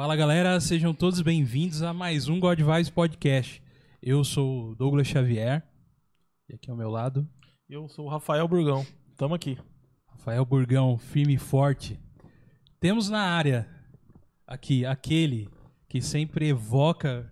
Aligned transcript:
Fala 0.00 0.16
galera, 0.16 0.58
sejam 0.60 0.94
todos 0.94 1.20
bem-vindos 1.20 1.82
a 1.82 1.92
mais 1.92 2.26
um 2.26 2.40
God 2.40 2.58
Vibes 2.58 2.88
Podcast. 2.88 3.62
Eu 4.02 4.24
sou 4.24 4.70
o 4.70 4.74
Douglas 4.74 5.06
Xavier 5.06 5.62
e 6.48 6.54
aqui 6.54 6.70
ao 6.70 6.76
meu 6.76 6.88
lado, 6.88 7.28
Eu 7.68 7.86
sou 7.86 8.06
o 8.06 8.08
Rafael 8.08 8.48
Burgão. 8.48 8.86
Tamo 9.14 9.34
aqui. 9.34 9.58
Rafael 10.06 10.42
Burgão, 10.46 10.96
firme 10.96 11.34
e 11.34 11.36
forte. 11.36 12.00
Temos 12.80 13.10
na 13.10 13.20
área 13.20 13.68
aqui 14.46 14.86
aquele 14.86 15.50
que 15.86 16.00
sempre 16.00 16.48
evoca 16.48 17.30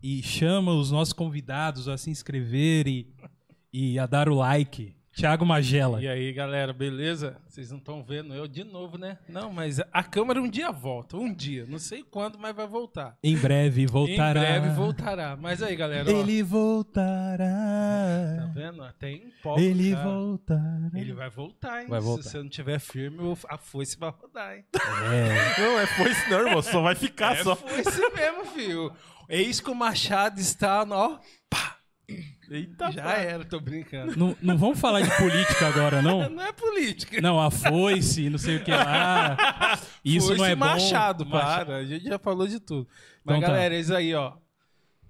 e 0.00 0.22
chama 0.22 0.72
os 0.72 0.92
nossos 0.92 1.12
convidados 1.12 1.88
a 1.88 1.98
se 1.98 2.10
inscrever 2.10 2.86
e, 2.86 3.12
e 3.72 3.98
a 3.98 4.06
dar 4.06 4.28
o 4.28 4.36
like. 4.36 4.94
Thiago 5.16 5.46
Magela. 5.46 6.02
E 6.02 6.08
aí, 6.08 6.32
galera, 6.32 6.72
beleza? 6.72 7.36
Vocês 7.46 7.70
não 7.70 7.78
estão 7.78 8.02
vendo 8.02 8.34
eu 8.34 8.48
de 8.48 8.64
novo, 8.64 8.98
né? 8.98 9.16
Não, 9.28 9.52
mas 9.52 9.78
a 9.92 10.02
câmera 10.02 10.42
um 10.42 10.48
dia 10.48 10.72
volta, 10.72 11.16
um 11.16 11.32
dia. 11.32 11.64
Não 11.68 11.78
sei 11.78 12.02
quando, 12.02 12.36
mas 12.38 12.54
vai 12.54 12.66
voltar. 12.66 13.16
Em 13.22 13.36
breve 13.36 13.86
voltará. 13.86 14.40
Em 14.40 14.60
breve 14.60 14.68
voltará. 14.70 15.36
Mas 15.36 15.62
aí, 15.62 15.76
galera, 15.76 16.08
ó, 16.08 16.12
Ele 16.20 16.42
tá 16.42 16.48
voltará. 16.48 17.46
vendo? 18.54 18.82
Até 18.82 19.12
empolga, 19.12 19.62
Ele 19.62 19.92
cara. 19.92 20.08
voltará. 20.08 20.90
Ele 20.94 21.12
vai 21.12 21.30
voltar, 21.30 21.82
hein? 21.82 21.88
Vai 21.88 22.00
voltar. 22.00 22.22
Se 22.24 22.30
você 22.30 22.38
não 22.38 22.48
tiver 22.48 22.80
firme, 22.80 23.18
o- 23.20 23.38
a 23.48 23.56
foice 23.56 23.96
vai 23.96 24.10
rodar, 24.10 24.56
hein? 24.56 24.64
É. 24.74 25.60
Não, 25.60 25.78
é 25.78 25.86
foice 25.86 26.28
não, 26.30 26.38
irmão. 26.40 26.62
Só 26.62 26.82
vai 26.82 26.96
ficar 26.96 27.36
É 27.36 27.44
só. 27.44 27.54
foice 27.54 28.00
mesmo, 28.14 28.44
filho. 28.46 28.92
Eis 29.28 29.60
que 29.60 29.70
o 29.70 29.74
Machado 29.74 30.40
está, 30.40 30.82
ó. 30.90 31.18
Pá! 31.48 31.73
Eita, 32.50 32.92
Já 32.92 33.02
pá. 33.02 33.12
era, 33.14 33.44
tô 33.44 33.58
brincando. 33.58 34.14
Não, 34.16 34.36
não 34.42 34.58
vamos 34.58 34.78
falar 34.78 35.00
de 35.00 35.16
política 35.16 35.66
agora, 35.68 36.02
não? 36.02 36.28
Não 36.28 36.42
é 36.42 36.52
política. 36.52 37.20
Não, 37.20 37.40
a 37.40 37.50
foice, 37.50 38.28
não 38.28 38.38
sei 38.38 38.56
o 38.56 38.64
que 38.64 38.70
lá. 38.70 39.36
Isso 40.04 40.26
Foice 40.26 40.38
não 40.38 40.44
é 40.46 40.54
bom. 40.54 40.66
Machado, 40.66 41.24
Machado. 41.24 41.66
para. 41.66 41.76
A 41.78 41.84
gente 41.84 42.04
já 42.04 42.18
falou 42.18 42.46
de 42.46 42.60
tudo. 42.60 42.86
Mas, 43.24 43.36
Então 43.38 43.40
tá. 43.40 43.54
galera, 43.54 43.74
é 43.74 43.80
isso 43.80 43.94
aí, 43.94 44.14
ó. 44.14 44.34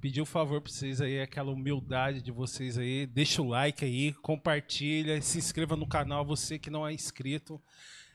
Pedir 0.01 0.21
um 0.23 0.27
favor 0.27 0.61
pra 0.61 0.71
vocês 0.71 1.01
aí, 1.01 1.21
aquela 1.21 1.51
humildade 1.51 2.23
de 2.23 2.31
vocês 2.31 2.79
aí. 2.79 3.07
Deixa 3.07 3.43
o 3.43 3.49
like 3.49 3.85
aí, 3.85 4.13
compartilha, 4.15 5.21
se 5.21 5.39
inscreva 5.39 5.75
no 5.77 5.89
canal, 5.89 6.25
você 6.25 6.59
que 6.59 6.71
não 6.71 6.87
é 6.87 6.93
inscrito. 6.93 7.61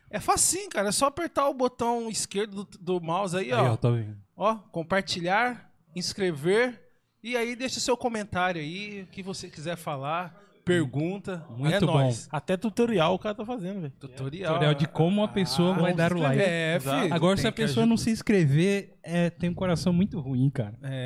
É 0.10 0.20
facinho, 0.20 0.70
cara. 0.70 0.88
É 0.90 0.92
só 0.92 1.08
apertar 1.08 1.50
o 1.50 1.54
botão 1.54 2.10
esquerdo 2.10 2.64
do, 2.64 2.78
do 2.80 3.02
mouse 3.02 3.36
aí, 3.36 3.52
Aí, 3.52 3.60
ó, 3.60 3.78
ó. 3.82 3.92
vendo. 3.92 4.18
Ó, 4.38 4.56
compartilhar, 4.72 5.70
inscrever. 5.96 6.80
E 7.24 7.36
aí 7.36 7.56
deixa 7.56 7.80
seu 7.80 7.98
comentário 7.98 8.62
aí, 8.62 9.02
o 9.04 9.08
que 9.08 9.22
você 9.22 9.50
quiser 9.50 9.76
falar, 9.76 10.42
pergunta. 10.64 11.46
Muito 11.50 11.74
é 11.76 11.80
bom. 11.80 11.88
nóis. 11.88 12.28
Até 12.32 12.56
tutorial 12.56 13.14
o 13.16 13.20
cara 13.20 13.36
tá 13.36 13.46
fazendo, 13.46 13.82
velho. 13.82 13.94
Tutorial. 14.00 14.54
Tutorial 14.54 14.74
de 14.76 14.88
como 14.88 15.24
a 15.24 15.28
pessoa 15.28 15.74
vai 15.74 15.92
como 15.92 15.96
dar 15.98 16.14
o 16.14 16.20
like. 16.20 16.42
É, 16.42 16.80
filho. 16.80 17.14
Agora, 17.14 17.36
se 17.38 17.48
a 17.48 17.52
pessoa 17.52 17.86
não 17.86 17.98
se 17.98 18.10
inscrever, 18.12 18.98
é, 19.04 19.30
tem 19.30 19.50
um 19.50 19.54
coração 19.54 19.92
muito 19.92 20.20
ruim, 20.20 20.50
cara. 20.50 20.78
É. 20.82 21.06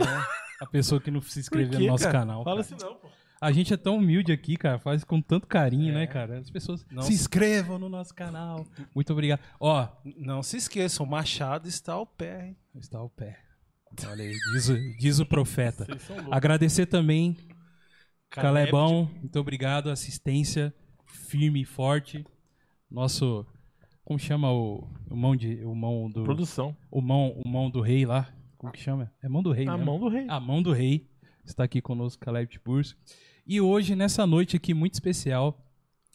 A 0.61 0.65
pessoa 0.65 1.01
que 1.01 1.09
não 1.11 1.21
se 1.21 1.49
quê, 1.49 1.65
no 1.65 1.87
nosso 1.87 2.03
cara? 2.03 2.19
canal. 2.19 2.43
Fala 2.43 2.61
assim 2.61 2.75
não, 2.79 2.95
pô. 2.95 3.07
A 3.41 3.51
gente 3.51 3.73
é 3.73 3.77
tão 3.77 3.97
humilde 3.97 4.31
aqui, 4.31 4.55
cara. 4.55 4.79
Faz 4.79 5.03
com 5.03 5.21
tanto 5.21 5.45
carinho, 5.47 5.91
É. 5.91 5.95
né, 5.95 6.07
cara? 6.07 6.39
As 6.39 6.49
pessoas 6.49 6.85
Não 6.89 7.01
se 7.03 7.09
se- 7.09 7.15
inscrevam 7.15 7.77
no 7.77 7.89
nosso 7.89 8.13
canal. 8.13 8.65
Muito 8.95 9.11
obrigado. 9.11 9.41
Ó, 9.59 9.85
Não 10.17 10.41
se 10.41 10.55
esqueçam, 10.55 11.05
o 11.05 11.09
Machado 11.09 11.67
está 11.67 11.93
ao 11.93 12.05
pé, 12.05 12.47
hein? 12.47 12.57
está 12.79 13.01
o 13.01 13.09
pé. 13.09 13.39
Olha 14.07 14.23
aí, 14.23 14.31
diz, 14.53 14.69
o- 14.69 14.97
diz 14.97 15.19
o 15.19 15.25
profeta. 15.25 15.85
Agradecer 16.31 16.85
também 16.87 17.37
Caleb, 18.29 18.71
Calebão, 18.71 19.09
muito 19.19 19.39
obrigado. 19.39 19.89
Assistência 19.89 20.73
firme 21.05 21.61
e 21.61 21.65
forte. 21.65 22.25
Nosso. 22.89 23.45
Como 24.03 24.19
chama 24.19 24.51
o, 24.51 24.87
o 25.09 25.15
mão 25.15 25.35
de. 25.35 25.63
O 25.63 25.75
mão 25.75 26.09
do. 26.09 26.23
Produção. 26.23 26.75
O 26.91 27.01
mão, 27.01 27.29
o 27.43 27.47
mão 27.47 27.69
do 27.69 27.81
rei 27.81 28.05
lá. 28.05 28.33
Como 28.57 28.71
que 28.73 28.79
chama? 28.79 29.11
É 29.21 29.27
mão 29.29 29.43
do 29.43 29.51
rei, 29.51 29.65
Na 29.65 29.73
mesmo? 29.77 29.91
mão 29.91 29.99
do 29.99 30.07
rei. 30.09 30.25
A 30.27 30.39
mão 30.39 30.61
do 30.61 30.71
rei. 30.71 31.07
Está 31.45 31.63
aqui 31.65 31.81
conosco, 31.81 32.23
Caleb 32.23 32.49
Tiburcio. 32.49 32.95
E 33.45 33.59
hoje, 33.59 33.95
nessa 33.95 34.25
noite 34.25 34.55
aqui 34.55 34.73
muito 34.73 34.93
especial, 34.93 35.61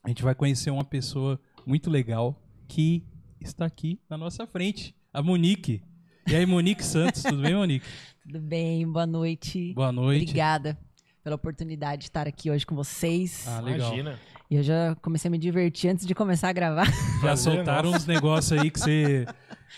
a 0.03 0.09
gente 0.09 0.23
vai 0.23 0.35
conhecer 0.35 0.71
uma 0.71 0.85
pessoa 0.85 1.39
muito 1.67 1.91
legal 1.91 2.43
que 2.67 3.05
está 3.41 3.67
aqui 3.67 4.01
na 4.09 4.17
nossa 4.17 4.47
frente. 4.47 4.95
A 5.13 5.23
Monique. 5.23 5.83
E 6.31 6.37
aí, 6.37 6.45
Monique 6.45 6.85
Santos, 6.85 7.23
tudo 7.23 7.41
bem, 7.41 7.55
Monique? 7.55 7.87
Tudo 8.23 8.41
bem? 8.41 8.87
Boa 8.87 9.07
noite. 9.07 9.73
Boa 9.73 9.91
noite. 9.91 10.25
Obrigada 10.25 10.77
pela 11.25 11.37
oportunidade 11.37 12.03
de 12.03 12.09
estar 12.09 12.29
aqui 12.29 12.51
hoje 12.51 12.67
com 12.67 12.75
vocês. 12.75 13.47
Ah, 13.49 13.61
legal. 13.61 13.89
Imagina. 13.89 14.21
E 14.51 14.57
eu 14.57 14.63
já 14.63 14.95
comecei 15.01 15.31
a 15.31 15.33
me 15.33 15.39
divertir 15.39 15.89
antes 15.89 16.07
de 16.07 16.15
começar 16.15 16.51
a 16.51 16.53
gravar. 16.53 16.85
Já 17.17 17.21
Prazer, 17.21 17.55
soltaram 17.55 17.91
uns 17.91 18.05
negócios 18.05 18.59
aí 18.59 18.71
que 18.71 18.79
você 18.79 19.27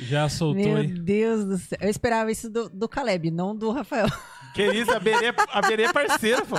já 0.00 0.28
soltou 0.28 0.64
Meu 0.64 0.76
aí. 0.78 0.88
Deus 0.88 1.44
do 1.44 1.58
céu. 1.58 1.78
Eu 1.80 1.88
esperava 1.88 2.32
isso 2.32 2.50
do, 2.50 2.68
do 2.68 2.88
Caleb, 2.88 3.30
não 3.30 3.54
do 3.54 3.70
Rafael. 3.70 4.08
Que 4.52 4.66
isso, 4.72 4.90
a 4.90 4.98
Berê, 4.98 5.32
a 5.52 5.62
Berê 5.62 5.84
é 5.84 5.92
parceira, 5.92 6.44
pô. 6.44 6.56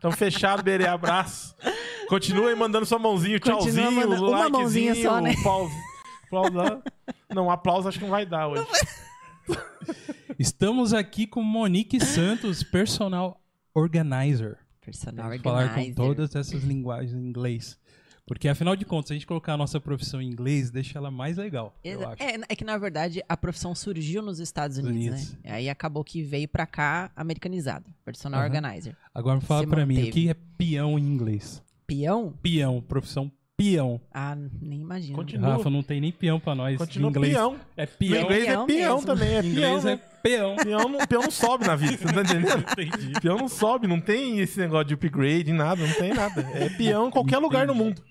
Tamo 0.00 0.14
fechado, 0.16 0.62
Berê, 0.62 0.86
abraço. 0.86 1.56
Continua 2.08 2.50
aí 2.50 2.54
mandando 2.54 2.86
sua 2.86 3.00
mãozinha, 3.00 3.40
tchauzinho, 3.40 3.90
mandando 3.90 4.28
uma 4.28 4.46
likezinho, 4.46 4.52
mãozinha 4.52 4.94
só, 4.94 5.20
né? 5.20 5.32
aplauso. 5.32 5.74
Aplauso 6.26 6.52
lá. 6.52 6.80
Não, 7.34 7.50
aplauso 7.50 7.88
acho 7.88 7.98
que 7.98 8.04
não 8.04 8.12
vai 8.12 8.24
dar 8.24 8.46
hoje. 8.46 8.64
Estamos 10.38 10.92
aqui 10.92 11.26
com 11.26 11.42
Monique 11.42 12.04
Santos, 12.04 12.62
personal 12.62 13.40
organizer. 13.74 14.58
Personal 14.80 15.28
Vamos 15.28 15.42
falar 15.42 15.62
com 15.64 15.68
organizer. 15.70 15.94
todas 15.94 16.34
essas 16.34 16.62
linguagens 16.62 17.12
em 17.14 17.26
inglês. 17.28 17.78
Porque, 18.26 18.48
afinal 18.48 18.74
de 18.74 18.86
contas, 18.86 19.08
se 19.08 19.12
a 19.12 19.16
gente 19.16 19.26
colocar 19.26 19.52
a 19.52 19.56
nossa 19.56 19.78
profissão 19.78 20.20
em 20.20 20.26
inglês, 20.26 20.70
deixa 20.70 20.96
ela 20.98 21.10
mais 21.10 21.36
legal, 21.36 21.78
eu 21.84 21.98
Exa- 22.00 22.08
acho. 22.10 22.22
É, 22.22 22.34
é 22.48 22.56
que 22.56 22.64
na 22.64 22.78
verdade 22.78 23.22
a 23.28 23.36
profissão 23.36 23.74
surgiu 23.74 24.22
nos 24.22 24.38
Estados 24.38 24.78
Unidos, 24.78 25.20
Unidos. 25.20 25.32
né? 25.44 25.52
Aí 25.52 25.68
acabou 25.68 26.02
que 26.02 26.22
veio 26.22 26.48
pra 26.48 26.66
cá 26.66 27.10
americanizado. 27.14 27.84
Personal 28.02 28.40
Aham. 28.40 28.46
organizer. 28.48 28.96
Agora 29.14 29.36
me 29.36 29.42
fala 29.44 29.66
pra 29.66 29.84
mim, 29.84 30.08
o 30.08 30.10
que 30.10 30.30
é 30.30 30.34
peão 30.34 30.98
em 30.98 31.02
inglês? 31.02 31.62
Peão? 31.86 32.32
Peão, 32.42 32.80
profissão 32.80 33.30
peão. 33.56 34.00
Ah, 34.12 34.36
nem 34.60 34.80
imagino. 34.80 35.16
Continua. 35.16 35.50
Rafa, 35.56 35.70
não 35.70 35.82
tem 35.82 36.00
nem 36.00 36.10
peão 36.12 36.40
pra 36.40 36.54
nós 36.54 36.76
Continua 36.76 37.08
em 37.08 37.10
inglês. 37.10 37.32
peão. 37.34 37.56
É 37.76 37.84
Em 37.84 37.86
peão. 37.86 38.22
inglês 38.24 38.44
é 38.48 38.64
Peão 38.66 39.02
também, 39.02 39.28
é 39.28 39.38
Em 39.38 39.42
peão, 39.42 39.50
inglês 39.78 39.84
né? 39.84 39.92
é 39.92 39.96
peão. 40.22 40.56
Peão 40.56 40.88
não, 40.88 41.06
peão 41.06 41.22
não 41.22 41.30
sobe 41.30 41.66
na 41.66 41.76
vida, 41.76 41.96
você 41.96 42.04
tá 42.12 42.22
entendendo? 42.22 42.64
Entendi. 42.78 43.20
Peão 43.20 43.36
não 43.38 43.48
sobe, 43.48 43.86
não 43.86 44.00
tem 44.00 44.40
esse 44.40 44.58
negócio 44.58 44.86
de 44.86 44.94
upgrade, 44.94 45.52
nada, 45.52 45.86
não 45.86 45.94
tem 45.94 46.12
nada. 46.12 46.40
É 46.54 46.68
peão 46.70 47.08
em 47.08 47.10
qualquer 47.10 47.38
lugar 47.38 47.66
do 47.66 47.74
mundo. 47.74 48.02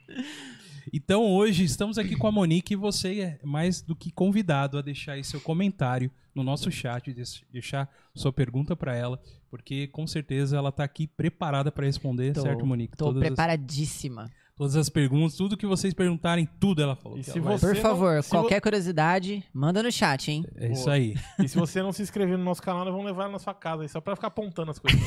Então 0.91 1.23
hoje 1.25 1.63
estamos 1.63 1.97
aqui 1.97 2.15
com 2.15 2.27
a 2.27 2.31
Monique 2.31 2.73
e 2.73 2.77
você 2.77 3.19
é 3.21 3.39
mais 3.43 3.81
do 3.81 3.95
que 3.95 4.11
convidado 4.11 4.77
a 4.77 4.81
deixar 4.81 5.13
aí 5.13 5.23
seu 5.23 5.41
comentário 5.41 6.11
no 6.35 6.43
nosso 6.43 6.69
chat, 6.71 7.11
deix- 7.13 7.43
deixar 7.51 7.89
sua 8.13 8.31
pergunta 8.33 8.75
pra 8.75 8.95
ela, 8.95 9.19
porque 9.49 9.87
com 9.87 10.05
certeza 10.05 10.57
ela 10.57 10.71
tá 10.71 10.83
aqui 10.83 11.07
preparada 11.07 11.71
pra 11.71 11.85
responder, 11.85 12.33
Tô- 12.33 12.41
certo, 12.41 12.65
Monique? 12.65 12.95
Tô 12.97 13.05
todas, 13.05 13.21
as, 13.23 13.27
preparadíssima. 13.29 14.29
Todas 14.55 14.75
as 14.75 14.89
perguntas, 14.89 15.35
tudo 15.35 15.57
que 15.57 15.65
vocês 15.65 15.93
perguntarem, 15.93 16.47
tudo 16.59 16.81
ela 16.81 16.95
falou. 16.95 17.17
E 17.17 17.23
se 17.23 17.37
ela 17.37 17.57
você 17.57 17.67
Por 17.67 17.75
não- 17.75 17.81
favor, 17.81 18.23
se 18.23 18.29
qualquer 18.29 18.61
curiosidade, 18.61 19.43
manda 19.53 19.81
no 19.81 19.91
chat, 19.91 20.29
hein? 20.31 20.45
É 20.55 20.71
isso 20.71 20.83
Boa. 20.83 20.93
aí. 20.95 21.15
E 21.39 21.47
se 21.47 21.57
você 21.57 21.81
não 21.81 21.91
se 21.91 22.01
inscrever 22.01 22.37
no 22.37 22.43
nosso 22.43 22.61
canal, 22.61 22.83
nós 22.85 22.91
vamos 22.93 23.07
levar 23.07 23.29
na 23.29 23.39
sua 23.39 23.53
casa 23.53 23.83
aí, 23.83 23.89
só 23.89 23.99
pra 23.99 24.15
ficar 24.15 24.27
apontando 24.27 24.71
as 24.71 24.79
coisas. 24.79 25.01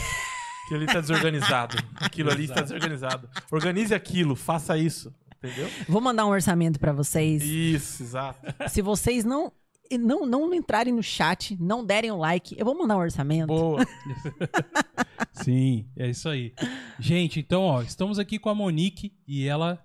Aquilo 0.64 0.80
ali 0.82 0.86
tá 0.92 1.00
desorganizado. 1.00 1.76
Aquilo 1.94 2.30
ali 2.30 2.44
está 2.44 2.60
desorganizado. 2.60 3.28
Organize 3.52 3.94
aquilo, 3.94 4.34
faça 4.34 4.76
isso. 4.76 5.14
Entendeu? 5.38 5.68
Vou 5.88 6.00
mandar 6.00 6.26
um 6.26 6.30
orçamento 6.30 6.80
pra 6.80 6.92
vocês. 6.92 7.40
Isso, 7.44 8.02
exato. 8.02 8.40
Se 8.68 8.82
vocês 8.82 9.24
não, 9.24 9.52
não 10.00 10.26
não 10.26 10.52
entrarem 10.52 10.92
no 10.92 11.02
chat, 11.04 11.56
não 11.60 11.84
derem 11.84 12.10
o 12.10 12.16
like, 12.16 12.56
eu 12.58 12.64
vou 12.64 12.76
mandar 12.76 12.96
um 12.96 13.00
orçamento. 13.00 13.46
Boa. 13.46 13.86
Sim, 15.32 15.86
é 15.96 16.08
isso 16.10 16.28
aí. 16.28 16.52
Gente, 16.98 17.40
então, 17.40 17.62
ó, 17.62 17.82
estamos 17.82 18.18
aqui 18.18 18.38
com 18.38 18.48
a 18.48 18.54
Monique 18.54 19.12
e 19.26 19.46
ela 19.46 19.82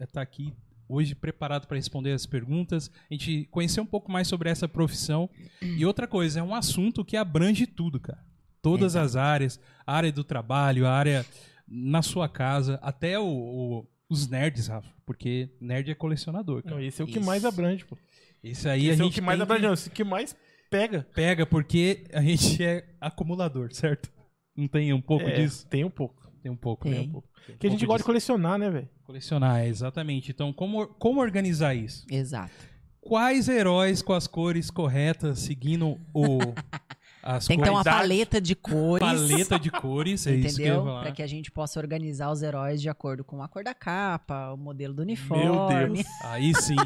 está 0.00 0.20
aqui 0.22 0.52
hoje 0.88 1.14
preparada 1.14 1.66
para 1.66 1.76
responder 1.76 2.12
as 2.12 2.26
perguntas. 2.26 2.90
A 3.10 3.14
gente 3.14 3.44
conhecer 3.50 3.80
um 3.80 3.86
pouco 3.86 4.10
mais 4.10 4.28
sobre 4.28 4.48
essa 4.48 4.68
profissão. 4.68 5.28
E 5.60 5.84
outra 5.84 6.06
coisa, 6.06 6.40
é 6.40 6.42
um 6.42 6.54
assunto 6.54 7.04
que 7.04 7.16
abrange 7.16 7.66
tudo, 7.66 7.98
cara. 7.98 8.24
Todas 8.62 8.96
as 8.96 9.16
áreas, 9.16 9.60
a 9.86 9.94
área 9.94 10.12
do 10.12 10.24
trabalho, 10.24 10.86
a 10.86 10.92
área 10.92 11.24
na 11.66 12.02
sua 12.02 12.28
casa, 12.28 12.78
até 12.82 13.18
o, 13.18 13.24
o- 13.26 13.86
os 14.08 14.28
nerds, 14.28 14.68
Rafa, 14.68 14.88
porque 15.04 15.50
nerd 15.60 15.90
é 15.90 15.94
colecionador, 15.94 16.62
cara. 16.62 16.76
Não, 16.76 16.82
esse 16.82 17.00
é 17.00 17.04
o 17.04 17.08
que 17.08 17.18
Isso. 17.18 17.26
mais 17.26 17.44
abrange, 17.44 17.84
pô. 17.84 17.96
Esse 18.42 18.68
aí 18.68 18.88
a 18.88 18.92
Esse 18.92 19.00
é 19.00 19.04
o 19.04 19.06
gente 19.06 19.14
que 19.14 19.20
mais 19.20 19.40
abrange, 19.40 19.62
não, 19.64 19.72
esse 19.74 19.90
que 19.90 20.04
mais 20.04 20.36
pega. 20.70 21.06
pega 21.14 21.44
porque 21.46 22.04
a 22.12 22.20
gente 22.22 22.62
é 22.62 22.88
acumulador, 23.00 23.72
certo? 23.72 24.08
Não 24.56 24.66
tem 24.68 24.92
um 24.92 25.00
pouco 25.00 25.26
É, 25.26 25.32
disso? 25.36 25.66
Tem 25.68 25.84
um 25.84 25.90
pouco. 25.90 26.30
Tem 26.42 26.50
um 26.50 26.56
pouco, 26.56 26.84
Tem. 26.88 26.92
né? 26.94 27.00
Um 27.00 27.10
pouco. 27.10 27.28
Tem 27.46 27.54
um 27.54 27.58
Que 27.58 27.66
a 27.66 27.70
gente 27.70 27.80
pouco 27.80 27.92
gosta 27.92 28.12
de 28.12 28.18
disso. 28.18 28.32
colecionar, 28.32 28.58
né, 28.58 28.70
velho? 28.70 28.88
Colecionar, 29.04 29.60
é, 29.60 29.68
exatamente. 29.68 30.30
Então, 30.30 30.52
como, 30.52 30.86
como 30.86 31.20
organizar 31.20 31.74
isso? 31.74 32.04
Exato. 32.10 32.52
Quais 33.00 33.48
heróis 33.48 34.02
com 34.02 34.12
as 34.12 34.26
cores 34.26 34.70
corretas, 34.70 35.40
seguindo 35.40 35.98
o, 36.14 36.38
As 37.22 37.44
Tem 37.44 37.58
que 37.58 37.64
ter 37.64 37.70
uma 37.70 37.82
paleta 37.82 38.40
de 38.40 38.54
cores. 38.54 39.04
paleta 39.04 39.58
de 39.58 39.68
cores, 39.68 40.28
é 40.28 40.34
isso 40.36 40.56
que 40.58 40.62
eu 40.62 40.66
ia 40.66 40.72
Entendeu? 40.74 40.84
falar. 40.84 41.02
Pra 41.02 41.10
que 41.12 41.22
a 41.22 41.26
gente 41.26 41.50
possa 41.50 41.80
organizar 41.80 42.30
os 42.30 42.40
heróis 42.40 42.80
de 42.80 42.88
acordo 42.88 43.24
com 43.24 43.42
a 43.42 43.48
cor 43.48 43.64
da 43.64 43.74
capa, 43.74 44.52
o 44.52 44.56
modelo 44.56 44.94
do 44.94 45.02
uniforme. 45.02 45.44
Meu 45.44 45.66
Deus. 45.66 46.06
Aí 46.22 46.54
sim. 46.54 46.76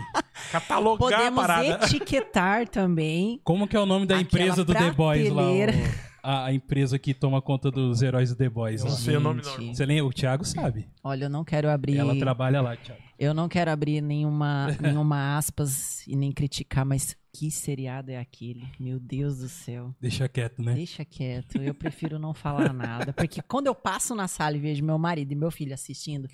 Catalogar 0.51 1.09
a 1.13 1.13
Podemos 1.19 1.41
parada. 1.47 1.85
etiquetar 1.85 2.67
também. 2.69 3.39
Como 3.45 3.69
que 3.69 3.77
é 3.77 3.81
o 3.81 3.85
nome 3.85 4.07
da 4.07 4.19
empresa 4.19 4.65
do 4.65 4.73
The 4.73 4.93
Boys 4.93 5.29
lá? 5.31 5.43
o- 5.51 6.10
a, 6.23 6.47
a 6.47 6.53
empresa 6.53 6.99
que 6.99 7.15
toma 7.15 7.41
conta 7.41 7.71
dos 7.71 8.03
heróis 8.03 8.31
do 8.31 8.37
The 8.37 8.49
Boys. 8.49 8.81
Eu 8.81 8.87
lá. 8.87 8.93
não 8.93 8.99
sei 8.99 9.17
o 9.17 9.21
nome 9.21 9.43
não. 9.43 9.75
Você 9.75 9.87
lembra? 9.87 10.07
O 10.07 10.13
Thiago 10.13 10.45
sabe. 10.45 10.89
Olha, 11.03 11.25
eu 11.25 11.31
não 11.31 11.45
quero 11.45 11.69
abrir. 11.69 11.97
Ela 11.97 12.17
trabalha 12.17 12.61
lá, 12.61 12.77
Thiago. 12.77 13.01
Eu 13.19 13.35
não 13.35 13.49
quero 13.49 13.71
abrir 13.71 14.01
nenhuma, 14.01 14.69
nenhuma 14.81 15.37
aspas 15.37 16.07
e 16.07 16.17
nem 16.17 16.33
criticar, 16.33 16.87
mas 16.87 17.17
que 17.33 17.51
seriado 17.51 18.11
é 18.11 18.19
aquele? 18.19 18.67
Meu 18.79 18.99
Deus 18.99 19.39
do 19.39 19.49
céu. 19.49 19.95
Deixa 20.01 20.29
quieto, 20.29 20.63
né? 20.63 20.75
Deixa 20.75 21.05
quieto, 21.05 21.63
eu 21.63 21.75
prefiro 21.75 22.19
não 22.19 22.35
falar 22.35 22.73
nada. 22.75 23.13
Porque 23.13 23.43
quando 23.43 23.67
eu 23.67 23.75
passo 23.75 24.15
na 24.15 24.27
sala 24.27 24.57
e 24.57 24.61
vejo 24.61 24.85
meu 24.85 24.99
marido 24.99 25.33
e 25.33 25.37
meu 25.37 25.51
filho 25.51 25.75
assistindo, 25.75 26.29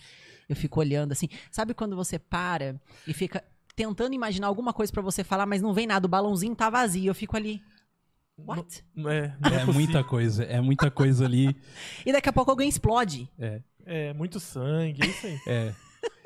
eu 0.48 0.56
fico 0.56 0.80
olhando 0.80 1.12
assim. 1.12 1.28
Sabe 1.50 1.74
quando 1.74 1.96
você 1.96 2.18
para 2.18 2.80
e 3.06 3.12
fica 3.12 3.42
tentando 3.74 4.14
imaginar 4.14 4.46
alguma 4.46 4.72
coisa 4.72 4.90
pra 4.90 5.02
você 5.02 5.22
falar, 5.22 5.44
mas 5.44 5.60
não 5.60 5.74
vem 5.74 5.86
nada, 5.86 6.06
o 6.06 6.08
balãozinho 6.08 6.54
tá 6.56 6.70
vazio. 6.70 7.10
Eu 7.10 7.14
fico 7.14 7.36
ali. 7.36 7.62
What? 8.38 8.84
Não 8.94 9.10
é, 9.10 9.34
não 9.40 9.48
É 9.50 9.52
possível. 9.54 9.74
muita 9.74 10.04
coisa, 10.04 10.44
é 10.44 10.60
muita 10.60 10.90
coisa 10.90 11.24
ali. 11.24 11.56
E 12.04 12.12
daqui 12.12 12.28
a 12.28 12.32
pouco 12.32 12.50
alguém 12.50 12.68
explode. 12.68 13.28
É, 13.84 14.12
muito 14.14 14.38
sangue, 14.38 15.02
é 15.02 15.06
isso 15.06 15.26
aí. 15.26 15.38
É, 15.46 15.74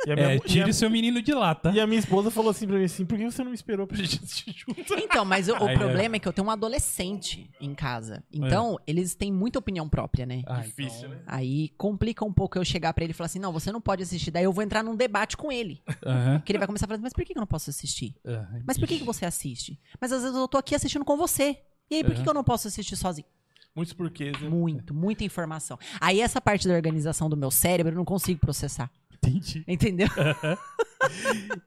E 0.07 0.13
a 0.13 0.17
minha, 0.17 0.31
é 0.33 0.37
e 0.37 0.41
tire 0.41 0.73
seu 0.75 0.91
menino 0.91 1.23
de 1.23 1.33
lá, 1.33 1.55
tá? 1.55 1.71
e 1.71 1.79
a 1.81 1.87
minha 1.87 1.99
esposa 2.01 2.31
falou 2.31 2.51
assim 2.51 2.67
pra 2.67 2.77
mim 2.79 2.85
assim, 2.85 3.05
por 3.07 3.17
que 3.19 3.25
você 3.25 3.43
não 3.45 3.51
me 3.51 3.55
esperou 3.55 3.87
pra 3.87 3.97
gente 3.99 4.19
assistir 4.23 4.55
junto? 4.57 4.95
Então, 4.95 5.25
mas 5.25 5.49
o, 5.49 5.53
o 5.53 5.65
Aí, 5.67 5.79
problema 5.79 6.17
é 6.17 6.19
que 6.19 6.27
eu 6.27 6.33
tenho 6.33 6.49
um 6.49 6.51
adolescente 6.51 7.49
em 7.61 7.75
casa. 7.75 8.25
Então, 8.33 8.79
eles 8.87 9.15
têm 9.15 9.31
muita 9.33 9.59
opinião 9.59 9.89
própria, 9.89 10.27
né? 10.27 10.43
Ah, 10.47 10.61
Difícil, 10.61 10.99
então- 11.07 11.11
né? 11.11 11.23
Aí 11.27 11.69
complica 11.79 12.25
um 12.25 12.33
pouco 12.33 12.59
eu 12.59 12.65
chegar 12.65 12.93
pra 12.93 13.05
ele 13.05 13.13
e 13.13 13.15
falar 13.15 13.27
assim: 13.27 13.39
não, 13.39 13.53
você 13.53 13.71
não 13.71 13.81
pode 13.81 14.03
assistir. 14.03 14.31
Daí 14.31 14.45
eu 14.45 14.53
vou 14.53 14.65
entrar 14.65 14.83
num 14.83 14.97
debate 14.97 15.37
com 15.37 15.53
ele. 15.53 15.81
Aham. 16.05 16.41
Que 16.41 16.53
ele 16.53 16.59
vai 16.59 16.67
começar 16.67 16.87
a 16.87 16.89
falar, 16.89 17.01
mas 17.01 17.13
por 17.13 17.25
que 17.25 17.33
eu 17.37 17.41
não 17.41 17.47
posso 17.47 17.71
assistir? 17.71 18.15
Mas 18.67 18.77
por 18.79 18.89
que, 18.89 18.99
que 18.99 19.05
você 19.05 19.25
assiste? 19.25 19.79
Mas 20.01 20.13
às 20.13 20.23
vezes 20.23 20.37
eu 20.37 20.49
tô 20.49 20.59
aqui 20.59 20.75
assistindo 20.75 21.05
com 21.05 21.17
você. 21.17 21.59
E 21.91 21.97
aí, 21.97 22.05
por 22.05 22.13
que, 22.13 22.19
Uhum. 22.19 22.25
que 22.25 22.31
eu 22.31 22.35
não 22.35 22.45
posso 22.45 22.69
assistir 22.69 22.97
sozinho? 22.97 23.27
Muitos 23.75 23.95
porquês, 23.95 24.39
né? 24.41 24.49
Muito, 24.49 24.93
muita 24.95 25.25
informação. 25.25 25.79
Aí 26.01 26.21
essa 26.21 26.41
parte 26.41 26.67
da 26.69 26.75
organização 26.75 27.29
do 27.31 27.37
meu 27.37 27.51
cérebro 27.51 27.93
eu 27.93 27.97
não 27.97 28.05
consigo 28.05 28.41
processar. 28.41 28.91
Entendi. 29.23 29.65
Entendeu? 29.69 30.09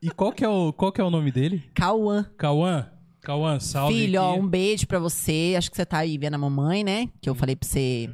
E 0.01 0.09
qual 0.11 0.31
que, 0.31 0.43
é 0.43 0.49
o, 0.49 0.73
qual 0.73 0.91
que 0.91 0.99
é 0.99 1.03
o 1.03 1.09
nome 1.09 1.31
dele? 1.31 1.63
Cauã. 1.73 2.25
Cauã. 2.37 2.89
Cauã, 3.21 3.57
salve 3.59 3.93
Filho, 3.93 4.21
ó, 4.21 4.35
um 4.35 4.45
beijo 4.45 4.85
pra 4.85 4.99
você. 4.99 5.55
Acho 5.57 5.71
que 5.71 5.77
você 5.77 5.85
tá 5.85 5.99
aí 5.99 6.17
vendo 6.17 6.33
a 6.33 6.37
mamãe, 6.37 6.83
né? 6.83 7.07
Que 7.21 7.29
eu 7.29 7.35
falei 7.35 7.55
pra 7.55 7.67
você 7.67 8.09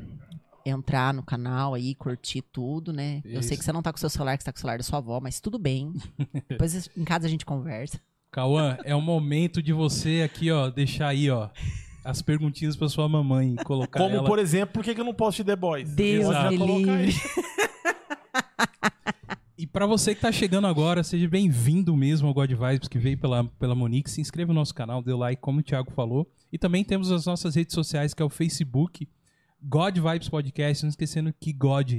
entrar 0.63 1.11
no 1.15 1.23
canal 1.23 1.73
aí, 1.73 1.95
curtir 1.95 2.43
tudo, 2.43 2.93
né? 2.93 3.21
Eu 3.25 3.41
sei 3.41 3.53
Isso. 3.53 3.59
que 3.59 3.65
você 3.65 3.71
não 3.71 3.81
tá 3.81 3.91
com 3.91 3.97
o 3.97 3.99
seu 3.99 4.09
celular, 4.09 4.37
que 4.37 4.43
você 4.43 4.45
tá 4.45 4.51
com 4.53 4.57
o 4.57 4.61
celular 4.61 4.77
da 4.77 4.83
sua 4.83 4.99
avó, 4.99 5.19
mas 5.19 5.39
tudo 5.39 5.57
bem. 5.57 5.93
Depois 6.47 6.89
em 6.95 7.03
casa 7.03 7.25
a 7.25 7.29
gente 7.29 7.43
conversa. 7.43 7.99
Cauã, 8.31 8.77
é 8.83 8.93
o 8.93 9.01
momento 9.01 9.63
de 9.63 9.73
você 9.73 10.21
aqui, 10.23 10.51
ó, 10.51 10.69
deixar 10.69 11.07
aí, 11.07 11.27
ó, 11.31 11.49
as 12.03 12.21
perguntinhas 12.21 12.75
pra 12.75 12.89
sua 12.89 13.07
mamãe 13.07 13.55
colocar 13.65 13.99
Como, 13.99 14.15
ela... 14.15 14.25
por 14.25 14.39
exemplo, 14.39 14.73
por 14.73 14.83
que, 14.83 14.93
que 14.95 15.01
eu 15.01 15.05
não 15.05 15.13
posso 15.13 15.37
te 15.37 15.43
The 15.43 15.55
Boys? 15.55 15.89
Deus 15.93 16.35
livre. 16.51 17.13
E 19.57 19.67
pra 19.67 19.85
você 19.85 20.15
que 20.15 20.21
tá 20.21 20.31
chegando 20.31 20.67
agora, 20.67 21.03
seja 21.03 21.27
bem-vindo 21.27 21.93
mesmo 21.93 22.29
ao 22.29 22.33
God 22.33 22.49
Vibes, 22.49 22.87
que 22.87 22.97
veio 22.97 23.17
pela, 23.17 23.43
pela 23.43 23.75
Monique. 23.75 24.09
Se 24.09 24.21
inscreva 24.21 24.53
no 24.53 24.59
nosso 24.59 24.73
canal, 24.73 25.01
dê 25.01 25.13
like, 25.13 25.41
como 25.41 25.59
o 25.59 25.63
Thiago 25.63 25.91
falou. 25.91 26.31
E 26.49 26.57
também 26.57 26.81
temos 26.81 27.11
as 27.11 27.25
nossas 27.25 27.55
redes 27.55 27.75
sociais, 27.75 28.13
que 28.13 28.23
é 28.23 28.25
o 28.25 28.29
Facebook, 28.29 29.05
God 29.61 29.97
Vibes 29.97 30.29
Podcast. 30.29 30.83
Não 30.83 30.89
esquecendo 30.89 31.33
que 31.37 31.51
God 31.51 31.91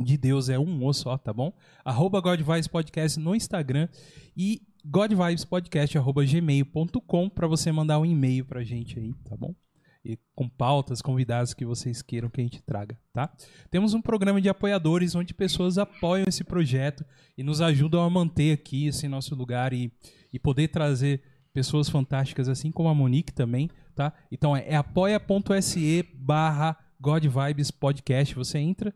de 0.00 0.16
Deus 0.16 0.48
é 0.48 0.58
um 0.58 0.84
o 0.84 0.92
só, 0.92 1.16
tá 1.16 1.32
bom? 1.32 1.52
Arroba 1.84 2.20
God 2.20 2.40
Vibes 2.40 2.66
Podcast 2.66 3.20
no 3.20 3.36
Instagram 3.36 3.88
e 4.36 4.60
godvibespodcast.gmail.com 4.84 7.28
pra 7.28 7.46
você 7.46 7.70
mandar 7.72 7.98
um 7.98 8.06
e-mail 8.06 8.44
pra 8.44 8.62
gente 8.62 8.98
aí, 8.98 9.14
tá 9.24 9.34
bom? 9.36 9.54
E 10.04 10.18
com 10.34 10.48
pautas, 10.48 11.02
convidados 11.02 11.52
que 11.52 11.64
vocês 11.64 12.00
queiram 12.00 12.30
que 12.30 12.40
a 12.40 12.44
gente 12.44 12.62
traga, 12.62 12.98
tá? 13.12 13.30
Temos 13.70 13.92
um 13.92 14.00
programa 14.00 14.40
de 14.40 14.48
apoiadores 14.48 15.14
onde 15.14 15.34
pessoas 15.34 15.76
apoiam 15.76 16.24
esse 16.26 16.42
projeto 16.42 17.04
e 17.36 17.42
nos 17.42 17.60
ajudam 17.60 18.02
a 18.02 18.08
manter 18.08 18.52
aqui 18.52 18.86
esse 18.86 19.06
nosso 19.08 19.34
lugar 19.34 19.74
e, 19.74 19.92
e 20.32 20.38
poder 20.38 20.68
trazer 20.68 21.22
pessoas 21.52 21.88
fantásticas, 21.88 22.48
assim 22.48 22.70
como 22.70 22.88
a 22.88 22.94
Monique 22.94 23.32
também, 23.32 23.68
tá? 23.94 24.12
Então 24.32 24.56
é, 24.56 24.64
é 24.68 24.76
apoia.se 24.76 26.08
barra 26.14 26.78
God 26.98 27.26
Vibes 27.26 27.70
Podcast. 27.70 28.34
Você 28.34 28.58
entra 28.58 28.94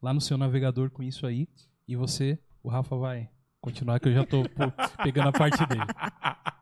lá 0.00 0.14
no 0.14 0.20
seu 0.20 0.38
navegador 0.38 0.90
com 0.90 1.02
isso 1.02 1.26
aí 1.26 1.48
e 1.88 1.96
você, 1.96 2.38
o 2.62 2.68
Rafa 2.68 2.96
vai 2.96 3.30
continuar 3.66 3.98
que 4.00 4.08
eu 4.08 4.12
já 4.14 4.24
tô 4.24 4.42
pegando 5.02 5.28
a 5.28 5.32
parte 5.32 5.64
dele. 5.66 5.82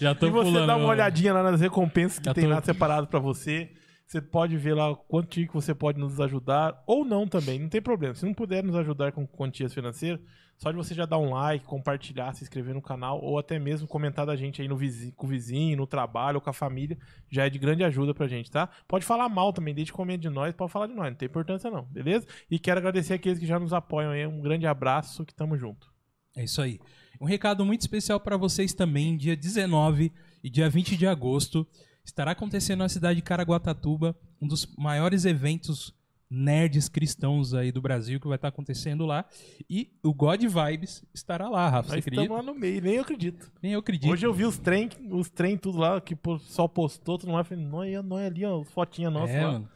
Já 0.00 0.14
tô 0.14 0.28
E 0.28 0.30
você 0.30 0.50
pulando. 0.50 0.66
dá 0.68 0.76
uma 0.76 0.86
olhadinha 0.90 1.32
lá 1.32 1.42
nas 1.42 1.60
recompensas 1.60 2.20
que 2.20 2.32
tem 2.32 2.44
tô- 2.44 2.50
lá 2.50 2.62
separado 2.62 3.08
pra 3.08 3.18
você. 3.18 3.72
Você 4.06 4.22
pode 4.22 4.56
ver 4.56 4.72
lá 4.74 4.94
quanto 4.94 5.28
que 5.28 5.46
você 5.52 5.74
pode 5.74 5.98
nos 5.98 6.20
ajudar, 6.20 6.80
ou 6.86 7.04
não 7.04 7.26
também, 7.26 7.58
não 7.58 7.68
tem 7.68 7.82
problema. 7.82 8.14
Se 8.14 8.24
não 8.24 8.32
puder 8.32 8.62
nos 8.62 8.76
ajudar 8.76 9.10
com 9.10 9.26
quantias 9.26 9.74
financeiras, 9.74 10.20
só 10.56 10.70
de 10.70 10.76
você 10.76 10.94
já 10.94 11.04
dar 11.04 11.18
um 11.18 11.34
like, 11.34 11.64
compartilhar, 11.66 12.32
se 12.32 12.44
inscrever 12.44 12.72
no 12.74 12.80
canal, 12.80 13.20
ou 13.20 13.38
até 13.40 13.58
mesmo 13.58 13.88
comentar 13.88 14.24
da 14.24 14.36
gente 14.36 14.62
aí 14.62 14.68
no 14.68 14.76
vizinho, 14.76 15.12
com 15.16 15.26
o 15.26 15.30
vizinho, 15.30 15.76
no 15.76 15.86
trabalho 15.86 16.36
ou 16.36 16.40
com 16.40 16.48
a 16.48 16.52
família, 16.54 16.96
já 17.28 17.46
é 17.46 17.50
de 17.50 17.58
grande 17.58 17.82
ajuda 17.82 18.14
pra 18.14 18.28
gente, 18.28 18.50
tá? 18.52 18.68
Pode 18.86 19.04
falar 19.04 19.28
mal 19.28 19.52
também, 19.52 19.74
desde 19.74 19.92
comendo 19.92 20.22
de 20.22 20.30
nós, 20.30 20.54
pode 20.54 20.70
falar 20.72 20.86
de 20.86 20.94
nós, 20.94 21.08
não 21.10 21.16
tem 21.16 21.26
importância 21.26 21.70
não, 21.72 21.82
beleza? 21.82 22.24
E 22.48 22.56
quero 22.58 22.78
agradecer 22.78 23.14
aqueles 23.14 23.38
que 23.40 23.46
já 23.46 23.58
nos 23.58 23.72
apoiam 23.72 24.12
aí, 24.12 24.24
um 24.26 24.40
grande 24.40 24.64
abraço, 24.66 25.26
que 25.26 25.34
tamo 25.34 25.56
junto. 25.58 25.92
É 26.38 26.44
isso 26.44 26.62
aí. 26.62 26.78
Um 27.20 27.24
recado 27.24 27.64
muito 27.64 27.80
especial 27.80 28.20
para 28.20 28.36
vocês 28.36 28.72
também, 28.72 29.16
dia 29.16 29.36
19 29.36 30.12
e 30.42 30.48
dia 30.48 30.70
20 30.70 30.96
de 30.96 31.04
agosto, 31.04 31.66
estará 32.04 32.30
acontecendo 32.30 32.78
na 32.78 32.88
cidade 32.88 33.16
de 33.16 33.22
Caraguatatuba 33.22 34.16
um 34.40 34.46
dos 34.46 34.72
maiores 34.78 35.24
eventos 35.24 35.92
nerds 36.30 36.88
cristãos 36.88 37.54
aí 37.54 37.72
do 37.72 37.80
Brasil 37.80 38.20
que 38.20 38.28
vai 38.28 38.36
estar 38.36 38.48
acontecendo 38.48 39.04
lá. 39.04 39.24
E 39.68 39.90
o 40.00 40.14
God 40.14 40.40
Vibes 40.44 41.04
estará 41.12 41.48
lá, 41.48 41.68
Rafa. 41.68 41.88
Nós 41.88 41.98
acredita? 41.98 42.22
estamos 42.22 42.46
lá 42.46 42.52
no 42.52 42.56
meio, 42.56 42.82
nem 42.82 42.94
eu 42.94 43.02
acredito. 43.02 43.50
Nem 43.60 43.72
eu 43.72 43.80
acredito. 43.80 44.12
Hoje 44.12 44.24
eu 44.24 44.32
vi 44.32 44.44
os 44.44 44.58
trem, 44.58 44.88
os 45.10 45.28
trem 45.28 45.56
tudo 45.56 45.78
lá, 45.78 46.00
que 46.00 46.14
o 46.14 46.16
pessoal 46.16 46.68
postou, 46.68 47.18
tudo 47.18 47.32
mais. 47.32 47.48
Falei, 47.48 47.64
nós, 47.64 48.04
nós 48.04 48.26
ali, 48.26 48.44
ó, 48.44 48.60
as 48.60 48.70
fotinhas 48.70 49.12
nossas 49.12 49.34
é, 49.34 49.44
lá. 49.44 49.52
mano. 49.52 49.68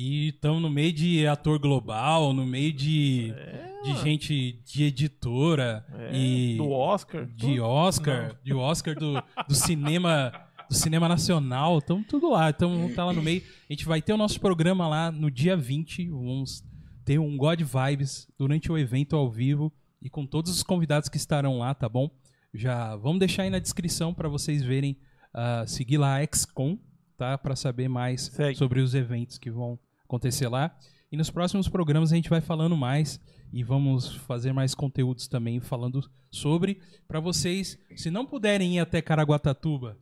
E 0.00 0.28
estamos 0.28 0.62
no 0.62 0.70
meio 0.70 0.92
de 0.92 1.26
ator 1.26 1.58
global, 1.58 2.32
no 2.32 2.46
meio 2.46 2.72
de, 2.72 3.34
de 3.82 3.98
gente 4.00 4.52
de 4.64 4.84
editora 4.84 5.84
É, 5.92 6.10
e 6.16 6.56
do 6.56 6.70
Oscar. 6.70 7.26
de 7.26 7.56
tudo. 7.56 7.64
Oscar, 7.64 8.38
de 8.44 8.54
Oscar 8.54 8.94
do, 8.94 9.14
do 9.48 9.54
cinema 9.56 10.32
do 10.68 10.74
cinema 10.76 11.08
nacional, 11.08 11.78
estamos 11.78 12.06
tudo 12.06 12.30
lá, 12.30 12.48
então 12.50 12.70
vamos 12.76 12.90
estar 12.90 13.06
lá 13.06 13.12
no 13.12 13.20
meio. 13.20 13.42
A 13.68 13.72
gente 13.72 13.86
vai 13.86 14.00
ter 14.00 14.12
o 14.12 14.16
nosso 14.16 14.38
programa 14.38 14.86
lá 14.86 15.10
no 15.10 15.32
dia 15.32 15.56
20, 15.56 16.08
vamos 16.10 16.62
ter 17.04 17.18
um 17.18 17.36
God 17.36 17.60
Vibes 17.62 18.28
durante 18.38 18.70
o 18.70 18.78
evento 18.78 19.16
ao 19.16 19.28
vivo 19.28 19.72
e 20.00 20.08
com 20.08 20.24
todos 20.24 20.52
os 20.52 20.62
convidados 20.62 21.08
que 21.08 21.16
estarão 21.16 21.58
lá, 21.58 21.74
tá 21.74 21.88
bom? 21.88 22.08
Já 22.54 22.94
vamos 22.94 23.18
deixar 23.18 23.42
aí 23.42 23.50
na 23.50 23.58
descrição 23.58 24.14
para 24.14 24.28
vocês 24.28 24.62
verem, 24.62 24.96
ah, 25.34 25.64
seguir 25.66 25.98
lá 25.98 26.18
a 26.18 26.24
XCOM, 26.24 26.78
tá? 27.16 27.36
Para 27.36 27.56
saber 27.56 27.88
mais 27.88 28.26
Segue. 28.26 28.56
sobre 28.56 28.80
os 28.80 28.94
eventos 28.94 29.38
que 29.38 29.50
vão 29.50 29.76
acontecer 30.08 30.48
lá. 30.48 30.74
E 31.12 31.16
nos 31.16 31.30
próximos 31.30 31.68
programas 31.68 32.12
a 32.12 32.16
gente 32.16 32.30
vai 32.30 32.40
falando 32.40 32.76
mais 32.76 33.20
e 33.52 33.62
vamos 33.62 34.14
fazer 34.16 34.52
mais 34.52 34.74
conteúdos 34.74 35.28
também 35.28 35.60
falando 35.60 36.10
sobre 36.30 36.80
para 37.06 37.20
vocês, 37.20 37.78
se 37.96 38.10
não 38.10 38.26
puderem 38.26 38.76
ir 38.76 38.80
até 38.80 39.00
Caraguatatuba, 39.00 39.96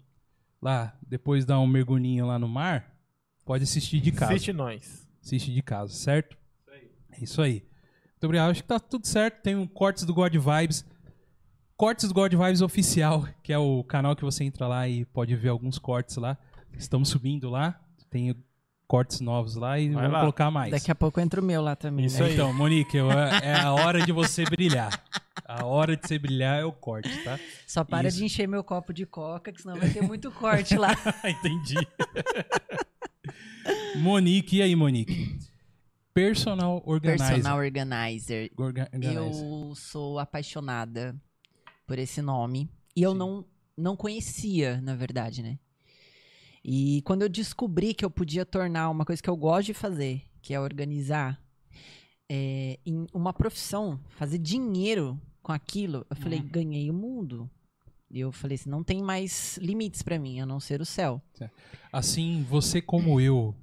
lá 0.60 0.96
depois 1.06 1.44
dar 1.44 1.60
um 1.60 1.66
mergulhinho 1.66 2.26
lá 2.26 2.38
no 2.38 2.48
mar, 2.48 2.92
pode 3.44 3.64
assistir 3.64 4.00
de 4.00 4.10
casa. 4.10 4.32
Assiste 4.32 4.52
nós. 4.52 5.08
Assiste 5.22 5.52
de 5.52 5.62
casa, 5.62 5.92
certo? 5.92 6.36
É 7.12 7.22
isso 7.22 7.40
aí. 7.40 7.64
Muito 8.12 8.24
obrigado. 8.24 8.50
Acho 8.50 8.62
que 8.62 8.68
tá 8.68 8.80
tudo 8.80 9.06
certo. 9.06 9.42
Tem 9.42 9.54
um 9.54 9.66
Cortes 9.66 10.04
do 10.04 10.14
God 10.14 10.34
Vibes. 10.34 10.84
Cortes 11.76 12.08
do 12.08 12.14
God 12.14 12.32
Vibes 12.32 12.62
oficial, 12.62 13.28
que 13.42 13.52
é 13.52 13.58
o 13.58 13.84
canal 13.84 14.16
que 14.16 14.24
você 14.24 14.44
entra 14.44 14.66
lá 14.66 14.88
e 14.88 15.04
pode 15.04 15.34
ver 15.36 15.50
alguns 15.50 15.78
cortes 15.78 16.16
lá. 16.16 16.38
Estamos 16.72 17.08
subindo 17.08 17.50
lá. 17.50 17.78
Tem 18.10 18.34
cortes 18.86 19.20
novos 19.20 19.56
lá 19.56 19.78
e 19.78 19.86
Vai 19.88 19.94
vamos 20.02 20.12
lá. 20.12 20.20
colocar 20.20 20.50
mais. 20.50 20.70
Daqui 20.70 20.90
a 20.90 20.94
pouco 20.94 21.20
entra 21.20 21.40
o 21.40 21.44
meu 21.44 21.60
lá 21.60 21.74
também. 21.76 22.06
Isso 22.06 22.20
né? 22.20 22.26
aí. 22.28 22.34
Então, 22.34 22.52
Monique, 22.52 22.96
eu- 22.96 23.10
é 23.42 23.60
a 23.60 23.72
hora 23.72 24.00
de 24.04 24.12
você 24.12 24.44
brilhar. 24.44 25.02
A 25.44 25.64
hora 25.64 25.96
de 25.96 26.06
você 26.06 26.18
brilhar 26.18 26.60
é 26.60 26.64
o 26.64 26.72
corte, 26.72 27.08
tá? 27.22 27.38
Só 27.66 27.84
para 27.84 28.08
Isso. 28.08 28.18
de 28.18 28.24
encher 28.24 28.48
meu 28.48 28.64
copo 28.64 28.92
de 28.92 29.06
coca, 29.06 29.52
que 29.52 29.62
senão 29.62 29.76
vai 29.76 29.90
ter 29.90 30.02
muito 30.02 30.30
corte 30.32 30.76
lá. 30.76 30.90
Entendi. 31.24 31.76
Monique, 33.96 34.56
e 34.56 34.62
aí, 34.62 34.74
Monique? 34.76 35.38
Personal 36.14 36.82
Organizer. 36.86 37.26
Personal 37.28 37.58
Organizer. 37.58 38.50
Orga- 38.56 38.88
Organizer. 38.92 39.16
Eu 39.16 39.74
sou 39.74 40.18
apaixonada 40.18 41.14
por 41.86 41.98
esse 41.98 42.22
nome. 42.22 42.70
E 42.96 43.02
eu 43.02 43.12
Sim. 43.12 43.18
não, 43.18 43.44
não 43.76 43.96
conhecia, 43.96 44.80
na 44.80 44.94
verdade, 44.94 45.42
né? 45.42 45.58
E 46.68 47.00
quando 47.02 47.22
eu 47.22 47.28
descobri 47.28 47.94
que 47.94 48.04
eu 48.04 48.10
podia 48.10 48.44
tornar 48.44 48.90
uma 48.90 49.04
coisa 49.04 49.22
que 49.22 49.30
eu 49.30 49.36
gosto 49.36 49.66
de 49.66 49.74
fazer, 49.74 50.22
que 50.42 50.52
é 50.52 50.58
organizar, 50.58 51.40
é, 52.28 52.80
em 52.84 53.06
uma 53.14 53.32
profissão, 53.32 54.00
fazer 54.08 54.38
dinheiro 54.38 55.16
com 55.44 55.52
aquilo, 55.52 56.04
eu 56.10 56.16
falei, 56.16 56.40
Uhum. 56.40 56.48
ganhei 56.48 56.90
o 56.90 56.94
mundo. 56.94 57.48
E 58.10 58.18
eu 58.18 58.32
falei 58.32 58.56
assim, 58.56 58.68
não 58.68 58.82
tem 58.82 59.00
mais 59.00 59.58
limites 59.58 60.02
pra 60.02 60.18
mim, 60.18 60.40
a 60.40 60.46
não 60.46 60.58
ser 60.58 60.80
o 60.80 60.84
céu. 60.84 61.22
Assim, 61.92 62.44
você 62.48 62.82
como 62.82 63.20
eu 63.20 63.54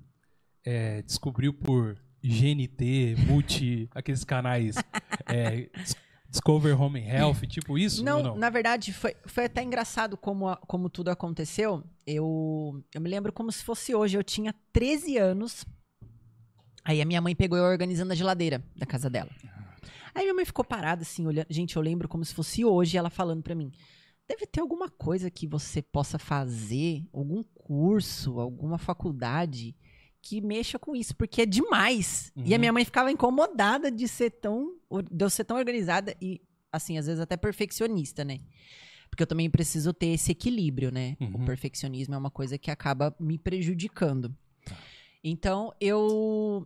é, 0.65 1.01
descobriu 1.01 1.53
por 1.53 1.97
GNT, 2.23 3.17
Multi, 3.27 3.89
aqueles 3.93 4.23
canais 4.23 4.75
é, 5.27 5.69
Discover 6.33 6.81
Home 6.81 6.99
Health, 6.99 7.41
tipo 7.47 7.77
isso? 7.77 8.03
Não, 8.03 8.23
não? 8.23 8.35
na 8.35 8.49
verdade, 8.49 8.91
foi, 8.91 9.15
foi 9.25 9.45
até 9.45 9.61
engraçado 9.63 10.17
como, 10.17 10.47
a- 10.49 10.57
como 10.57 10.89
tudo 10.89 11.09
aconteceu. 11.09 11.83
Eu, 12.07 12.83
eu 12.93 12.99
me 12.99 13.07
lembro 13.07 13.31
como 13.31 13.51
se 13.51 13.63
fosse 13.63 13.93
hoje. 13.93 14.17
Eu 14.17 14.23
tinha 14.23 14.53
13 14.73 15.15
anos. 15.17 15.63
Aí 16.83 16.99
a 17.01 17.05
minha 17.05 17.21
mãe 17.21 17.35
pegou 17.35 17.55
eu 17.57 17.63
organizando 17.63 18.11
a 18.13 18.15
geladeira 18.15 18.63
da 18.75 18.85
casa 18.85 19.09
dela. 19.11 19.29
Aí 20.15 20.23
minha 20.23 20.33
mãe 20.33 20.43
ficou 20.43 20.65
parada, 20.65 21.03
assim, 21.03 21.25
olhando. 21.25 21.45
Gente, 21.51 21.75
eu 21.75 21.81
lembro 21.83 22.07
como 22.09 22.25
se 22.25 22.33
fosse 22.33 22.65
hoje 22.65 22.97
ela 22.97 23.11
falando 23.11 23.43
pra 23.43 23.53
mim. 23.55 23.71
Deve 24.27 24.47
ter 24.47 24.59
alguma 24.59 24.89
coisa 24.89 25.29
que 25.29 25.45
você 25.45 25.81
possa 25.83 26.17
fazer, 26.17 27.03
algum 27.13 27.43
curso, 27.43 28.39
alguma 28.39 28.77
faculdade 28.79 29.75
que 30.25 30.39
mexa 30.39 30.79
com 30.79 30.95
isso, 30.95 31.13
porque 31.17 31.41
é 31.41 31.45
demais. 31.45 32.31
E 32.37 32.53
a 32.53 32.55
Uhum. 32.55 32.59
minha 32.61 32.71
mãe 32.73 32.85
ficava 32.85 33.11
incomodada 33.11 33.91
de 33.91 34.07
ser 34.07 34.29
tão, 34.31 34.73
de 35.11 35.23
eu 35.25 35.29
ser 35.29 35.43
tão 35.43 35.57
organizada 35.57 36.15
e, 36.21 36.41
assim, 36.71 36.97
às 36.97 37.05
vezes 37.07 37.19
até 37.19 37.35
perfeccionista, 37.35 38.23
né? 38.23 38.39
Porque 39.09 39.21
eu 39.21 39.27
também 39.27 39.49
preciso 39.49 39.93
ter 39.93 40.07
esse 40.07 40.31
equilíbrio, 40.31 40.91
né? 40.91 41.17
Uhum. 41.19 41.43
O 41.43 41.45
perfeccionismo 41.45 42.15
é 42.15 42.17
uma 42.17 42.31
coisa 42.31 42.57
que 42.57 42.71
acaba 42.71 43.13
me 43.19 43.37
prejudicando. 43.37 44.33
Então, 45.23 45.73
eu 45.79 46.65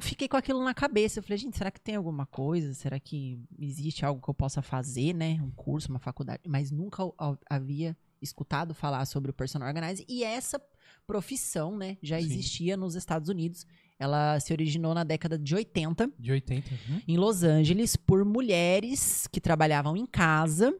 fiquei 0.00 0.28
com 0.28 0.36
aquilo 0.36 0.62
na 0.64 0.72
cabeça. 0.72 1.18
Eu 1.18 1.22
falei, 1.24 1.38
gente, 1.38 1.58
será 1.58 1.70
que 1.72 1.80
tem 1.80 1.96
alguma 1.96 2.24
coisa? 2.24 2.72
Será 2.72 2.98
que 3.00 3.38
existe 3.58 4.04
algo 4.04 4.22
que 4.22 4.30
eu 4.30 4.34
possa 4.34 4.62
fazer, 4.62 5.12
né? 5.12 5.38
Um 5.42 5.50
curso, 5.50 5.88
uma 5.90 5.98
faculdade? 5.98 6.40
Mas 6.46 6.70
nunca 6.70 7.02
havia 7.50 7.96
escutado 8.22 8.74
falar 8.74 9.04
sobre 9.06 9.30
o 9.30 9.34
personal 9.34 9.68
organizer. 9.68 10.04
E 10.08 10.24
essa 10.24 10.60
profissão, 11.06 11.76
né, 11.76 11.96
já 12.02 12.18
Sim. 12.18 12.24
existia 12.24 12.76
nos 12.76 12.94
Estados 12.94 13.28
Unidos. 13.28 13.66
Ela 13.98 14.40
se 14.40 14.52
originou 14.52 14.94
na 14.94 15.04
década 15.04 15.38
de 15.38 15.54
80 15.54 16.10
De 16.18 16.32
80. 16.32 16.70
Uhum. 16.70 17.02
em 17.06 17.16
Los 17.16 17.42
Angeles 17.42 17.96
por 17.96 18.24
mulheres 18.24 19.26
que 19.30 19.40
trabalhavam 19.40 19.96
em 19.96 20.06
casa 20.06 20.74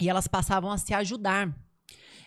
e 0.00 0.08
elas 0.08 0.26
passavam 0.26 0.70
a 0.70 0.78
se 0.78 0.92
ajudar. 0.92 1.54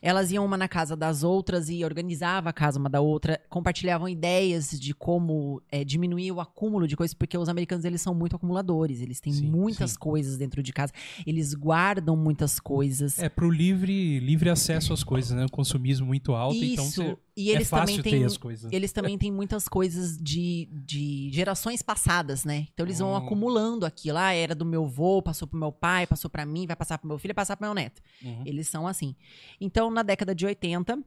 Elas 0.02 0.32
iam 0.32 0.46
uma 0.46 0.58
na 0.58 0.68
casa 0.68 0.96
das 0.96 1.24
outras 1.24 1.70
e 1.70 1.84
organizava 1.84 2.50
a 2.50 2.54
casa 2.54 2.80
uma 2.80 2.90
da 2.90 3.02
outra, 3.02 3.40
compartilhavam 3.50 4.08
ideias 4.08 4.72
de 4.72 4.94
como 4.94 5.62
é, 5.72 5.84
diminuir 5.84 6.32
o 6.32 6.40
acúmulo 6.40 6.88
de 6.88 6.96
coisas, 6.96 7.14
porque 7.14 7.38
os 7.38 7.50
americanos 7.50 7.86
eles 7.86 8.02
são 8.02 8.14
muito 8.14 8.36
acumuladores, 8.36 9.02
eles 9.02 9.20
têm 9.20 9.34
Sim, 9.34 9.48
muitas 9.48 9.92
sim. 9.92 9.98
coisas 10.00 10.38
dentro 10.38 10.64
de 10.64 10.72
casa, 10.72 10.94
eles 11.26 11.54
guardam 11.54 12.16
muitas 12.16 12.60
coisas. 12.60 13.20
É 13.20 13.30
pro 13.30 13.50
livre, 13.50 14.20
livre 14.20 14.50
acesso 14.50 14.94
às 14.94 15.04
coisas, 15.04 15.32
né? 15.32 15.46
O 15.46 15.52
consumismo 15.52 16.06
muito 16.08 16.34
alto, 16.34 16.56
então 16.64 16.86
Isso. 16.86 17.04
você- 17.04 17.18
e 17.42 17.50
eles 17.52 17.72
é 17.72 17.76
também 17.80 18.02
têm 18.02 18.26
eles 18.72 18.92
também 18.92 19.18
têm 19.18 19.32
muitas 19.32 19.68
coisas 19.68 20.18
de, 20.18 20.68
de 20.72 21.30
gerações 21.32 21.82
passadas, 21.82 22.44
né? 22.44 22.68
Então 22.74 22.86
eles 22.86 23.00
vão 23.00 23.14
Hum. 23.14 23.16
acumulando 23.16 23.86
aquilo. 23.86 24.18
Ah, 24.18 24.34
era 24.34 24.54
do 24.54 24.66
meu 24.66 24.84
avô, 24.86 25.22
passou 25.22 25.48
pro 25.48 25.58
meu 25.60 25.72
pai, 25.72 26.06
passou 26.06 26.30
pra 26.30 26.46
mim, 26.46 26.68
vai 26.68 26.76
passar 26.76 26.98
pro 26.98 27.08
meu 27.08 27.18
filho, 27.18 27.30
vai 27.34 27.42
passar 27.44 27.56
pro 27.56 27.66
meu 27.66 27.74
neto. 27.74 28.02
Uhum. 28.24 28.44
Eles 28.46 28.68
são 28.68 28.86
assim. 28.88 29.16
Então, 29.60 29.90
na 29.90 30.04
década 30.04 30.36
de 30.36 30.46
80, 30.46 31.00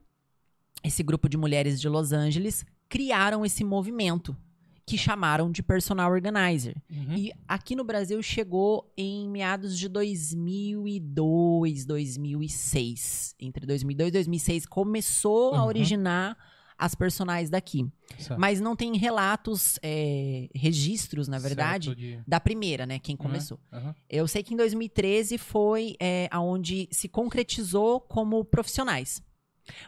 esse 0.83 1.03
grupo 1.03 1.29
de 1.29 1.37
mulheres 1.37 1.79
de 1.79 1.87
Los 1.87 2.11
Angeles 2.11 2.65
criaram 2.89 3.45
esse 3.45 3.63
movimento 3.63 4.35
que 4.85 4.97
chamaram 4.97 5.51
de 5.51 5.63
personal 5.63 6.11
organizer. 6.11 6.75
Uhum. 6.91 7.15
E 7.15 7.31
aqui 7.47 7.75
no 7.75 7.83
Brasil 7.83 8.21
chegou 8.21 8.91
em 8.97 9.29
meados 9.29 9.77
de 9.79 9.87
2002, 9.87 11.85
2006. 11.85 13.35
Entre 13.39 13.65
2002 13.65 14.09
e 14.09 14.11
2006 14.11 14.65
começou 14.65 15.53
a 15.55 15.61
Uhum. 15.61 15.67
originar 15.67 16.37
as 16.77 16.95
personagens 16.95 17.49
daqui. 17.49 17.85
Certo. 18.17 18.39
Mas 18.39 18.59
não 18.59 18.75
tem 18.75 18.97
relatos, 18.97 19.79
é, 19.81 20.49
registros, 20.53 21.27
na 21.27 21.39
verdade, 21.39 21.95
de- 21.95 22.19
da 22.27 22.39
primeira, 22.39 22.85
né? 22.85 22.99
Quem 22.99 23.15
começou. 23.15 23.59
Aham. 23.71 23.95
Eu 24.09 24.27
sei 24.27 24.43
que 24.43 24.53
em 24.53 24.57
2013 24.57 25.37
foi 25.37 25.95
é, 25.99 26.27
aonde 26.31 26.89
se 26.91 27.07
concretizou 27.07 28.01
como 28.01 28.43
profissionais. 28.43 29.21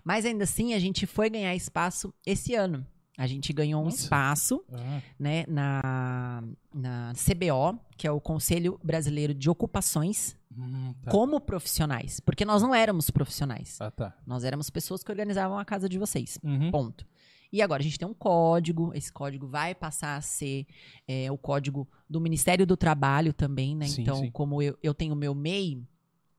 Mas 0.06 0.26
ainda 0.26 0.46
assim, 0.46 0.74
a 0.74 0.80
gente 0.80 1.06
foi 1.06 1.30
ganhar 1.30 1.54
espaço 1.54 2.14
esse 2.26 2.54
ano. 2.56 2.86
A 3.18 3.28
gente 3.28 3.54
ganhou 3.54 3.82
um 3.82 3.86
Nossa. 3.86 4.04
espaço 4.04 4.64
Ah, 4.72 5.02
né, 5.18 5.46
na, 5.48 6.44
na 6.74 7.14
CBO, 7.14 7.80
que 7.98 8.08
é 8.08 8.12
o 8.12 8.20
Conselho 8.20 8.80
Brasileiro 8.84 9.34
de 9.34 9.50
Ocupações, 9.50 10.38
hum, 10.56 10.94
tá. 11.04 11.12
como 11.12 11.40
profissionais. 11.40 12.20
Porque 12.20 12.44
nós 12.44 12.62
não 12.62 12.76
éramos 12.76 13.10
profissionais. 13.10 13.78
Ah, 13.80 13.92
tá. 13.92 14.16
Nós 14.26 14.44
éramos 14.44 14.70
pessoas 14.70 15.04
que 15.04 15.12
organizavam 15.12 15.58
a 15.58 15.66
casa 15.66 15.88
de 15.88 15.98
vocês. 15.98 16.38
Uhum. 16.44 16.72
Ponto. 16.72 17.06
E 17.52 17.62
agora 17.62 17.82
a 17.82 17.84
gente 17.84 17.98
tem 17.98 18.08
um 18.08 18.14
código, 18.14 18.92
esse 18.94 19.12
código 19.12 19.48
vai 19.48 19.74
passar 19.74 20.18
a 20.18 20.22
ser 20.22 20.66
é, 21.08 21.32
o 21.32 21.38
código 21.38 21.88
do 22.10 22.20
Ministério 22.20 22.66
do 22.66 22.76
Trabalho 22.76 23.32
também, 23.32 23.76
né? 23.76 23.88
Sim, 23.88 24.02
então, 24.02 24.18
sim. 24.18 24.32
como 24.32 24.62
eu, 24.62 24.78
eu 24.84 24.94
tenho 24.94 25.14
o 25.14 25.18
meu 25.18 25.34
MEI, 25.34 25.82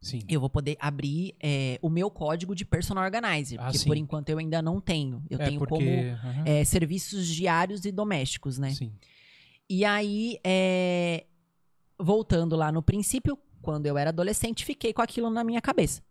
Sim. 0.06 0.20
eu 0.28 0.40
vou 0.40 0.48
poder 0.48 0.76
abrir 0.80 1.34
é, 1.40 1.78
o 1.82 1.88
meu 1.90 2.10
código 2.10 2.54
de 2.54 2.64
personal 2.64 3.04
organizer, 3.04 3.58
Ah, 3.60 3.64
porque 3.64 3.78
sim. 3.78 3.86
por 3.86 3.96
enquanto 3.96 4.28
eu 4.28 4.38
ainda 4.38 4.62
não 4.62 4.80
tenho. 4.80 5.22
Eu 5.28 5.38
é 5.40 5.44
tenho 5.46 5.58
porque... 5.58 5.74
como 5.74 5.88
aham. 6.12 6.44
é, 6.46 6.64
serviços 6.64 7.26
diários 7.26 7.84
e 7.84 7.90
domésticos, 7.92 8.58
né? 8.58 8.70
Sim. 8.70 8.92
E 9.68 9.84
aí, 9.84 10.38
é, 10.44 11.26
voltando 11.98 12.54
lá 12.56 12.70
no 12.70 12.82
princípio, 12.82 13.38
quando 13.60 13.86
eu 13.86 13.98
era 13.98 14.10
adolescente, 14.10 14.64
fiquei 14.64 14.92
com 14.92 15.02
aquilo 15.02 15.28
na 15.30 15.42
minha 15.42 15.60
cabeça. 15.60 16.02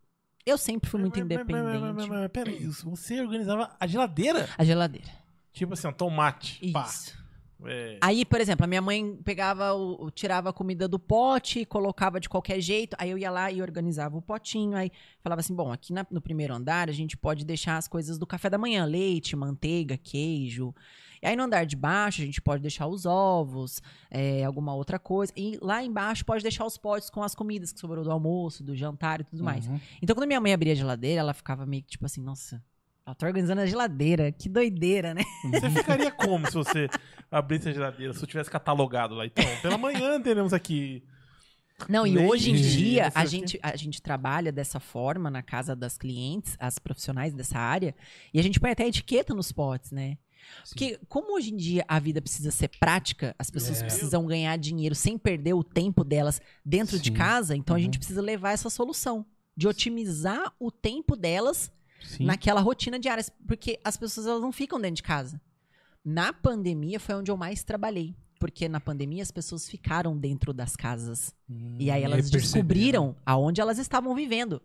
Eu 0.46 0.58
sempre 0.58 0.90
fui 0.90 1.00
muito 1.00 1.18
Mas- 1.20 1.28
mas- 1.28 1.38
mas- 1.48 1.48
mas- 1.48 1.82
mas- 1.96 2.06
independente. 2.20 2.30
Peraí, 2.30 2.66
você 2.68 3.22
organizava 3.22 3.76
a 3.80 3.88
geladeira? 3.88 4.50
A 4.58 4.64
geladeira. 4.64 5.10
Tipo 5.54 5.74
assim, 5.74 5.88
ó, 5.88 5.92
tomate. 5.92 6.72
Pá. 6.72 6.90
É, 7.64 7.98
Aí, 8.02 8.26
por 8.26 8.42
exemplo, 8.42 8.64
a 8.66 8.68
minha 8.68 8.82
mãe 8.82 9.16
pegava, 9.24 9.74
o, 9.74 10.12
tirava 10.12 10.50
a 10.50 10.54
comida 10.54 10.88
do 10.88 11.00
pote, 11.00 11.66
colocava 11.66 12.20
de 12.20 12.28
qualquer 12.28 12.60
jeito, 12.60 12.96
aí 13.00 13.10
eu 13.10 13.18
ia 13.18 13.32
lá 13.32 13.52
e 13.52 13.62
organizava 13.62 14.18
o 14.18 14.22
potinho, 14.22 14.76
aí 14.76 14.92
falava 15.22 15.40
assim, 15.40 15.56
bom, 15.56 15.72
aqui 15.72 15.94
na- 15.94 16.06
no 16.12 16.20
primeiro 16.22 16.54
andar 16.54 16.90
a 16.90 16.92
gente 16.94 17.16
pode 17.16 17.46
deixar 17.46 17.78
as 17.78 17.88
coisas 17.88 18.18
do 18.18 18.28
café 18.28 18.50
da 18.50 18.58
manhã, 18.58 18.84
leite, 18.86 19.36
manteiga, 19.36 19.98
queijo. 19.98 20.76
E 21.24 21.28
aí 21.28 21.36
no 21.36 21.44
andar 21.44 21.66
de 21.66 21.76
baixo 21.76 22.22
a 22.22 22.26
gente 22.26 22.42
pode 22.42 22.62
deixar 22.62 22.88
os 22.88 23.06
ovos, 23.06 23.82
é, 24.12 24.44
alguma 24.44 24.76
outra 24.76 25.00
coisa. 25.00 25.32
E 25.36 25.58
lá 25.62 25.82
embaixo 25.84 26.26
pode 26.26 26.44
deixar 26.44 26.66
os 26.66 26.78
potes 26.78 27.10
com 27.10 27.24
as 27.24 27.34
comidas 27.34 27.72
que 27.72 27.80
sobrou 27.80 28.04
do 28.04 28.12
almoço, 28.12 28.64
do 28.64 28.76
jantar 28.76 29.22
e 29.22 29.24
tudo 29.24 29.44
mais. 29.44 29.66
Uhum. 29.66 29.80
Então 30.02 30.14
quando 30.16 30.28
minha 30.28 30.42
mãe 30.42 30.54
abria 30.54 30.74
a 30.74 30.76
geladeira, 30.76 31.22
ela 31.22 31.34
ficava 31.34 31.66
meio 31.66 31.82
que 31.84 31.90
tipo 31.92 32.06
assim, 32.06 32.22
nossa, 32.22 32.62
ela 33.08 33.16
tá 33.16 33.26
organizando 33.26 33.62
a 33.62 33.66
geladeira, 33.66 34.32
que 34.32 34.50
doideira, 34.50 35.14
né? 35.14 35.24
Você 35.52 35.70
ficaria 35.70 36.12
como 36.12 36.46
se 36.48 36.54
você 36.54 36.90
abrisse 37.32 37.70
a 37.70 37.74
geladeira, 37.74 38.14
se 38.14 38.22
eu 38.24 38.28
tivesse 38.28 38.50
catalogado 38.50 39.16
lá? 39.16 39.26
Então, 39.26 39.44
pela 39.62 39.78
manhã 39.78 40.20
teremos 40.22 40.54
aqui. 40.54 41.04
Não, 41.90 42.08
e 42.08 42.18
hoje 42.18 42.52
em 42.52 42.56
dia 42.56 43.12
a 43.14 43.26
gente, 43.26 43.60
a 43.62 43.76
gente 43.76 44.02
trabalha 44.02 44.50
dessa 44.52 44.80
forma 44.80 45.30
na 45.30 45.44
casa 45.44 45.76
das 45.76 45.98
clientes, 45.98 46.56
as 46.60 46.80
profissionais 46.80 47.34
dessa 47.34 47.60
área, 47.60 47.94
e 48.34 48.40
a 48.40 48.44
gente 48.44 48.60
põe 48.62 48.72
até 48.72 48.88
etiqueta 48.88 49.34
nos 49.34 49.52
potes, 49.52 49.92
né? 49.92 50.18
Sim. 50.64 50.70
Porque 50.76 51.00
como 51.10 51.36
hoje 51.36 51.52
em 51.52 51.58
dia 51.58 51.84
a 51.88 52.00
vida 52.00 52.22
precisa 52.22 52.50
ser 52.52 52.70
prática, 52.80 53.36
as 53.38 53.50
pessoas 53.50 53.82
É. 53.82 53.86
precisam 53.86 54.26
ganhar 54.26 54.56
dinheiro 54.58 54.96
sem 54.96 55.18
perder 55.18 55.54
o 55.54 55.64
tempo 55.64 56.04
delas 56.04 56.40
dentro 56.64 56.98
de 56.98 57.10
Sim. 57.10 57.14
casa, 57.16 57.56
então 57.56 57.76
a 57.76 57.78
Uhum. 57.80 57.84
gente 57.86 57.98
precisa 57.98 58.22
levar 58.22 58.52
essa 58.52 58.70
solução 58.70 59.26
de 59.58 59.68
otimizar 59.68 60.54
o 60.60 60.72
tempo 60.72 61.16
delas 61.16 61.72
Sim. 62.02 62.26
naquela 62.26 62.62
rotina 62.62 62.98
diária, 63.00 63.26
porque 63.48 63.80
as 63.84 63.98
pessoas 63.98 64.28
elas 64.28 64.42
não 64.42 64.52
ficam 64.52 64.80
dentro 64.80 64.98
de 64.98 65.04
casa. 65.04 65.42
Na 66.06 66.32
pandemia 66.32 67.00
foi 67.00 67.16
onde 67.16 67.32
eu 67.32 67.38
mais 67.38 67.64
trabalhei, 67.64 68.14
porque 68.40 68.70
na 68.70 68.80
pandemia 68.80 69.24
as 69.24 69.32
pessoas 69.32 69.68
ficaram 69.68 70.16
dentro 70.16 70.54
das 70.54 70.76
casas. 70.76 71.34
Hum, 71.50 71.78
E 71.80 71.90
aí 71.90 72.04
elas 72.04 72.30
descobriram 72.30 73.16
aonde 73.26 73.60
elas 73.60 73.80
estavam 73.80 74.14
vivendo. 74.14 74.62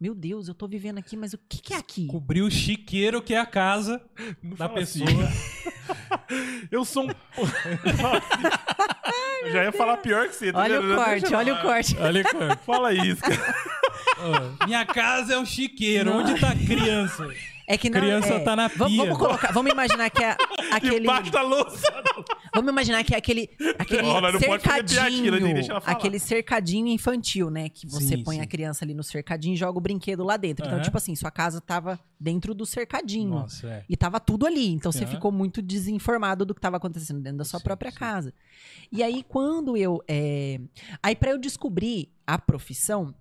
Meu 0.00 0.14
Deus, 0.14 0.46
eu 0.48 0.54
tô 0.54 0.68
vivendo 0.68 0.98
aqui, 0.98 1.16
mas 1.16 1.32
o 1.32 1.38
que, 1.48 1.60
que 1.62 1.72
é 1.74 1.78
aqui? 1.78 2.06
Cobriu 2.06 2.46
o 2.46 2.50
chiqueiro 2.50 3.20
que 3.22 3.32
é 3.34 3.40
a 3.40 3.46
casa 3.46 4.00
Não 4.42 4.50
da 4.50 4.68
fala 4.68 4.74
pessoa. 4.80 5.08
assim. 5.08 6.68
Eu 6.70 6.84
sou 6.84 7.04
um. 7.04 7.08
Eu 9.44 9.52
Já 9.52 9.64
ia 9.64 9.72
falar 9.72 9.96
pior 9.98 10.28
que 10.28 10.34
você. 10.34 10.52
tá 10.52 10.58
Olha 10.60 10.80
o 10.80 10.94
corte, 10.96 11.34
olha 11.34 11.54
o 11.54 11.62
corte. 11.62 11.96
Olha, 11.98 12.24
cara. 12.24 12.56
Fala 12.56 12.92
isso, 12.92 13.20
cara. 13.22 13.54
Minha 14.66 14.84
casa 14.86 15.34
é 15.34 15.38
um 15.38 15.44
chiqueiro. 15.44 16.12
Onde 16.12 16.40
tá 16.40 16.50
a 16.50 16.56
criança? 16.56 17.28
É 17.66 17.78
que 17.78 17.88
não, 17.88 17.98
Criança 18.00 18.34
é, 18.34 18.38
tá 18.40 18.54
na 18.54 18.68
pia. 18.68 18.78
Vamos 18.78 19.16
colocar, 19.18 19.52
vamos 19.52 19.72
imaginar 19.72 20.10
que 20.10 20.22
é 20.22 20.36
aquele. 20.70 21.00
Debaixo 21.00 21.30
da 21.32 21.42
louça. 21.42 22.02
Vamos 22.54 22.70
imaginar 22.70 23.02
que 23.04 23.14
é 23.14 23.18
aquele, 23.18 23.50
aquele 23.78 24.02
não 24.02 24.38
cercadinho, 24.38 25.32
né? 25.40 25.54
Deixa 25.54 25.72
ela 25.72 25.80
falar. 25.80 25.96
aquele 25.96 26.18
cercadinho 26.18 26.88
infantil, 26.88 27.50
né? 27.50 27.68
Que 27.68 27.86
você 27.86 28.16
Sim, 28.16 28.22
põe 28.22 28.36
sim. 28.36 28.42
a 28.42 28.46
criança 28.46 28.84
ali 28.84 28.92
no 28.94 29.02
cercadinho 29.02 29.54
e 29.54 29.56
joga 29.56 29.78
o 29.78 29.80
brinquedo 29.80 30.22
lá 30.22 30.36
dentro. 30.36 30.64
Então, 30.64 30.76
Aham. 30.76 30.84
tipo 30.84 30.96
assim, 30.96 31.14
sua 31.16 31.30
casa 31.30 31.60
tava 31.60 31.98
dentro 32.20 32.54
do 32.54 32.66
cercadinho. 32.66 33.30
Nossa, 33.30 33.66
é. 33.66 33.84
E 33.88 33.96
tava 33.96 34.20
tudo 34.20 34.46
ali. 34.46 34.68
Então 34.68 34.92
você 34.92 35.04
Aham. 35.04 35.12
ficou 35.12 35.32
muito 35.32 35.60
desinformado 35.62 36.44
do 36.44 36.54
que 36.54 36.60
tava 36.60 36.76
acontecendo 36.76 37.20
dentro 37.20 37.38
da 37.38 37.44
sua 37.44 37.58
Sim, 37.60 37.64
própria 37.64 37.90
sim. 37.90 37.96
casa. 37.98 38.34
E 38.92 39.02
aí, 39.02 39.24
quando 39.26 39.76
eu. 39.76 40.02
é, 40.06 40.60
Aí, 41.02 41.16
pra 41.16 41.30
eu 41.30 41.38
descobrir 41.38 42.08
a 42.26 42.38
profissão. 42.38 43.14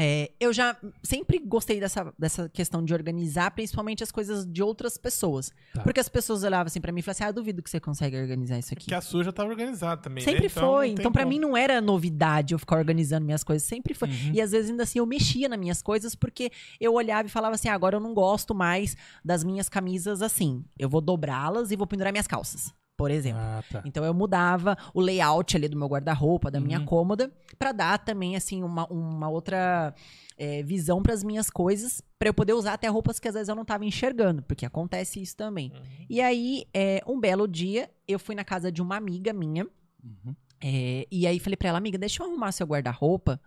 É, 0.00 0.30
eu 0.38 0.52
já 0.52 0.76
sempre 1.02 1.40
gostei 1.40 1.80
dessa, 1.80 2.14
dessa 2.16 2.48
questão 2.48 2.84
de 2.84 2.94
organizar, 2.94 3.50
principalmente 3.50 4.02
as 4.02 4.12
coisas 4.12 4.46
de 4.46 4.62
outras 4.62 4.96
pessoas. 4.96 5.50
Tá. 5.74 5.82
Porque 5.82 5.98
as 5.98 6.08
pessoas 6.08 6.44
olhavam 6.44 6.66
assim 6.66 6.80
pra 6.80 6.92
mim 6.92 7.00
e 7.00 7.02
falavam 7.02 7.16
assim: 7.16 7.24
ah, 7.24 7.28
eu 7.30 7.32
duvido 7.32 7.62
que 7.62 7.68
você 7.68 7.80
consegue 7.80 8.16
organizar 8.16 8.58
isso 8.58 8.72
aqui. 8.72 8.84
Porque 8.84 8.94
a 8.94 9.00
sua 9.00 9.24
já 9.24 9.32
tava 9.32 9.48
organizada 9.48 10.00
também. 10.00 10.22
Sempre 10.22 10.44
né? 10.44 10.48
Foi. 10.48 10.90
Então, 10.90 11.10
pra 11.10 11.24
como. 11.24 11.34
mim, 11.34 11.40
não 11.40 11.56
era 11.56 11.80
novidade 11.80 12.54
eu 12.54 12.58
ficar 12.60 12.76
organizando 12.76 13.26
minhas 13.26 13.42
coisas. 13.42 13.66
Sempre 13.66 13.92
foi. 13.92 14.08
Uhum. 14.08 14.32
E 14.34 14.40
às 14.40 14.52
vezes, 14.52 14.70
ainda 14.70 14.84
assim, 14.84 15.00
eu 15.00 15.06
mexia 15.06 15.48
nas 15.48 15.58
minhas 15.58 15.82
coisas 15.82 16.14
porque 16.14 16.52
eu 16.80 16.94
olhava 16.94 17.26
e 17.26 17.30
falava 17.30 17.56
assim: 17.56 17.68
"Ah, 17.68 17.74
agora 17.74 17.96
eu 17.96 18.00
não 18.00 18.14
gosto 18.14 18.54
mais 18.54 18.96
das 19.24 19.42
minhas 19.42 19.68
camisas 19.68 20.22
assim. 20.22 20.64
Eu 20.78 20.88
vou 20.88 21.00
dobrá-las 21.00 21.72
e 21.72 21.76
vou 21.76 21.86
pendurar 21.88 22.12
minhas 22.12 22.28
calças, 22.28 22.72
por 22.98 23.10
exemplo. 23.12 23.40
Ah, 23.40 23.62
tá. 23.70 23.80
Então 23.86 24.04
eu 24.04 24.12
mudava 24.12 24.76
o 24.92 25.00
layout 25.00 25.56
ali 25.56 25.68
do 25.68 25.78
meu 25.78 25.86
guarda-roupa, 25.88 26.50
da 26.50 26.60
minha 26.60 26.80
Uhum. 26.80 26.84
cômoda, 26.84 27.32
pra 27.58 27.70
dar 27.72 27.96
também 27.98 28.34
assim 28.36 28.62
uma, 28.62 28.86
uma 28.92 29.28
outra 29.28 29.94
é, 30.36 30.62
visão 30.64 31.00
pras 31.02 31.22
minhas 31.22 31.48
coisas, 31.48 32.02
pra 32.18 32.28
eu 32.28 32.34
poder 32.34 32.52
usar 32.54 32.74
até 32.74 32.88
roupas 32.88 33.18
que 33.20 33.28
às 33.28 33.34
vezes 33.34 33.48
eu 33.48 33.54
não 33.54 33.64
tava 33.64 33.84
enxergando, 33.84 34.42
porque 34.42 34.66
acontece 34.66 35.22
isso 35.22 35.36
também. 35.36 35.70
Uhum. 35.72 36.06
E 36.10 36.20
aí, 36.20 36.64
é, 36.74 37.00
um 37.06 37.18
belo 37.18 37.46
dia, 37.48 37.88
eu 38.06 38.18
fui 38.18 38.34
na 38.34 38.44
casa 38.44 38.70
de 38.70 38.82
uma 38.82 38.96
amiga 38.96 39.32
minha, 39.32 39.64
Uhum. 40.04 40.34
é, 40.60 41.06
e 41.10 41.26
aí 41.26 41.38
falei 41.38 41.56
pra 41.56 41.68
ela, 41.68 41.78
amiga, 41.78 41.96
deixa 41.98 42.22
eu 42.22 42.26
arrumar 42.28 42.50
seu 42.52 42.66
guarda-roupa. 42.66 43.40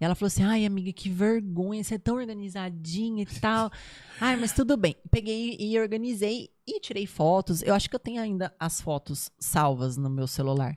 E 0.00 0.04
ela 0.04 0.14
falou 0.14 0.26
assim, 0.28 0.42
ai, 0.42 0.64
amiga, 0.66 0.92
que 0.92 1.08
vergonha, 1.08 1.82
você 1.82 1.94
é 1.94 1.98
tão 1.98 2.16
organizadinha 2.16 3.22
e 3.22 3.40
tal. 3.40 3.70
ai, 4.20 4.36
mas 4.36 4.52
tudo 4.52 4.76
bem. 4.76 4.94
Peguei 5.10 5.56
e 5.58 5.78
organizei 5.80 6.50
e 6.66 6.80
tirei 6.80 7.06
fotos. 7.06 7.62
Eu 7.62 7.74
acho 7.74 7.88
que 7.88 7.94
eu 7.96 8.00
tenho 8.00 8.20
ainda 8.20 8.54
as 8.58 8.80
fotos 8.80 9.30
salvas 9.38 9.96
no 9.96 10.10
meu 10.10 10.26
celular. 10.26 10.76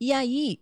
E 0.00 0.12
aí, 0.12 0.60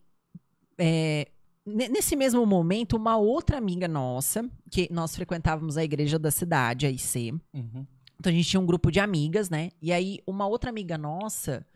é, 0.78 1.28
ne- 1.64 1.88
nesse 1.88 2.14
mesmo 2.16 2.44
momento, 2.44 2.96
uma 2.96 3.16
outra 3.16 3.56
amiga 3.58 3.88
nossa, 3.88 4.48
que 4.70 4.88
nós 4.92 5.14
frequentávamos 5.16 5.76
a 5.76 5.84
igreja 5.84 6.18
da 6.18 6.30
cidade, 6.30 6.86
a 6.86 6.90
IC, 6.90 7.32
Uhum. 7.54 7.86
então 8.18 8.30
a 8.30 8.34
gente 8.34 8.48
tinha 8.48 8.60
um 8.60 8.66
grupo 8.66 8.90
de 8.90 9.00
amigas, 9.00 9.48
né? 9.48 9.70
E 9.80 9.92
aí 9.92 10.18
uma 10.26 10.46
outra 10.46 10.70
amiga 10.70 10.98
nossa 10.98 11.66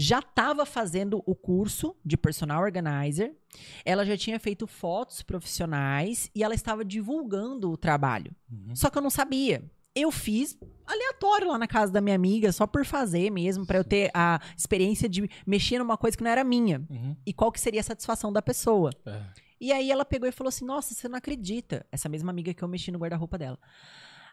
já 0.00 0.20
estava 0.20 0.64
fazendo 0.64 1.20
o 1.26 1.34
curso 1.34 1.96
de 2.04 2.16
personal 2.16 2.62
organizer. 2.62 3.36
Ela 3.84 4.04
já 4.06 4.16
tinha 4.16 4.38
feito 4.38 4.64
fotos 4.64 5.22
profissionais 5.22 6.30
e 6.36 6.44
ela 6.44 6.54
estava 6.54 6.84
divulgando 6.84 7.68
o 7.72 7.76
trabalho. 7.76 8.30
Uhum. 8.48 8.76
Só 8.76 8.90
que 8.90 8.96
eu 8.98 9.02
não 9.02 9.10
sabia. 9.10 9.68
Eu 9.98 10.10
fiz 10.10 10.56
aleatório 10.86 11.48
lá 11.48 11.58
na 11.58 11.66
casa 11.66 11.92
da 11.92 12.00
minha 12.00 12.16
amiga, 12.16 12.52
só 12.52 12.66
por 12.66 12.84
fazer 12.84 13.30
mesmo, 13.30 13.66
para 13.66 13.78
eu 13.78 13.84
ter 13.84 14.10
a 14.14 14.40
experiência 14.56 15.08
de 15.08 15.28
mexer 15.46 15.78
numa 15.78 15.96
coisa 15.96 16.16
que 16.16 16.22
não 16.22 16.30
era 16.30 16.44
minha. 16.44 16.82
Uhum. 16.88 17.16
E 17.26 17.32
qual 17.32 17.50
que 17.50 17.60
seria 17.60 17.80
a 17.80 17.84
satisfação 17.84 18.32
da 18.32 18.40
pessoa. 18.40 18.90
É. 19.04 19.22
E 19.60 19.72
aí 19.72 19.90
ela 19.90 20.04
pegou 20.04 20.28
e 20.28 20.32
falou 20.32 20.48
assim: 20.48 20.64
Nossa, 20.64 20.94
você 20.94 21.08
não 21.08 21.18
acredita. 21.18 21.84
Essa 21.90 22.08
mesma 22.08 22.30
amiga 22.30 22.54
que 22.54 22.62
eu 22.62 22.68
mexi 22.68 22.90
no 22.90 22.98
guarda-roupa 22.98 23.36
dela. 23.36 23.58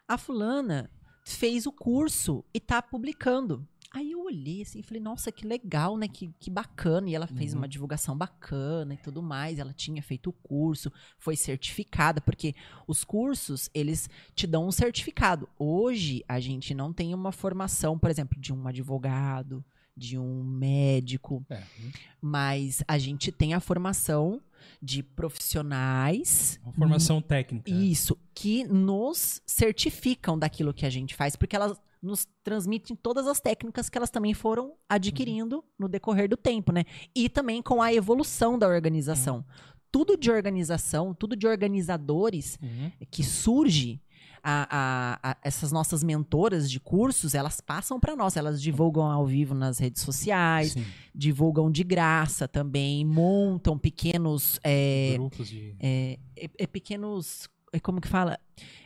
A 0.08 0.18
fulana 0.18 0.90
fez 1.26 1.66
o 1.66 1.72
curso 1.72 2.46
e 2.54 2.60
tá 2.60 2.82
publicando. 2.82 3.68
Aí 3.96 4.12
eu 4.12 4.26
olhei 4.26 4.62
assim 4.62 4.80
e 4.80 4.84
falei, 4.84 5.02
nossa, 5.02 5.32
que 5.32 5.48
legal, 5.48 5.96
né? 5.98 6.08
Que, 6.08 6.30
que 6.40 6.50
bacana. 6.50 7.10
E 7.10 7.16
ela 7.16 7.28
fez 7.28 7.54
Uhum. 7.54 7.60
uma 7.60 7.68
divulgação 7.68 8.18
bacana 8.18 8.94
e 8.94 8.98
tudo 8.98 9.22
mais. 9.24 9.58
Ela 9.58 9.72
tinha 9.74 10.04
feito 10.04 10.30
o 10.30 10.34
curso, 10.34 10.92
foi 11.18 11.36
certificada, 11.38 12.20
porque 12.20 12.54
os 12.86 13.06
cursos, 13.06 13.70
eles 13.74 14.10
te 14.36 14.46
dão 14.46 14.68
um 14.68 14.72
certificado. 14.72 15.48
Hoje, 15.58 16.26
a 16.28 16.42
gente 16.42 16.74
não 16.74 16.92
tem 16.92 17.14
uma 17.14 17.32
formação, 17.32 17.98
por 17.98 18.10
exemplo, 18.10 18.38
de 18.38 18.52
um 18.54 18.68
advogado, 18.68 19.64
de 19.96 20.18
um 20.20 20.44
médico, 20.44 21.46
É. 21.50 21.64
mas 22.22 22.84
a 22.86 22.98
gente 22.98 23.32
tem 23.32 23.54
a 23.54 23.62
formação 23.62 24.42
de 24.82 25.02
profissionais. 25.02 26.60
Uma 26.64 26.74
formação 26.74 27.22
técnica. 27.22 27.70
Isso, 27.72 28.18
que 28.34 28.64
nos 28.66 29.42
certificam 29.46 30.38
daquilo 30.38 30.74
que 30.74 30.86
a 30.86 30.90
gente 30.90 31.16
faz, 31.16 31.36
porque 31.36 31.56
elas 31.56 31.80
nos 32.06 32.28
transmitem 32.44 32.96
todas 32.96 33.28
as 33.28 33.40
técnicas 33.42 33.90
que 33.90 33.98
elas 33.98 34.10
também 34.10 34.34
foram 34.34 34.74
adquirindo 34.88 35.64
no 35.78 35.88
decorrer 35.88 36.30
do 36.30 36.38
tempo, 36.38 36.72
né? 36.72 36.86
E 37.16 37.28
também 37.28 37.62
com 37.62 37.82
a 37.82 37.94
evolução 37.94 38.58
da 38.58 38.68
organização. 38.68 39.44
Tudo 39.92 40.18
de 40.18 40.30
organização, 40.30 41.14
tudo 41.14 41.36
de 41.36 41.48
organizadores 41.48 42.58
Uhum. 42.62 42.92
que 43.10 43.24
surge. 43.24 44.02
a- 44.48 44.68
a- 45.24 45.32
a- 45.32 45.38
essas 45.42 45.72
nossas 45.72 46.04
mentoras 46.04 46.70
de 46.70 46.80
cursos, 46.80 47.34
elas 47.34 47.60
passam 47.60 48.00
para 48.00 48.16
nós, 48.16 48.38
elas 48.38 48.62
divulgam 48.62 49.04
ao 49.04 49.26
vivo 49.26 49.56
nas 49.56 49.80
redes 49.80 50.04
sociais, 50.04 50.74
Sim. 50.74 50.86
divulgam 51.16 51.72
de 51.72 51.84
graça 51.84 52.48
também, 52.48 53.04
montam 53.04 53.76
pequenos 53.76 54.60
é, 54.64 55.14
Grupos 55.18 55.50
de 55.50 55.76
é, 55.80 56.20
é- 56.38 56.50
é 56.60 56.68
pequenos. 56.68 57.50
é 57.74 57.80
como 57.80 58.00
que 58.00 58.08
fala? 58.08 58.38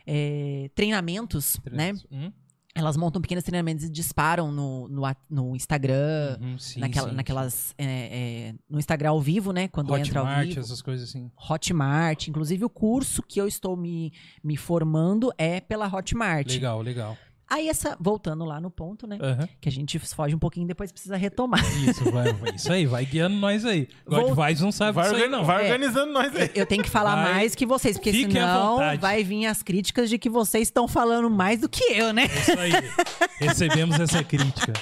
É, 0.06 0.70
treinamentos, 0.74 1.60
né? 1.70 1.92
Uhum. 2.10 2.32
Elas 2.80 2.96
montam 2.96 3.20
pequenos 3.20 3.44
treinamentos 3.44 3.84
e 3.84 3.90
disparam 3.90 4.50
no, 4.50 4.88
no, 4.88 5.02
no 5.28 5.54
Instagram, 5.54 6.38
Uhum, 6.40 6.58
sim, 6.58 6.80
naquela, 6.80 7.10
sim, 7.10 7.14
naquelas. 7.14 7.74
é, 7.78 7.84
é, 7.84 8.54
no 8.68 8.78
Instagram 8.78 9.10
ao 9.10 9.20
vivo, 9.20 9.52
né? 9.52 9.68
Quando 9.68 9.94
sim. 9.94 10.00
entra 10.00 10.20
ao 10.20 10.26
Hotmart, 10.26 10.48
vivo. 10.48 10.60
essas 10.60 10.80
coisas 10.82 11.08
assim. 11.08 11.30
Hotmart. 11.48 12.28
Inclusive, 12.28 12.64
o 12.64 12.70
curso 12.70 13.22
que 13.22 13.40
eu 13.40 13.46
estou 13.46 13.76
me, 13.76 14.12
me 14.42 14.56
formando 14.56 15.32
é 15.36 15.60
pela 15.60 15.86
Hotmart. 15.86 16.48
Legal, 16.48 16.80
legal. 16.80 17.16
Aí, 17.50 17.68
essa. 17.68 17.96
Voltando 18.00 18.44
lá 18.44 18.60
no 18.60 18.70
ponto, 18.70 19.06
né? 19.06 19.18
Aham. 19.20 19.48
Que 19.60 19.68
a 19.68 19.72
gente 19.72 19.98
foge 19.98 20.34
um 20.34 20.38
pouquinho 20.38 20.64
e 20.64 20.68
depois 20.68 20.92
precisa 20.92 21.16
retomar. 21.16 21.60
Isso, 21.82 22.08
vai, 22.10 22.32
vai- 22.32 22.54
isso 22.54 22.72
aí, 22.72 22.86
vai 22.86 23.04
guiando 23.04 23.34
nós 23.36 23.64
aí. 23.64 23.88
Vou- 24.06 24.28
God 24.34 24.46
Vibes 24.46 24.62
não 24.62 24.70
sabe 24.70 24.92
Vai, 24.92 25.10
disso 25.10 25.22
aí, 25.24 25.28
não. 25.28 25.44
vai 25.44 25.62
É. 25.62 25.72
organizando 25.72 26.12
nós 26.12 26.34
aí. 26.36 26.50
Eu 26.54 26.64
tenho 26.64 26.82
que 26.82 26.88
falar 26.90 27.16
Vai. 27.16 27.32
mais 27.34 27.54
que 27.56 27.66
vocês, 27.66 27.96
porque 27.96 28.12
Fiquem 28.12 28.40
à 28.40 28.46
senão 28.54 28.98
vai 29.00 29.24
vir 29.24 29.46
as 29.46 29.62
críticas 29.62 30.08
de 30.08 30.16
que 30.18 30.30
vocês 30.30 30.68
estão 30.68 30.86
falando 30.86 31.28
mais 31.28 31.60
do 31.60 31.68
que 31.68 31.82
eu, 31.92 32.12
né? 32.12 32.26
Isso 32.26 32.58
aí. 32.58 32.70
Recebemos 33.40 33.98
essa 33.98 34.22
crítica. 34.22 34.72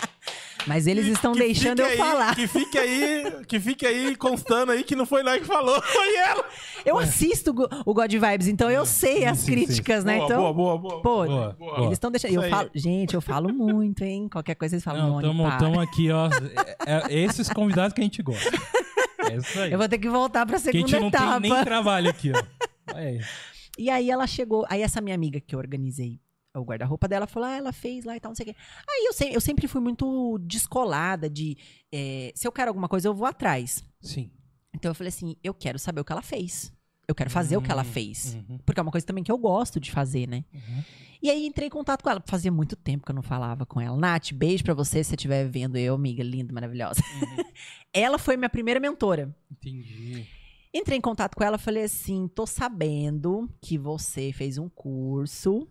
Mas 0.69 0.87
eles 0.87 1.07
estão 1.07 1.33
Que 1.33 1.39
deixando 1.41 1.81
eu 1.81 1.87
aí- 1.87 1.97
falar. 1.97 2.35
Que 2.37 2.47
fique 2.47 2.79
aí, 2.79 3.25
que 3.49 3.59
fique 3.59 3.87
aí 3.87 4.15
constando 4.15 4.71
aí 4.73 4.85
que 4.85 4.95
não 4.95 5.07
foi 5.07 5.23
nós 5.23 5.41
que 5.41 5.47
falou, 5.47 5.81
foi 5.83 6.17
ela. 6.17 6.45
Eu 6.85 6.99
assisto 6.99 7.55
o 7.87 7.95
God 7.95 8.13
Vibes, 8.13 8.47
então 8.49 8.71
eu 8.71 8.85
sei 8.87 9.19
sim, 9.21 9.25
as 9.25 9.39
sim, 9.39 9.53
críticas, 9.53 10.05
né? 10.05 10.17
boa, 10.17 10.25
então, 10.27 10.41
boa, 10.41 10.55
boa, 10.55 10.79
boa. 10.79 11.03
pô, 11.03 11.25
Boa, 11.27 11.57
boa. 11.59 11.79
eles 11.81 11.93
estão 11.93 12.11
deixando. 12.11 12.35
Eu 12.35 12.49
falo, 12.51 12.71
gente, 12.75 13.15
eu 13.15 13.21
falo 13.21 13.53
muito, 13.53 14.03
hein? 14.05 14.29
Qualquer 14.31 14.55
coisa 14.55 14.75
eles 14.77 14.85
falam, 14.85 15.03
Não, 15.03 15.11
Moni, 15.15 15.27
tamo, 15.27 15.59
tamo 15.59 15.81
aqui, 15.81 16.11
ó. 16.11 16.29
É, 16.87 17.15
é 17.15 17.19
esses 17.25 17.49
convidados 17.49 17.93
que 17.95 18.01
a 18.01 18.05
gente 18.05 18.23
gosta. 18.23 18.51
É 19.31 19.37
isso 19.37 19.59
aí. 19.61 19.73
Eu 19.73 19.79
vou 19.79 19.89
ter 19.89 19.99
que 19.99 20.09
voltar 20.09 20.45
pra 20.47 20.57
Que 20.61 20.69
a 20.69 20.73
segunda 20.73 20.89
gente 20.89 21.01
não 21.01 21.09
etapa. 21.09 21.41
tem 21.41 21.51
nem 21.53 21.65
trabalho 21.65 22.11
aqui, 22.11 22.33
ó. 22.33 22.95
É. 22.97 23.19
E 23.79 23.91
aí 23.91 24.11
ela 24.11 24.27
chegou, 24.27 24.67
aí 24.69 24.83
essa 24.83 25.01
minha 25.01 25.15
amiga 25.15 25.41
que 25.41 25.55
eu 25.55 25.59
organizei 25.59 26.19
o 26.59 26.65
guarda-roupa 26.65 27.07
dela 27.09 27.27
falou, 27.27 27.49
ah, 27.49 27.57
ela 27.57 27.73
fez 27.73 28.05
lá 28.05 28.17
e 28.17 28.21
tal, 28.21 28.31
não 28.31 28.37
sei 28.37 28.45
o 28.45 28.49
quê. 28.49 28.57
Aí 28.89 29.05
eu, 29.07 29.13
se- 29.13 29.33
eu 29.33 29.41
sempre 29.41 29.67
fui 29.69 29.81
muito 29.81 30.39
descolada 30.41 31.29
de, 31.31 31.57
é, 31.93 32.33
se 32.35 32.47
eu 32.47 32.53
quero 32.53 32.69
alguma 32.71 32.89
coisa, 32.89 33.09
eu 33.09 33.15
vou 33.15 33.27
atrás. 33.27 33.83
Sim. 34.01 34.31
Então 34.75 34.91
eu 34.91 34.95
falei 34.95 35.09
assim, 35.09 35.37
eu 35.43 35.55
quero 35.55 35.79
saber 35.79 36.01
o 36.01 36.05
que 36.05 36.13
ela 36.13 36.23
fez. 36.23 36.73
Eu 37.07 37.15
quero 37.15 37.31
fazer 37.31 37.57
o 37.57 37.63
que 37.63 37.71
ela 37.73 37.81
Hum, 37.83 37.87
fez. 37.87 38.35
uhum, 38.35 38.59
Porque 38.67 38.79
é 38.79 38.83
uma 38.83 38.93
coisa 38.93 39.07
também 39.07 39.25
que 39.25 39.33
eu 39.33 39.39
gosto 39.39 39.81
de 39.81 39.91
fazer, 39.91 40.29
né? 40.29 40.45
uhum. 40.53 40.85
E 41.23 41.31
aí 41.31 41.47
entrei 41.47 41.67
em 41.67 41.71
contato 41.71 42.03
com 42.03 42.11
ela. 42.11 42.23
Fazia 42.27 42.53
muito 42.53 42.77
tempo 42.77 43.05
que 43.05 43.11
eu 43.11 43.15
não 43.15 43.23
falava 43.23 43.65
com 43.65 43.81
ela. 43.81 43.97
Nath, 43.97 44.33
beijo 44.35 44.63
pra 44.63 44.75
você 44.75 45.03
se 45.03 45.09
você 45.11 45.15
estiver 45.17 45.49
vendo 45.49 45.77
eu, 45.79 45.95
amiga 45.95 46.23
linda, 46.23 46.53
maravilhosa. 46.53 47.01
Uhum. 47.15 47.45
ela 47.95 48.19
foi 48.19 48.37
minha 48.37 48.51
primeira 48.51 48.79
mentora. 48.79 49.35
Entendi. 49.51 50.27
Entrei 50.73 50.99
em 50.99 51.01
contato 51.01 51.35
com 51.35 51.43
ela 51.43 51.57
falei 51.59 51.85
assim: 51.85 52.29
tô 52.29 52.47
sabendo 52.47 53.49
que 53.63 53.79
você 53.79 54.31
fez 54.33 54.59
um 54.59 54.69
curso 54.69 55.67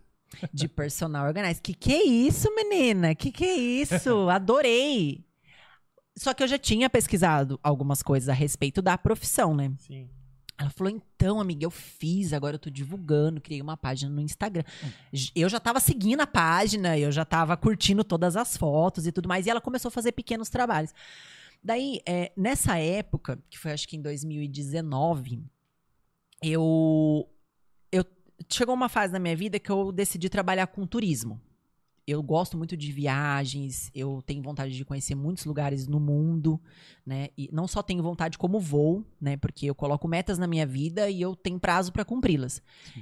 de 0.54 0.68
personal 0.68 1.26
organizer. 1.28 1.62
Que 1.62 1.74
que 1.74 1.94
é 1.94 2.04
isso, 2.04 2.54
menina? 2.56 3.14
Que 3.16 3.32
que 3.32 3.46
é 3.46 3.56
isso? 3.56 4.28
Adorei. 4.30 5.24
Só 6.16 6.34
que 6.34 6.42
eu 6.44 6.48
já 6.48 6.58
tinha 6.58 6.90
pesquisado 6.90 7.60
algumas 7.62 8.02
coisas 8.02 8.28
a 8.30 8.34
respeito 8.34 8.82
da 8.82 8.98
profissão, 8.98 9.56
né? 9.56 9.72
Sim. 9.80 10.10
Ela 10.60 10.72
falou, 10.72 10.92
então, 10.92 11.40
amiga, 11.40 11.64
eu 11.64 11.70
fiz, 11.70 12.34
agora 12.34 12.56
eu 12.56 12.60
tô 12.60 12.72
divulgando, 12.72 13.40
criei 13.40 13.62
uma 13.62 13.78
página 13.78 14.12
no 14.12 14.20
Instagram. 14.20 14.64
J- 15.14 15.32
Eu 15.36 15.48
já 15.48 15.60
tava 15.60 15.80
seguindo 15.80 16.20
a 16.22 16.26
página, 16.26 16.98
eu 16.98 17.12
já 17.12 17.24
tava 17.24 17.56
curtindo 17.56 18.04
todas 18.04 18.36
as 18.36 18.58
fotos 18.58 19.06
e 19.06 19.12
tudo 19.12 19.30
mais, 19.30 19.46
e 19.46 19.52
ela 19.52 19.62
começou 19.62 19.90
a 19.90 19.92
fazer 19.92 20.14
pequenos 20.14 20.50
trabalhos. 20.50 20.92
Daí, 21.64 22.02
é, 22.08 22.32
nessa 22.36 22.80
época, 22.80 23.38
que 23.52 23.60
foi 23.60 23.72
acho 23.72 23.88
que 23.88 23.96
em 23.96 24.02
2019, 24.02 25.44
eu, 26.42 26.62
eu. 26.64 27.30
Chegou 28.50 28.74
uma 28.76 28.90
fase 28.90 29.12
na 29.14 29.20
minha 29.20 29.36
vida 29.36 29.60
que 29.60 29.70
eu 29.70 29.92
decidi 29.92 30.30
trabalhar 30.30 30.68
com 30.68 30.86
turismo. 30.86 31.40
eu 32.08 32.24
gosto 32.24 32.58
muito 32.58 32.78
de 32.78 32.90
viagens, 32.90 33.92
eu 33.94 34.24
tenho 34.26 34.42
vontade 34.42 34.74
de 34.74 34.86
conhecer 34.86 35.14
muitos 35.14 35.44
lugares 35.44 35.88
no 35.88 36.00
mundo, 36.00 36.60
né? 37.06 37.28
E 37.38 37.50
não 37.52 37.68
só 37.68 37.84
tenho 37.84 38.02
vontade 38.02 38.38
como 38.38 38.62
vou, 38.62 39.04
né? 39.20 39.36
Porque 39.36 39.66
eu 39.66 39.76
coloco 39.76 40.08
metas 40.08 40.38
na 40.38 40.48
minha 40.48 40.66
vida 40.66 41.10
e 41.10 41.22
eu 41.22 41.36
tenho 41.36 41.60
prazo 41.60 41.92
para 41.92 42.06
cumpri-las. 42.06 42.62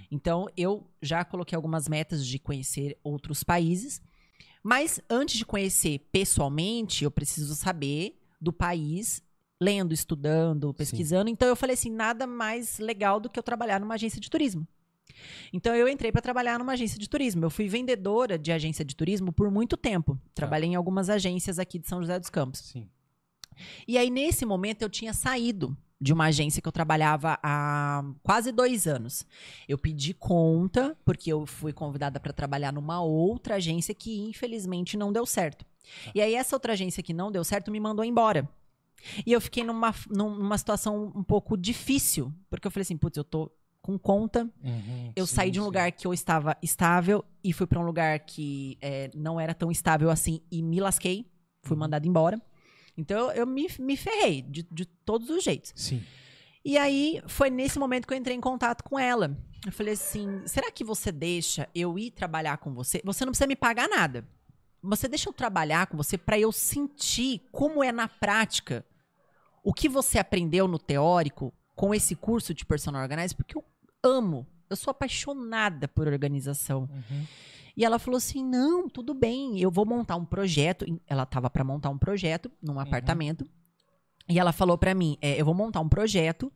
Então, 0.10 0.48
eu 0.58 0.90
já 1.04 1.24
coloquei 1.24 1.56
algumas 1.56 1.88
metas 1.88 2.26
de 2.26 2.40
conhecer 2.40 2.98
outros 3.04 3.44
países, 3.44 4.02
mas 4.64 5.00
antes 5.08 5.38
de 5.38 5.46
conhecer 5.46 6.00
pessoalmente, 6.12 7.04
eu 7.04 7.12
preciso 7.12 7.54
saber 7.54 8.20
do 8.42 8.52
país 8.52 9.22
lendo, 9.62 9.94
estudando, 9.94 10.74
pesquisando. 10.74 11.30
Então 11.30 11.48
eu 11.48 11.56
falei 11.56 11.76
assim, 11.76 11.92
nada 11.92 12.26
mais 12.26 12.80
legal 12.80 13.20
do 13.20 13.30
que 13.30 13.38
eu 13.38 13.44
trabalhar 13.44 13.80
numa 13.80 13.94
agência 13.94 14.20
de 14.20 14.32
turismo. 14.32 14.68
Então 15.52 15.76
eu 15.76 15.88
entrei 15.88 16.12
para 16.12 16.22
trabalhar 16.22 16.60
numa 16.60 16.74
agência 16.74 17.00
de 17.00 17.10
turismo. 17.10 17.46
Eu 17.46 17.50
fui 17.50 17.68
vendedora 17.68 18.38
de 18.38 18.52
agência 18.52 18.84
de 18.84 18.96
turismo 18.96 19.32
por 19.32 19.50
muito 19.50 19.78
tempo. 19.78 20.20
Trabalhei 20.34 20.70
em 20.70 20.76
algumas 20.76 21.10
agências 21.10 21.60
aqui 21.60 21.80
de 21.80 21.88
São 21.88 22.02
José 22.02 22.20
dos 22.20 22.30
Campos. 22.30 22.60
Sim. 22.60 22.88
E 23.88 23.98
aí 23.98 24.10
nesse 24.10 24.46
momento 24.46 24.82
eu 24.82 24.90
tinha 24.90 25.14
saído 25.14 25.76
de 26.00 26.12
uma 26.12 26.26
agência 26.26 26.62
que 26.62 26.68
eu 26.68 26.72
trabalhava 26.72 27.40
há 27.42 28.04
quase 28.22 28.52
dois 28.52 28.86
anos. 28.86 29.26
Eu 29.68 29.78
pedi 29.78 30.14
conta 30.14 30.96
porque 31.06 31.32
eu 31.32 31.46
fui 31.46 31.72
convidada 31.72 32.20
para 32.20 32.34
trabalhar 32.34 32.74
numa 32.74 33.02
outra 33.02 33.56
agência 33.56 33.96
que 33.96 34.20
infelizmente 34.20 34.98
não 34.98 35.12
deu 35.12 35.26
certo. 35.26 35.66
E 36.14 36.22
aí 36.22 36.36
essa 36.36 36.56
outra 36.56 36.74
agência 36.74 37.02
que 37.02 37.14
não 37.14 37.32
deu 37.32 37.44
certo 37.44 37.72
me 37.72 37.80
mandou 37.80 38.04
embora. 38.04 38.50
E 39.26 39.32
eu 39.32 39.40
fiquei 39.40 39.64
numa, 39.64 39.94
numa 40.10 40.58
situação 40.58 41.12
um 41.16 41.24
pouco 41.24 41.56
difícil, 41.56 42.34
porque 42.50 42.68
eu 42.68 42.72
falei 42.72 42.82
assim, 42.82 42.98
putz, 42.98 43.18
eu 43.18 43.24
tô 43.24 43.52
com 43.86 44.00
conta. 44.00 44.50
Uhum, 44.64 45.12
Eu 45.16 45.28
sim, 45.28 45.36
saí 45.36 45.52
de 45.52 45.60
um 45.60 45.64
sim. 45.64 45.68
lugar 45.68 45.92
que 45.92 46.08
eu 46.08 46.14
estava 46.14 46.58
estável 46.60 47.24
e 47.44 47.54
fui 47.54 47.68
pra 47.68 47.80
um 47.80 47.86
lugar 47.86 48.20
que 48.22 48.80
é, 48.82 49.12
não 49.14 49.40
era 49.40 49.54
tão 49.54 49.70
estável 49.70 50.10
assim 50.10 50.42
e 50.52 50.64
me 50.64 50.80
lasquei. 50.80 51.20
Uhum. 51.20 51.26
Fui 51.62 51.78
mandada 51.78 52.08
embora. 52.08 52.42
Então 52.98 53.30
eu, 53.30 53.32
eu 53.32 53.46
me, 53.46 53.68
me 53.78 53.96
ferrei 53.96 54.42
de, 54.42 54.64
de 54.72 54.86
todos 54.86 55.30
os 55.30 55.44
jeitos. 55.44 55.72
Sim. 55.76 56.02
E 56.64 56.80
aí 56.80 57.22
foi 57.28 57.52
nesse 57.52 57.78
momento 57.78 58.08
que 58.08 58.14
eu 58.16 58.18
entrei 58.18 58.36
em 58.36 58.42
contato 58.42 58.84
com 58.84 58.98
ela. 58.98 59.38
Eu 59.64 59.72
falei 59.72 59.94
assim: 59.94 60.42
será 60.48 60.72
que 60.72 60.84
você 60.84 61.12
deixa 61.12 61.70
eu 61.76 62.00
ir 62.00 62.10
trabalhar 62.10 62.58
com 62.58 62.74
você? 62.74 63.04
Você 63.06 63.24
não 63.24 63.34
precisa 63.34 63.46
me 63.46 63.56
pagar 63.56 63.88
nada. 63.88 64.28
Você 64.82 65.08
deixa 65.08 65.30
eu 65.30 65.34
trabalhar 65.34 65.86
com 65.86 65.96
você 65.96 66.18
pra 66.18 66.40
eu 66.40 66.52
sentir 66.52 67.44
como 67.52 67.84
é 67.84 67.92
na 67.92 68.08
prática 68.08 68.84
o 69.64 69.72
que 69.72 69.88
você 69.88 70.18
aprendeu 70.18 70.68
no 70.68 70.80
teórico 70.80 71.54
com 71.76 71.94
esse 71.94 72.16
curso 72.16 72.52
de 72.54 72.66
personal 72.66 73.02
organizer, 73.04 73.36
porque 73.36 73.56
eu 73.58 73.64
amo, 74.06 74.48
eu 74.70 74.76
sou 74.76 74.92
apaixonada 74.92 75.88
por 75.88 76.08
organização. 76.08 76.90
Uhum. 76.92 77.26
E 77.76 77.84
ela 77.84 78.00
falou 78.00 78.18
assim: 78.18 78.44
"Não, 78.44 78.88
tudo 78.88 79.14
bem, 79.14 79.60
eu 79.60 79.70
vou 79.70 79.86
montar 79.86 80.16
um 80.16 80.26
projeto". 80.26 80.86
Ela 81.08 81.26
tava 81.26 81.50
pra 81.50 81.64
montar 81.64 81.90
um 81.90 81.98
projeto 81.98 82.52
num 82.62 82.80
apartamento. 82.80 83.46
E 84.30 84.40
ela 84.40 84.52
falou 84.52 84.78
pra 84.78 84.94
mim: 84.94 85.18
é, 85.22 85.40
"Eu 85.40 85.46
vou 85.46 85.54
montar 85.54 85.82
um 85.82 85.90
projeto 85.90 86.52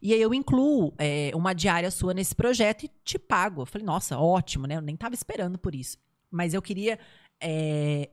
e 0.00 0.12
aí 0.12 0.20
eu 0.20 0.32
incluo 0.32 0.94
é, 0.96 1.32
uma 1.34 1.52
diária 1.52 1.90
sua 1.90 2.14
nesse 2.14 2.34
projeto 2.34 2.84
e 2.84 2.90
te 3.04 3.18
pago". 3.18 3.62
Eu 3.62 3.66
falei: 3.66 3.86
"Nossa, 3.86 4.18
ótimo, 4.18 4.66
né? 4.66 4.76
Eu 4.76 4.82
nem 4.82 4.96
tava 4.96 5.14
esperando 5.14 5.58
por 5.58 5.74
isso". 5.74 5.96
Mas 6.30 6.52
eu 6.52 6.60
queria 6.60 6.98
é, 7.40 8.10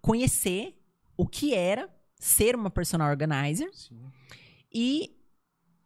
conhecer 0.00 0.80
o 1.16 1.26
que 1.26 1.52
era 1.52 1.88
ser 2.18 2.56
uma 2.56 2.70
personal 2.70 3.10
organizer 3.10 3.70
Sim. 3.72 4.00
e 4.72 5.17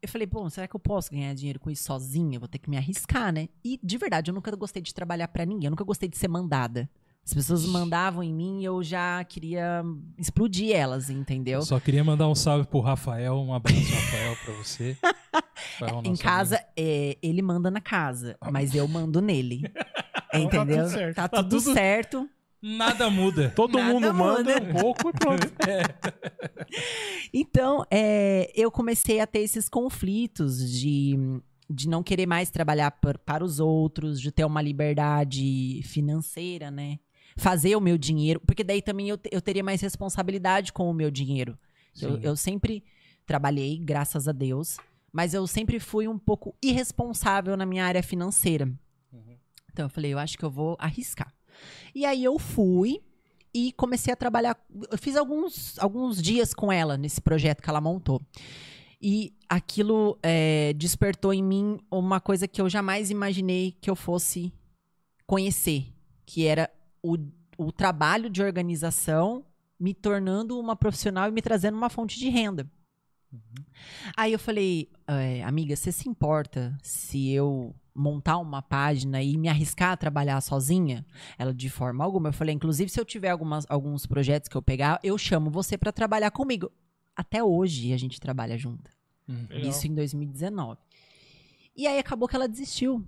eu 0.03 0.09
falei, 0.09 0.27
bom, 0.27 0.51
será 0.51 0.67
que 0.67 0.75
eu 0.75 0.81
posso 0.81 1.11
ganhar 1.13 1.33
dinheiro 1.35 1.61
com 1.61 1.71
isso 1.71 1.85
sozinha? 1.85 2.37
Eu 2.37 2.41
vou 2.41 2.49
ter 2.49 2.59
que 2.59 2.69
me 2.69 2.77
arriscar, 2.77 3.33
né? 3.33 3.49
E 3.65 3.79
de 3.83 3.97
verdade, 3.97 4.31
eu 4.31 4.35
nunca 4.35 4.55
gostei 4.57 4.83
de 4.83 4.93
trabalhar 4.93 5.29
pra 5.29 5.47
ninguém, 5.47 5.67
eu 5.67 5.71
nunca 5.71 5.85
gostei 5.85 6.09
de 6.09 6.17
ser 6.19 6.29
mandada. 6.29 6.91
As 7.25 7.33
pessoas 7.33 7.65
mandavam 7.65 8.21
em 8.21 8.35
mim 8.35 8.61
e 8.63 8.65
eu 8.65 8.83
já 8.83 9.23
queria 9.23 9.85
explodir 10.19 10.75
elas, 10.75 11.09
entendeu? 11.09 11.61
Eu 11.61 11.65
só 11.67 11.79
queria 11.79 12.03
mandar 12.03 12.27
um 12.29 12.35
salve 12.35 12.67
pro 12.67 12.81
Rafael, 12.81 13.37
um 13.37 13.55
abraço, 13.55 13.79
Rafael, 13.95 14.37
pra 14.45 14.55
você. 14.55 14.97
Rafael, 15.79 16.01
Em 16.05 16.09
nosso 16.11 16.23
casa, 16.23 16.65
é, 16.77 17.17
ele 17.23 17.41
manda 17.41 17.71
na 17.71 17.81
casa, 17.81 18.37
mas 18.51 18.75
eu 18.75 18.89
mando 18.89 19.21
nele. 19.23 19.63
Entendeu? 20.35 20.79
tudo 20.79 20.89
certo. 20.91 21.15
Tá 21.17 21.29
Tá 21.29 21.43
tudo- 21.45 21.61
certo. 21.61 22.29
Nada 22.63 23.11
muda. 23.11 23.51
Todo 23.57 23.77
Nada 23.77 23.93
mundo 23.93 24.15
manda 24.15 24.61
muda. 24.61 24.63
um 24.79 24.81
pouco 24.81 25.09
e 25.09 25.13
pronto. 25.13 25.53
Então, 27.33 27.85
é, 27.91 28.51
eu 28.55 28.71
comecei 28.71 29.21
a 29.21 29.27
ter 29.27 29.41
esses 29.41 29.69
conflitos 29.69 30.71
de, 30.71 31.17
de 31.69 31.89
não 31.89 32.03
querer 32.03 32.27
mais 32.27 32.51
trabalhar 32.51 32.91
por- 32.93 33.19
para 33.19 33.45
os 33.45 33.59
outros, 33.61 34.21
de 34.21 34.31
ter 34.31 34.45
uma 34.45 34.61
liberdade 34.63 35.81
financeira, 35.85 36.71
né? 36.71 36.99
Fazer 37.37 37.75
o 37.77 37.81
meu 37.81 37.97
dinheiro, 37.97 38.41
porque 38.41 38.63
daí 38.63 38.83
também 38.83 39.09
eu, 39.09 39.19
eu 39.31 39.41
teria 39.41 39.65
mais 39.65 39.81
responsabilidade 39.81 40.73
com 40.73 40.91
o 40.91 40.95
meu 40.95 41.11
dinheiro. 41.11 41.59
Eu, 42.01 42.19
eu 42.19 42.37
sempre 42.37 42.85
trabalhei, 43.27 43.79
graças 43.79 44.29
a 44.29 44.33
Deus, 44.33 44.77
mas 45.11 45.33
eu 45.33 45.47
sempre 45.47 45.79
fui 45.81 46.07
um 46.07 46.19
pouco 46.19 46.55
irresponsável 46.63 47.57
na 47.57 47.65
minha 47.65 47.85
área 47.87 48.03
financeira. 48.03 48.67
Uhum. 49.13 49.37
Então 49.73 49.87
eu 49.87 49.91
falei, 49.91 50.13
eu 50.13 50.19
acho 50.19 50.37
que 50.37 50.45
eu 50.45 50.51
vou 50.51 50.77
arriscar. 50.79 51.33
E 51.95 52.05
aí 52.05 52.25
eu 52.25 52.39
fui 52.39 53.01
e 53.55 53.73
comecei 53.73 54.13
a 54.13 54.17
trabalhar. 54.17 54.57
Eu 54.91 54.99
fiz 54.99 55.17
alguns, 55.17 55.79
alguns 55.79 56.21
dias 56.21 56.55
com 56.55 56.73
ela 56.73 56.97
nesse 56.97 57.21
projeto 57.21 57.63
que 57.63 57.69
ela 57.69 57.81
montou. 57.81 58.21
E 59.01 59.35
aquilo 59.49 60.17
é, 60.23 60.73
despertou 60.75 61.35
em 61.35 61.43
mim 61.43 61.79
uma 61.91 62.21
coisa 62.21 62.47
que 62.47 62.61
eu 62.61 62.69
jamais 62.69 63.11
imaginei 63.11 63.73
que 63.81 63.91
eu 63.91 63.97
fosse 63.97 64.53
conhecer, 65.27 65.93
que 66.25 66.47
era 66.47 66.71
o, 67.03 67.17
o 67.59 67.73
trabalho 67.73 68.31
de 68.31 68.43
organização 68.43 69.45
me 69.79 69.93
tornando 69.93 70.59
uma 70.59 70.77
profissional 70.77 71.29
e 71.29 71.33
me 71.33 71.43
trazendo 71.43 71.77
uma 71.77 71.91
fonte 71.91 72.19
de 72.19 72.29
renda. 72.29 72.71
Aí 74.17 74.33
eu 74.33 74.39
falei, 74.39 74.89
é, 75.07 75.43
amiga, 75.43 75.75
você 75.75 75.91
se 75.91 76.09
importa 76.09 76.77
se 76.83 77.31
eu 77.31 77.75
montar 77.95 78.39
uma 78.39 78.63
página 78.63 79.23
e 79.23 79.37
me 79.37 79.49
arriscar 79.49 79.93
a 79.93 79.97
trabalhar 79.97 80.41
sozinha? 80.41 81.05
Ela, 81.39 81.53
de 81.53 81.69
forma 81.69 82.05
alguma. 82.05 82.29
Eu 82.29 82.33
falei, 82.33 82.55
inclusive, 82.55 82.91
se 82.91 83.01
eu 83.01 83.05
tiver 83.05 83.31
algumas, 83.31 83.67
alguns 83.69 84.07
projetos 84.07 84.49
que 84.49 84.57
eu 84.57 84.63
pegar, 84.63 84.99
eu 85.03 85.17
chamo 85.19 85.51
você 85.51 85.77
para 85.77 85.93
trabalhar 85.93 86.31
comigo. 86.31 86.71
Até 87.15 87.43
hoje 87.43 87.93
a 87.93 87.97
gente 87.97 88.19
trabalha 88.21 88.57
junto. 88.57 88.91
Legal. 89.29 89.71
Isso 89.71 89.87
em 89.87 89.95
2019. 89.95 90.79
E 91.77 91.87
aí 91.87 91.99
acabou 91.99 92.29
que 92.29 92.37
ela 92.37 92.49
desistiu. 92.49 93.05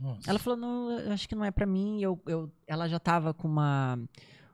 Nossa. 0.00 0.28
Ela 0.28 0.38
falou, 0.38 0.58
não, 0.58 1.12
acho 1.12 1.28
que 1.28 1.34
não 1.34 1.44
é 1.44 1.50
pra 1.50 1.66
mim. 1.66 2.00
Eu, 2.02 2.20
eu, 2.26 2.50
ela 2.66 2.88
já 2.88 2.98
tava 2.98 3.32
com 3.32 3.46
uma, 3.46 3.98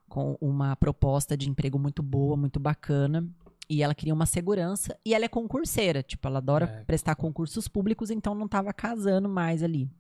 com 0.08 0.36
uma 0.40 0.76
proposta 0.76 1.36
de 1.36 1.48
emprego 1.48 1.78
muito 1.78 2.02
boa, 2.02 2.36
muito 2.36 2.60
bacana. 2.60 3.26
E 3.70 3.82
ela 3.82 3.94
queria 3.94 4.14
uma 4.14 4.26
segurança. 4.26 4.98
E 5.04 5.14
ela 5.14 5.24
é 5.24 5.28
concurseira. 5.28 6.02
Tipo, 6.02 6.26
ela 6.28 6.38
adora 6.38 6.64
É. 6.64 6.84
prestar 6.84 7.14
concursos 7.14 7.68
públicos, 7.68 8.10
então 8.10 8.34
não 8.34 8.48
tava 8.48 8.72
casando 8.72 9.28
mais 9.28 9.62
ali. 9.62 9.90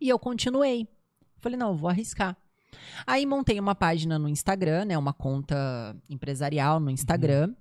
E 0.00 0.08
eu 0.08 0.18
continuei. 0.18 0.88
Falei, 1.38 1.56
não, 1.58 1.68
eu 1.70 1.76
vou 1.76 1.88
arriscar. 1.88 2.36
Aí 3.06 3.24
montei 3.24 3.58
uma 3.60 3.74
página 3.74 4.18
no 4.18 4.28
Instagram, 4.28 4.86
né? 4.86 4.98
Uma 4.98 5.12
conta 5.12 5.96
empresarial 6.10 6.80
no 6.80 6.90
Instagram. 6.90 7.54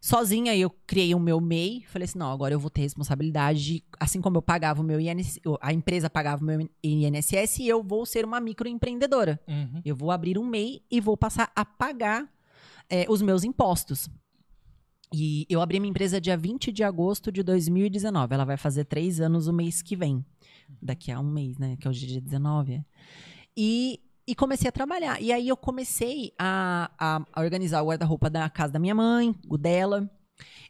Sozinha 0.00 0.56
eu 0.56 0.70
criei 0.86 1.14
o 1.14 1.20
meu 1.20 1.40
MEI. 1.40 1.84
Falei 1.86 2.04
assim, 2.06 2.18
não, 2.18 2.32
agora 2.32 2.54
eu 2.54 2.58
vou 2.60 2.70
ter 2.70 2.80
responsabilidade. 2.80 3.62
de- 3.62 3.84
assim 4.00 4.20
como 4.20 4.38
eu 4.38 4.42
pagava 4.42 4.80
o 4.80 4.84
meu 4.84 4.98
INSS, 4.98 5.40
a 5.60 5.72
empresa 5.72 6.08
pagava 6.08 6.42
o 6.42 6.46
meu 6.46 6.68
INSS, 6.82 7.60
eu 7.60 7.82
vou 7.82 8.04
ser 8.06 8.24
uma 8.24 8.40
microempreendedora. 8.40 9.38
Uhum. 9.46 9.82
Eu 9.84 9.94
vou 9.94 10.10
abrir 10.10 10.38
um 10.38 10.44
MEI 10.46 10.82
e 10.90 11.00
vou 11.00 11.16
passar 11.16 11.52
a 11.54 11.64
pagar 11.64 12.26
é, 12.88 13.04
os 13.08 13.20
meus 13.22 13.44
impostos. 13.44 14.08
E 15.12 15.44
eu 15.48 15.60
abri 15.60 15.80
minha 15.80 15.90
empresa 15.90 16.20
dia 16.20 16.36
20 16.36 16.70
de 16.70 16.84
agosto 16.84 17.32
de 17.32 17.42
2019. 17.42 18.32
Ela 18.34 18.44
vai 18.44 18.56
fazer 18.56 18.84
três 18.84 19.20
anos 19.20 19.46
o 19.48 19.52
mês 19.52 19.82
que 19.82 19.96
vem. 19.96 20.24
Daqui 20.80 21.10
a 21.10 21.18
um 21.18 21.30
mês, 21.30 21.58
né? 21.58 21.76
Que 21.80 21.86
é 21.88 21.90
hoje 21.90 22.04
é 22.04 22.08
dia 22.08 22.20
19. 22.20 22.74
é. 22.74 22.84
E, 23.56 24.00
e 24.26 24.34
comecei 24.34 24.68
a 24.68 24.72
trabalhar. 24.72 25.20
E 25.20 25.32
aí 25.32 25.48
eu 25.48 25.56
comecei 25.56 26.32
a, 26.38 26.90
a- 26.98 27.22
a 27.32 27.40
organizar 27.42 27.82
o 27.82 27.86
guarda-roupa 27.88 28.30
da 28.30 28.48
casa 28.48 28.72
da 28.72 28.78
minha 28.78 28.94
mãe, 28.94 29.34
o 29.48 29.58
dela. 29.58 30.08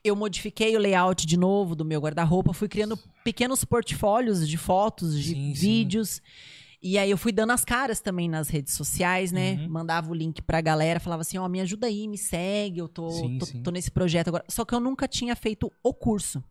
Eu 0.03 0.17
modifiquei 0.17 0.75
o 0.75 0.81
layout 0.81 1.27
de 1.27 1.37
novo 1.37 1.77
do 1.77 1.85
meu 1.85 2.01
guarda-roupa. 2.01 2.53
Fui 2.55 2.69
criando 2.69 2.97
pequenos 3.23 3.65
portfólios 3.65 4.49
de 4.49 4.57
fotos, 4.57 5.15
de 5.23 5.35
Sim, 5.35 5.55
sim. 5.55 5.85
E 6.83 6.97
aí 6.97 7.11
eu 7.11 7.19
fui 7.19 7.31
dando 7.31 7.51
as 7.51 7.63
caras 7.65 8.01
também 8.01 8.29
nas 8.29 8.49
redes 8.49 8.73
sociais, 8.75 9.31
né? 9.33 9.55
Uhum. 9.57 9.69
Mandava 9.69 10.11
o 10.11 10.15
link 10.15 10.41
pra 10.41 10.61
galera, 10.63 10.99
falava 10.99 11.21
assim, 11.21 11.37
ó, 11.37 11.47
me 11.47 11.61
ajuda 11.61 11.87
aí, 11.87 12.09
me 12.09 12.17
segue, 12.17 12.79
eu 12.79 12.89
tô, 12.89 13.11
Sim, 13.11 13.39
tô, 13.39 13.47
sim. 13.47 13.63
tô 13.63 13.71
nesse 13.71 13.91
projeto 13.91 14.29
agora. 14.29 14.45
Só 14.49 14.65
que 14.65 14.75
eu 14.75 14.81
nunca 14.81 15.07
tinha 15.07 15.37
feito 15.37 15.71
o 15.83 15.93
curso. 15.93 16.43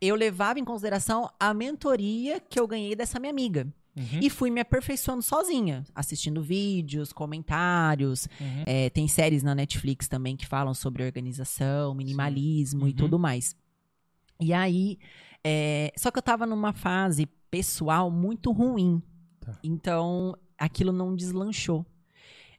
Eu 0.00 0.14
levava 0.14 0.58
em 0.58 0.64
consideração 0.64 1.30
a 1.40 1.54
mentoria 1.54 2.38
que 2.38 2.60
eu 2.60 2.66
ganhei 2.66 2.94
dessa 2.94 3.18
minha 3.18 3.30
amiga. 3.30 3.66
Uhum. 3.96 4.18
E 4.20 4.28
fui 4.28 4.50
me 4.50 4.60
aperfeiçoando 4.60 5.22
sozinha, 5.22 5.84
assistindo 5.94 6.42
vídeos, 6.42 7.12
comentários. 7.12 8.28
Uhum. 8.40 8.64
É, 8.66 8.90
tem 8.90 9.06
séries 9.08 9.42
na 9.42 9.54
Netflix 9.54 10.08
também 10.08 10.36
que 10.36 10.46
falam 10.46 10.74
sobre 10.74 11.04
organização, 11.04 11.94
minimalismo 11.94 12.86
e 12.86 12.90
Uhum. 12.90 12.96
tudo 12.96 13.18
mais. 13.18 13.56
E 14.40 14.52
aí, 14.52 14.98
é, 15.44 15.92
só 15.96 16.10
que 16.10 16.18
eu 16.18 16.22
tava 16.22 16.44
numa 16.44 16.72
fase 16.72 17.26
pessoal 17.50 18.10
muito 18.10 18.50
ruim. 18.50 19.00
Tá. 19.44 19.58
Então, 19.62 20.36
aquilo 20.58 20.92
não 20.92 21.14
deslanchou. 21.14 21.84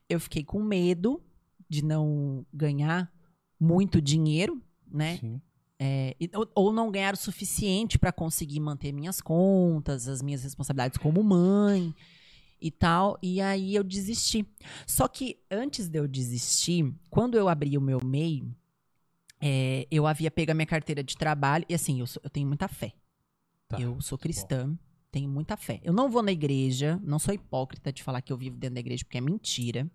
Eu 0.07 0.19
fiquei 0.19 0.43
com 0.43 0.61
medo 0.61 1.21
de 1.67 1.83
não 1.83 2.45
ganhar 2.53 3.11
muito 3.59 4.01
dinheiro, 4.01 4.61
né? 4.87 5.17
Sim. 5.17 5.41
É, 5.77 6.15
ou, 6.55 6.71
não 6.71 6.89
ganhar 6.89 7.13
o 7.13 7.17
suficiente 7.17 7.99
para 7.99 8.11
conseguir 8.11 8.61
manter 8.61 8.93
minhas 8.93 9.19
contas, 9.19 10.07
as 10.07 10.21
minhas 10.21 10.41
responsabilidades 10.43 10.97
como 10.97 11.21
mãe 11.21 11.93
e 12.61 12.71
tal. 12.71 13.17
E 13.21 13.41
aí 13.41 13.75
eu 13.75 13.83
desisti. 13.83 14.47
Só 14.87 15.07
que 15.07 15.37
antes 15.51 15.89
de 15.89 15.99
eu 15.99 16.07
desistir, 16.07 16.93
quando 17.09 17.35
eu 17.37 17.49
abri 17.49 17.77
o 17.77 17.81
meu 17.81 17.99
MEI, 18.03 18.43
é, 19.41 19.85
eu 19.91 20.07
havia 20.07 20.31
pego 20.31 20.51
a 20.51 20.55
minha 20.55 20.65
carteira 20.65 21.03
de 21.03 21.17
trabalho. 21.17 21.65
E 21.67 21.73
assim, 21.73 21.99
eu, 21.99 22.07
sou- 22.07 22.21
eu 22.23 22.29
tenho 22.29 22.47
muita 22.47 22.67
fé. 22.67 22.93
Tá. 23.67 23.79
eu 23.81 23.99
sou 23.99 24.15
cristã, 24.15 24.77
tenho 25.15 25.29
muita 25.29 25.55
fé. 25.55 25.79
Eu 25.81 25.93
não 25.93 26.09
vou 26.09 26.21
na 26.21 26.33
igreja, 26.33 26.99
não 27.01 27.17
sou 27.19 27.33
hipócrita 27.33 27.89
de 27.93 28.03
falar 28.03 28.21
que 28.21 28.33
eu 28.33 28.37
vivo 28.37 28.57
dentro 28.57 28.73
da 28.75 28.81
igreja, 28.81 29.05
porque 29.05 29.17
é 29.17 29.21
mentira. 29.21 29.89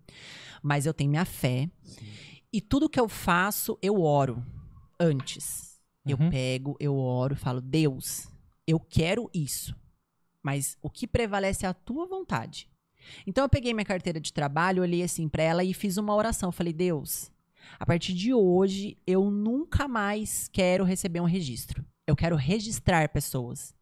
Mas 0.63 0.87
eu 0.87 0.93
tenho 0.95 1.11
minha 1.11 1.25
fé. 1.25 1.69
Sim. 1.83 2.07
E 2.51 2.59
tudo 2.59 2.89
que 2.89 2.99
eu 2.99 3.07
faço, 3.07 3.77
eu 3.83 4.01
oro 4.01 4.43
antes. 4.99 5.79
Eu 6.07 6.17
Uhum. 6.19 6.31
pego, 6.31 6.75
eu 6.79 6.95
oro, 6.95 7.35
falo, 7.35 7.61
Deus, 7.61 8.27
eu 8.65 8.79
quero 8.79 9.29
isso. 9.31 9.75
Mas 10.41 10.75
o 10.81 10.89
que 10.89 11.05
prevalece 11.05 11.67
é 11.67 11.69
a 11.69 11.73
tua 11.73 12.07
vontade. 12.07 12.67
Então 13.27 13.43
eu 13.45 13.49
peguei 13.49 13.75
minha 13.75 13.85
carteira 13.85 14.19
de 14.19 14.33
trabalho, 14.33 14.81
olhei 14.81 15.03
assim 15.03 15.29
pra 15.29 15.43
ela 15.43 15.63
e 15.63 15.71
fiz 15.71 15.97
uma 15.97 16.15
oração. 16.15 16.49
Eu 16.49 16.53
Falei, 16.53 16.73
Deus, 16.73 17.31
a 17.79 17.85
partir 17.85 18.13
de 18.13 18.33
hoje 18.33 18.97
eu 19.05 19.29
nunca 19.29 19.87
mais 19.87 20.47
quero 20.47 20.83
receber 20.83 21.19
um 21.21 21.25
registro. 21.25 21.85
Eu 22.07 22.15
quero 22.15 22.35
registrar 22.35 23.07
pessoas. 23.09 23.75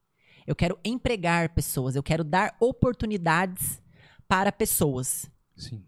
Eu 0.46 0.56
quero 0.56 0.78
empregar 0.84 1.50
pessoas. 1.54 1.96
Eu 1.96 2.04
quero 2.04 2.24
dar 2.24 2.56
oportunidades 2.60 3.82
para 4.28 4.52
pessoas. 4.52 5.30
Sim. 5.56 5.84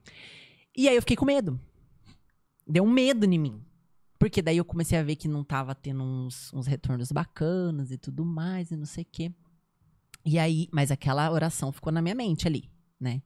E 0.76 0.88
aí 0.88 0.96
eu 0.96 1.02
fiquei 1.02 1.16
com 1.16 1.26
medo. 1.26 1.60
Deu 2.68 2.84
um 2.84 2.90
medo 2.90 3.26
em 3.26 3.40
mim. 3.40 3.62
Porque 4.18 4.42
daí 4.42 4.58
eu 4.58 4.66
comecei 4.66 4.98
a 5.00 5.04
ver 5.04 5.16
que 5.16 5.28
não 5.28 5.44
tava 5.44 5.74
tendo 5.74 6.04
uns, 6.04 6.54
uns 6.54 6.68
retornos 6.68 7.12
bacanas 7.12 7.90
e 7.90 7.98
tudo 7.98 8.24
mais, 8.24 8.70
e 8.70 8.76
não 8.76 8.86
sei 8.86 9.04
o 9.04 9.08
quê. 9.12 9.34
E 10.24 10.38
aí, 10.38 10.68
mas 10.72 10.92
aquela 10.92 11.32
oração 11.32 11.72
ficou 11.72 11.92
na 11.92 12.04
minha 12.04 12.14
mente 12.14 12.48
ali, 12.48 12.70
né? 13.00 13.24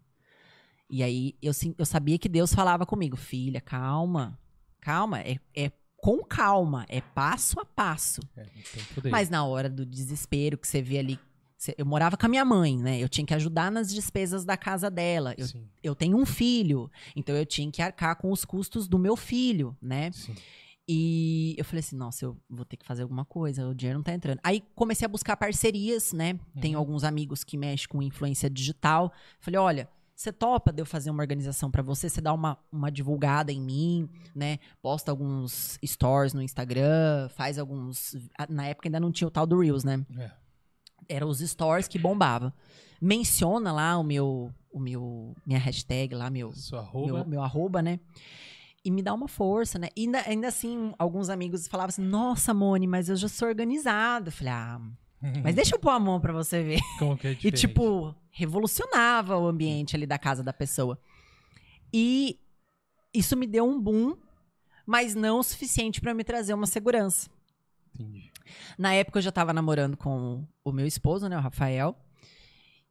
E 0.89 1.03
aí 1.03 1.35
eu, 1.41 1.51
eu 1.77 1.85
sabia 1.85 2.17
que 2.17 2.29
Deus 2.29 2.53
falava 2.53 2.85
comigo, 2.85 3.17
filha, 3.17 3.59
calma, 3.59 4.39
calma, 4.79 5.19
é, 5.19 5.37
é 5.53 5.71
com 6.05 6.23
calma, 6.23 6.85
é 6.87 7.01
passo 7.01 7.59
a 7.59 7.65
passo. 7.65 8.21
É. 8.37 8.45
Mas 9.09 9.27
na 9.27 9.43
hora 9.43 9.67
do 9.67 9.83
desespero 9.83 10.55
que 10.55 10.67
você 10.67 10.79
vê 10.79 10.99
ali. 10.99 11.19
Eu 11.79 11.85
morava 11.85 12.15
com 12.15 12.25
a 12.27 12.29
minha 12.29 12.45
mãe, 12.45 12.77
né? 12.77 12.99
Eu 12.99 13.09
tinha 13.09 13.25
que 13.25 13.33
ajudar 13.33 13.71
nas 13.71 13.91
despesas 13.91 14.45
da 14.45 14.55
casa 14.55 14.91
dela. 14.91 15.33
Eu 15.35 15.47
Sim. 15.47 15.67
eu 15.81 15.95
tenho 15.95 16.15
um 16.15 16.23
filho, 16.25 16.91
então 17.15 17.35
eu 17.35 17.43
tinha 17.45 17.71
que 17.71 17.81
arcar 17.81 18.15
com 18.17 18.31
os 18.31 18.45
custos 18.45 18.87
do 18.87 18.99
meu 18.99 19.15
filho, 19.15 19.75
né? 19.81 20.11
Sim. 20.11 20.35
E 20.87 21.55
eu 21.57 21.65
falei 21.65 21.79
assim, 21.79 21.95
nossa, 21.95 22.23
eu 22.25 22.37
vou 22.47 22.63
ter 22.65 22.77
que 22.77 22.85
fazer 22.85 23.01
alguma 23.01 23.25
coisa, 23.25 23.67
o 23.67 23.73
dinheiro 23.73 23.97
não 23.97 24.03
tá 24.03 24.13
entrando. 24.13 24.39
Aí 24.43 24.61
comecei 24.75 25.05
a 25.05 25.09
buscar 25.09 25.35
parcerias, 25.35 26.13
né? 26.13 26.37
Tenho 26.61 26.75
Uhum. 26.77 26.79
alguns 26.81 27.03
amigos 27.03 27.43
que 27.43 27.57
mexem 27.57 27.87
com 27.87 27.99
influência 28.03 28.47
digital. 28.47 29.11
Falei, 29.39 29.59
olha, 29.59 29.89
você 30.15 30.31
topa 30.31 30.71
de 30.71 30.81
eu 30.81 30.85
fazer 30.85 31.09
uma 31.09 31.21
organização 31.21 31.69
pra 31.69 31.83
você? 31.83 32.09
Você 32.09 32.21
dá 32.21 32.33
uma, 32.33 32.57
uma 32.71 32.89
divulgada 32.89 33.51
em 33.51 33.61
mim, 33.61 34.09
né? 34.33 34.59
Posta 34.81 35.11
alguns 35.11 35.77
stories 35.85 36.33
no 36.33 36.41
Instagram, 36.41 37.27
faz 37.35 37.59
alguns... 37.59 38.15
Na 38.47 38.65
época 38.67 38.87
ainda 38.87 38.99
não 38.99 39.11
tinha 39.11 39.27
o 39.27 39.31
tal 39.31 39.45
do 39.45 39.59
Reels, 39.59 39.83
né? 39.83 40.05
É. 40.17 40.31
Eram 41.09 41.27
os 41.27 41.39
stories 41.39 41.89
que 41.89 41.99
bombava. 41.99 42.53
Menciona 43.01 43.73
lá 43.73 43.97
o 43.97 44.03
meu, 44.03 44.53
o 44.71 44.79
meu, 44.79 45.35
minha 45.45 45.59
hashtag 45.59 46.15
lá, 46.15 46.29
meu, 46.29 46.53
Sua 46.53 46.79
arroba. 46.79 47.13
meu, 47.13 47.25
meu 47.27 47.41
arroba, 47.43 47.81
né? 47.81 47.99
E 48.85 48.91
me 48.91 49.01
dá 49.01 49.13
uma 49.13 49.27
força, 49.27 49.77
né? 49.77 49.89
E 49.95 50.05
ainda, 50.05 50.19
ainda 50.27 50.47
assim, 50.47 50.93
alguns 50.97 51.27
amigos 51.29 51.67
falavam 51.67 51.89
assim: 51.89 52.03
Nossa, 52.03 52.53
Mone, 52.53 52.87
mas 52.87 53.09
eu 53.09 53.15
já 53.15 53.27
sou 53.27 53.47
organizada. 53.47 54.29
Eu 54.29 54.31
falei: 54.31 54.53
Ah, 54.53 54.79
mas 55.43 55.55
deixa 55.55 55.75
eu 55.75 55.79
pôr 55.79 55.89
a 55.91 55.99
mão 55.99 56.19
pra 56.19 56.33
você 56.33 56.61
ver. 56.63 56.79
Como 56.99 57.17
que 57.17 57.27
é 57.27 57.31
E, 57.33 57.35
diferente? 57.35 57.59
tipo, 57.61 58.15
revolucionava 58.31 59.37
o 59.37 59.47
ambiente 59.47 59.95
ali 59.95 60.05
da 60.05 60.17
casa 60.17 60.43
da 60.43 60.53
pessoa. 60.53 60.99
E 61.93 62.39
isso 63.13 63.35
me 63.37 63.47
deu 63.47 63.65
um 63.65 63.79
boom, 63.79 64.15
mas 64.85 65.15
não 65.15 65.39
o 65.39 65.43
suficiente 65.43 66.01
pra 66.01 66.13
me 66.13 66.23
trazer 66.23 66.53
uma 66.53 66.67
segurança. 66.67 67.29
Entendi. 67.93 68.31
Na 68.77 68.93
época 68.93 69.19
eu 69.19 69.23
já 69.23 69.31
tava 69.31 69.53
namorando 69.53 69.95
com 69.97 70.45
o 70.63 70.71
meu 70.71 70.85
esposo, 70.85 71.27
né, 71.27 71.37
o 71.37 71.41
Rafael. 71.41 71.95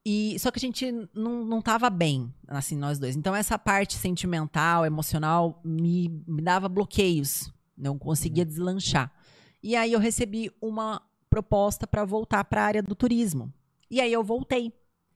E 0.07 0.37
só 0.39 0.51
que 0.51 0.59
a 0.59 0.61
gente 0.61 0.91
não, 1.15 1.45
não 1.45 1.63
tava 1.63 1.89
bem, 1.89 2.33
assim, 2.49 2.77
nós 2.77 2.99
dois. 2.99 3.17
Então 3.17 3.35
essa 3.35 3.59
parte 3.59 3.95
sentimental, 3.95 4.85
emocional 4.85 5.61
me, 5.65 6.09
me 6.27 6.43
dava 6.43 6.69
bloqueios, 6.69 7.51
não 7.77 7.99
conseguia 7.99 8.45
deslanchar. 8.45 9.11
E 9.63 9.75
aí 9.75 9.93
eu 9.93 9.99
recebi 10.01 10.51
uma 10.61 11.01
proposta 11.35 11.85
para 11.85 12.05
voltar 12.05 12.45
para 12.45 12.63
a 12.63 12.65
área 12.65 12.83
do 12.83 12.95
turismo. 12.95 13.53
E 13.91 14.01
aí 14.01 14.13
eu 14.13 14.23
voltei. 14.23 14.73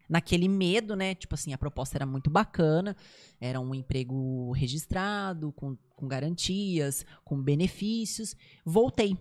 Naquele 0.09 0.49
medo, 0.49 0.97
né? 0.97 1.15
Tipo 1.15 1.35
assim, 1.35 1.53
a 1.53 1.59
proposta 1.59 1.99
era 1.99 2.07
muito 2.07 2.31
bacana, 2.31 2.97
era 3.39 3.61
um 3.61 3.75
emprego 3.75 4.51
registrado, 4.53 5.53
com, 5.53 5.77
com 5.95 6.09
garantias, 6.09 7.05
com 7.25 7.41
benefícios. 7.41 8.35
Voltei. 8.65 9.17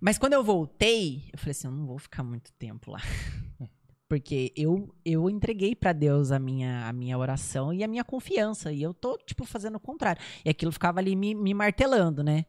Mas 0.00 0.18
quando 0.18 0.32
eu 0.32 0.42
voltei, 0.42 1.30
eu 1.32 1.38
falei 1.38 1.52
assim, 1.52 1.68
eu 1.68 1.72
não 1.72 1.86
vou 1.86 1.98
ficar 1.98 2.24
muito 2.24 2.52
tempo 2.54 2.90
lá. 2.90 3.00
Porque 4.08 4.52
eu, 4.56 4.92
eu 5.04 5.30
entreguei 5.30 5.76
pra 5.76 5.92
Deus 5.92 6.32
a 6.32 6.40
minha, 6.40 6.88
a 6.88 6.92
minha 6.92 7.16
oração 7.16 7.72
e 7.72 7.84
a 7.84 7.88
minha 7.88 8.02
confiança. 8.02 8.72
E 8.72 8.82
eu 8.82 8.92
tô, 8.92 9.16
tipo, 9.18 9.44
fazendo 9.44 9.76
o 9.76 9.80
contrário. 9.80 10.20
E 10.44 10.50
aquilo 10.50 10.72
ficava 10.72 10.98
ali 10.98 11.14
me, 11.14 11.36
me 11.36 11.54
martelando, 11.54 12.24
né? 12.24 12.46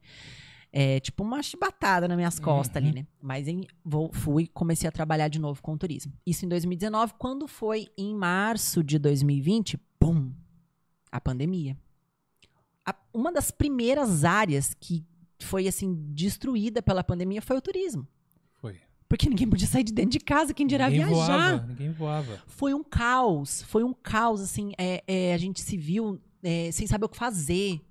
É, 0.72 1.00
tipo 1.00 1.24
uma 1.24 1.42
chibatada 1.42 2.08
nas 2.08 2.16
minhas 2.16 2.40
costas 2.40 2.78
ali, 2.78 2.92
né? 2.94 3.08
Mas 3.22 3.48
em, 3.48 3.66
vou, 3.84 4.12
fui, 4.14 4.46
comecei 4.48 4.88
a 4.88 4.92
trabalhar 4.92 5.28
de 5.28 5.40
novo 5.40 5.62
com 5.64 5.76
turismo. 5.78 6.14
Isso 6.26 6.46
em 6.46 6.48
2019. 6.50 7.14
Quando 7.18 7.48
foi 7.48 7.88
em 7.98 8.14
março 8.16 8.84
de 8.84 9.00
2020, 9.00 9.78
pum! 9.98 10.32
A 11.12 11.20
pandemia. 11.20 11.76
A- 12.86 12.96
uma 13.14 13.32
das 13.32 13.50
primeiras 13.50 14.24
áreas 14.24 14.76
que 14.80 15.04
foi, 15.42 15.68
assim, 15.68 15.96
destruída 16.14 16.82
pela 16.84 17.04
pandemia 17.04 17.42
foi 17.42 17.58
o 17.58 17.62
turismo. 17.62 18.08
Foi. 18.58 18.78
Porque 19.08 19.28
ninguém 19.28 19.48
podia 19.50 19.66
sair 19.68 19.84
de 19.84 19.92
dentro 19.92 20.12
de 20.12 20.20
casa, 20.20 20.54
quem 20.54 20.68
dirá 20.68 20.88
ninguém 20.88 21.08
viajar. 21.08 21.26
voava. 21.56 21.66
Ninguém 21.68 21.92
voava. 21.92 22.44
Foi 22.46 22.76
um 22.76 22.84
caos, 22.84 23.64
foi 23.64 23.84
um 23.84 23.94
caos, 23.94 24.40
assim, 24.42 24.72
é, 24.78 25.04
é, 25.08 25.34
a 25.34 25.38
gente 25.40 25.62
se 25.62 25.76
viu 25.76 26.22
é, 26.44 26.70
sem 26.72 26.86
saber 26.86 27.06
o 27.06 27.10
que 27.10 27.18
fazer. 27.18 27.82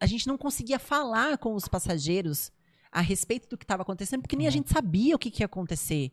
A 0.00 0.06
gente 0.06 0.26
não 0.26 0.36
conseguia 0.38 0.78
falar 0.78 1.38
com 1.38 1.54
os 1.54 1.66
passageiros 1.68 2.52
a 2.92 3.00
respeito 3.00 3.48
do 3.48 3.56
que 3.58 3.64
estava 3.64 3.82
acontecendo, 3.82 4.22
porque 4.22 4.36
nem 4.36 4.46
a 4.46 4.50
Uhum. 4.50 4.52
gente 4.52 4.70
sabia 4.72 5.16
o 5.16 5.18
que, 5.18 5.30
que 5.30 5.42
ia 5.42 5.46
acontecer. 5.46 6.12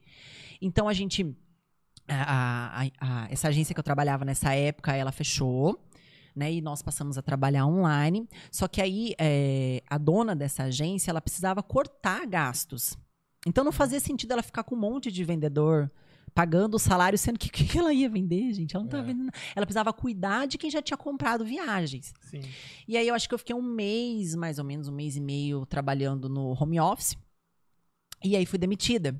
Então 0.61 0.87
a 0.87 0.93
gente. 0.93 1.35
a- 2.07 2.81
a- 2.83 2.91
a- 2.99 3.27
essa 3.31 3.47
agência 3.47 3.73
que 3.73 3.79
eu 3.79 3.83
trabalhava 3.83 4.25
nessa 4.25 4.53
época, 4.53 4.93
ela 4.95 5.11
fechou. 5.11 5.79
Né, 6.33 6.53
e 6.53 6.61
nós 6.61 6.81
passamos 6.81 7.17
a 7.17 7.21
trabalhar 7.21 7.65
online. 7.65 8.25
Só 8.49 8.65
que 8.65 8.81
aí 8.81 9.13
é, 9.19 9.83
a 9.89 9.97
dona 9.97 10.33
dessa 10.33 10.63
agência 10.63 11.11
ela 11.11 11.19
precisava 11.21 11.61
cortar 11.61 12.25
gastos. 12.25 12.97
Então 13.45 13.65
não 13.65 13.71
fazia 13.73 13.99
sentido 13.99 14.31
ela 14.31 14.41
ficar 14.41 14.63
com 14.63 14.73
um 14.73 14.79
monte 14.79 15.11
de 15.11 15.25
vendedor 15.25 15.91
pagando 16.33 16.75
o 16.75 16.79
salário, 16.79 17.17
sendo 17.17 17.37
que 17.37 17.47
o 17.47 17.51
que 17.51 17.77
ela 17.77 17.93
ia 17.93 18.09
vender, 18.09 18.53
gente? 18.53 18.75
Ela 18.75 18.83
não 18.83 18.87
estava 18.89 19.03
É. 19.03 19.05
vendendo. 19.07 19.31
Ela 19.55 19.65
precisava 19.65 19.91
cuidar 19.93 20.47
de 20.47 20.57
quem 20.57 20.69
já 20.71 20.81
tinha 20.81 20.97
comprado 20.97 21.43
viagens. 21.45 22.13
Sim. 22.21 22.41
E 22.87 22.95
aí 22.97 23.07
eu 23.07 23.13
acho 23.15 23.27
que 23.27 23.33
eu 23.35 23.39
fiquei 23.39 23.55
um 23.55 23.61
mês, 23.61 24.33
mais 24.35 24.57
ou 24.59 24.63
menos, 24.65 24.87
um 24.87 24.91
mês 24.93 25.15
e 25.15 25.21
meio, 25.21 25.65
trabalhando 25.65 26.29
no 26.29 26.51
home 26.61 26.79
office. 26.79 27.17
E 28.23 28.35
aí 28.35 28.45
fui 28.45 28.57
demitida. 28.59 29.19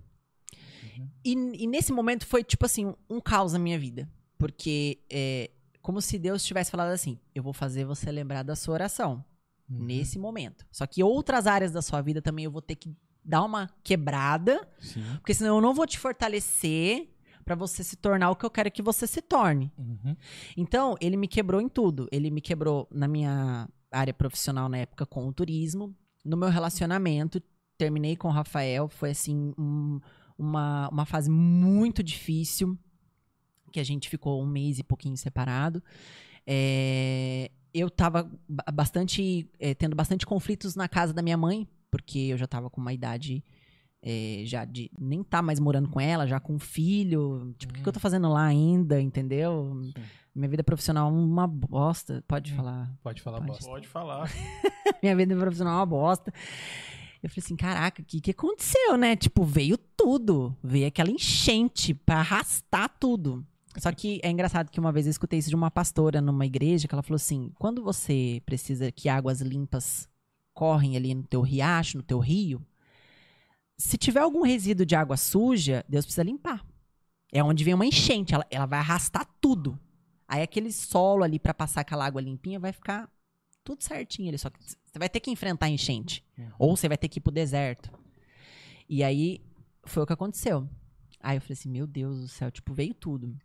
E, 1.24 1.32
e 1.34 1.68
nesse 1.68 1.92
momento 1.92 2.26
foi, 2.26 2.44
tipo 2.44 2.66
assim, 2.66 2.86
um, 2.88 2.96
um 3.10 3.20
caos 3.22 3.54
na 3.54 3.60
minha 3.60 3.78
vida. 3.80 4.10
Porque 4.38 5.00
é 5.10 5.52
como 5.82 6.00
se 6.02 6.18
Deus 6.20 6.44
tivesse 6.44 6.70
falado 6.72 6.90
assim: 6.92 7.20
eu 7.34 7.42
vou 7.44 7.54
fazer 7.54 7.86
você 7.86 8.12
lembrar 8.12 8.44
da 8.44 8.56
sua 8.56 8.74
oração 8.76 9.24
Uhum. 9.70 9.86
nesse 9.86 10.20
momento. 10.20 10.66
Só 10.72 10.86
que 10.86 11.02
outras 11.04 11.48
áreas 11.48 11.72
da 11.72 11.82
sua 11.82 12.02
vida 12.02 12.22
também 12.22 12.44
eu 12.46 12.52
vou 12.52 12.62
ter 12.62 12.76
que 12.76 12.94
dar 13.24 13.44
uma 13.44 13.70
quebrada, 13.84 14.68
Sim. 14.80 15.04
porque 15.18 15.34
senão 15.34 15.56
eu 15.58 15.62
não 15.62 15.74
vou 15.74 15.86
te 15.86 16.00
fortalecer 16.00 17.10
pra 17.46 17.56
você 17.56 17.84
se 17.84 17.96
tornar 17.96 18.30
o 18.32 18.36
que 18.36 18.46
eu 18.46 18.50
quero 18.50 18.72
que 18.72 18.82
você 18.82 19.06
se 19.08 19.22
torne. 19.22 19.72
Uhum. 19.78 20.16
Então, 20.56 20.96
ele 21.02 21.18
me 21.18 21.28
quebrou 21.28 21.60
em 21.60 21.68
tudo. 21.70 22.08
Ele 22.12 22.30
me 22.32 22.40
quebrou 22.42 22.88
na 22.92 23.08
minha 23.08 23.68
área 23.92 24.14
profissional 24.14 24.70
na 24.70 24.78
época 24.78 25.06
com 25.06 25.28
o 25.28 25.34
turismo, 25.34 25.96
no 26.24 26.38
meu 26.38 26.50
relacionamento, 26.50 27.42
terminei 27.78 28.16
com 28.16 28.28
o 28.28 28.32
Rafael, 28.32 28.88
foi 28.88 29.10
assim 29.12 29.54
um- 29.58 30.00
uma, 30.38 30.88
uma 30.90 31.06
fase 31.06 31.30
muito 31.30 32.02
difícil, 32.04 32.78
que 33.72 33.80
a 33.80 33.84
gente 33.84 34.08
ficou 34.10 34.42
um 34.42 34.48
mês 34.48 34.80
e 34.80 34.84
pouquinho 34.84 35.18
separado. 35.18 35.84
É, 36.46 37.50
eu 37.74 37.90
tava 37.90 38.30
ba- 38.48 38.66
bastante, 38.74 39.50
é, 39.60 39.74
tendo 39.74 39.96
bastante 39.96 40.26
conflitos 40.26 40.76
na 40.76 40.88
casa 40.88 41.14
da 41.14 41.22
minha 41.22 41.38
mãe, 41.38 41.68
porque 41.92 42.18
eu 42.18 42.38
já 42.38 42.48
tava 42.48 42.70
com 42.70 42.80
uma 42.82 42.94
idade 42.94 43.44
é, 44.02 44.42
já 44.46 44.66
de 44.66 44.90
nem 45.00 45.22
tá 45.24 45.42
mais 45.44 45.60
morando 45.60 45.88
com 45.90 46.00
ela, 46.02 46.26
já 46.26 46.40
com 46.40 46.58
filho. 46.58 47.54
Tipo, 47.60 47.72
o 47.74 47.76
que, 47.76 47.84
que 47.84 47.90
eu 47.90 47.94
tô 47.94 48.00
fazendo 48.00 48.28
lá 48.30 48.46
ainda, 48.46 49.00
entendeu? 49.00 49.80
Minha 50.34 50.50
vida 50.50 50.64
profissional 50.64 51.10
é 51.10 51.12
uma 51.14 51.46
bosta. 51.46 52.24
Pode 52.28 52.54
Hum. 52.54 52.56
falar. 52.56 52.92
Pode 53.04 53.22
falar 53.22 53.38
Pode. 53.40 53.52
bosta. 53.52 53.66
Pode 53.70 53.88
falar. 53.88 54.32
Minha 55.04 55.16
vida 55.16 55.36
profissional 55.36 55.74
é 55.74 55.78
uma 55.78 55.86
bosta. 55.86 56.34
Eu 57.22 57.30
falei 57.30 57.44
assim, 57.46 57.56
caraca, 57.56 58.02
o 58.02 58.06
que, 58.06 58.20
que 58.20 58.32
aconteceu, 58.32 58.98
né? 58.98 59.16
Tipo, 59.16 59.44
veio 59.44 59.78
tudo. 59.78 60.58
Veio 60.64 60.88
aquela 60.88 61.12
enchente 61.12 61.94
pra 61.94 62.22
arrastar 62.22 62.90
tudo. 63.00 63.46
Só 63.78 63.92
que 63.92 64.20
é 64.24 64.32
engraçado 64.32 64.72
que 64.72 64.80
uma 64.80 64.92
vez 64.92 65.06
eu 65.06 65.12
escutei 65.12 65.38
isso 65.38 65.50
de 65.50 65.56
uma 65.56 65.70
pastora 65.70 66.20
numa 66.20 66.46
igreja, 66.46 66.88
que 66.88 66.96
ela 66.96 67.04
falou 67.04 67.16
assim, 67.18 67.52
quando 67.60 67.84
você 67.84 68.42
precisa 68.46 68.92
que 68.92 69.08
águas 69.08 69.40
limpas 69.42 70.10
correm 70.54 70.96
ali 70.96 71.14
no 71.14 71.24
teu 71.24 71.42
riacho, 71.42 71.98
no 71.98 72.04
teu 72.04 72.20
rio, 72.20 72.66
se 73.82 73.98
tiver 73.98 74.20
algum 74.20 74.44
resíduo 74.44 74.86
de 74.86 74.96
água 74.96 75.18
suja, 75.18 75.84
Deus 75.90 76.06
precisa 76.06 76.24
limpar. 76.24 76.64
É 77.32 77.44
onde 77.44 77.64
vem 77.64 77.74
uma 77.74 77.86
enchente, 77.86 78.34
ela, 78.34 78.46
ela 78.52 78.66
vai 78.66 78.80
arrastar 78.80 79.26
tudo. 79.40 79.80
Aí 80.28 80.42
aquele 80.42 80.72
solo 80.72 81.24
ali 81.24 81.40
pra 81.40 81.54
passar 81.54 81.82
aquela 81.82 82.06
água 82.06 82.22
limpinha 82.22 82.60
vai 82.60 82.72
ficar 82.72 83.10
tudo 83.64 83.84
certinho 83.84 84.30
ali. 84.30 84.38
Só 84.38 84.50
que 84.50 84.60
você 84.62 85.00
vai 85.00 85.10
ter 85.10 85.20
que 85.20 85.32
enfrentar 85.32 85.66
a 85.66 85.70
enchente. 85.70 86.24
Ou 86.60 86.76
você 86.78 86.88
vai 86.88 86.98
ter 86.98 87.10
que 87.10 87.18
ir 87.20 87.22
pro 87.22 87.32
deserto. 87.32 87.92
E 88.88 89.04
aí 89.04 89.42
foi 89.84 90.04
o 90.04 90.06
que 90.06 90.14
aconteceu. 90.14 90.70
Aí 91.20 91.38
eu 91.38 91.42
falei 91.42 91.54
assim, 91.54 91.70
meu 91.70 91.88
Deus 91.88 92.20
do 92.22 92.28
céu, 92.28 92.52
tipo, 92.52 92.74
veio 92.74 92.94
tudo. 92.94 93.36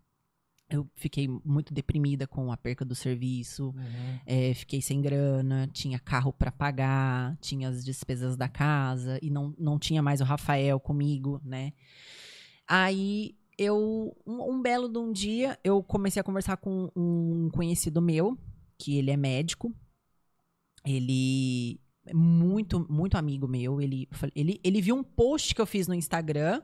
Eu 0.69 0.89
fiquei 0.97 1.29
muito 1.45 1.73
deprimida 1.73 2.27
com 2.27 2.51
a 2.51 2.57
perca 2.57 2.85
do 2.85 2.95
serviço, 2.95 3.67
Uhum. 3.69 4.19
é, 4.27 4.53
fiquei 4.55 4.83
sem 4.83 5.01
grana, 5.01 5.69
tinha 5.73 5.99
carro 5.99 6.33
pra 6.33 6.51
pagar, 6.51 7.37
tinha 7.41 7.69
as 7.69 7.85
despesas 7.85 8.37
da 8.37 8.49
casa 8.49 9.19
e 9.23 9.31
não, 9.31 9.55
não 9.57 9.79
tinha 9.79 10.03
mais 10.03 10.21
o 10.21 10.25
Rafael 10.25 10.81
comigo, 10.81 11.41
né? 11.45 11.73
Aí 12.67 13.37
eu, 13.57 14.13
um, 14.27 14.55
um 14.55 14.61
belo 14.61 14.89
de 14.89 14.99
um 14.99 15.13
dia, 15.13 15.57
eu 15.63 15.83
comecei 15.85 16.21
a 16.21 16.25
conversar 16.25 16.57
com 16.57 16.91
um 16.97 17.49
conhecido 17.53 18.03
meu, 18.03 18.37
que 18.77 18.97
ele 18.99 19.11
é 19.13 19.17
médico. 19.17 19.73
Ele 20.85 21.81
é 22.05 22.15
muito, 22.15 22.87
muito 22.91 23.17
amigo 23.17 23.49
meu. 23.49 23.81
Ele, 23.81 24.09
ele, 24.35 24.61
ele 24.63 24.81
viu 24.81 24.95
um 24.97 25.03
post 25.03 25.55
que 25.55 25.61
eu 25.61 25.67
fiz 25.67 25.89
no 25.89 25.95
Instagram. 25.95 26.63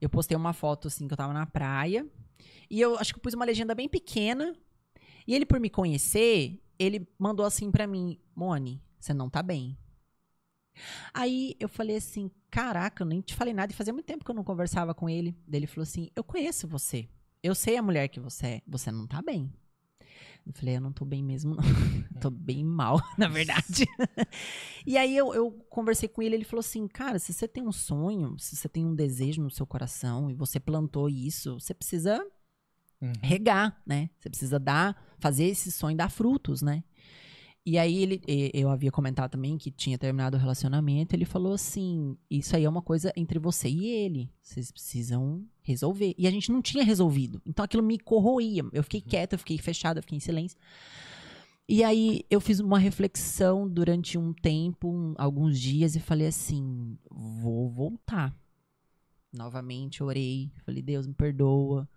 Eu 0.00 0.08
postei 0.08 0.36
uma 0.36 0.52
foto 0.52 0.88
assim 0.88 1.06
que 1.06 1.12
eu 1.12 1.18
tava 1.18 1.32
na 1.32 1.46
praia. 1.46 2.06
E 2.70 2.80
eu 2.80 2.96
acho 2.96 3.12
que 3.12 3.18
eu 3.18 3.22
pus 3.22 3.34
uma 3.34 3.44
legenda 3.44 3.74
bem 3.74 3.88
pequena. 3.88 4.54
E 5.26 5.34
ele, 5.34 5.44
por 5.44 5.58
me 5.58 5.68
conhecer, 5.68 6.62
ele 6.78 7.06
mandou 7.18 7.44
assim 7.44 7.70
pra 7.70 7.86
mim: 7.86 8.18
Mone, 8.34 8.82
você 8.98 9.12
não 9.12 9.28
tá 9.28 9.42
bem. 9.42 9.76
Aí 11.12 11.56
eu 11.58 11.68
falei 11.68 11.96
assim: 11.96 12.30
caraca, 12.50 13.02
eu 13.02 13.06
nem 13.06 13.20
te 13.20 13.34
falei 13.34 13.52
nada. 13.52 13.72
E 13.72 13.76
fazia 13.76 13.92
muito 13.92 14.06
tempo 14.06 14.24
que 14.24 14.30
eu 14.30 14.34
não 14.34 14.44
conversava 14.44 14.94
com 14.94 15.08
ele. 15.08 15.36
Daí 15.46 15.60
ele 15.60 15.66
falou 15.66 15.82
assim: 15.82 16.08
eu 16.14 16.22
conheço 16.22 16.68
você. 16.68 17.08
Eu 17.42 17.54
sei 17.54 17.76
a 17.76 17.82
mulher 17.82 18.08
que 18.08 18.20
você 18.20 18.46
é. 18.46 18.62
Você 18.66 18.90
não 18.90 19.06
tá 19.06 19.20
bem. 19.20 19.52
Eu 20.46 20.52
falei: 20.52 20.76
eu 20.76 20.80
não 20.80 20.92
tô 20.92 21.04
bem 21.04 21.22
mesmo, 21.22 21.56
não. 21.56 21.62
tô 22.20 22.30
bem 22.30 22.64
mal, 22.64 23.00
na 23.18 23.28
verdade. 23.28 23.86
e 24.86 24.96
aí 24.96 25.16
eu, 25.16 25.34
eu 25.34 25.50
conversei 25.68 26.08
com 26.08 26.22
ele. 26.22 26.36
Ele 26.36 26.44
falou 26.44 26.60
assim: 26.60 26.86
cara, 26.86 27.18
se 27.18 27.32
você 27.32 27.48
tem 27.48 27.66
um 27.66 27.72
sonho, 27.72 28.38
se 28.38 28.56
você 28.56 28.68
tem 28.68 28.86
um 28.86 28.94
desejo 28.94 29.42
no 29.42 29.50
seu 29.50 29.66
coração 29.66 30.30
e 30.30 30.34
você 30.34 30.60
plantou 30.60 31.08
isso, 31.08 31.58
você 31.58 31.74
precisa 31.74 32.24
Uhum. 33.02 33.12
regar, 33.22 33.80
né? 33.86 34.10
Você 34.18 34.28
precisa 34.28 34.58
dar, 34.58 34.94
fazer 35.18 35.44
esse 35.44 35.72
sonho 35.72 35.96
dar 35.96 36.10
frutos, 36.10 36.60
né? 36.60 36.84
E 37.64 37.78
aí 37.78 38.02
ele, 38.02 38.22
eu 38.54 38.70
havia 38.70 38.90
comentado 38.90 39.30
também 39.30 39.58
que 39.58 39.70
tinha 39.70 39.98
terminado 39.98 40.36
o 40.36 40.40
relacionamento, 40.40 41.14
ele 41.14 41.26
falou 41.26 41.52
assim, 41.52 42.16
isso 42.30 42.56
aí 42.56 42.64
é 42.64 42.68
uma 42.68 42.80
coisa 42.80 43.12
entre 43.14 43.38
você 43.38 43.68
e 43.68 43.86
ele, 43.86 44.32
vocês 44.42 44.72
precisam 44.72 45.46
resolver. 45.62 46.14
E 46.16 46.26
a 46.26 46.30
gente 46.30 46.50
não 46.50 46.62
tinha 46.62 46.82
resolvido, 46.82 47.40
então 47.46 47.64
aquilo 47.64 47.82
me 47.82 47.98
corroía, 47.98 48.62
eu 48.72 48.82
fiquei 48.82 49.00
quieta, 49.02 49.34
eu 49.34 49.38
fiquei 49.38 49.58
fechada, 49.58 49.98
eu 49.98 50.02
fiquei 50.02 50.16
em 50.16 50.20
silêncio. 50.20 50.58
E 51.68 51.84
aí 51.84 52.24
eu 52.30 52.40
fiz 52.40 52.60
uma 52.60 52.78
reflexão 52.78 53.68
durante 53.68 54.18
um 54.18 54.32
tempo, 54.32 54.88
um- 54.90 55.14
alguns 55.18 55.60
dias, 55.60 55.94
e 55.94 56.00
falei 56.00 56.26
assim, 56.26 56.98
vou 57.10 57.70
voltar. 57.70 58.34
Novamente 59.32 60.02
orei, 60.02 60.50
falei, 60.64 60.82
Deus 60.82 61.06
me 61.06 61.14
perdoa 61.14 61.88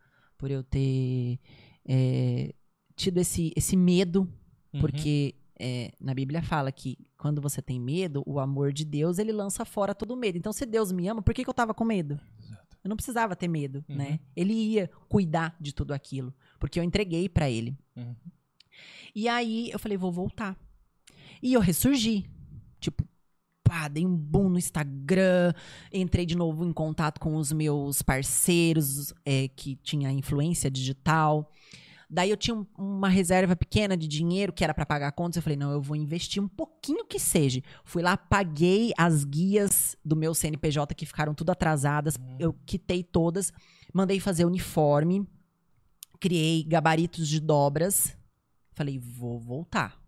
por 0.44 0.52
eu 0.52 0.62
ter 0.62 1.40
é, 1.88 2.54
tido 2.98 3.18
esse, 3.20 3.54
esse 3.56 3.78
medo 3.78 4.28
Uhum. 4.74 4.82
porque 4.82 5.36
é, 5.58 5.94
na 6.02 6.14
Bíblia 6.14 6.42
fala 6.42 6.70
que 6.70 6.98
quando 7.18 7.40
você 7.42 7.62
tem 7.62 7.80
medo, 7.80 8.22
o 8.26 8.40
amor 8.42 8.74
de 8.74 8.84
Deus 8.84 9.20
ele 9.20 9.32
lança 9.32 9.64
fora 9.64 9.96
todo 9.96 10.18
medo. 10.18 10.38
Então, 10.38 10.52
se 10.52 10.66
Deus 10.66 10.92
me 10.92 11.08
ama, 11.08 11.22
por 11.22 11.34
que, 11.34 11.44
que 11.46 11.50
eu 11.50 11.54
tava 11.54 11.74
com 11.74 11.86
medo? 11.86 12.20
Exato. 12.42 12.76
Eu 12.84 12.90
não 12.90 12.98
precisava 12.98 13.36
ter 13.38 13.48
medo, 13.48 13.86
Uhum. 13.88 13.96
né? 13.96 14.20
Ele 14.36 14.52
ia 14.52 14.90
cuidar 15.08 15.56
de 15.62 15.74
tudo 15.74 15.94
aquilo, 15.94 16.34
porque 16.60 16.78
eu 16.78 16.84
entreguei 16.84 17.30
pra 17.30 17.50
ele. 17.50 17.78
Uhum. 17.96 18.14
E 19.16 19.30
aí 19.30 19.70
eu 19.72 19.80
falei, 19.80 19.98
vou 19.98 20.12
voltar. 20.12 20.58
E 21.42 21.54
eu 21.54 21.62
ressurgi. 21.62 22.26
Tipo, 22.82 23.08
pá, 23.74 23.88
dei 23.88 24.06
um 24.06 24.16
boom 24.16 24.50
no 24.50 24.60
Instagram, 24.60 25.52
entrei 25.92 26.28
de 26.28 26.36
novo 26.38 26.64
em 26.64 26.72
contato 26.72 27.20
com 27.20 27.36
os 27.38 27.52
meus 27.52 28.04
parceiros 28.04 29.12
é, 29.26 29.48
que 29.48 29.76
tinha 29.78 30.12
influência 30.12 30.70
digital. 30.70 31.52
Daí 32.08 32.30
eu 32.30 32.38
tinha 32.38 32.56
um- 32.56 32.68
uma 32.78 33.10
reserva 33.10 33.56
pequena 33.56 33.98
de 33.98 34.08
dinheiro 34.08 34.54
que 34.54 34.64
era 34.64 34.76
pra 34.76 34.86
pagar 34.86 35.12
contas. 35.14 35.38
Eu 35.38 35.42
falei, 35.42 35.58
não, 35.58 35.72
eu 35.72 35.82
vou 35.82 35.96
investir 35.96 36.44
um 36.44 36.48
pouquinho 36.48 37.04
que 37.08 37.18
seja. 37.18 37.64
Fui 37.84 38.04
lá, 38.04 38.16
paguei 38.16 38.92
as 38.96 39.24
guias 39.24 39.98
do 40.06 40.16
meu 40.16 40.36
CNPJ 40.36 40.94
que 40.94 41.08
ficaram 41.08 41.34
tudo 41.34 41.50
atrasadas. 41.50 42.16
Eu 42.38 42.54
quitei 42.68 43.02
todas, 43.02 43.52
mandei 43.92 44.20
fazer 44.20 44.46
uniforme, 44.46 45.28
criei 46.20 46.64
gabaritos 46.64 47.28
de 47.28 47.40
dobras. 47.40 48.16
Falei, 48.76 49.00
vou 49.00 49.40
voltar. 49.40 50.00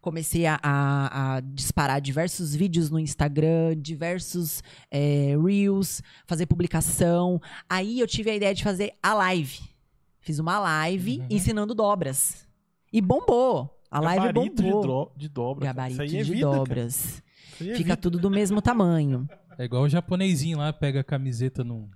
Comecei 0.00 0.46
a, 0.46 0.58
a- 0.62 1.36
a 1.36 1.40
disparar 1.40 2.00
diversos 2.00 2.54
vídeos 2.54 2.90
no 2.90 2.98
Instagram, 2.98 3.76
diversos 3.76 4.62
é, 4.90 5.34
Reels, 5.42 6.02
fazer 6.26 6.46
publicação. 6.46 7.40
Aí 7.68 8.00
eu 8.00 8.06
tive 8.06 8.30
a 8.30 8.34
ideia 8.34 8.54
de 8.54 8.62
fazer 8.64 8.92
a 9.02 9.14
live. 9.14 9.60
Fiz 10.20 10.38
uma 10.38 10.58
live 10.58 11.18
Uhum. 11.18 11.26
ensinando 11.30 11.74
dobras. 11.74 12.46
E 12.92 13.00
bombou. 13.00 13.78
A 13.90 14.00
live 14.00 14.26
Gabarito 14.26 14.62
de, 14.62 14.62
bombou. 14.70 14.82
dro- 14.82 15.12
de 15.16 15.28
dobra. 15.28 15.64
cara. 15.66 15.74
Gabarito 15.74 16.02
Isso 16.02 16.14
aí 16.14 16.20
é 16.20 16.22
de 16.24 16.32
vida, 16.32 16.46
dobras. 16.50 17.22
Isso 17.54 17.62
aí 17.62 17.70
é 17.70 17.74
Fica 17.74 17.84
vida. 17.90 17.96
tudo 17.96 18.18
do 18.18 18.30
mesmo 18.30 18.62
tamanho. 18.62 19.28
É 19.58 19.64
igual 19.64 19.82
o 19.82 19.88
japonesinho 19.88 20.58
lá, 20.58 20.72
pega 20.72 21.00
a 21.00 21.04
camiseta 21.04 21.62
num, 21.62 21.88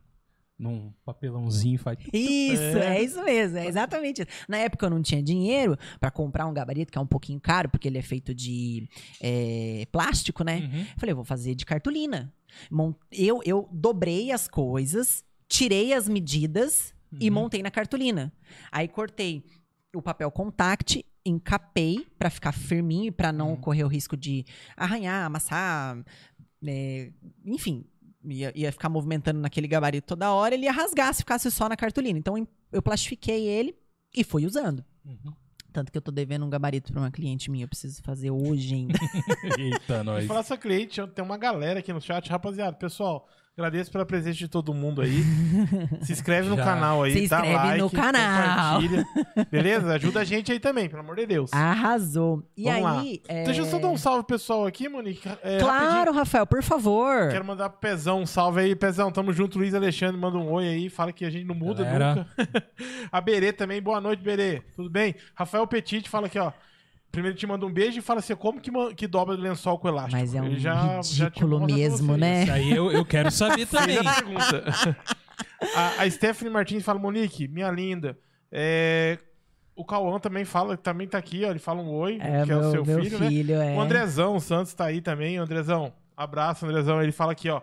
num 0.58 0.90
papelãozinho 1.04 1.74
e 1.74 1.78
faz. 1.78 1.98
Isso, 2.12 2.62
É. 2.78 2.96
é. 2.98 3.02
isso 3.02 3.22
mesmo, 3.22 3.58
é 3.58 3.66
exatamente 3.66 4.22
isso. 4.22 4.30
Na 4.48 4.56
época 4.58 4.86
eu 4.86 4.90
não 4.90 5.02
tinha 5.02 5.22
dinheiro 5.22 5.76
pra 6.00 6.10
comprar 6.10 6.46
um 6.46 6.54
gabarito, 6.54 6.90
que 6.90 6.96
é 6.98 7.00
um 7.00 7.06
pouquinho 7.06 7.38
caro, 7.40 7.68
porque 7.68 7.86
ele 7.88 7.98
é 7.98 8.02
feito 8.02 8.34
de 8.34 8.88
é, 9.20 9.86
plástico, 9.92 10.42
né? 10.42 10.70
Uhum. 10.72 10.86
Falei, 10.96 11.14
vou 11.14 11.24
fazer 11.24 11.54
de 11.54 11.66
cartolina. 11.66 12.32
Eu, 13.12 13.40
eu 13.44 13.68
dobrei 13.70 14.32
as 14.32 14.48
coisas, 14.48 15.22
tirei 15.48 15.92
as 15.92 16.08
medidas 16.08 16.94
e 17.20 17.28
Uhum. 17.28 17.34
montei 17.34 17.62
na 17.62 17.70
cartolina. 17.70 18.32
Aí 18.72 18.88
cortei 18.88 19.44
o 19.94 20.00
papel 20.02 20.30
contact, 20.30 21.04
encapei 21.24 22.06
pra 22.18 22.30
ficar 22.30 22.52
firminho 22.52 23.06
e 23.08 23.10
pra 23.10 23.30
não 23.32 23.50
Uhum. 23.50 23.56
correr 23.56 23.84
o 23.84 23.88
risco 23.88 24.16
de 24.16 24.44
arranhar, 24.76 25.26
amassar, 25.26 26.02
é, 26.66 27.10
enfim. 27.44 27.84
Ia, 28.28 28.52
ia 28.54 28.72
ficar 28.72 28.88
movimentando 28.88 29.40
naquele 29.40 29.68
gabarito 29.68 30.08
toda 30.08 30.32
hora, 30.32 30.54
ele 30.54 30.64
ia 30.64 30.72
rasgar 30.72 31.12
se 31.14 31.20
ficasse 31.20 31.50
só 31.50 31.68
na 31.68 31.76
cartolina. 31.76 32.18
Então 32.18 32.34
eu 32.72 32.82
plastifiquei 32.82 33.46
ele 33.46 33.76
e 34.14 34.24
fui 34.24 34.44
usando. 34.44 34.84
Uhum. 35.04 35.32
Tanto 35.72 35.92
que 35.92 35.98
eu 35.98 36.02
tô 36.02 36.10
devendo 36.10 36.44
um 36.44 36.50
gabarito 36.50 36.90
pra 36.92 37.02
uma 37.02 37.10
cliente 37.10 37.50
minha, 37.50 37.64
eu 37.64 37.68
preciso 37.68 38.02
fazer 38.02 38.30
hoje 38.30 38.74
ainda. 38.74 38.98
Eita, 39.58 39.96
Vou 39.96 40.04
nós. 40.04 40.26
falar 40.26 40.40
essa 40.40 40.56
cliente, 40.56 41.06
tem 41.08 41.24
uma 41.24 41.36
galera 41.36 41.80
aqui 41.80 41.92
no 41.92 42.00
chat. 42.00 42.28
Rapaziada, 42.30 42.74
pessoal, 42.76 43.28
agradeço 43.58 43.90
pela 43.90 44.04
presença 44.04 44.36
de 44.36 44.48
todo 44.48 44.74
mundo 44.74 45.00
aí. 45.00 45.22
Se 46.02 46.12
inscreve 46.12 46.46
no 46.46 46.56
Já. 46.56 46.64
canal 46.64 47.02
aí, 47.02 47.12
Se 47.12 47.26
dá 47.28 47.36
inscreve 47.38 47.54
like, 47.66 47.78
no 47.80 47.90
canal. 47.90 48.80
compartilha. 48.82 49.06
Beleza? 49.50 49.94
Ajuda 49.94 50.20
a 50.20 50.24
gente 50.24 50.52
aí 50.52 50.60
também, 50.60 50.90
pelo 50.90 51.00
amor 51.00 51.16
de 51.16 51.24
Deus. 51.26 51.50
Arrasou. 51.54 52.42
E 52.54 52.64
Vamos 52.64 52.82
lá. 52.82 53.00
aí. 53.00 53.22
é, 53.26 53.44
Deixa 53.44 53.62
eu 53.62 53.64
só 53.66 53.78
dar 53.78 53.88
um 53.88 53.96
salve 53.96 54.24
pro 54.24 54.36
pessoal 54.36 54.66
aqui, 54.66 54.90
Monique. 54.90 55.26
É, 55.26 55.30
rapidinho. 55.32 55.60
Claro, 55.60 56.12
Rafael, 56.12 56.46
por 56.46 56.62
favor. 56.62 57.30
Quero 57.30 57.44
mandar 57.46 57.70
pro 57.70 57.80
Pezão 57.80 58.20
um 58.20 58.26
salve 58.26 58.60
aí, 58.60 58.76
Pezão. 58.76 59.10
Tamo 59.10 59.32
junto, 59.32 59.56
Luiz 59.58 59.72
Alexandre. 59.74 60.20
Manda 60.20 60.36
um 60.36 60.50
oi 60.52 60.68
aí. 60.68 60.90
Fala 60.90 61.10
que 61.10 61.24
a 61.24 61.30
gente 61.30 61.46
não 61.46 61.54
muda 61.54 61.82
Galera. 61.82 62.14
nunca. 62.14 62.64
a 63.10 63.20
Berê 63.22 63.54
também. 63.54 63.80
Boa 63.80 64.02
noite, 64.02 64.22
Berê. 64.22 64.62
Tudo 64.74 64.90
bem? 64.90 65.14
Rafael 65.34 65.66
Petit 65.66 66.06
fala 66.10 66.26
aqui, 66.26 66.38
ó. 66.38 66.52
Primeiro 67.16 67.36
te 67.36 67.46
manda 67.46 67.64
um 67.64 67.72
beijo 67.72 67.98
e 67.98 68.02
fala 68.02 68.20
assim: 68.20 68.36
como 68.36 68.60
que, 68.60 68.70
que 68.94 69.06
dobra 69.06 69.34
lençol 69.36 69.78
com 69.78 69.88
elástico? 69.88 70.20
Mas 70.20 70.34
é 70.34 70.42
um 70.42 70.54
já- 70.56 71.00
já 71.02 71.24
ridículo 71.26 71.58
pra 71.66 71.74
mesmo, 71.74 72.16
né? 72.16 72.42
Isso 72.42 72.52
aí 72.52 72.70
eu, 72.72 72.92
eu 72.92 73.04
quero 73.04 73.30
saber 73.30 73.66
também. 73.66 73.98
A 73.98 74.04
pergunta. 74.14 74.64
a, 75.74 76.02
a 76.02 76.10
Stephanie 76.10 76.52
Martins 76.52 76.84
fala: 76.84 76.98
Monique, 76.98 77.48
minha 77.48 77.70
linda. 77.70 78.18
é, 78.52 79.18
O 79.74 79.84
Cauã 79.84 80.18
também 80.18 80.44
fala, 80.44 80.76
também 80.76 81.08
tá 81.08 81.18
aqui, 81.18 81.42
ó. 81.44 81.50
Ele 81.50 81.58
fala 81.58 81.80
um 81.80 81.88
oi, 81.94 82.18
É, 82.20 82.44
que 82.44 82.52
é 82.52 82.54
meu, 82.54 82.58
o 82.58 82.70
seu 82.70 82.84
meu 82.84 83.02
filho, 83.02 83.18
né? 83.18 83.28
filho, 83.28 83.54
é. 83.56 83.74
O 83.74 83.80
Andrezão 83.80 84.38
Santos 84.38 84.74
tá 84.74 84.84
aí 84.86 85.00
também. 85.00 85.36
Andrezão, 85.38 85.92
abraço, 86.16 86.66
Andrezão. 86.66 87.02
Ele 87.02 87.12
fala 87.12 87.32
aqui, 87.32 87.48
ó. 87.48 87.60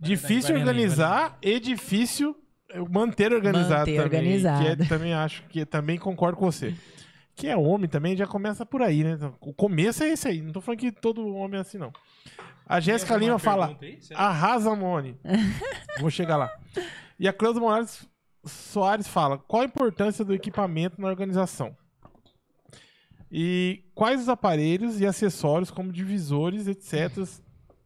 Difícil 0.00 0.54
Vai, 0.54 0.64
vai, 0.64 0.64
vai, 0.64 0.68
organizar 0.74 1.38
e 1.42 1.58
difícil 1.60 2.36
manter 2.90 3.32
organizado 3.32 3.78
Manter 3.90 3.96
também. 3.96 4.00
organizado. 4.20 4.64
Que 4.76 4.82
é- 4.82 4.86
também 4.88 5.14
acho 5.14 5.42
que 5.48 5.64
também 5.64 5.98
concordo 5.98 6.36
com 6.36 6.44
você. 6.44 6.74
Que 7.38 7.46
é 7.46 7.56
homem 7.56 7.88
também 7.88 8.16
já 8.16 8.26
começa 8.26 8.66
por 8.66 8.82
aí, 8.82 9.04
né? 9.04 9.16
O 9.40 9.54
começo 9.54 10.02
é 10.02 10.08
esse 10.08 10.26
aí. 10.26 10.42
Não 10.42 10.50
tô 10.52 10.60
falando 10.60 10.80
que 10.80 10.90
todo 10.90 11.24
homem 11.36 11.58
é 11.58 11.60
assim, 11.60 11.78
não. 11.78 11.92
A 12.66 12.80
Jéssica 12.80 13.16
Lima 13.16 13.38
fala: 13.38 13.78
aí? 13.80 13.98
Arrasa, 14.12 14.74
Mone. 14.74 15.16
Vou 16.00 16.10
chegar 16.10 16.36
lá. 16.36 16.50
E 17.18 17.28
a 17.28 17.32
Cleusa 17.32 17.60
Morales 17.60 18.08
Soares 18.44 19.06
fala: 19.06 19.38
qual 19.38 19.62
a 19.62 19.66
importância 19.66 20.24
do 20.24 20.34
equipamento 20.34 21.00
na 21.00 21.06
organização? 21.06 21.76
E 23.30 23.84
quais 23.94 24.22
os 24.22 24.28
aparelhos 24.28 25.00
e 25.00 25.06
acessórios, 25.06 25.70
como 25.70 25.92
divisores, 25.92 26.66
etc., 26.66 27.24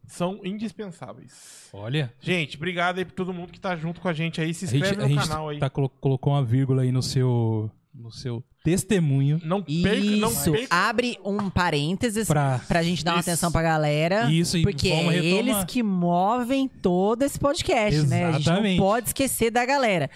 são 0.07 0.39
indispensáveis? 0.43 1.69
Olha, 1.73 2.13
Gente, 2.19 2.55
obrigado 2.57 2.97
aí 2.99 3.05
por 3.05 3.13
todo 3.13 3.33
mundo 3.33 3.51
que 3.51 3.59
tá 3.59 3.75
junto 3.75 3.99
com 4.01 4.07
a 4.07 4.13
gente 4.13 4.39
aí. 4.41 4.53
Se 4.53 4.65
a 4.65 4.67
gente, 4.69 4.81
inscreve 4.83 5.03
a 5.03 5.07
no 5.07 5.13
gente 5.13 5.27
canal 5.29 5.49
aí. 5.49 5.59
tá, 5.59 5.69
colo- 5.69 5.89
colocou 5.89 6.33
uma 6.33 6.43
vírgula 6.43 6.81
aí 6.83 6.91
no 6.91 7.01
seu, 7.03 7.69
no 7.93 8.09
seu 8.11 8.43
testemunho 8.63 9.39
Não 9.43 9.61
perca, 9.61 10.03
não 10.17 10.29
Isso, 10.31 10.51
perca. 10.51 10.67
abre 10.75 11.17
um 11.23 11.49
parênteses 11.49 12.27
pra... 12.27 12.59
pra 12.67 12.81
gente 12.81 13.03
dar 13.03 13.13
uma 13.13 13.19
Isso. 13.19 13.29
atenção 13.29 13.51
pra 13.51 13.61
galera. 13.61 14.31
Isso, 14.31 14.57
e 14.57 14.61
Porque 14.63 14.89
é 14.89 14.95
retomar. 14.95 15.15
eles 15.15 15.63
que 15.65 15.83
movem 15.83 16.67
todo 16.67 17.23
esse 17.23 17.37
podcast, 17.37 18.01
né? 18.07 18.25
A 18.25 18.31
gente 18.33 18.45
não 18.47 18.53
Exatamente. 18.55 18.79
pode 18.79 19.07
esquecer 19.07 19.51
da 19.51 19.65
galera. 19.65 20.09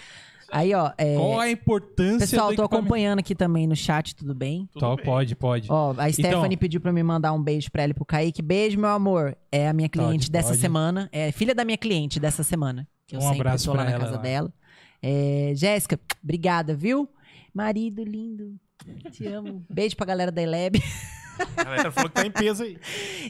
Aí, 0.49 0.73
ó, 0.73 0.93
é, 0.97 1.13
Qual 1.15 1.39
a 1.41 1.51
importância 1.51 2.19
pessoal, 2.19 2.51
do 2.51 2.55
tô 2.55 2.63
acompanhando 2.63 3.19
aqui 3.19 3.35
também 3.35 3.67
no 3.67 3.75
chat, 3.75 4.15
tudo 4.15 4.33
bem? 4.33 4.69
Tudo 4.71 4.79
Tá, 4.79 4.95
bem. 4.95 5.03
pode, 5.03 5.35
pode. 5.35 5.67
Ó, 5.69 5.93
a 5.97 6.09
Stephanie 6.09 6.45
Então- 6.45 6.57
pediu 6.57 6.79
pra 6.79 6.93
me 6.93 7.03
mandar 7.03 7.33
um 7.33 7.43
beijo 7.43 7.69
pra 7.69 7.83
ela 7.83 7.91
e 7.91 7.93
pro 7.93 8.05
Kaique. 8.05 8.41
Beijo, 8.41 8.79
meu 8.79 8.89
amor. 8.91 9.35
É 9.51 9.67
a 9.67 9.73
minha 9.73 9.89
cliente 9.89 10.27
Pode, 10.27 10.31
dessa 10.31 10.47
pode. 10.49 10.61
semana. 10.61 11.09
É 11.11 11.33
filha 11.33 11.53
da 11.53 11.65
minha 11.65 11.77
cliente 11.77 12.17
dessa 12.17 12.43
semana. 12.43 12.87
Que 13.05 13.17
eu 13.17 13.19
Um 13.19 13.23
sempre 13.23 13.41
abraço 13.41 13.65
tô 13.65 13.73
lá 13.73 13.83
na 13.83 13.91
casa 13.99 14.11
lá. 14.11 14.17
dela. 14.21 14.53
É, 15.03 15.51
Jéssica, 15.53 15.99
obrigada, 16.23 16.73
viu? 16.73 17.09
Marido 17.57 18.03
lindo. 18.03 18.55
Te 19.11 19.25
amo. 19.25 19.65
Beijo 19.67 19.95
pra 19.95 20.05
galera 20.05 20.31
da 20.31 20.43
Eleb. 20.43 20.79
A 21.57 21.63
galera 21.63 21.91
falou 21.91 22.07
que 22.07 22.15
tá 22.15 22.25
em 22.25 22.29
peso 22.31 22.61
aí. 22.61 22.77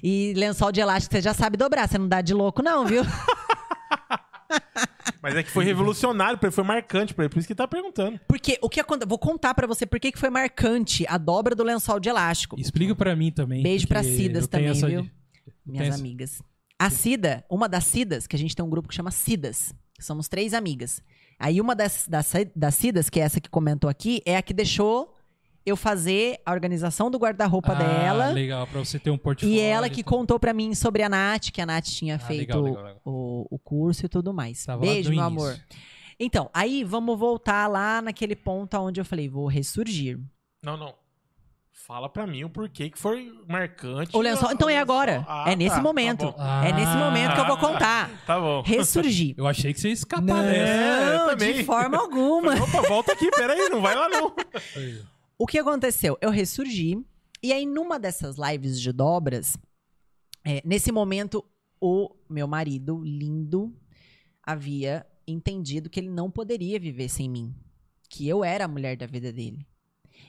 E 0.03 0.33
lençol 0.35 0.69
de 0.71 0.81
elástico, 0.81 1.15
você 1.15 1.21
já 1.21 1.33
sabe 1.33 1.55
dobrar. 1.55 1.87
Você 1.87 1.97
não 1.97 2.09
dá 2.09 2.19
de 2.21 2.33
louco, 2.33 2.61
não, 2.61 2.85
viu? 2.85 3.03
Mas 5.21 5.35
é 5.35 5.43
que 5.43 5.49
foi 5.49 5.63
revolucionário, 5.65 6.39
foi 6.51 6.63
marcante 6.63 7.13
pra 7.13 7.23
ele, 7.25 7.29
por 7.33 7.39
isso 7.39 7.47
que 7.47 7.53
ele 7.53 7.57
tá 7.57 7.67
perguntando. 7.67 8.19
Porque 8.27 8.57
o 8.61 8.69
que 8.69 8.79
aconteceu. 8.81 9.07
Vou 9.09 9.17
contar 9.17 9.53
pra 9.53 9.65
você 9.65 9.85
por 9.85 9.97
que 9.99 10.11
que 10.11 10.19
foi 10.19 10.29
marcante 10.29 11.05
a 11.07 11.17
dobra 11.17 11.55
do 11.55 11.63
lençol 11.63 11.99
de 11.99 12.09
elástico. 12.09 12.59
Explica 12.59 12.93
pra 12.95 13.15
mim 13.15 13.31
também. 13.31 13.63
Beijo 13.63 13.87
pra 13.87 14.03
Cidas 14.03 14.47
também, 14.47 14.69
essa 14.69 14.87
viu? 14.87 15.03
de- 15.03 15.11
Minhas 15.65 15.95
amigas. 15.97 16.41
A 16.79 16.89
Cida, 16.89 17.43
uma 17.49 17.67
das 17.69 17.85
Cidas, 17.85 18.27
que 18.27 18.35
a 18.35 18.39
gente 18.39 18.55
tem 18.55 18.63
um 18.63 18.69
grupo 18.69 18.87
que 18.89 18.95
chama 18.95 19.09
Cidas. 19.11 19.73
Somos 19.99 20.27
três 20.27 20.53
amigas. 20.53 21.01
Aí 21.39 21.61
uma 21.61 21.75
das, 21.75 22.07
das, 22.07 22.33
das 22.55 22.75
Cidas, 22.75 23.09
que 23.09 23.19
é 23.19 23.23
essa 23.23 23.39
que 23.39 23.49
comentou 23.49 23.89
aqui, 23.89 24.21
é 24.25 24.35
a 24.37 24.41
que 24.41 24.53
deixou 24.53 25.13
eu 25.65 25.75
fazer 25.75 26.39
a 26.45 26.51
organização 26.53 27.11
do 27.11 27.17
guarda-roupa 27.17 27.73
Ah, 27.73 27.75
dela. 27.75 28.27
legal, 28.29 28.65
pra 28.67 28.79
você 28.79 28.97
ter 28.97 29.09
um 29.11 29.17
portfólio. 29.17 29.53
E 29.53 29.59
ela 29.59 29.89
que 29.89 30.01
contou 30.01 30.39
pra 30.39 30.53
mim 30.53 30.73
sobre 30.73 31.03
a 31.03 31.09
Nath, 31.09 31.51
que 31.51 31.61
a 31.61 31.65
Nath 31.65 31.85
tinha 31.87 32.15
Ah, 32.15 32.19
feito 32.19 32.57
legal, 32.57 32.61
legal, 32.63 32.83
legal. 32.83 33.01
O, 33.05 33.45
o 33.51 33.59
curso 33.59 34.05
e 34.05 34.09
tudo 34.09 34.33
mais. 34.33 34.63
Tava 34.65 34.81
Beijo, 34.81 35.09
do 35.09 35.15
meu 35.15 35.25
início. 35.27 35.41
amor. 35.49 35.59
Então, 36.19 36.49
aí 36.53 36.83
vamos 36.83 37.19
voltar 37.19 37.67
lá 37.67 38.01
naquele 38.01 38.35
ponto 38.35 38.75
onde 38.77 38.99
eu 39.01 39.05
falei, 39.05 39.27
vou 39.29 39.45
ressurgir. 39.47 40.17
Não, 40.63 40.75
não. 40.77 40.95
Fala 41.87 42.09
pra 42.09 42.27
mim 42.27 42.43
o 42.43 42.49
porquê 42.49 42.89
que 42.89 42.99
foi 42.99 43.31
marcante. 43.47 44.13
O 44.13 44.19
lençol, 44.19 44.51
então 44.51 44.67
é 44.67 44.77
agora. 44.77 45.23
Ah, 45.25 45.49
é 45.49 45.55
nesse 45.55 45.77
tá, 45.77 45.81
momento. 45.81 46.33
Tá, 46.33 46.65
é 46.65 46.73
nesse 46.73 46.97
momento 46.97 47.33
que 47.33 47.39
eu 47.39 47.45
vou 47.45 47.55
Ah. 47.55 47.59
contar. 47.61 48.09
tá 48.27 48.37
bom. 48.37 48.61
Ressurgir. 48.61 49.33
Eu 49.37 49.47
achei 49.47 49.73
que 49.73 49.79
você 49.79 49.87
ia 49.87 49.93
escapar 49.93 50.21
Não, 50.25 50.43
dessa. 50.43 51.13
eu 51.13 51.25
também. 51.29 51.53
de 51.53 51.63
forma 51.63 51.95
alguma. 51.97 52.55
Opa, 52.61 52.81
volta 52.89 53.13
aqui, 53.13 53.31
peraí, 53.31 53.69
não 53.69 53.81
vai 53.81 53.95
lá 53.95 54.09
não. 54.09 54.35
O 55.39 55.47
que 55.47 55.57
aconteceu? 55.59 56.17
Eu 56.19 56.29
ressurgi, 56.29 56.97
e 57.41 57.53
aí 57.53 57.65
numa 57.65 57.97
dessas 57.97 58.35
lives 58.37 58.81
de 58.81 58.91
dobras, 58.91 59.55
é, 60.43 60.61
nesse 60.65 60.91
momento, 60.91 61.45
o 61.79 62.09
meu 62.29 62.47
marido, 62.47 63.01
lindo, 63.01 63.71
havia 64.43 65.05
entendido 65.25 65.89
que 65.89 65.99
ele 66.01 66.09
não 66.09 66.29
poderia 66.29 66.77
viver 66.79 67.07
sem 67.07 67.29
mim. 67.29 67.55
Que 68.09 68.27
eu 68.27 68.43
era 68.43 68.65
a 68.65 68.67
mulher 68.67 68.97
da 68.97 69.05
vida 69.05 69.31
dele. 69.31 69.65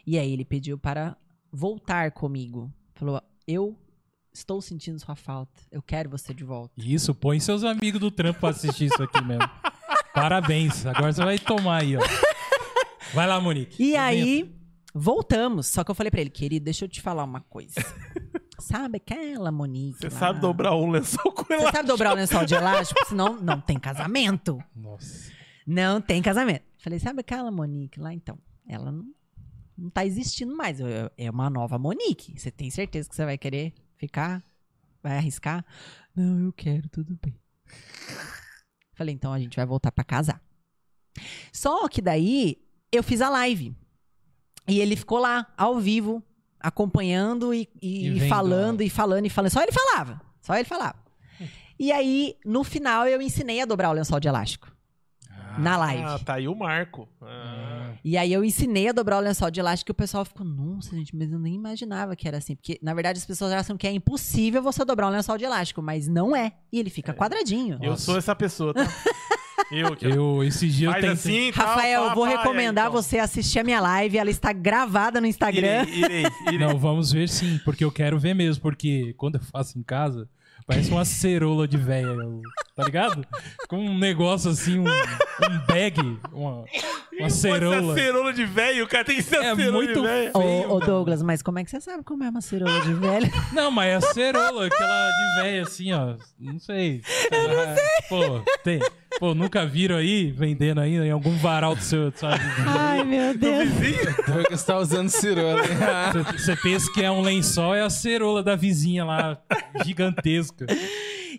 E 0.06 0.18
aí 0.18 0.30
ele 0.32 0.44
pediu 0.44 0.78
para 0.78 1.16
voltar 1.52 2.10
comigo. 2.12 2.72
Falou: 2.94 3.20
Eu 3.46 3.76
estou 4.32 4.60
sentindo 4.60 4.98
sua 4.98 5.16
falta. 5.16 5.60
Eu 5.70 5.82
quero 5.82 6.08
você 6.10 6.32
de 6.34 6.44
volta. 6.44 6.72
Isso, 6.76 7.14
põe 7.14 7.40
seus 7.40 7.64
amigos 7.64 8.00
do 8.00 8.10
trampo 8.10 8.40
pra 8.40 8.50
assistir 8.50 8.86
isso 8.86 9.02
aqui 9.02 9.22
mesmo. 9.24 9.48
Parabéns. 10.14 10.84
Agora 10.86 11.12
você 11.12 11.24
vai 11.24 11.38
tomar 11.38 11.82
aí, 11.82 11.96
ó. 11.96 12.00
Vai 13.14 13.26
lá, 13.26 13.40
Monique. 13.40 13.82
E 13.82 13.96
aí, 13.96 14.54
voltamos. 14.94 15.66
Só 15.68 15.84
que 15.84 15.90
eu 15.90 15.94
falei 15.94 16.10
pra 16.10 16.20
ele, 16.20 16.30
querido, 16.30 16.64
deixa 16.64 16.84
eu 16.84 16.88
te 16.88 17.00
falar 17.00 17.24
uma 17.24 17.40
coisa. 17.40 17.74
Sabe 18.60 18.96
aquela 18.96 19.52
Monique? 19.52 19.98
Você 20.00 20.08
lá? 20.08 20.18
sabe 20.18 20.40
dobrar 20.40 20.74
um 20.74 20.90
lençol 20.90 21.32
com 21.32 21.44
Você 21.44 21.54
ela. 21.54 21.70
sabe 21.72 21.86
dobrar 21.88 22.12
o 22.12 22.16
lençol 22.16 22.44
de 22.44 22.54
elástico? 22.54 23.00
Senão 23.06 23.40
não 23.40 23.60
tem 23.60 23.78
casamento. 23.78 24.58
Nossa. 24.74 25.30
Não 25.64 26.00
tem 26.00 26.20
casamento. 26.20 26.64
Falei, 26.78 26.98
sabe 26.98 27.20
aquela 27.20 27.50
Monique 27.52 28.00
lá? 28.00 28.12
Então, 28.12 28.36
ela 28.68 28.90
não, 28.90 29.04
não 29.78 29.88
tá 29.88 30.04
existindo 30.04 30.54
mais. 30.56 30.78
É 31.16 31.30
uma 31.30 31.48
nova 31.48 31.78
Monique. 31.78 32.38
Você 32.38 32.50
tem 32.50 32.68
certeza 32.70 33.08
que 33.08 33.14
você 33.14 33.24
vai 33.24 33.38
querer 33.38 33.72
ficar? 33.96 34.42
Vai 35.02 35.16
arriscar? 35.16 35.64
Não, 36.14 36.40
eu 36.46 36.52
quero, 36.52 36.88
tudo 36.88 37.16
bem. 37.22 37.34
Falei, 38.94 39.14
então 39.14 39.32
a 39.32 39.38
gente 39.38 39.54
vai 39.56 39.64
voltar 39.64 39.92
pra 39.92 40.02
casar. 40.02 40.42
Só 41.52 41.86
que 41.88 42.02
daí 42.02 42.58
eu 42.90 43.02
fiz 43.02 43.20
a 43.20 43.28
live. 43.30 43.74
E 44.66 44.80
ele 44.80 44.96
ficou 44.96 45.18
lá, 45.18 45.46
ao 45.56 45.78
vivo, 45.78 46.22
acompanhando 46.60 47.54
e, 47.54 47.68
e 47.80 48.18
E 48.18 48.28
falando, 48.28 48.82
e 48.82 48.90
falando, 48.90 49.26
e 49.26 49.30
falando. 49.30 49.50
Só 49.52 49.62
ele 49.62 49.72
falava. 49.72 50.20
Só 50.40 50.54
ele 50.54 50.64
falava. 50.64 50.96
E 51.78 51.92
aí, 51.92 52.36
no 52.44 52.64
final, 52.64 53.06
eu 53.06 53.22
ensinei 53.22 53.60
a 53.60 53.64
dobrar 53.64 53.90
o 53.90 53.92
lençol 53.92 54.18
de 54.18 54.26
elástico. 54.26 54.70
na 55.58 55.76
live. 55.76 56.02
Ah, 56.02 56.18
tá 56.18 56.34
aí 56.34 56.48
o 56.48 56.54
Marco. 56.54 57.08
Ah. 57.22 57.67
E 58.04 58.16
aí 58.16 58.32
eu 58.32 58.44
ensinei 58.44 58.88
a 58.88 58.92
dobrar 58.92 59.18
o 59.18 59.20
lençol 59.20 59.50
de 59.50 59.60
elástico 59.60 59.90
e 59.90 59.92
o 59.92 59.94
pessoal 59.94 60.24
ficou, 60.24 60.46
nossa, 60.46 60.96
gente, 60.96 61.14
mas 61.16 61.32
eu 61.32 61.38
nem 61.38 61.54
imaginava 61.54 62.14
que 62.16 62.26
era 62.26 62.38
assim. 62.38 62.54
Porque, 62.54 62.78
na 62.82 62.94
verdade, 62.94 63.18
as 63.18 63.26
pessoas 63.26 63.52
acham 63.52 63.76
que 63.76 63.86
é 63.86 63.92
impossível 63.92 64.62
você 64.62 64.84
dobrar 64.84 65.08
um 65.08 65.10
lençol 65.10 65.38
de 65.38 65.44
elástico, 65.44 65.82
mas 65.82 66.08
não 66.08 66.34
é. 66.34 66.52
E 66.72 66.78
ele 66.78 66.90
fica 66.90 67.12
quadradinho. 67.12 67.78
Eu 67.82 67.90
Nossa. 67.90 68.04
sou 68.04 68.16
essa 68.16 68.34
pessoa, 68.34 68.74
tá? 68.74 68.86
Eu 69.70 69.94
que 69.94 70.06
Eu, 70.06 70.42
esses 70.44 70.72
dias 70.72 70.94
eu 70.94 70.94
tentei... 70.94 71.10
assim, 71.10 71.50
Rafael, 71.50 72.02
pá, 72.02 72.08
eu 72.08 72.14
vou 72.14 72.24
recomendar 72.24 72.86
aí, 72.86 72.90
então. 72.90 73.02
você 73.02 73.18
assistir 73.18 73.58
a 73.58 73.64
minha 73.64 73.80
live. 73.80 74.16
Ela 74.16 74.30
está 74.30 74.52
gravada 74.52 75.20
no 75.20 75.26
Instagram. 75.26 75.84
Irei, 75.88 75.98
irei, 75.98 76.26
irei. 76.46 76.58
Não, 76.58 76.78
vamos 76.78 77.12
ver 77.12 77.28
sim, 77.28 77.60
porque 77.64 77.84
eu 77.84 77.92
quero 77.92 78.18
ver 78.18 78.34
mesmo, 78.34 78.62
porque 78.62 79.14
quando 79.18 79.34
eu 79.34 79.42
faço 79.42 79.78
em 79.78 79.82
casa, 79.82 80.28
parece 80.68 80.90
uma 80.90 81.04
cerola 81.06 81.66
de 81.66 81.78
véia, 81.78 82.14
tá 82.76 82.84
ligado? 82.84 83.26
Com 83.68 83.78
um 83.78 83.98
negócio 83.98 84.50
assim, 84.50 84.78
um, 84.78 84.84
um 84.84 85.66
bag, 85.66 85.98
uma, 86.30 86.64
uma 87.18 87.30
cerola. 87.30 87.94
Cerola 87.94 88.32
de 88.34 88.44
velho, 88.44 88.84
o 88.84 88.88
cara 88.88 89.02
tem 89.02 89.16
que 89.16 89.22
ser 89.22 89.36
É 89.36 89.56
cerola 89.56 89.72
muito 89.72 89.94
de 89.94 90.06
velho. 90.06 90.30
Ô, 90.34 90.74
ô. 90.74 90.80
Douglas, 90.80 91.22
mas 91.22 91.40
como 91.40 91.58
é 91.58 91.64
que 91.64 91.70
você 91.70 91.80
sabe 91.80 92.04
como 92.04 92.22
é 92.22 92.28
uma 92.28 92.42
cerola 92.42 92.80
de 92.82 92.92
velho? 92.92 93.32
Não, 93.54 93.70
mas 93.70 93.88
é 93.88 93.94
a 93.96 94.00
cerola, 94.12 94.66
aquela 94.66 95.10
de 95.10 95.42
véia 95.42 95.62
assim, 95.62 95.92
ó. 95.92 96.16
Não 96.38 96.58
sei. 96.58 97.00
Eu 97.32 97.48
não 97.48 97.74
sei. 97.74 97.84
Pô, 98.08 98.40
tem. 98.62 98.80
Pô, 99.18 99.34
nunca 99.34 99.66
viram 99.66 99.96
aí, 99.96 100.30
vendendo 100.30 100.80
aí 100.80 100.94
em 100.94 101.10
algum 101.10 101.36
varal 101.38 101.74
do 101.74 101.82
seu, 101.82 102.12
sabe? 102.14 102.40
Ai, 102.66 103.02
meu 103.02 103.36
Deus. 103.36 103.68
Então 104.20 104.42
que 104.44 104.50
você 104.56 104.66
tá 104.66 104.78
usando 104.78 105.08
cirola. 105.08 105.60
Você- 106.36 106.54
pensa 106.56 106.92
que 106.92 107.02
é 107.02 107.10
um 107.10 107.20
lençol, 107.20 107.74
é 107.74 107.82
a 107.82 107.90
cerola 107.90 108.42
da 108.44 108.54
vizinha 108.54 109.04
lá, 109.04 109.38
gigantesca. 109.84 110.66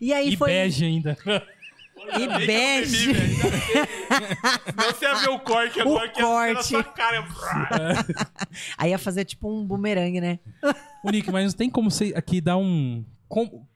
E 0.01 0.11
aí 0.11 0.33
E 0.33 0.37
foi. 0.37 0.49
bege 0.49 0.85
ainda. 0.85 1.17
E 2.17 2.45
bege. 2.47 3.13
Senão 3.13 4.91
você 4.93 5.05
ia 5.05 5.15
ver 5.15 5.29
o 5.29 5.39
corte 5.39 5.79
O 5.79 5.81
agora 5.81 6.09
que 6.09 6.19
ia 6.21 6.25
ser 6.25 6.31
na 6.31 6.53
corte. 6.53 6.67
sua 6.67 6.83
cara. 6.83 7.25
Aí 8.77 8.89
ia 8.91 8.97
fazer 8.97 9.23
tipo 9.25 9.49
um 9.49 9.63
bumerangue, 9.65 10.19
né? 10.19 10.39
Ô, 11.03 11.11
Nick, 11.11 11.31
mas 11.31 11.45
não 11.45 11.57
tem 11.57 11.69
como 11.69 11.89
você 11.91 12.11
aqui 12.15 12.41
dar 12.41 12.57
um. 12.57 13.05
como- 13.27 13.68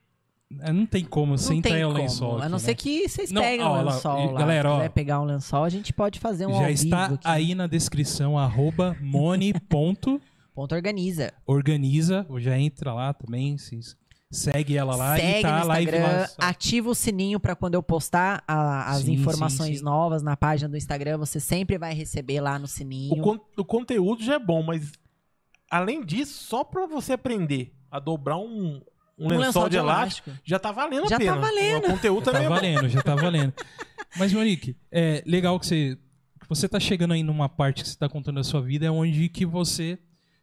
Não 0.72 0.86
tem 0.86 1.04
como 1.04 1.36
você 1.36 1.50
Não 1.50 1.58
entrar 1.58 1.70
tem 1.72 1.80
em 1.80 1.84
um 1.84 1.88
como. 1.88 1.98
lençol. 2.00 2.32
a 2.32 2.38
aqui, 2.38 2.44
não 2.48 2.58
né? 2.58 2.58
ser 2.58 2.74
que 2.74 3.08
vocês 3.08 3.30
Não, 3.30 3.42
peguem 3.42 3.64
ó, 3.66 3.68
um 3.70 3.84
lá, 3.84 3.92
lençol 3.94 4.32
lá. 4.32 4.38
galera, 4.38 4.68
Se 4.68 4.86
ó. 4.86 4.88
pegar 4.90 5.20
um 5.20 5.24
lençol, 5.24 5.64
a 5.64 5.68
gente 5.68 5.92
pode 5.92 6.18
fazer 6.20 6.46
um 6.46 6.52
Já 6.54 6.64
ao 6.64 6.70
está 6.70 7.02
vivo 7.04 7.14
aqui. 7.14 7.26
aí 7.28 7.54
na 7.54 7.66
descrição, 7.66 8.38
arroba 8.38 8.96
moni.organiza. 9.02 10.20
Ponto 10.54 10.74
organiza. 11.54 12.26
Já 12.38 12.58
entra 12.58 12.92
lá 12.92 13.12
também, 13.12 13.58
se 13.58 13.78
segue 14.30 14.76
ela 14.76 14.96
lá 14.96 15.16
Segue 15.16 15.38
e 15.38 15.42
tá 15.42 15.50
no 15.58 15.62
a 15.62 15.64
live 15.64 15.90
Instagram, 15.92 16.18
lá. 16.18 16.28
ativa 16.48 16.90
o 16.90 16.94
sininho 16.94 17.38
pra 17.38 17.54
quando 17.54 17.74
eu 17.74 17.82
postar 17.82 18.42
a- 18.48 18.90
as 18.90 19.02
Sim, 19.02 19.12
informações 19.12 19.68
sim, 19.70 19.76
sim. 19.78 19.84
novas 19.84 20.22
na 20.22 20.36
página 20.36 20.68
do 20.68 20.76
Instagram, 20.76 21.18
você 21.18 21.38
sempre 21.38 21.78
vai 21.78 21.94
receber 21.94 22.40
lá 22.40 22.58
no 22.58 22.64
O, 22.64 22.68
sininho. 22.68 23.22
con- 23.22 23.38
o 23.56 23.64
conteúdo 23.64 24.22
já 24.24 24.34
é 24.34 24.38
bom, 24.38 24.62
mas 24.62 24.90
além 25.70 26.04
disso, 26.04 26.44
só 26.44 26.64
pra 26.64 26.86
você 26.86 27.12
aprender 27.12 27.72
a 27.90 28.00
dobrar 28.00 28.38
um, 28.38 28.80
um 29.18 29.28
lençol, 29.28 29.68
de 29.68 29.76
elástico, 29.76 30.30
já 30.44 30.58
tá 30.58 30.72
valendo 30.72 31.08
Já 31.08 31.16
a 31.16 31.18
tá 31.18 31.24
pena. 31.24 31.36
valendo. 31.36 31.84
O 31.86 31.90
conteúdo 31.90 32.24
Já 32.24 32.32
também 32.32 32.40
tá 32.40 32.44
é 32.46 32.48
bom. 32.48 32.54
valendo, 32.54 32.88
já 32.88 33.02
tá 33.02 33.14
valendo. 33.14 33.52
Mas, 34.18 34.32
Monique, 34.32 34.76
é 34.92 35.22
legal 35.26 35.58
que 35.58 35.66
você, 35.66 35.98
que 36.40 36.48
você 36.48 36.68
tá 36.68 36.78
chegando 36.80 37.12
aí 37.14 37.22
numa 37.22 37.48
parte 37.48 37.82
que 37.82 37.88
você 37.88 37.96
tá 37.98 38.08
contando 38.08 38.36
da 38.36 38.44
sua 38.44 38.60
vida, 38.60 38.86
é 38.86 38.90
onde 38.90 39.28
que 39.28 39.44
você 39.46 39.98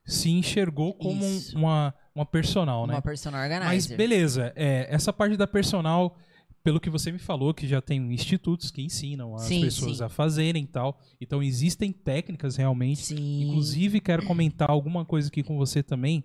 se 0.05 0.29
enxergou 0.29 0.93
como 0.93 1.23
um- 1.25 1.41
uma, 1.55 1.93
uma 2.15 2.25
personal, 2.25 2.85
né? 2.87 2.93
Uma 2.95 3.01
personal 3.01 3.39
Mas 3.41 3.51
organizer. 3.53 3.97
beleza, 3.97 4.51
é, 4.55 4.87
essa 4.89 5.13
parte 5.13 5.37
da 5.37 5.45
personal, 5.47 6.17
pelo 6.63 6.79
que 6.79 6.89
você 6.89 7.11
me 7.11 7.19
falou, 7.19 7.53
que 7.53 7.67
já 7.67 7.81
tem 7.81 8.11
institutos 8.13 8.71
que 8.71 8.81
ensinam 8.81 9.35
as 9.35 9.43
Sim, 9.43 9.61
pessoas 9.61 9.97
sim. 9.97 10.03
a 10.03 10.09
fazerem 10.09 10.63
e 10.63 10.67
tal. 10.67 10.99
Então 11.19 11.41
existem 11.41 11.91
técnicas 11.91 12.55
realmente. 12.57 13.01
Sim. 13.05 13.43
Inclusive, 13.43 13.99
quero 14.01 14.25
comentar 14.25 14.69
alguma 14.69 15.05
coisa 15.05 15.27
aqui 15.29 15.43
com 15.43 15.55
você 15.57 15.81
também 15.83 16.23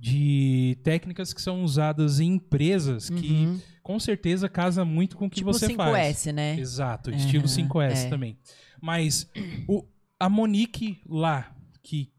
de 0.00 0.78
técnicas 0.84 1.32
que 1.32 1.42
são 1.42 1.62
usadas 1.64 2.20
em 2.20 2.34
empresas 2.34 3.10
que 3.10 3.32
Uhum. 3.32 3.60
com 3.82 3.98
certeza 3.98 4.48
casa 4.48 4.84
muito 4.84 5.16
com 5.16 5.26
o 5.26 5.30
que 5.30 5.36
tipo 5.36 5.52
você 5.52 5.66
5S, 5.66 5.76
faz. 5.76 6.26
né? 6.26 6.58
Exato, 6.58 7.10
estilo 7.10 7.44
Uhum, 7.44 7.68
5S 7.68 8.06
é. 8.06 8.08
também. 8.08 8.38
Mas 8.80 9.28
o, 9.66 9.84
a 10.20 10.28
Monique 10.28 11.00
lá, 11.08 11.52
que 11.82 12.12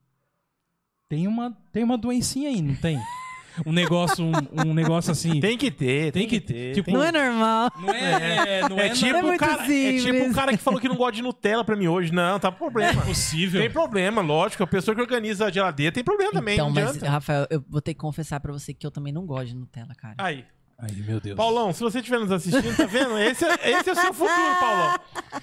tem 1.07 1.25
uma, 1.27 1.51
tem 1.71 1.83
uma 1.83 1.97
doencinha 1.97 2.49
aí, 2.49 2.61
não 2.61 2.75
tem? 2.75 2.97
Um 3.65 3.71
negócio, 3.71 4.23
um, 4.25 4.31
um 4.69 4.73
negócio 4.73 5.11
assim. 5.11 5.39
Tem 5.39 5.57
que 5.57 5.69
ter, 5.71 6.11
Tem 6.11 6.21
tem, 6.23 6.27
que 6.27 6.39
que 6.39 6.53
ter. 6.53 6.73
tipo, 6.75 6.91
Não 6.91 7.03
é 7.03 7.11
normal. 7.11 7.71
Não 7.79 7.89
é, 7.93 8.69
não 8.69 8.79
é, 8.79 8.87
É 8.87 8.89
tipo, 8.89 9.15
é 9.17 9.21
o 9.21 9.25
muito 9.25 9.39
cara, 9.39 9.63
é 9.63 9.97
tipo 9.99 10.29
o 10.29 10.33
cara 10.33 10.51
que 10.51 10.57
falou 10.57 10.79
que 10.79 10.87
não 10.87 10.95
gosta 10.95 11.13
de 11.13 11.21
Nutella 11.21 11.63
pra 11.63 11.75
mim 11.75 11.87
hoje. 11.87 12.13
Não, 12.13 12.39
tá 12.39 12.51
problema. 12.51 13.01
possível. 13.01 13.61
Tem 13.61 13.69
problema, 13.69 14.21
lógico. 14.21 14.63
A 14.63 14.67
pessoa 14.67 14.95
que 14.95 15.01
organiza 15.01 15.45
a 15.45 15.51
geladeira 15.51 15.91
tem 15.91 16.03
problema 16.03 16.31
também, 16.31 16.53
então, 16.55 16.67
não 16.67 16.73
mas, 16.75 16.89
adianta. 16.89 17.09
Rafael, 17.09 17.47
eu 17.49 17.63
vou 17.69 17.81
ter 17.81 17.93
que 17.93 17.99
confessar 17.99 18.39
pra 18.39 18.51
você 18.53 18.73
que 18.73 18.85
eu 18.85 18.91
também 18.91 19.11
não 19.13 19.25
gosto 19.25 19.47
de 19.47 19.55
Nutella, 19.55 19.93
cara. 19.95 20.15
Aí. 20.17 20.45
Ai, 20.81 20.91
meu 21.05 21.19
Deus. 21.19 21.35
Paulão, 21.35 21.73
se 21.73 21.81
você 21.81 21.97
estiver 21.99 22.19
nos 22.21 22.31
assistindo, 22.31 22.73
tá 22.77 22.85
vendo? 22.85 23.17
Esse 23.19 23.43
é, 23.43 23.69
esse 23.71 23.89
é 23.89 23.91
o 23.91 23.95
seu 23.95 24.13
futuro, 24.13 24.55
Paulão. 24.61 24.97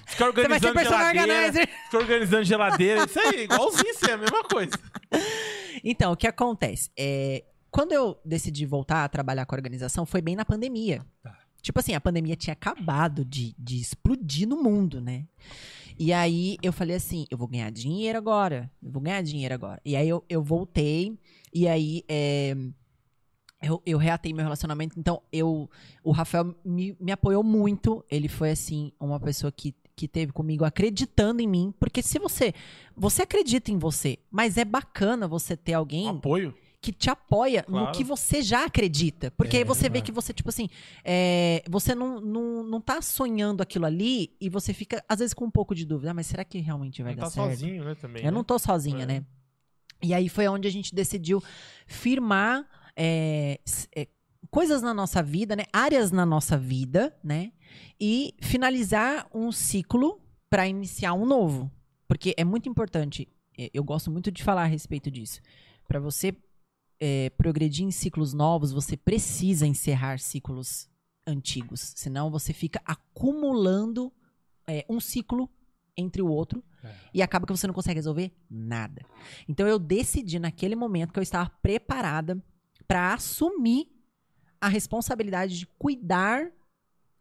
Ficar 0.07 0.31
Você 0.31 0.47
vai 0.47 0.59
ser 0.59 0.67
organizando 0.67 0.83
geladeira. 0.83 1.21
organizer. 1.33 1.69
Ficar 1.85 1.97
organizando 1.99 2.43
geladeira. 2.43 3.05
Isso 3.05 3.19
aí, 3.19 3.43
igualzinho, 3.43 3.89
isso 3.91 4.09
é 4.09 4.13
a 4.13 4.17
mesma 4.17 4.43
coisa. 4.45 4.71
Então, 5.83 6.11
o 6.11 6.17
que 6.17 6.25
acontece? 6.25 6.89
É, 6.97 7.43
quando 7.71 7.91
eu 7.91 8.17
decidi 8.23 8.65
voltar 8.65 9.03
a 9.03 9.09
trabalhar 9.09 9.45
com 9.45 9.55
a 9.55 9.57
organização, 9.57 10.05
foi 10.05 10.21
bem 10.21 10.35
na 10.35 10.45
pandemia. 10.45 11.05
Tá. 11.21 11.37
Tipo 11.61 11.79
assim, 11.79 11.93
a 11.93 12.01
pandemia 12.01 12.35
tinha 12.35 12.53
acabado 12.53 13.25
de, 13.25 13.55
de 13.57 13.79
explodir 13.79 14.47
no 14.47 14.61
mundo, 14.61 15.01
né? 15.01 15.27
E 15.99 16.13
aí 16.13 16.57
eu 16.61 16.71
falei 16.71 16.95
assim: 16.95 17.25
eu 17.29 17.37
vou 17.37 17.47
ganhar 17.47 17.69
dinheiro 17.71 18.17
agora. 18.17 18.71
Eu 18.81 18.91
vou 18.91 19.01
ganhar 19.01 19.21
dinheiro 19.21 19.53
agora. 19.53 19.81
E 19.83 19.95
aí 19.95 20.07
eu, 20.07 20.23
eu 20.29 20.43
voltei, 20.43 21.17
e 21.53 21.67
aí 21.67 22.03
é, 22.07 22.55
eu, 23.61 23.81
eu 23.85 23.97
reatei 23.97 24.33
meu 24.33 24.43
relacionamento. 24.43 24.99
Então, 24.99 25.21
eu, 25.31 25.69
o 26.03 26.11
Rafael 26.11 26.55
me, 26.63 26.95
me 26.99 27.11
apoiou 27.11 27.43
muito. 27.43 28.05
Ele 28.09 28.27
foi, 28.27 28.51
assim, 28.51 28.91
uma 28.99 29.19
pessoa 29.19 29.51
que, 29.51 29.73
que 29.95 30.07
teve 30.07 30.31
comigo 30.31 30.63
acreditando 30.63 31.41
em 31.41 31.47
mim. 31.47 31.73
Porque 31.79 32.01
se 32.01 32.19
você. 32.19 32.53
Você 32.95 33.23
acredita 33.23 33.71
em 33.71 33.77
você, 33.77 34.19
mas 34.29 34.57
é 34.57 34.65
bacana 34.65 35.27
você 35.27 35.57
ter 35.57 35.73
alguém 35.73 36.05
Um 36.05 36.17
apoio. 36.17 36.55
Que 36.87 36.91
te 36.93 37.09
apoia 37.09 37.65
no 37.67 37.79
Claro. 37.79 37.91
que 37.97 38.03
você 38.03 38.41
já 38.41 38.63
acredita. 38.65 39.29
Porque 39.31 39.57
aí 39.57 39.63
É, 39.63 39.65
você 39.65 39.89
vê 39.89 39.97
é. 39.97 40.01
que 40.01 40.11
você, 40.11 40.31
tipo 40.31 40.47
assim, 40.47 40.69
é, 41.03 41.61
você 41.69 41.93
não, 41.93 42.21
não, 42.21 42.63
não 42.63 42.79
tá 42.79 43.01
sonhando 43.01 43.61
aquilo 43.61 43.85
ali 43.85 44.33
e 44.39 44.49
você 44.49 44.73
fica, 44.73 45.03
às 45.09 45.19
vezes, 45.19 45.33
com 45.33 45.43
um 45.45 45.51
pouco 45.51 45.75
de 45.75 45.85
dúvida. 45.85 46.11
Ah, 46.11 46.13
mas 46.13 46.27
será 46.27 46.45
que 46.45 46.59
realmente 46.59 47.03
vai 47.03 47.11
Não 47.13 47.19
dar 47.19 47.25
tá 47.25 47.31
certo? 47.31 47.49
sozinho, 47.49 47.83
né, 47.83 47.95
também. 47.95 48.23
Eu 48.23 48.31
não 48.31 48.39
né? 48.39 48.45
tô 48.47 48.57
sozinha, 48.57 49.03
É. 49.03 49.05
né? 49.05 49.25
E 50.01 50.13
aí 50.13 50.29
foi 50.29 50.47
onde 50.47 50.67
a 50.67 50.71
gente 50.71 50.93
decidiu 50.95 51.43
firmar 51.85 52.65
é, 52.95 53.59
é, 53.95 54.07
coisas 54.49 54.81
na 54.81 54.93
nossa 54.93 55.21
vida, 55.21 55.55
né? 55.55 55.63
Áreas 55.73 56.11
na 56.11 56.25
nossa 56.25 56.57
vida, 56.57 57.15
né? 57.23 57.51
E 57.99 58.33
finalizar 58.41 59.27
um 59.33 59.51
ciclo 59.51 60.21
para 60.49 60.67
iniciar 60.67 61.13
um 61.13 61.25
novo. 61.25 61.69
Porque 62.07 62.33
é 62.37 62.43
muito 62.45 62.69
importante, 62.69 63.27
eu 63.73 63.83
gosto 63.83 64.09
muito 64.09 64.31
de 64.31 64.41
falar 64.43 64.63
a 64.63 64.67
respeito 64.67 65.11
disso. 65.11 65.41
Para 65.87 65.99
você 65.99 66.33
é, 66.99 67.29
progredir 67.31 67.85
em 67.85 67.91
ciclos 67.91 68.33
novos, 68.33 68.71
você 68.71 68.97
precisa 68.97 69.65
encerrar 69.67 70.19
ciclos 70.19 70.89
antigos. 71.25 71.93
Senão 71.95 72.31
você 72.31 72.53
fica 72.53 72.81
acumulando 72.85 74.11
é, 74.67 74.85
um 74.89 74.99
ciclo 74.99 75.49
entre 75.95 76.21
o 76.21 76.27
outro 76.27 76.63
É. 76.83 76.93
e 77.13 77.21
acaba 77.21 77.45
que 77.45 77.51
você 77.51 77.67
não 77.67 77.73
consegue 77.73 77.97
resolver 77.97 78.31
nada. 78.49 79.03
Então 79.47 79.67
eu 79.67 79.79
decidi 79.79 80.39
naquele 80.39 80.75
momento 80.75 81.11
que 81.11 81.19
eu 81.19 81.23
estava 81.23 81.49
preparada 81.61 82.41
para 82.87 83.13
assumir 83.13 83.89
a 84.61 84.67
responsabilidade 84.67 85.57
de 85.59 85.65
cuidar 85.67 86.51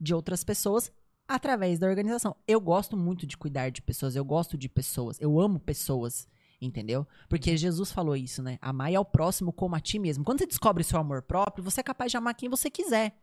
de 0.00 0.14
outras 0.14 0.44
pessoas 0.44 0.92
através 1.26 1.78
da 1.78 1.88
organização. 1.88 2.36
Eu 2.46 2.60
gosto 2.60 2.96
muito 2.96 3.26
de 3.26 3.36
cuidar 3.36 3.70
de 3.70 3.82
pessoas, 3.82 4.14
eu 4.14 4.24
gosto 4.24 4.56
de 4.56 4.68
pessoas, 4.68 5.20
eu 5.20 5.40
amo 5.40 5.58
pessoas, 5.58 6.28
entendeu? 6.60 7.06
Porque 7.28 7.56
Jesus 7.56 7.92
falou 7.92 8.16
isso, 8.16 8.42
né? 8.42 8.58
Amar 8.60 8.94
ao 8.94 9.04
próximo 9.04 9.52
como 9.52 9.74
a 9.74 9.80
ti 9.80 9.98
mesmo. 9.98 10.24
Quando 10.24 10.38
você 10.38 10.46
descobre 10.46 10.82
seu 10.84 10.98
amor 10.98 11.22
próprio, 11.22 11.64
você 11.64 11.80
é 11.80 11.84
capaz 11.84 12.10
de 12.10 12.16
amar 12.16 12.34
quem 12.34 12.48
você 12.48 12.70
quiser, 12.70 13.16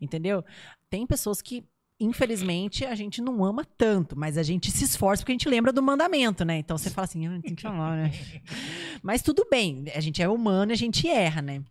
entendeu? 0.00 0.44
Tem 0.88 1.06
pessoas 1.06 1.42
que 1.42 1.64
Infelizmente, 2.02 2.82
a 2.86 2.94
gente 2.94 3.20
não 3.20 3.44
ama 3.44 3.62
tanto, 3.76 4.18
mas 4.18 4.38
a 4.38 4.42
gente 4.42 4.70
se 4.70 4.84
esforça 4.84 5.22
porque 5.22 5.32
a 5.32 5.34
gente 5.34 5.48
lembra 5.50 5.70
do 5.70 5.82
mandamento, 5.82 6.46
né? 6.46 6.56
Então 6.56 6.78
você 6.78 6.88
fala 6.88 7.04
assim, 7.04 7.26
ah, 7.26 7.38
tem 7.42 7.54
que 7.54 7.66
amar, 7.66 7.94
né? 7.94 8.10
Mas 9.02 9.20
tudo 9.20 9.46
bem, 9.50 9.84
a 9.94 10.00
gente 10.00 10.22
é 10.22 10.26
humano 10.26 10.72
e 10.72 10.74
a 10.74 10.76
gente 10.76 11.06
erra, 11.06 11.42
né? 11.42 11.62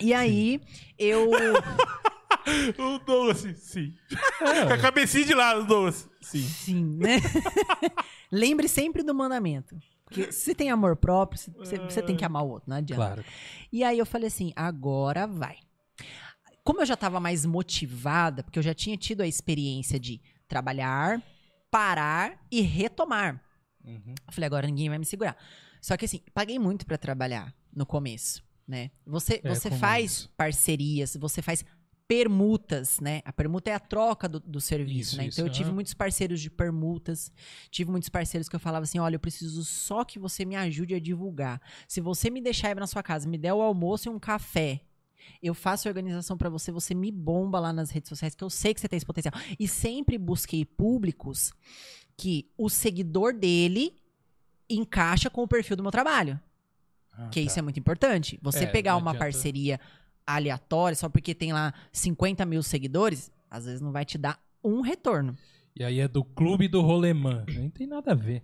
E 0.00 0.12
aí, 0.12 0.60
eu. 0.98 1.30
O 2.76 2.98
Douglas, 2.98 3.38
sim. 3.56 3.94
É. 4.42 4.66
Com 4.66 4.72
a 4.74 4.78
cabecinha 4.78 5.24
de 5.24 5.32
lado, 5.32 5.64
Douglas. 5.64 6.10
Sim. 6.20 6.42
Sim, 6.42 6.84
né? 6.98 7.16
Lembre 8.30 8.68
sempre 8.68 9.02
do 9.02 9.14
mandamento. 9.14 9.74
Porque 10.14 10.32
se 10.32 10.40
você 10.40 10.54
tem 10.54 10.70
amor 10.70 10.96
próprio, 10.96 11.40
você- 11.58 12.02
tem 12.02 12.16
que 12.16 12.24
amar 12.24 12.42
o 12.44 12.48
outro, 12.48 12.68
não 12.70 12.76
adianta. 12.76 13.02
Claro. 13.02 13.24
E 13.72 13.82
aí 13.84 13.98
eu 13.98 14.06
falei 14.06 14.28
assim, 14.28 14.52
agora 14.56 15.26
vai. 15.26 15.58
Como 16.62 16.80
eu 16.80 16.86
já 16.86 16.94
estava 16.94 17.20
mais 17.20 17.44
motivada, 17.44 18.42
porque 18.42 18.58
eu 18.58 18.62
já 18.62 18.72
tinha 18.74 18.96
tido 18.96 19.20
a 19.20 19.26
experiência 19.26 19.98
de 20.00 20.20
trabalhar, 20.48 21.22
parar 21.70 22.38
e 22.50 22.60
retomar. 22.62 23.42
Uhum. 23.84 24.14
Eu 24.26 24.32
falei, 24.32 24.46
agora 24.46 24.66
ninguém 24.66 24.88
vai 24.88 24.98
me 24.98 25.04
segurar. 25.04 25.36
Só 25.80 25.96
que 25.96 26.06
assim, 26.06 26.20
paguei 26.32 26.58
muito 26.58 26.86
pra 26.86 26.96
trabalhar 26.96 27.54
no 27.74 27.84
começo, 27.84 28.42
né? 28.66 28.90
Você, 29.06 29.40
É, 29.44 29.48
você 29.54 29.70
faz 29.70 30.10
isso? 30.12 30.30
parcerias, 30.36 31.16
você 31.16 31.42
faz 31.42 31.62
permutas, 32.06 33.00
né? 33.00 33.22
A 33.24 33.32
permuta 33.32 33.70
é 33.70 33.74
a 33.74 33.80
troca 33.80 34.28
do, 34.28 34.38
do 34.40 34.60
serviço, 34.60 35.10
Isso, 35.10 35.16
né? 35.16 35.26
isso, 35.26 35.40
Então 35.40 35.46
eu 35.48 35.52
tive 35.52 35.72
muitos 35.72 35.94
parceiros 35.94 36.40
de 36.40 36.50
permutas, 36.50 37.32
tive 37.70 37.90
muitos 37.90 38.08
parceiros 38.08 38.48
que 38.48 38.54
eu 38.56 38.60
falava 38.60 38.84
assim, 38.84 38.98
olha, 38.98 39.16
eu 39.16 39.20
preciso 39.20 39.64
só 39.64 40.04
que 40.04 40.18
você 40.18 40.44
me 40.44 40.54
ajude 40.56 40.94
a 40.94 41.00
divulgar. 41.00 41.60
Se 41.88 42.00
você 42.00 42.30
me 42.30 42.40
deixar 42.40 42.70
ir 42.70 42.76
na 42.76 42.86
sua 42.86 43.02
casa, 43.02 43.28
me 43.28 43.38
der 43.38 43.52
o 43.54 43.62
almoço 43.62 44.08
e 44.08 44.12
um 44.12 44.18
café, 44.18 44.82
eu 45.42 45.54
faço 45.54 45.88
a 45.88 45.90
organização 45.90 46.36
pra 46.36 46.50
você, 46.50 46.70
você 46.70 46.94
me 46.94 47.10
bomba 47.10 47.58
lá 47.58 47.72
nas 47.72 47.90
redes 47.90 48.08
sociais, 48.10 48.34
que 48.34 48.44
eu 48.44 48.50
sei 48.50 48.74
que 48.74 48.80
você 48.80 48.88
tem 48.88 48.96
esse 48.98 49.06
potencial. 49.06 49.32
E 49.58 49.66
sempre 49.66 50.18
busquei 50.18 50.64
públicos 50.64 51.52
que 52.16 52.50
o 52.58 52.68
seguidor 52.68 53.32
dele 53.32 53.96
encaixa 54.68 55.30
com 55.30 55.42
o 55.42 55.48
perfil 55.48 55.76
do 55.76 55.82
meu 55.82 55.90
trabalho. 55.92 56.38
Ah, 57.12 57.28
Que 57.28 57.40
tá. 57.40 57.46
isso 57.46 57.58
é 57.58 57.62
muito 57.62 57.78
importante. 57.80 58.38
Você 58.42 58.64
É, 58.64 58.66
pegar 58.66 58.96
uma 58.96 59.10
adianta- 59.12 59.18
parceria 59.24 59.80
aleatória 60.26 60.96
só 60.96 61.08
porque 61.08 61.34
tem 61.34 61.52
lá 61.52 61.72
50 61.92 62.44
mil 62.44 62.62
seguidores, 62.62 63.30
às 63.50 63.64
vezes 63.66 63.80
não 63.80 63.92
vai 63.92 64.04
te 64.04 64.16
dar 64.18 64.38
um 64.62 64.80
retorno. 64.80 65.36
E 65.76 65.82
aí 65.84 66.00
é 66.00 66.08
do 66.08 66.24
clube 66.24 66.68
do 66.68 66.80
rolemã. 66.80 67.44
Nem 67.48 67.68
tem 67.68 67.86
nada 67.86 68.12
a 68.12 68.14
ver. 68.14 68.42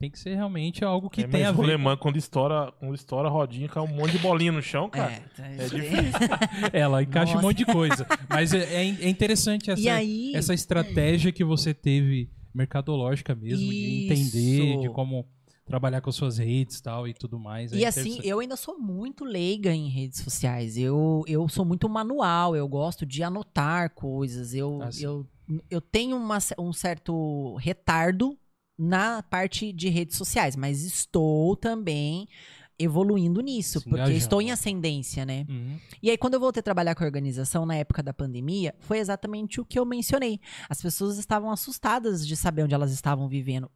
Tem 0.00 0.10
que 0.10 0.18
ser 0.18 0.34
realmente 0.36 0.84
algo 0.84 1.10
que 1.10 1.22
é, 1.22 1.26
tem 1.26 1.42
a 1.44 1.48
mas 1.50 1.58
o 1.58 1.62
ver. 1.62 1.74
alemão, 1.74 1.96
quando 1.96 2.16
estoura, 2.16 2.72
quando 2.78 2.94
estoura 2.94 3.26
a 3.26 3.30
rodinha, 3.30 3.68
cai 3.68 3.82
um 3.82 3.88
monte 3.88 4.12
de 4.12 4.18
bolinha 4.18 4.52
no 4.52 4.62
chão, 4.62 4.88
cara. 4.88 5.12
é, 5.12 5.42
É 5.60 5.64
isso 5.66 5.74
difícil. 5.74 6.12
Ela 6.72 7.02
encaixa 7.02 7.32
Nossa. 7.34 7.44
um 7.44 7.48
monte 7.48 7.58
de 7.58 7.66
coisa. 7.66 8.06
Mas 8.28 8.54
é, 8.54 8.58
é 8.58 8.86
é 8.86 9.08
interessante 9.08 9.70
essa, 9.72 9.92
aí, 9.92 10.32
essa 10.36 10.54
estratégia 10.54 11.32
que 11.32 11.42
você 11.42 11.74
teve 11.74 12.30
mercadológica 12.54 13.34
mesmo, 13.34 13.58
de 13.68 14.04
entender, 14.04 14.72
Isso. 14.74 14.80
de 14.82 14.88
como 14.90 15.26
trabalhar 15.68 16.00
com 16.00 16.10
as 16.10 16.16
suas 16.16 16.38
redes 16.38 16.80
tal, 16.80 17.06
e 17.06 17.14
tudo 17.14 17.38
mais. 17.38 17.72
É 17.72 17.76
E 17.76 17.84
assim, 17.84 18.00
interessante. 18.00 18.28
eu 18.28 18.40
ainda 18.40 18.56
sou 18.56 18.78
muito 18.78 19.24
leiga 19.24 19.72
em 19.72 19.88
redes 19.88 20.20
sociais. 20.20 20.76
Eu, 20.76 21.22
eu 21.26 21.48
sou 21.48 21.64
muito 21.64 21.88
manual, 21.88 22.56
eu 22.56 22.66
gosto 22.66 23.04
de 23.06 23.22
anotar 23.22 23.94
coisas. 23.94 24.54
Eu, 24.54 24.80
Ah, 24.82 24.90
sim. 24.90 25.04
eu, 25.04 25.26
eu 25.70 25.80
tenho 25.80 26.16
uma 26.16 26.38
um 26.58 26.72
certo 26.72 27.54
retardo 27.56 28.36
na 28.78 29.22
parte 29.22 29.72
de 29.72 29.88
redes 29.88 30.16
sociais, 30.16 30.56
mas 30.56 30.82
estou 30.84 31.56
também 31.56 32.28
evoluindo 32.80 33.40
nisso, 33.40 33.80
Se 33.80 33.84
porque 33.86 33.96
engajando. 33.96 34.18
estou 34.18 34.40
em 34.40 34.52
ascendência, 34.52 35.26
né? 35.26 35.44
Uhum. 35.48 35.78
E 36.00 36.10
aí, 36.10 36.16
quando 36.16 36.34
eu 36.34 36.40
voltei 36.40 36.60
a 36.60 36.62
trabalhar 36.62 36.94
com 36.94 37.02
a 37.02 37.06
organização 37.06 37.66
na 37.66 37.74
época 37.74 38.04
da 38.04 38.14
pandemia, 38.14 38.72
foi 38.78 38.98
exatamente 38.98 39.60
o 39.60 39.64
que 39.64 39.76
eu 39.78 39.84
mencionei. 39.84 40.38
As 40.68 40.80
pessoas 40.80 41.18
estavam 41.18 41.50
assustadas 41.50 42.24
de 42.24 42.36
saber 42.36 42.62
onde 42.62 42.74
elas 42.74 42.92
estavam 42.92 43.28
vivendo. 43.28 43.68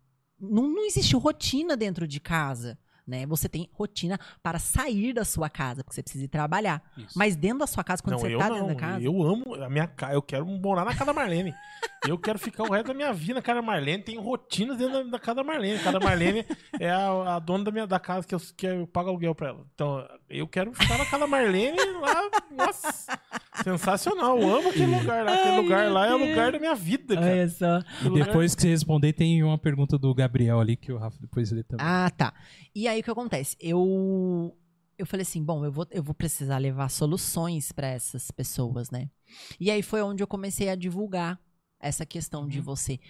Não, 0.42 0.68
não 0.68 0.84
existe 0.84 1.14
rotina 1.16 1.76
dentro 1.76 2.06
de 2.06 2.18
casa. 2.18 2.76
né? 3.06 3.26
Você 3.26 3.48
tem 3.48 3.68
rotina 3.72 4.18
para 4.42 4.58
sair 4.58 5.12
da 5.12 5.24
sua 5.24 5.48
casa, 5.48 5.82
porque 5.82 5.94
você 5.94 6.02
precisa 6.02 6.24
ir 6.24 6.28
trabalhar. 6.28 6.82
Isso. 6.96 7.16
Mas 7.18 7.36
dentro 7.36 7.58
da 7.60 7.66
sua 7.66 7.84
casa, 7.84 8.02
quando 8.02 8.14
não, 8.14 8.18
você 8.20 8.36
tá 8.36 8.48
não. 8.48 8.54
dentro 8.54 8.68
da 8.68 8.74
casa. 8.74 9.04
Eu 9.04 9.22
amo 9.22 9.54
a 9.54 9.68
minha 9.68 9.86
casa. 9.86 10.14
Eu 10.14 10.22
quero 10.22 10.46
morar 10.46 10.84
na 10.84 10.92
casa 10.92 11.06
da 11.06 11.12
Marlene. 11.12 11.54
eu 12.08 12.18
quero 12.18 12.38
ficar 12.38 12.64
o 12.64 12.70
resto 12.70 12.88
da 12.88 12.94
minha 12.94 13.12
vida 13.12 13.34
na 13.34 13.42
casa 13.42 13.60
da 13.60 13.66
Marlene. 13.66 14.02
Tem 14.02 14.18
rotinas 14.18 14.76
dentro 14.78 15.04
da, 15.04 15.10
da 15.10 15.18
casa 15.18 15.36
da 15.36 15.44
Marlene. 15.44 15.76
A 15.78 15.82
casa 15.82 15.98
da 15.98 16.04
Marlene 16.04 16.46
é 16.78 16.90
a, 16.90 17.36
a 17.36 17.38
dona 17.38 17.64
da, 17.64 17.70
minha, 17.70 17.86
da 17.86 18.00
casa 18.00 18.26
que 18.26 18.34
eu, 18.34 18.40
que 18.56 18.66
eu 18.66 18.86
pago 18.86 19.10
aluguel 19.10 19.34
pra 19.34 19.48
ela. 19.48 19.66
Então, 19.74 20.08
eu 20.28 20.46
quero 20.48 20.72
ficar 20.72 20.98
na 20.98 21.04
casa 21.04 21.18
da 21.18 21.26
Marlene 21.26 21.78
lá. 22.00 22.30
Nossa, 22.50 23.18
sensacional. 23.62 24.38
Eu 24.38 24.56
amo 24.56 24.68
aquele 24.70 24.98
lugar 24.98 25.24
lá. 25.24 25.34
Aquele 25.34 25.56
lugar 25.56 25.90
lá 25.90 26.06
é 26.06 26.14
o 26.14 26.18
lugar 26.18 26.52
da 26.52 26.58
minha 26.58 26.74
vida, 26.74 27.14
cara. 27.14 27.30
Olha 27.30 27.48
só. 27.48 27.80
E 28.04 28.10
depois 28.10 28.54
que 28.54 28.62
você 28.62 28.68
responder, 28.68 29.12
tem 29.12 29.42
uma 29.42 29.58
pergunta 29.58 29.98
do 29.98 30.14
Gabriel 30.14 30.60
ali 30.60 30.76
que 30.76 30.92
o 30.92 30.98
Rafa 30.98 31.18
depois 31.20 31.50
lê 31.50 31.62
também. 31.62 31.84
Ah, 31.86 32.10
tá. 32.10 32.32
E 32.74 32.88
aí 32.88 33.00
o 33.00 33.02
que 33.02 33.10
acontece? 33.10 33.56
Eu 33.60 34.56
eu 34.98 35.06
falei 35.06 35.22
assim, 35.22 35.42
bom, 35.42 35.64
eu 35.64 35.72
vou, 35.72 35.86
eu 35.90 36.02
vou 36.02 36.14
precisar 36.14 36.58
levar 36.58 36.88
soluções 36.88 37.72
para 37.72 37.88
essas 37.88 38.30
pessoas, 38.30 38.90
né? 38.90 39.10
E 39.58 39.70
aí 39.70 39.82
foi 39.82 40.00
onde 40.02 40.22
eu 40.22 40.26
comecei 40.26 40.68
a 40.68 40.76
divulgar 40.76 41.40
essa 41.80 42.06
questão 42.06 42.46
de 42.46 42.60
você 42.60 43.00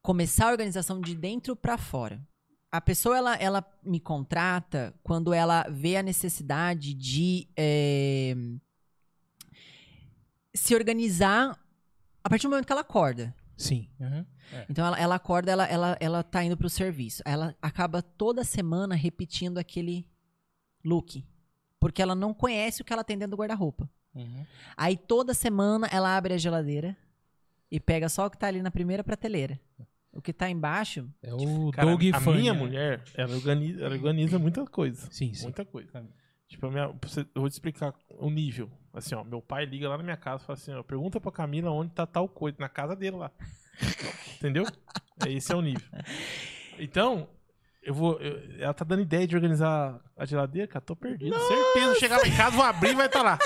começar 0.00 0.46
a 0.46 0.52
organização 0.52 1.00
de 1.00 1.14
dentro 1.14 1.54
para 1.54 1.76
fora. 1.76 2.20
A 2.72 2.80
pessoa 2.80 3.16
ela, 3.16 3.36
ela 3.36 3.64
me 3.84 4.00
contrata 4.00 4.94
quando 5.02 5.32
ela 5.32 5.66
vê 5.70 5.96
a 5.96 6.02
necessidade 6.02 6.94
de 6.94 7.48
eh, 7.56 8.34
se 10.54 10.74
organizar 10.74 11.58
a 12.22 12.28
partir 12.28 12.46
do 12.46 12.50
momento 12.50 12.66
que 12.66 12.72
ela 12.72 12.80
acorda. 12.80 13.34
Sim. 13.56 13.88
aham. 14.00 14.26
Então 14.68 14.86
ela, 14.86 14.98
ela 14.98 15.14
acorda, 15.14 15.50
ela, 15.50 15.66
ela, 15.66 15.96
ela 16.00 16.22
tá 16.22 16.42
indo 16.44 16.56
pro 16.56 16.70
serviço. 16.70 17.22
Ela 17.24 17.54
acaba 17.60 18.02
toda 18.02 18.44
semana 18.44 18.94
repetindo 18.94 19.58
aquele 19.58 20.06
look. 20.84 21.24
Porque 21.80 22.00
ela 22.00 22.14
não 22.14 22.32
conhece 22.32 22.82
o 22.82 22.84
que 22.84 22.92
ela 22.92 23.04
tem 23.04 23.18
dentro 23.18 23.32
do 23.32 23.40
guarda-roupa. 23.40 23.90
Uhum. 24.14 24.46
Aí 24.76 24.96
toda 24.96 25.34
semana 25.34 25.88
ela 25.88 26.16
abre 26.16 26.34
a 26.34 26.38
geladeira 26.38 26.96
e 27.70 27.80
pega 27.80 28.08
só 28.08 28.26
o 28.26 28.30
que 28.30 28.38
tá 28.38 28.46
ali 28.46 28.62
na 28.62 28.70
primeira 28.70 29.02
prateleira. 29.02 29.60
O 30.12 30.22
que 30.22 30.32
tá 30.32 30.48
embaixo, 30.48 31.10
É 31.20 31.34
o 31.34 31.72
Cara, 31.72 31.88
Doug 31.88 32.02
a 32.14 32.20
minha 32.20 32.54
mulher, 32.54 33.02
ela 33.14 33.34
organiza, 33.34 33.84
ela 33.84 33.94
organiza 33.94 34.38
muita 34.38 34.64
coisa. 34.64 35.08
Sim, 35.10 35.34
sim. 35.34 35.42
Muita 35.42 35.64
coisa. 35.64 36.06
Tipo, 36.46 36.66
a 36.66 36.70
minha, 36.70 36.84
eu 37.34 37.40
vou 37.40 37.48
te 37.48 37.54
explicar 37.54 37.92
o 38.10 38.30
nível. 38.30 38.70
Assim, 38.94 39.14
ó, 39.14 39.24
meu 39.24 39.42
pai 39.42 39.64
liga 39.66 39.88
lá 39.88 39.96
na 39.98 40.04
minha 40.04 40.16
casa 40.16 40.42
e 40.42 40.46
fala 40.46 40.56
assim, 40.58 40.72
ó, 40.72 40.82
pergunta 40.82 41.20
pra 41.20 41.32
Camila 41.32 41.70
onde 41.70 41.90
tá 41.92 42.06
tal 42.06 42.28
coisa, 42.28 42.56
na 42.60 42.68
casa 42.68 42.94
dele 42.94 43.16
lá. 43.16 43.30
Entendeu? 44.38 44.64
É, 45.26 45.32
Esse 45.32 45.52
é 45.52 45.56
o 45.56 45.60
nível. 45.60 45.82
Então, 46.78 47.28
eu 47.82 47.92
vou. 47.94 48.20
eu- 48.20 48.40
ela 48.60 48.72
tá 48.74 48.84
dando 48.84 49.02
ideia 49.02 49.26
de 49.26 49.34
organizar 49.34 50.00
a 50.16 50.24
geladeira, 50.24 50.66
cara, 50.68 50.84
tô 50.84 50.94
perdido. 50.96 51.34
Certeza, 51.38 51.94
chegar 51.98 52.18
lá 52.18 52.26
em 52.26 52.36
casa, 52.36 52.56
vou 52.56 52.64
abrir 52.64 52.90
e 52.90 52.94
vai 52.94 53.06
estar 53.06 53.20
tá 53.20 53.24
lá. 53.24 53.38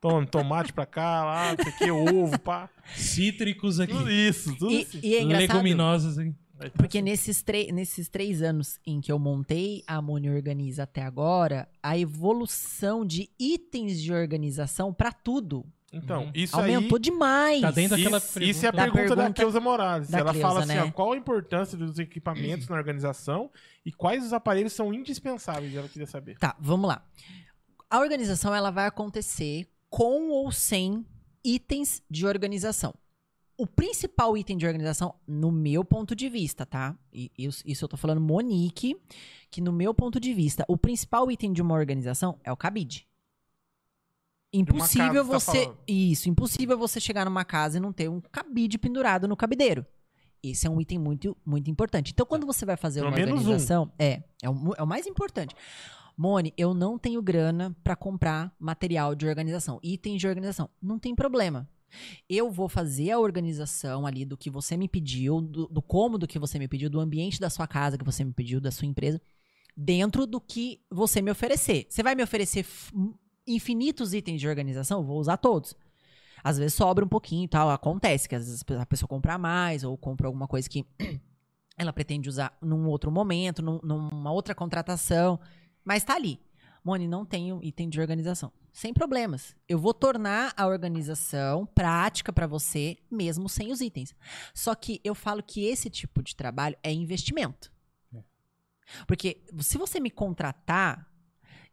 Toma, 0.00 0.26
tomate 0.26 0.72
pra 0.72 0.84
cá, 0.84 1.24
lá, 1.24 1.54
isso 1.54 1.68
aqui, 1.68 1.90
ovo, 1.90 2.38
pá. 2.38 2.68
Cítricos 2.94 3.80
aqui. 3.80 3.92
Tudo 3.92 4.10
isso, 4.10 4.56
tudo 4.56 4.70
E, 4.72 4.82
assim. 4.82 5.00
e 5.02 5.14
é 5.14 5.22
engraçado, 5.22 5.50
Leguminosas 5.56 6.18
aqui. 6.18 6.34
Porque 6.76 6.98
assim. 6.98 7.04
nesses, 7.04 7.44
nesses 7.72 8.08
três 8.08 8.40
anos 8.42 8.78
em 8.86 9.00
que 9.00 9.10
eu 9.10 9.18
montei 9.18 9.82
a 9.86 10.00
Moni 10.00 10.30
Organiza 10.30 10.84
até 10.84 11.02
agora, 11.02 11.68
a 11.82 11.98
evolução 11.98 13.04
de 13.04 13.28
itens 13.38 14.00
de 14.00 14.12
organização 14.12 14.92
pra 14.92 15.10
tudo 15.12 15.64
Então, 15.92 16.24
Uhum. 16.24 16.30
isso 16.34 16.56
aumentou 16.56 16.96
aí. 16.96 17.02
demais. 17.02 17.60
Tá 17.60 17.70
dentro 17.70 17.96
daquela 17.96 18.18
Isso, 18.18 18.42
isso 18.42 18.66
é 18.66 18.68
a 18.68 18.72
Da 18.72 18.82
pergunta, 18.82 19.08
da 19.10 19.16
pergunta 19.16 19.42
Keusa 19.42 19.60
Morales. 19.60 20.08
da 20.10 20.18
Ela 20.18 20.30
Cleusa, 20.32 20.48
fala 20.48 20.60
assim: 20.64 20.74
né? 20.74 20.82
ó, 20.84 20.90
qual 20.90 21.12
a 21.12 21.16
importância 21.16 21.78
dos 21.78 21.98
equipamentos 22.00 22.68
na 22.68 22.74
organização 22.76 23.48
e 23.86 23.92
quais 23.92 24.24
os 24.24 24.32
aparelhos 24.32 24.72
são 24.72 24.92
indispensáveis? 24.92 25.72
Ela 25.74 25.88
queria 25.88 26.06
saber. 26.06 26.36
Tá, 26.38 26.56
vamos 26.58 26.88
lá. 26.88 27.04
A 27.88 28.00
organização 28.00 28.52
ela 28.54 28.70
vai 28.72 28.86
acontecer 28.86 29.68
com 29.88 30.30
ou 30.30 30.50
sem 30.50 31.04
itens 31.44 32.02
de 32.10 32.26
organização. 32.26 32.92
O 33.56 33.66
principal 33.66 34.36
item 34.36 34.56
de 34.56 34.66
organização, 34.66 35.14
no 35.26 35.52
meu 35.52 35.84
ponto 35.84 36.16
de 36.16 36.28
vista, 36.28 36.66
tá? 36.66 36.96
E 37.12 37.30
isso, 37.38 37.84
eu 37.84 37.88
tô 37.88 37.96
falando 37.96 38.20
Monique, 38.20 38.96
que 39.50 39.60
no 39.60 39.72
meu 39.72 39.94
ponto 39.94 40.18
de 40.18 40.34
vista, 40.34 40.64
o 40.66 40.76
principal 40.76 41.30
item 41.30 41.52
de 41.52 41.62
uma 41.62 41.74
organização 41.74 42.38
é 42.42 42.50
o 42.50 42.56
cabide. 42.56 43.06
Impossível 44.52 45.24
casa, 45.24 45.24
você 45.24 45.66
tá 45.66 45.74
isso, 45.86 46.28
impossível 46.28 46.78
você 46.78 47.00
chegar 47.00 47.24
numa 47.24 47.44
casa 47.44 47.78
e 47.78 47.80
não 47.80 47.92
ter 47.92 48.08
um 48.08 48.20
cabide 48.20 48.78
pendurado 48.78 49.26
no 49.28 49.36
cabideiro. 49.36 49.86
Esse 50.42 50.66
é 50.66 50.70
um 50.70 50.80
item 50.80 50.98
muito, 50.98 51.36
muito 51.44 51.70
importante. 51.70 52.12
Então, 52.12 52.26
quando 52.26 52.46
você 52.46 52.66
vai 52.66 52.76
fazer 52.76 53.00
Pelo 53.00 53.10
uma 53.10 53.16
menos 53.16 53.32
um. 53.32 53.36
organização, 53.38 53.92
é, 53.98 54.22
é 54.42 54.50
o, 54.50 54.74
é 54.76 54.82
o 54.82 54.86
mais 54.86 55.06
importante. 55.06 55.54
Mone, 56.16 56.52
eu 56.56 56.74
não 56.74 56.98
tenho 56.98 57.20
grana 57.22 57.74
pra 57.82 57.96
comprar 57.96 58.54
material 58.58 59.14
de 59.14 59.26
organização, 59.26 59.80
itens 59.82 60.20
de 60.20 60.28
organização. 60.28 60.68
Não 60.80 60.98
tem 60.98 61.14
problema. 61.14 61.68
Eu 62.28 62.50
vou 62.50 62.68
fazer 62.68 63.10
a 63.10 63.18
organização 63.18 64.06
ali 64.06 64.24
do 64.24 64.36
que 64.36 64.50
você 64.50 64.76
me 64.76 64.88
pediu, 64.88 65.40
do, 65.40 65.66
do 65.66 65.82
cômodo 65.82 66.26
que 66.26 66.38
você 66.38 66.58
me 66.58 66.68
pediu, 66.68 66.88
do 66.90 67.00
ambiente 67.00 67.40
da 67.40 67.50
sua 67.50 67.66
casa 67.66 67.98
que 67.98 68.04
você 68.04 68.24
me 68.24 68.32
pediu, 68.32 68.60
da 68.60 68.70
sua 68.70 68.86
empresa, 68.86 69.20
dentro 69.76 70.26
do 70.26 70.40
que 70.40 70.80
você 70.90 71.20
me 71.20 71.30
oferecer. 71.30 71.86
Você 71.88 72.02
vai 72.02 72.14
me 72.14 72.22
oferecer 72.22 72.64
infinitos 73.46 74.14
itens 74.14 74.40
de 74.40 74.48
organização? 74.48 75.00
Eu 75.00 75.04
vou 75.04 75.18
usar 75.18 75.36
todos. 75.36 75.74
Às 76.42 76.58
vezes 76.58 76.74
sobra 76.74 77.04
um 77.04 77.08
pouquinho 77.08 77.44
e 77.44 77.48
tal. 77.48 77.70
Acontece 77.70 78.28
que 78.28 78.34
às 78.34 78.44
vezes 78.44 78.64
a 78.78 78.86
pessoa 78.86 79.08
compra 79.08 79.38
mais 79.38 79.82
ou 79.84 79.96
compra 79.96 80.26
alguma 80.26 80.46
coisa 80.46 80.68
que 80.68 80.84
ela 81.76 81.92
pretende 81.92 82.28
usar 82.28 82.56
num 82.60 82.86
outro 82.86 83.10
momento, 83.10 83.62
num- 83.62 83.80
numa 83.82 84.32
outra 84.32 84.54
contratação. 84.54 85.40
Mas 85.84 86.04
tá 86.04 86.14
ali. 86.14 86.38
Moni, 86.84 87.08
não 87.08 87.24
tenho 87.24 87.60
item 87.62 87.88
de 87.88 87.98
organização. 88.00 88.52
Sem 88.72 88.92
problemas. 88.92 89.56
Eu 89.68 89.78
vou 89.78 89.94
tornar 89.94 90.52
a 90.56 90.66
organização 90.66 91.64
prática 91.66 92.32
pra 92.32 92.46
você, 92.46 92.98
mesmo 93.10 93.48
sem 93.48 93.72
os 93.72 93.80
itens. 93.80 94.14
Só 94.52 94.74
que 94.74 95.00
eu 95.02 95.14
falo 95.14 95.42
que 95.42 95.64
esse 95.64 95.88
tipo 95.88 96.22
de 96.22 96.36
trabalho 96.36 96.76
é 96.82 96.92
investimento. 96.92 97.72
Porque 99.06 99.42
se 99.60 99.78
você 99.78 99.98
me 99.98 100.10
contratar, 100.10 101.08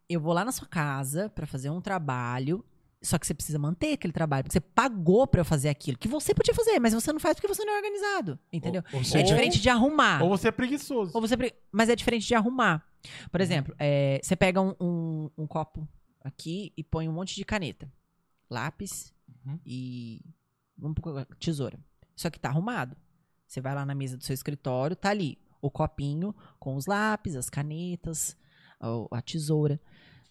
eu 0.07 0.20
vou 0.20 0.32
lá 0.34 0.45
na 0.45 0.51
sua 0.51 0.68
casa 0.68 1.30
pra 1.30 1.45
fazer 1.45 1.70
um 1.70 1.82
trabalho, 1.82 2.64
só 3.01 3.18
que 3.18 3.28
você 3.28 3.34
precisa 3.34 3.59
manter 3.59 3.93
aquele 3.93 4.14
trabalho, 4.14 4.43
porque 4.43 4.53
você 4.53 4.62
pagou 4.62 5.28
pra 5.28 5.41
eu 5.41 5.45
fazer 5.45 5.68
aquilo, 5.70 5.97
que 5.97 6.07
você 6.07 6.34
podia 6.34 6.53
fazer, 6.53 6.80
mas 6.80 6.93
você 6.93 7.12
não 7.12 7.20
faz 7.20 7.36
porque 7.36 7.47
você 7.53 7.66
não 7.66 7.74
é 7.74 7.78
organizado, 7.78 8.39
entendeu? 8.53 8.82
Ou 8.93 9.01
É 9.01 9.03
seja, 9.03 9.24
diferente 9.26 9.59
de 9.59 9.70
arrumar. 9.70 10.24
Ou 10.24 10.30
você 10.30 10.47
é 10.47 10.51
preguiçoso. 10.51 11.12
Ou 11.14 11.20
você 11.22 11.36
pre- 11.36 11.53
Mas 11.72 11.89
é 11.89 11.95
diferente 11.95 12.26
de 12.28 12.34
arrumar. 12.36 12.86
Por 13.32 13.41
exemplo, 13.41 13.76
é, 13.80 14.20
você 14.24 14.36
pega 14.36 14.62
um, 14.62 14.76
um- 14.80 15.30
um 15.38 15.47
copo 15.47 15.88
aqui 16.24 16.72
e 16.78 16.84
põe 16.84 17.08
um 17.10 17.14
monte 17.14 17.36
de 17.36 17.43
caneta. 17.45 17.91
Lápis 18.49 19.14
Uhum. 19.45 19.60
e. 19.66 20.22
Vamos 20.78 20.95
pôr 20.99 21.26
tesoura. 21.39 21.80
Isso 22.16 22.28
aqui 22.28 22.39
tá 22.39 22.49
arrumado. 22.49 22.95
Você 23.47 23.62
vai 23.62 23.74
lá 23.76 23.86
na 23.86 23.93
mesa 23.95 24.18
do 24.18 24.24
seu 24.24 24.34
escritório, 24.34 24.95
tá 24.95 25.10
ali 25.10 25.38
o 25.62 25.70
copinho 25.70 26.34
com 26.60 26.76
os 26.76 26.86
lápis, 26.88 27.36
as 27.36 27.49
canetas, 27.49 28.36
a 29.12 29.22
tesoura. 29.22 29.80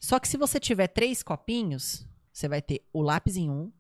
Só 0.01 0.19
que 0.19 0.27
se 0.27 0.37
você 0.37 0.59
tiver 0.59 0.89
três 0.89 1.23
copinhos, 1.23 2.07
você 2.33 2.49
vai 2.49 2.61
ter 2.61 2.85
o 2.93 3.01
lápis 3.03 3.37
em 3.37 3.49
um, 3.51 3.71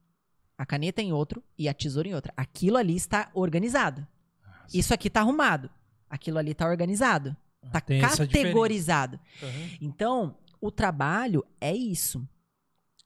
a 0.56 0.64
caneta 0.66 1.00
em 1.02 1.12
outro 1.12 1.42
e 1.58 1.68
a 1.68 1.74
tesoura 1.74 2.08
em 2.08 2.14
outra. 2.14 2.32
Aquilo 2.36 2.76
ali 2.76 2.94
está 2.94 3.30
organizado. 3.34 4.06
Isso 4.72 4.94
aqui 4.94 5.10
tá 5.10 5.20
arrumado. 5.20 5.70
Aquilo 6.08 6.38
ali 6.38 6.54
tá 6.54 6.68
organizado. 6.68 7.36
Tá 7.72 7.82
essa 7.88 8.26
diferença. 8.26 8.26
categorizado. 8.48 9.20
Uhum. 9.42 9.76
Então, 9.80 10.36
o 10.60 10.70
trabalho 10.70 11.44
é 11.60 11.74
isso. 11.74 12.26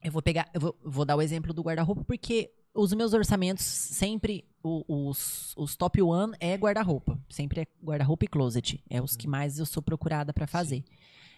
Eu 0.02 0.12
vou 0.12 0.22
pegar, 0.22 0.48
eu 0.55 0.61
vou, 0.61 0.78
vou 0.84 1.05
dar 1.05 1.16
o 1.16 1.22
exemplo 1.22 1.52
do 1.52 1.62
guarda-roupa, 1.62 2.05
porque 2.05 2.52
os 2.74 2.92
meus 2.92 3.12
orçamentos 3.14 3.64
sempre, 3.64 4.44
o- 4.62 4.84
os, 5.09 5.55
os 5.57 5.76
top 5.76 6.00
one 6.02 6.34
é 6.40 6.55
guarda-roupa. 6.57 7.18
Sempre 7.28 7.62
é 7.62 7.66
guarda-roupa 7.82 8.24
e 8.24 8.28
closet. 8.28 8.82
É 8.90 9.00
os 9.00 9.16
que 9.16 9.26
mais 9.26 9.59
eu 9.59 9.66
sou 9.66 9.82
procurada 9.82 10.32
pra 10.32 10.46
fazer. 10.46 10.84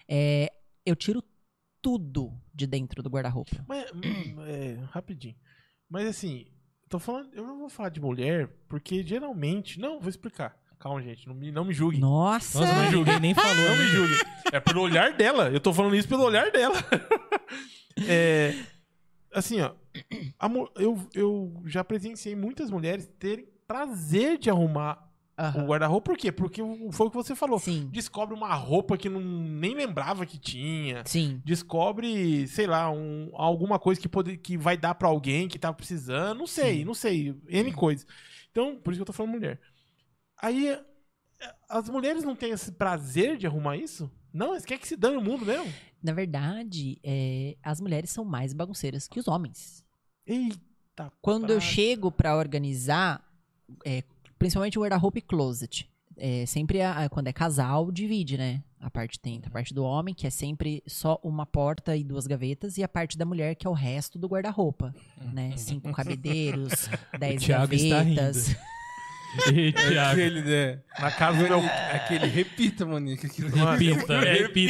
É, 0.08 0.52
eu 0.84 0.96
tiro 0.96 1.22
tudo 1.80 2.32
de 2.54 2.66
dentro 2.66 3.02
do 3.02 3.08
guarda-roupa. 3.10 3.64
Mas, 3.68 3.90
hum, 3.92 4.42
é, 4.46 4.78
rapidinho. 4.90 5.36
Mas 5.88 6.06
assim, 6.08 6.46
tô 6.88 6.98
falando, 6.98 7.32
eu 7.34 7.46
não 7.46 7.58
vou 7.58 7.68
falar 7.68 7.90
de 7.90 8.00
mulher, 8.00 8.48
porque 8.68 9.04
geralmente. 9.06 9.78
Não, 9.78 10.00
vou 10.00 10.08
explicar. 10.08 10.58
Calma, 10.78 11.02
gente, 11.02 11.26
não 11.26 11.34
me, 11.34 11.50
não 11.50 11.64
me 11.64 11.72
julguem. 11.72 12.00
Nossa! 12.00 12.60
Nossa, 12.60 12.72
mas 12.74 12.92
ninguém 12.94 13.20
nem 13.20 13.34
falou. 13.34 13.54
Não 13.54 13.76
me 13.76 13.82
né? 13.84 13.88
julguem. 13.88 14.16
É 14.52 14.60
pelo 14.60 14.82
olhar 14.82 15.12
dela. 15.14 15.48
Eu 15.50 15.60
tô 15.60 15.72
falando 15.72 15.96
isso 15.96 16.08
pelo 16.08 16.22
olhar 16.24 16.50
dela. 16.50 16.76
É, 18.06 18.54
assim, 19.32 19.58
ó. 19.62 19.70
eu, 20.76 21.00
eu 21.14 21.62
já 21.64 21.82
presenciei 21.82 22.36
muitas 22.36 22.70
mulheres 22.70 23.08
terem 23.18 23.48
prazer 23.66 24.36
de 24.36 24.50
arrumar 24.50 25.10
Aham. 25.38 25.64
o 25.64 25.66
guarda-roupa. 25.66 26.10
Por 26.10 26.18
quê? 26.18 26.30
Porque 26.30 26.60
foi 26.92 27.06
o 27.06 27.10
que 27.10 27.16
você 27.16 27.34
falou. 27.34 27.58
Sim, 27.58 27.88
Descobre 27.90 28.34
uma 28.34 28.54
roupa 28.54 28.98
que 28.98 29.08
não, 29.08 29.20
nem 29.20 29.74
lembrava 29.74 30.26
que 30.26 30.38
tinha. 30.38 31.02
sim. 31.06 31.40
Descobre, 31.42 32.46
sei 32.48 32.66
lá, 32.66 32.90
um, 32.90 33.30
alguma 33.32 33.78
coisa 33.78 33.98
que, 33.98 34.08
pode, 34.10 34.36
que 34.36 34.58
vai 34.58 34.76
dar 34.76 34.94
pra 34.94 35.08
alguém 35.08 35.48
que 35.48 35.58
tava 35.58 35.74
precisando. 35.74 36.38
Não 36.38 36.46
sei, 36.46 36.80
Sim. 36.80 36.84
não 36.84 36.92
sei. 36.94 37.34
N 37.48 37.72
coisas. 37.72 38.06
Então, 38.50 38.76
por 38.76 38.90
isso 38.92 38.98
que 38.98 39.02
eu 39.02 39.06
tô 39.06 39.12
falando 39.14 39.32
mulher. 39.32 39.58
Aí, 40.40 40.68
eh, 40.68 40.84
as 41.68 41.88
mulheres 41.88 42.22
não 42.24 42.36
têm 42.36 42.50
esse 42.52 42.72
prazer 42.72 43.36
de 43.36 43.46
arrumar 43.46 43.76
isso? 43.76 44.10
Não, 44.32 44.48
você 44.58 44.66
quer 44.66 44.78
que 44.78 44.86
se 44.88 44.96
dane 44.96 45.16
o 45.16 45.22
mundo 45.22 45.46
mesmo? 45.46 45.72
Na 46.02 46.12
verdade, 46.12 46.98
é, 47.02 47.56
as 47.62 47.80
mulheres 47.80 48.10
são 48.10 48.24
mais 48.24 48.52
bagunceiras 48.52 49.08
que 49.08 49.18
os 49.18 49.26
homens. 49.26 49.82
Eita. 50.26 51.10
Quando 51.22 51.50
eu 51.50 51.60
chego 51.60 52.10
pra 52.12 52.36
organizar, 52.36 53.24
é, 53.84 54.02
principalmente 54.38 54.78
o 54.78 54.82
guarda-roupa 54.82 55.18
e 55.18 55.22
closet, 55.22 55.88
é, 56.16 56.44
sempre 56.46 56.80
a- 56.82 57.08
quando 57.08 57.28
é 57.28 57.32
casal, 57.32 57.90
divide, 57.90 58.36
né? 58.38 58.62
A 58.80 58.90
parte 58.90 59.18
tem 59.18 59.40
a 59.44 59.50
parte 59.50 59.74
do 59.74 59.82
homem, 59.82 60.14
que 60.14 60.26
é 60.26 60.30
sempre 60.30 60.82
só 60.86 61.18
uma 61.22 61.44
porta 61.46 61.96
e 61.96 62.04
duas 62.04 62.26
gavetas, 62.26 62.76
e 62.78 62.82
a 62.84 62.88
parte 62.88 63.16
da 63.18 63.24
mulher, 63.24 63.54
que 63.56 63.66
é 63.66 63.70
o 63.70 63.72
resto 63.72 64.18
do 64.18 64.28
guarda-roupa, 64.28 64.94
né? 65.32 65.56
Cinco 65.56 65.90
cabideiros, 65.92 66.88
dez 67.18 67.42
gavetas. 67.46 68.54
E, 69.52 69.72
Thiago, 69.72 70.10
Aquele, 70.12 70.42
né? 70.42 70.80
Na 70.98 71.10
casa 71.10 71.38
do 71.38 71.44
meu. 71.48 71.62
Aquele, 71.92 72.26
repita, 72.26 72.84
Monique. 72.86 73.26
Aquele 73.26 73.48
repita, 73.48 74.16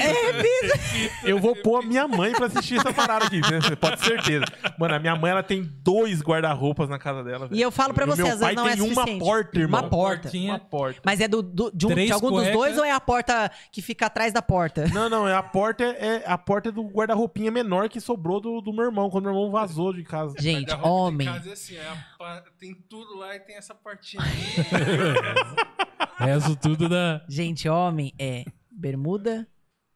repita. 0.02 0.78
Eu 1.24 1.38
vou 1.38 1.54
pôr 1.56 1.82
a 1.82 1.86
minha 1.86 2.06
mãe 2.08 2.32
pra 2.32 2.46
assistir 2.46 2.78
essa 2.78 2.92
parada 2.92 3.26
aqui, 3.26 3.40
né? 3.40 3.60
Você 3.60 3.76
pode 3.76 3.96
ter 3.98 4.04
certeza. 4.08 4.44
Mano, 4.78 4.94
a 4.94 4.98
minha 4.98 5.14
mãe 5.16 5.30
ela 5.30 5.42
tem 5.42 5.62
dois 5.82 6.20
guarda-roupas 6.22 6.88
na 6.88 6.98
casa 6.98 7.22
dela. 7.22 7.48
E 7.52 7.60
eu 7.62 7.70
falo 7.70 7.94
pra 7.94 8.04
O 8.04 8.08
você, 8.08 8.22
meu 8.22 8.32
às 8.32 8.40
pai 8.40 8.54
vezes 8.54 8.56
não 8.56 8.68
é 8.68 8.76
tem 8.76 8.82
uma 8.84 8.94
suficiente. 9.02 9.20
porta, 9.24 9.58
irmão. 9.58 9.80
Uma 9.80 9.88
porta. 9.90 10.22
Portinha. 10.22 10.52
Uma 10.52 10.58
porta. 10.58 11.00
Mas 11.04 11.20
é 11.20 11.28
do, 11.28 11.42
do- 11.42 11.70
de, 11.72 11.86
um- 11.86 11.90
Três 11.90 12.06
de 12.08 12.12
algum 12.12 12.30
dos 12.30 12.48
dois 12.50 12.76
ou 12.78 12.84
é 12.84 12.90
a 12.92 13.00
porta 13.00 13.50
que 13.72 13.80
fica 13.80 14.06
atrás 14.06 14.32
da 14.32 14.42
porta? 14.42 14.86
Não, 14.88 15.08
não, 15.08 15.28
é 15.28 15.34
a 15.34 15.42
porta 15.42 15.84
é 15.84 16.22
a 16.26 16.36
porta 16.36 16.68
é 16.68 16.72
do 16.72 16.82
guarda-roupinha 16.82 17.50
menor 17.50 17.88
que 17.88 18.00
sobrou 18.00 18.40
do, 18.40 18.60
do 18.60 18.72
meu 18.72 18.86
irmão, 18.86 19.08
quando 19.10 19.24
meu 19.24 19.32
irmão 19.32 19.50
vazou 19.50 19.92
de 19.92 20.02
casa. 20.02 20.34
Gente, 20.40 20.66
Guarda-roupa 20.70 20.88
de 20.88 21.14
homem. 21.14 21.26
casa 21.28 21.50
é 21.50 21.52
assim, 21.52 21.76
é 21.76 21.86
a 21.88 21.96
pa- 22.18 22.42
tem 22.58 22.74
tudo 22.88 23.16
lá 23.18 23.34
e 23.36 23.40
tem 23.40 23.56
essa 23.56 23.74
partinha 23.74 24.22
ali. 24.22 24.55
Rezo 26.18 26.56
tudo 26.56 26.88
da. 26.88 27.24
Gente, 27.28 27.68
homem 27.68 28.12
é 28.18 28.44
bermuda, 28.70 29.46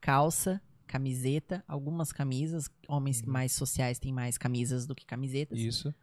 calça, 0.00 0.61
camiseta, 0.86 1.64
algumas 1.66 2.12
camisas. 2.12 2.68
Homens 2.88 3.22
mais 3.22 3.52
sociais 3.52 3.98
têm 3.98 4.12
mais 4.12 4.36
camisas 4.36 4.86
do 4.86 4.94
que 4.94 5.04
camisetas. 5.06 5.58
Isso. 5.58 5.94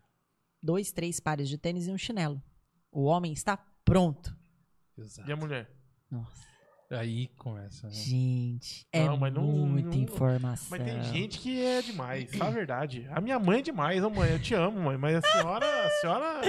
Dois, 0.62 0.92
três 0.92 1.20
pares 1.20 1.48
de 1.50 1.58
tênis 1.58 1.88
e 1.88 1.92
um 1.92 1.98
chinelo. 1.98 2.42
O 2.92 3.04
homem 3.04 3.32
está 3.32 3.58
pronto. 3.86 4.36
Exato. 4.98 5.30
E 5.30 5.34
a 5.34 5.36
mulher? 5.36 5.70
Nossa, 6.10 6.48
Aí 6.90 7.28
começa. 7.38 7.86
Né? 7.88 7.94
gente, 7.94 8.88
é 8.94 9.06
Não, 9.06 9.18
mas 9.18 9.34
não- 9.34 9.44
muita 9.44 9.90
não- 9.90 10.04
informação. 10.04 10.68
Mas 10.72 10.84
tem 10.84 11.04
gente 11.04 11.38
que 11.40 11.62
é 11.64 11.82
demais, 11.82 12.34
fala 12.36 12.50
a 12.50 12.54
verdade. 12.54 13.06
A 13.12 13.20
minha 13.22 13.38
mãe 13.38 13.60
é 13.60 13.62
demais, 13.62 14.02
ô 14.04 14.10
mãe, 14.10 14.32
eu 14.32 14.40
te 14.42 14.54
amo, 14.56 14.80
mãe, 14.80 14.98
mas 14.98 15.18
a 15.18 15.22
senhora, 15.22 15.66
a 15.86 15.90
senhora, 16.02 16.42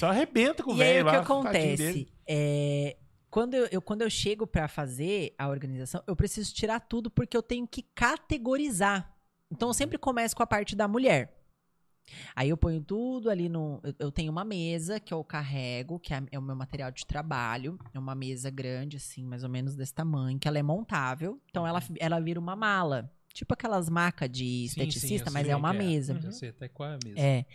senhora 0.00 0.16
arrebenta 0.16 0.62
com 0.62 0.72
o 0.72 0.76
E 0.76 0.82
aí 0.82 0.88
velho 0.94 1.06
o 1.06 1.10
que 1.10 1.16
lá, 1.16 1.22
acontece? 1.22 2.08
É, 2.28 2.96
quando, 3.30 3.54
eu, 3.54 3.66
eu- 3.70 3.82
quando 3.82 4.02
eu 4.02 4.10
chego 4.10 4.46
pra 4.46 4.66
fazer 4.68 5.34
a 5.38 5.48
organização, 5.48 6.02
eu 6.06 6.16
preciso 6.16 6.52
tirar 6.54 6.80
tudo 6.80 7.10
porque 7.10 7.36
eu 7.36 7.42
tenho 7.42 7.66
que 7.66 7.82
categorizar. 7.94 9.14
Então 9.50 9.68
eu 9.68 9.74
sempre 9.74 9.98
começo 9.98 10.34
com 10.36 10.42
a 10.42 10.46
parte 10.46 10.74
da 10.76 10.86
mulher. 10.88 11.36
Aí 12.34 12.48
eu 12.48 12.56
ponho 12.56 12.80
tudo 12.80 13.30
ali 13.30 13.48
no. 13.48 13.80
Eu, 13.84 13.94
eu 13.98 14.12
tenho 14.12 14.32
uma 14.32 14.44
mesa 14.44 14.98
que 14.98 15.14
eu 15.14 15.22
carrego, 15.22 15.98
que 16.00 16.12
é, 16.12 16.22
é 16.32 16.38
o 16.38 16.42
meu 16.42 16.56
material 16.56 16.90
de 16.90 17.06
trabalho. 17.06 17.78
É 17.94 17.98
uma 17.98 18.14
mesa 18.14 18.50
grande, 18.50 18.96
assim, 18.96 19.24
mais 19.24 19.44
ou 19.44 19.50
menos 19.50 19.76
desse 19.76 19.94
tamanho, 19.94 20.38
que 20.38 20.48
ela 20.48 20.58
é 20.58 20.62
montável. 20.62 21.40
Então 21.48 21.64
ela, 21.66 21.80
ela 22.00 22.18
vira 22.20 22.40
uma 22.40 22.56
mala. 22.56 23.12
Tipo 23.32 23.54
aquelas 23.54 23.88
macas 23.88 24.28
de 24.28 24.42
Sim, 24.42 24.74
sim, 24.74 24.80
esteticista, 24.82 25.30
mas 25.30 25.48
é 25.48 25.54
uma 25.54 25.70
que 25.70 25.78
mesa. 25.78 26.20
Eu 26.22 26.32
sei 26.32 26.48
até 26.48 26.68
qual 26.68 26.90
é 26.90 26.94
a 26.94 26.98
mesa. 27.04 27.18
É. 27.20 27.46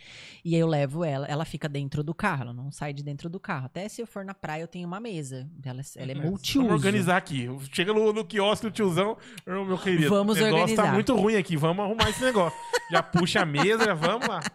E 0.42 0.54
aí 0.54 0.60
eu 0.60 0.66
levo 0.66 1.04
ela, 1.04 1.26
ela 1.26 1.44
fica 1.44 1.68
dentro 1.68 2.02
do 2.02 2.14
carro, 2.14 2.42
ela 2.44 2.52
não 2.54 2.72
sai 2.72 2.94
de 2.94 3.02
dentro 3.02 3.28
do 3.28 3.38
carro. 3.38 3.66
Até 3.66 3.86
se 3.88 4.00
eu 4.00 4.06
for 4.06 4.24
na 4.24 4.32
praia, 4.32 4.62
eu 4.62 4.68
tenho 4.68 4.86
uma 4.88 4.98
mesa. 4.98 5.48
Ela, 5.62 5.82
ela 5.96 6.12
é 6.12 6.14
Uhum. 6.14 6.22
multiuso. 6.30 6.66
Vamos 6.66 6.82
organizar 6.84 7.18
aqui. 7.18 7.46
Chega 7.72 7.92
no, 7.92 8.10
no 8.12 8.24
quiosque 8.24 8.66
do 8.66 8.72
tiozão, 8.72 9.18
meu 9.46 9.78
querido. 9.78 10.08
Vamos 10.08 10.36
o 10.38 10.40
negócio 10.40 10.60
organizar. 10.62 10.86
tá 10.86 10.92
muito 10.92 11.14
ruim 11.14 11.36
aqui, 11.36 11.56
vamos 11.56 11.84
arrumar 11.84 12.08
esse 12.08 12.22
negócio. 12.24 12.58
já 12.90 13.02
puxa 13.02 13.42
a 13.42 13.46
mesa, 13.46 13.84
já 13.84 13.94
vamos 13.94 14.26
lá. 14.26 14.40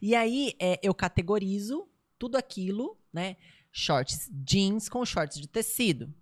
E 0.00 0.14
aí 0.14 0.54
é, 0.58 0.80
eu 0.82 0.94
categorizo 0.94 1.86
tudo 2.18 2.36
aquilo, 2.36 2.96
né? 3.12 3.36
Shorts 3.70 4.30
jeans 4.32 4.88
com 4.88 5.04
shorts 5.04 5.38
de 5.38 5.46
tecido. 5.46 6.12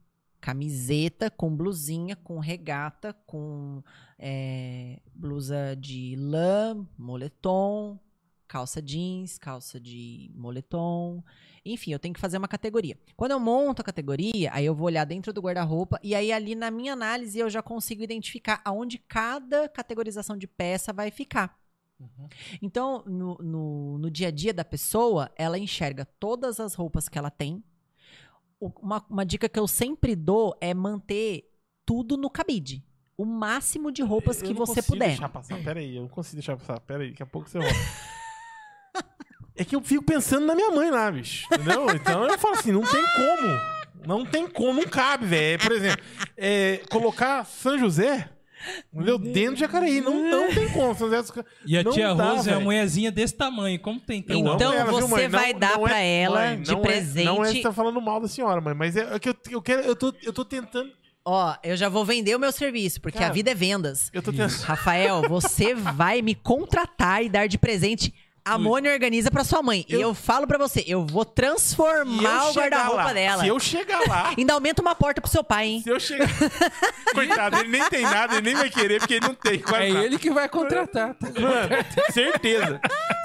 Camiseta 0.41 1.31
com 1.31 1.55
blusinha, 1.55 2.17
com 2.17 2.39
regata, 2.39 3.13
com 3.27 3.83
é, 4.19 5.01
blusa 5.15 5.77
de 5.77 6.17
lã, 6.17 6.87
moletom, 6.97 7.99
calça 8.49 8.83
jeans, 8.83 9.39
calça 9.39 9.79
de 9.79 10.31
moletom. 10.35 11.23
Enfim, 11.65 11.93
eu 11.93 11.99
tenho 11.99 12.15
que 12.15 12.21
fazer 12.21 12.39
uma 12.39 12.49
categoria. 12.49 12.99
Quando 13.17 13.33
eu 13.33 13.41
monto 13.41 13.83
a 13.83 13.85
categoria, 13.85 14.51
aí 14.53 14.65
eu 14.65 14.75
vou 14.75 14.87
olhar 14.87 15.05
dentro 15.05 15.33
do 15.33 15.41
guarda-roupa 15.41 16.01
e 16.03 16.15
aí 16.15 16.33
ali 16.33 16.55
na 16.55 16.71
minha 16.71 16.95
análise 16.95 17.39
eu 17.39 17.49
já 17.49 17.63
consigo 17.63 18.03
identificar 18.03 18.61
aonde 18.65 18.99
cada 18.99 19.69
categorização 19.69 20.37
de 20.37 20.47
peça 20.47 20.93
vai 20.93 21.11
ficar. 21.11 21.61
Então, 22.63 23.05
no, 23.07 23.37
no, 23.37 23.99
no 23.99 24.11
dia 24.11 24.29
a 24.29 24.31
dia 24.31 24.55
da 24.55 24.65
pessoa, 24.65 25.31
ela 25.37 25.59
enxerga 25.59 26.05
todas 26.19 26.59
as 26.59 26.75
roupas 26.75 27.09
que 27.09 27.19
ela 27.19 27.31
tem. 27.31 27.63
Uma, 28.61 29.05
uma 29.09 29.25
dica 29.25 29.49
que 29.49 29.59
eu 29.59 29.67
sempre 29.67 30.15
dou 30.15 30.55
é 30.61 30.75
manter 30.75 31.45
tudo 31.87 32.17
no 32.17 32.29
cabide. 32.29 32.85
O 33.17 33.25
máximo 33.25 33.91
de 33.91 34.03
roupas 34.03 34.39
Eu 34.41 34.49
que 34.49 34.55
não 34.55 34.59
você 34.67 34.77
consigo 34.77 34.87
puder. 34.97 35.09
deixar 35.09 35.29
passar, 35.29 35.59
peraí, 35.65 35.97
eu 35.97 36.03
não 36.03 36.09
consigo 36.09 36.37
deixar 36.37 36.57
passar, 36.57 36.79
peraí, 36.81 37.11
daqui 37.11 37.23
a 37.23 37.27
pouco 37.27 37.49
você 37.49 37.59
volta. 37.59 37.75
É 39.57 39.65
que 39.65 39.77
eu 39.77 39.83
fico 39.83 40.03
pensando 40.03 40.47
na 40.47 40.55
minha 40.55 40.71
mãe 40.71 40.91
lá, 40.91 41.11
bicho. 41.11 41.47
Entendeu? 41.53 41.91
Então 41.95 42.25
eu 42.27 42.39
falo 42.39 42.55
assim, 42.55 42.73
não 42.73 42.81
tem 42.81 43.05
como. 43.15 44.07
Não 44.07 44.25
tem 44.25 44.49
como, 44.49 44.81
não 44.81 44.89
cabe, 44.89 45.27
velho. 45.27 45.59
Por 45.63 45.73
exemplo, 45.73 46.03
é, 46.35 46.79
colocar 46.91 47.45
São 47.45 47.79
José, 47.79 48.30
entendeu? 48.93 49.19
Dentro 49.19 49.55
de 49.55 49.61
Jacareí. 49.61 50.01
Não, 50.01 50.23
não 50.23 50.53
tem 50.55 50.69
como. 50.71 50.95
São 50.95 51.11
José, 51.11 51.45
E 51.67 51.77
a 51.79 51.83
Não 51.83 51.93
tia 51.93 52.15
dá, 52.15 52.25
Rosa 52.33 52.51
é 52.51 52.53
uma 52.53 52.57
velho. 52.57 52.61
mulherzinha 52.63 53.11
desse 53.11 53.35
tamanho. 53.35 53.79
Como 53.81 53.99
tem 54.01 54.25
Eu 54.29 54.39
então? 54.39 54.47
amo 54.47 54.55
Então 54.57 54.73
ela, 54.73 54.91
viu, 54.93 55.01
você 55.09 55.15
mãe? 55.15 55.29
vai 55.29 55.55
dar 55.55 55.79
é- 55.79 55.83
pra 55.83 55.99
ela 56.01 56.55
de 56.57 56.71
não 56.73 56.79
é- 56.81 56.83
presente- 56.83 57.25
não 57.25 57.45
é 57.45 57.53
que 57.53 57.63
tá 57.63 57.73
falando 57.73 58.01
mal 58.01 58.21
da 58.21 58.29
senhora, 58.29 58.61
mãe, 58.61 58.75
mas 58.75 58.97
é 58.97 59.19
que 59.19 59.29
eu, 59.29 59.37
eu 59.51 59.63
quero, 59.63 59.83
eu 59.83 59.97
tô, 59.97 60.13
eu 60.23 60.33
tô 60.33 60.45
tentando. 60.45 60.91
Ó, 61.25 61.55
eu 61.63 61.77
já 61.77 61.89
vou 61.89 62.03
vender 62.05 62.35
o 62.35 62.39
meu 62.39 62.51
serviço, 62.51 63.01
porque 63.01 63.19
Cara, 63.19 63.31
a 63.31 63.35
vida 63.35 63.51
é 63.51 63.55
vendas. 63.55 64.11
Eu 64.13 64.23
tô 64.23 64.33
tentando. 64.33 64.53
Rafael, 64.63 65.23
você 65.29 65.75
vai 65.75 66.23
me 66.23 66.35
contratar 66.35 67.23
e 67.23 67.29
dar 67.29 67.47
de 67.47 67.59
presente. 67.59 68.13
A 68.45 68.57
Mônia 68.59 68.91
organiza 68.93 69.31
pra 69.31 69.45
sua 69.45 69.63
mãe. 69.63 69.85
E 69.89 69.93
Eu- 69.95 70.01
eu 70.01 70.15
falo 70.15 70.47
pra 70.47 70.57
você, 70.59 70.83
eu 70.87 71.05
vou 71.07 71.23
Se 71.25 71.29
eu 71.29 71.35
transformar 71.35 72.49
o 72.51 72.53
guarda-roupa 72.55 73.13
dela. 73.15 73.43
Se 73.43 73.49
eu 73.49 73.61
chegar 73.61 74.01
lá, 74.09 74.33
Ainda 74.39 74.55
aumenta 74.55 74.81
uma 74.81 74.95
porta 74.95 75.21
pro 75.21 75.31
seu 75.31 75.45
pai, 75.45 75.67
hein? 75.69 75.81
Se 75.83 75.91
eu 75.91 76.01
chegar. 76.01 76.27
Coitado, 77.15 77.59
ele 77.59 77.69
nem 77.69 77.89
tem 77.89 78.03
nada, 78.03 78.35
ele 78.37 78.43
nem 78.43 78.55
vai 78.55 78.71
querer, 78.71 78.99
porque 78.99 79.15
ele 79.15 79.27
não 79.27 79.35
tem 79.35 79.59
quase 79.59 79.85
É 79.85 79.93
nada. 79.93 80.07
ele 80.07 80.19
que 80.19 80.31
vai 80.31 80.49
contratar. 80.49 81.15
tá? 81.15 81.27
Mano, 81.39 81.69
certeza. 82.13 82.81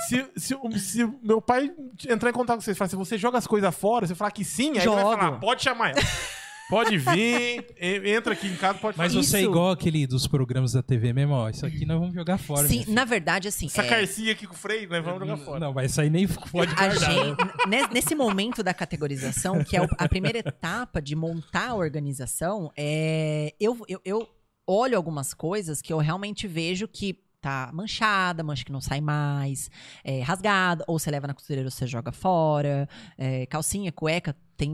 Se, 0.07 0.25
se, 0.35 0.55
o- 0.55 0.71
se 0.77 1.09
meu 1.23 1.41
pai 1.41 1.71
entrar 2.07 2.29
em 2.29 2.33
contato 2.33 2.57
com 2.57 2.61
você 2.61 2.71
e 2.71 2.75
falar 2.75 2.87
assim, 2.87 2.97
você 2.97 3.17
joga 3.17 3.37
as 3.37 3.47
coisas 3.47 3.73
fora, 3.75 4.05
você 4.05 4.13
falar 4.15 4.31
que 4.31 4.43
sim, 4.43 4.71
aí 4.71 4.85
ele 4.85 4.89
vai 4.89 5.03
Jogo. 5.03 5.17
falar, 5.17 5.31
pode 5.39 5.63
chamar 5.63 5.91
ela. 5.91 6.01
Pode 6.69 6.97
vir, 6.97 7.65
entra 7.79 8.33
aqui 8.33 8.47
em 8.47 8.55
casa, 8.55 8.79
pode 8.79 8.97
Mas 8.97 9.13
fazer. 9.13 9.27
você 9.27 9.37
é 9.37 9.41
Isso. 9.41 9.49
igual 9.49 9.69
aquele 9.71 10.07
dos 10.07 10.25
programas 10.27 10.71
da 10.71 10.81
TV 10.81 11.13
mesmo, 11.13 11.33
ó. 11.33 11.49
Isso 11.49 11.65
aqui 11.65 11.85
nós 11.85 11.99
vamos 11.99 12.15
jogar 12.15 12.37
fora. 12.39 12.67
Sim, 12.67 12.85
na 12.87 13.05
verdade, 13.05 13.47
assim. 13.47 13.67
Essa 13.67 13.83
é, 13.83 13.87
carcinha 13.87 14.31
aqui 14.31 14.47
com 14.47 14.53
o 14.53 14.57
freio, 14.57 14.89
nós 14.89 15.03
vamos 15.03 15.19
jogar 15.19 15.37
fora. 15.37 15.59
Não, 15.59 15.73
vai 15.73 15.87
sair 15.87 16.09
nem 16.09 16.27
pode 16.27 16.71
a 16.71 16.75
guardar. 16.75 17.11
gente, 17.11 17.37
ne- 17.67 17.87
nesse 17.93 18.15
momento 18.15 18.63
da 18.63 18.73
categorização, 18.73 19.63
que 19.63 19.77
é 19.77 19.87
a 19.97 20.09
primeira 20.09 20.39
etapa 20.39 21.01
de 21.01 21.15
montar 21.15 21.69
a 21.69 21.75
organização, 21.75 22.71
é, 22.75 23.53
eu, 23.59 23.77
eu, 23.87 24.01
eu 24.03 24.27
olho 24.65 24.97
algumas 24.97 25.33
coisas 25.35 25.81
que 25.83 25.93
eu 25.93 25.99
realmente 25.99 26.47
vejo 26.47 26.87
que 26.87 27.19
tá 27.39 27.69
manchada, 27.71 28.43
mancha 28.43 28.65
que 28.65 28.71
não 28.71 28.81
sai 28.81 28.99
mais, 29.01 29.69
é, 30.03 30.21
rasgada, 30.23 30.83
ou 30.87 30.97
você 30.97 31.11
leva 31.11 31.27
na 31.27 31.33
costureira 31.35 31.67
ou 31.67 31.71
você 31.71 31.85
joga 31.85 32.11
fora, 32.11 32.89
é, 33.19 33.45
calcinha, 33.45 33.91
cueca, 33.91 34.35
tem, 34.57 34.73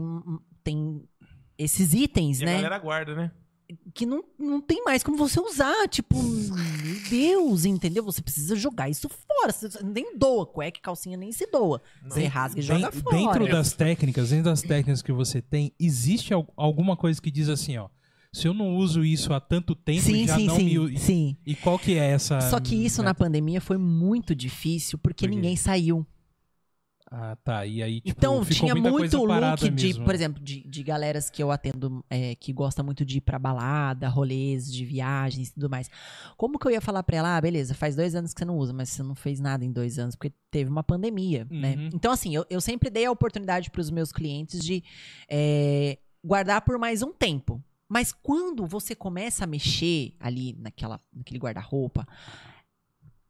tem 0.64 1.02
esses 1.62 1.94
itens, 1.94 2.40
E 2.40 2.42
a 2.44 2.46
né? 2.46 2.54
galera 2.56 2.78
guarda, 2.78 3.14
né? 3.14 3.30
que 3.94 4.04
não, 4.04 4.22
não 4.38 4.60
tem 4.60 4.84
mais 4.84 5.02
como 5.02 5.16
você 5.16 5.40
usar. 5.40 5.88
Tipo, 5.88 6.22
meu 6.22 6.96
Deus, 7.08 7.64
entendeu? 7.64 8.04
Você 8.04 8.20
precisa 8.20 8.54
jogar 8.54 8.90
isso 8.90 9.08
fora. 9.08 9.50
Você 9.50 9.68
nem 9.82 10.16
doa. 10.18 10.44
Cueca 10.44 10.78
e 10.78 10.82
calcinha 10.82 11.16
nem 11.16 11.32
se 11.32 11.46
doa. 11.50 11.80
Você 12.06 12.26
rasga 12.26 12.60
e 12.60 12.62
joga 12.62 12.92
fora. 12.92 13.16
Dentro 13.16 13.48
das 13.48 13.72
técnicas, 13.72 14.28
dentro 14.30 14.44
das 14.46 14.60
técnicas 14.60 15.00
que 15.00 15.10
você 15.12 15.40
tem, 15.40 15.72
existe 15.80 16.34
al- 16.34 16.52
alguma 16.54 16.96
coisa 16.98 17.20
que 17.20 17.30
diz 17.30 17.48
assim, 17.48 17.78
ó. 17.78 17.88
Se 18.30 18.46
eu 18.48 18.54
não 18.54 18.76
uso 18.76 19.04
isso 19.04 19.32
há 19.34 19.40
tanto 19.40 19.74
tempo, 19.74 20.00
sim, 20.02 20.26
já 20.26 20.36
sim, 20.36 20.46
não 20.46 20.56
sim, 20.56 20.78
me. 20.78 20.98
sim. 20.98 21.36
E 21.46 21.54
qual 21.54 21.78
que 21.78 21.94
é 21.98 22.10
essa. 22.12 22.40
Só 22.42 22.58
que 22.60 22.74
isso 22.74 23.02
na 23.02 23.14
pandemia 23.14 23.60
foi 23.60 23.76
muito 23.76 24.34
difícil 24.34 24.98
porque 24.98 25.26
Por 25.28 25.34
ninguém 25.34 25.54
saiu. 25.56 26.06
Ah, 27.14 27.36
tá. 27.44 27.66
E 27.66 27.82
aí, 27.82 28.00
tipo, 28.00 28.18
então 28.18 28.42
tinha 28.42 28.74
muito 28.74 29.22
look 29.22 29.70
de, 29.70 29.88
mesmo. 29.88 30.02
por 30.02 30.14
exemplo, 30.14 30.42
de, 30.42 30.66
de 30.66 30.82
galeras 30.82 31.28
que 31.28 31.42
eu 31.42 31.50
atendo 31.50 32.02
é, 32.08 32.34
que 32.34 32.54
gosta 32.54 32.82
muito 32.82 33.04
de 33.04 33.18
ir 33.18 33.20
pra 33.20 33.38
balada, 33.38 34.08
rolês 34.08 34.72
de 34.72 34.82
viagens 34.82 35.48
e 35.50 35.52
tudo 35.52 35.68
mais. 35.68 35.90
Como 36.38 36.58
que 36.58 36.66
eu 36.66 36.70
ia 36.70 36.80
falar 36.80 37.02
pra 37.02 37.18
ela, 37.18 37.36
ah, 37.36 37.40
beleza, 37.40 37.74
faz 37.74 37.94
dois 37.94 38.14
anos 38.14 38.32
que 38.32 38.40
você 38.40 38.46
não 38.46 38.56
usa, 38.56 38.72
mas 38.72 38.88
você 38.88 39.02
não 39.02 39.14
fez 39.14 39.40
nada 39.40 39.62
em 39.62 39.70
dois 39.70 39.98
anos, 39.98 40.16
porque 40.16 40.32
teve 40.50 40.70
uma 40.70 40.82
pandemia, 40.82 41.46
né? 41.50 41.76
Uhum. 41.76 41.90
Então, 41.92 42.12
assim, 42.12 42.34
eu, 42.34 42.46
eu 42.48 42.62
sempre 42.62 42.88
dei 42.88 43.04
a 43.04 43.10
oportunidade 43.10 43.70
pros 43.70 43.90
meus 43.90 44.10
clientes 44.10 44.64
de 44.64 44.82
é, 45.28 45.98
guardar 46.24 46.62
por 46.62 46.78
mais 46.78 47.02
um 47.02 47.12
tempo. 47.12 47.62
Mas 47.90 48.10
quando 48.10 48.64
você 48.64 48.94
começa 48.94 49.44
a 49.44 49.46
mexer 49.46 50.14
ali 50.18 50.56
naquela, 50.58 50.98
naquele 51.12 51.38
guarda-roupa, 51.38 52.06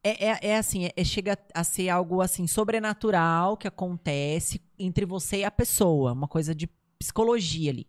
é, 0.04 0.26
é, 0.26 0.38
é 0.48 0.56
assim, 0.56 0.86
é- 0.86 0.92
é- 0.96 1.04
chega 1.04 1.38
a 1.54 1.62
ser 1.64 1.88
algo 1.88 2.20
assim 2.20 2.46
sobrenatural 2.46 3.56
que 3.56 3.68
acontece 3.68 4.60
entre 4.78 5.04
você 5.04 5.38
e 5.38 5.44
a 5.44 5.50
pessoa, 5.50 6.12
uma 6.12 6.28
coisa 6.28 6.54
de 6.54 6.66
psicologia 6.98 7.70
ali. 7.70 7.88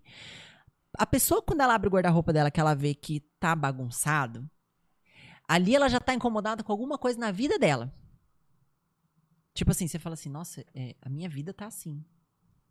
A 0.98 1.06
pessoa, 1.08 1.42
quando 1.42 1.62
ela 1.62 1.74
abre 1.74 1.88
o 1.88 1.92
guarda-roupa 1.92 2.32
dela, 2.32 2.52
que 2.52 2.60
ela 2.60 2.76
vê 2.76 2.94
que 2.94 3.20
tá 3.40 3.56
bagunçado, 3.56 4.48
ali 5.48 5.76
ela 5.76 5.90
já 5.90 6.00
tá 6.00 6.14
incomodada 6.14 6.64
com 6.64 6.72
alguma 6.72 6.98
coisa 6.98 7.20
na 7.20 7.32
vida 7.32 7.58
dela. 7.58 7.92
Tipo 9.54 9.72
assim, 9.72 9.88
você 9.88 10.00
fala 10.00 10.14
assim, 10.14 10.30
nossa, 10.30 10.64
é, 10.74 10.96
a 11.02 11.10
minha 11.10 11.30
vida 11.30 11.54
tá 11.54 11.66
assim. 11.68 12.04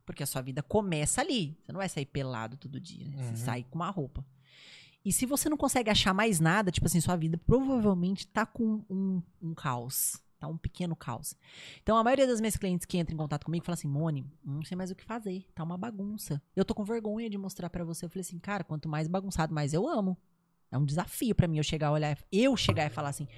Porque 0.05 0.23
a 0.23 0.27
sua 0.27 0.43
vida 0.43 0.63
começa 0.63 1.21
ali. 1.21 1.57
Você 1.65 1.73
não 1.73 1.79
vai 1.79 1.89
sair 1.89 2.07
pelado 2.07 2.57
todo 2.57 2.81
dia, 2.81 3.07
né? 3.07 3.17
Você 3.19 3.37
sai 3.37 3.65
com 3.71 3.77
uma 3.77 3.89
roupa. 3.91 4.25
E 5.05 5.13
se 5.13 5.27
você 5.27 5.49
não 5.49 5.57
consegue 5.57 5.91
achar 5.91 6.15
mais 6.15 6.39
nada, 6.39 6.71
tipo 6.71 6.87
assim, 6.87 7.01
sua 7.01 7.17
vida 7.17 7.39
provavelmente 7.39 8.27
tá 8.27 8.47
com 8.47 8.85
um, 8.89 9.23
um 9.41 9.55
caos. 9.55 10.23
Tá 10.39 10.49
um 10.49 10.57
pequeno 10.57 10.97
caos. 10.97 11.37
Então, 11.83 11.97
a 11.97 12.03
maioria 12.03 12.27
das 12.27 12.41
minhas 12.41 12.57
clientes 12.57 12.85
que 12.85 12.99
entram 12.99 13.15
em 13.15 13.19
contato 13.19 13.45
comigo 13.45 13.65
fala 13.65 13.75
assim, 13.75 13.89
Mone, 13.89 14.27
não 14.45 14.65
sei 14.65 14.77
mais 14.77 14.91
o 14.91 14.95
que 14.95 15.05
fazer. 15.05 15.47
Tá 15.55 15.63
uma 15.63 15.79
bagunça. 15.79 16.43
Eu 16.57 16.65
tô 16.65 16.75
com 16.75 16.83
vergonha 16.83 17.31
de 17.31 17.39
mostrar 17.39 17.71
pra 17.71 17.85
você. 17.85 18.05
Eu 18.05 18.11
falei 18.11 18.23
assim, 18.23 18.39
cara, 18.41 18.65
quanto 18.65 18.89
mais 18.89 19.07
bagunçado, 19.07 19.55
mais 19.55 19.73
eu 19.73 19.89
amo. 19.89 20.17
É 20.71 20.79
um 20.79 20.85
desafio 20.85 21.35
pra 21.35 21.47
mim 21.47 21.59
eu 21.59 21.63
chegar 21.63 21.89
a 21.89 21.93
olhar, 21.93 22.19
eu 22.33 22.57
chegar 22.57 22.87
e 22.87 22.91
falar 22.91 23.11
assim, 23.11 23.29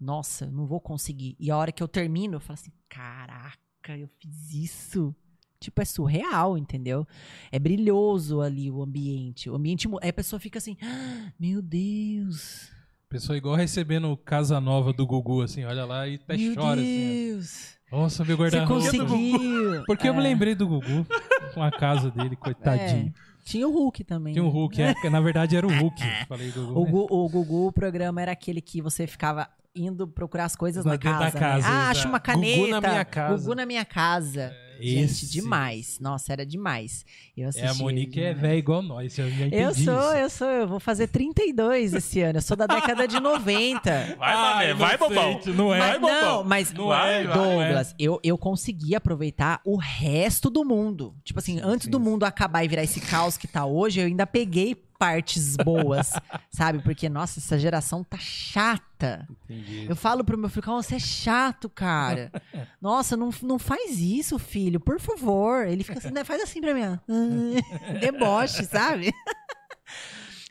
nossa, 0.00 0.46
não 0.46 0.66
vou 0.66 0.80
conseguir. 0.80 1.36
E 1.38 1.50
a 1.50 1.56
hora 1.56 1.72
que 1.72 1.82
eu 1.82 1.88
termino, 1.88 2.36
eu 2.36 2.40
falo 2.40 2.54
assim, 2.54 2.72
caraca, 2.88 3.96
eu 3.98 4.08
fiz 4.18 4.54
isso. 4.54 5.14
Tipo, 5.58 5.80
é 5.82 5.84
surreal, 5.84 6.56
entendeu? 6.58 7.06
É 7.50 7.58
brilhoso 7.58 8.40
ali 8.40 8.70
o 8.70 8.82
ambiente. 8.82 9.48
O 9.48 9.54
ambiente. 9.54 9.88
Aí 10.02 10.10
a 10.10 10.12
pessoa 10.12 10.38
fica 10.38 10.58
assim, 10.58 10.76
"Ah, 10.82 11.32
meu 11.40 11.62
Deus. 11.62 12.70
Pessoa 13.08 13.36
igual 13.38 13.54
recebendo 13.54 14.16
Casa 14.18 14.60
Nova 14.60 14.92
do 14.92 15.06
Gugu, 15.06 15.42
assim, 15.42 15.64
olha 15.64 15.84
lá 15.84 16.06
e 16.08 16.16
até 16.16 16.36
meu 16.36 16.54
chora, 16.54 16.80
assim. 16.80 17.30
Deus. 17.30 17.76
ó. 17.92 17.98
Nossa, 18.02 18.24
meu 18.24 18.36
Você 18.36 18.42
guarda-roupa. 18.58 18.84
conseguiu. 18.90 19.84
Porque 19.86 20.08
eu 20.08 20.12
me 20.14 20.20
É. 20.20 20.22
lembrei 20.24 20.54
do 20.56 20.66
Gugu 20.66 21.06
com 21.54 21.62
a 21.62 21.70
casa 21.70 22.10
dele, 22.10 22.34
coitadinho. 22.36 23.14
Tinha 23.44 23.66
o 23.68 23.72
Hulk 23.72 24.02
também. 24.02 24.34
Tem 24.34 24.42
um 24.42 24.46
né? 24.46 24.52
Hulk, 24.52 24.82
é, 24.82 25.08
na 25.08 25.20
verdade 25.20 25.56
era 25.56 25.64
o 25.66 25.70
Hulk. 25.70 26.02
Falei 26.28 26.50
Gugu. 26.50 26.80
O, 26.80 26.84
né? 26.84 26.90
Gu- 26.90 27.06
o 27.08 27.28
Gugu, 27.28 27.66
o 27.68 27.72
programa 27.72 28.20
era 28.20 28.32
aquele 28.32 28.60
que 28.60 28.82
você 28.82 29.06
ficava 29.06 29.48
indo 29.72 30.08
procurar 30.08 30.46
as 30.46 30.56
coisas 30.56 30.84
Lá 30.84 30.92
na 30.92 30.96
dentro 30.96 31.12
da 31.18 31.30
casa. 31.30 31.38
casa, 31.38 31.68
né? 31.68 31.74
Ah, 31.76 31.88
acho 31.90 32.08
uma 32.08 32.18
Gugu 32.18 32.32
caneta. 32.32 32.80
na 32.80 32.80
minha 32.88 33.04
casa. 33.04 33.36
Gugu 33.44 33.54
na 33.54 33.66
minha 33.66 33.84
casa. 33.84 34.48
Gente, 34.48 34.65
Esse. 34.80 35.30
demais. 35.30 35.98
Nossa, 36.00 36.32
era 36.32 36.44
demais. 36.44 37.04
Eu 37.36 37.50
É, 37.54 37.66
a 37.66 37.74
Monique 37.74 38.20
é 38.20 38.34
velha 38.34 38.56
igual 38.56 38.82
nós, 38.82 39.18
eu 39.18 39.26
Eu 39.50 39.74
sou, 39.74 39.82
isso. 39.82 39.90
eu 39.90 40.30
sou, 40.30 40.48
eu 40.48 40.68
vou 40.68 40.80
fazer 40.80 41.08
32 41.08 41.94
esse 41.94 42.20
ano. 42.20 42.38
Eu 42.38 42.42
sou 42.42 42.56
da 42.56 42.66
década 42.66 43.06
de 43.06 43.20
90. 43.20 44.16
Vai, 44.18 44.34
mané, 44.34 44.74
vai, 44.74 44.96
bobão. 44.96 45.40
Não 45.54 45.74
é? 45.74 45.78
Mas 45.78 46.00
não, 46.00 46.44
mas 46.44 46.72
Não 46.72 46.94
é, 46.94 47.24
Douglas, 47.24 47.94
eu, 47.98 48.20
eu 48.22 48.38
consegui 48.38 48.94
aproveitar 48.94 49.60
o 49.64 49.76
resto 49.76 50.48
do 50.48 50.64
mundo. 50.64 51.14
Tipo 51.24 51.38
assim, 51.38 51.60
antes 51.62 51.88
do 51.88 52.00
mundo 52.00 52.24
acabar 52.24 52.64
e 52.64 52.68
virar 52.68 52.82
esse 52.82 53.00
caos 53.00 53.36
que 53.36 53.46
tá 53.46 53.64
hoje, 53.66 54.00
eu 54.00 54.06
ainda 54.06 54.26
peguei 54.26 54.74
partes 54.98 55.56
boas, 55.56 56.12
sabe? 56.50 56.80
Porque, 56.80 57.08
nossa, 57.08 57.38
essa 57.38 57.58
geração 57.58 58.02
tá 58.04 58.16
chata. 58.18 59.26
Entendi. 59.44 59.86
Eu 59.88 59.96
falo 59.96 60.24
pro 60.24 60.38
meu 60.38 60.48
filho, 60.48 60.62
"Calma, 60.62 60.82
você 60.82 60.96
é 60.96 60.98
chato, 60.98 61.68
cara. 61.68 62.30
Nossa, 62.80 63.16
não, 63.16 63.30
não 63.42 63.58
faz 63.58 63.98
isso, 63.98 64.38
filho, 64.38 64.80
por 64.80 64.98
favor. 65.00 65.66
Ele 65.66 65.84
fica 65.84 65.98
assim, 65.98 66.10
"Né, 66.10 66.24
faz 66.24 66.42
assim 66.42 66.60
pra 66.60 66.74
mim. 66.74 66.82
ó. 66.82 66.98
Deboche, 68.00 68.64
sabe? 68.64 69.12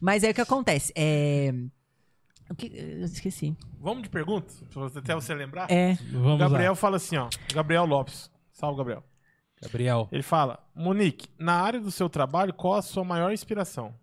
Mas 0.02 0.24
aí 0.24 0.32
o 0.32 0.34
que 0.34 0.42
acontece? 0.42 0.92
É... 0.96 1.54
O 2.50 2.54
que... 2.56 2.68
Eu 2.68 3.06
esqueci. 3.06 3.58
Vamos 3.80 4.04
de 4.04 4.10
você- 4.90 5.00
Até 5.00 5.16
você 5.16 5.34
lembrar? 5.34 5.72
É. 5.72 5.96
Vamos 6.12 6.38
Gabriel 6.40 6.72
lá. 6.72 6.76
fala 6.76 6.98
assim, 6.98 7.18
ó. 7.18 7.28
Gabriel 7.54 7.86
Lopes. 7.86 8.30
Salve, 8.54 8.78
Gabriel. 8.78 9.04
Gabriel. 9.62 10.08
Ele 10.12 10.22
fala: 10.22 10.60
Monique, 10.76 11.28
na 11.40 11.54
área 11.60 11.80
do 11.80 11.90
seu 11.90 12.08
trabalho, 12.08 12.54
qual 12.54 12.76
a 12.76 12.82
sua 12.82 13.04
maior 13.04 13.32
inspiração? 13.32 13.96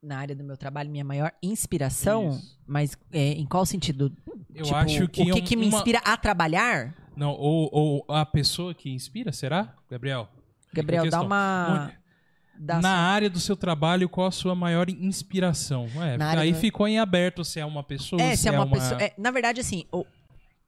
Na 0.00 0.18
área 0.18 0.34
do 0.34 0.44
meu 0.44 0.56
trabalho, 0.56 0.88
minha 0.88 1.04
maior 1.04 1.32
inspiração, 1.42 2.30
Isso. 2.30 2.56
mas 2.64 2.96
é, 3.12 3.32
em 3.32 3.44
qual 3.44 3.66
sentido? 3.66 4.12
Eu 4.54 4.64
Tipo, 4.64 4.76
acho 4.76 5.08
que 5.08 5.22
o 5.22 5.34
que, 5.34 5.42
que 5.42 5.56
me 5.56 5.66
uma- 5.66 5.76
inspira 5.76 5.98
a 6.04 6.16
trabalhar? 6.16 6.94
Não, 7.16 7.30
ou, 7.32 7.68
ou 7.72 8.04
a 8.14 8.24
pessoa 8.24 8.72
que 8.72 8.90
inspira, 8.90 9.32
será, 9.32 9.74
Gabriel? 9.90 10.28
Gabriel, 10.72 11.10
dá 11.10 11.20
uma. 11.20 11.90
dá 12.56 12.76
Na 12.76 12.80
sua- 12.82 12.90
área 12.90 13.28
do 13.30 13.40
seu 13.40 13.56
trabalho, 13.56 14.08
qual 14.08 14.28
a 14.28 14.30
sua 14.30 14.54
maior 14.54 14.88
inspiração? 14.88 15.88
É, 16.00 16.16
aí 16.38 16.52
do- 16.52 16.58
ficou 16.60 16.86
em 16.86 17.00
aberto 17.00 17.44
se 17.44 17.58
é 17.58 17.66
uma 17.66 17.82
pessoa, 17.82 18.22
É, 18.22 18.36
se 18.36 18.46
é 18.48 18.52
uma, 18.52 18.64
uma... 18.66 18.76
pessoa. 18.76 19.02
é, 19.02 19.12
na 19.18 19.32
verdade, 19.32 19.60
assim, 19.60 19.84
o, 19.90 20.04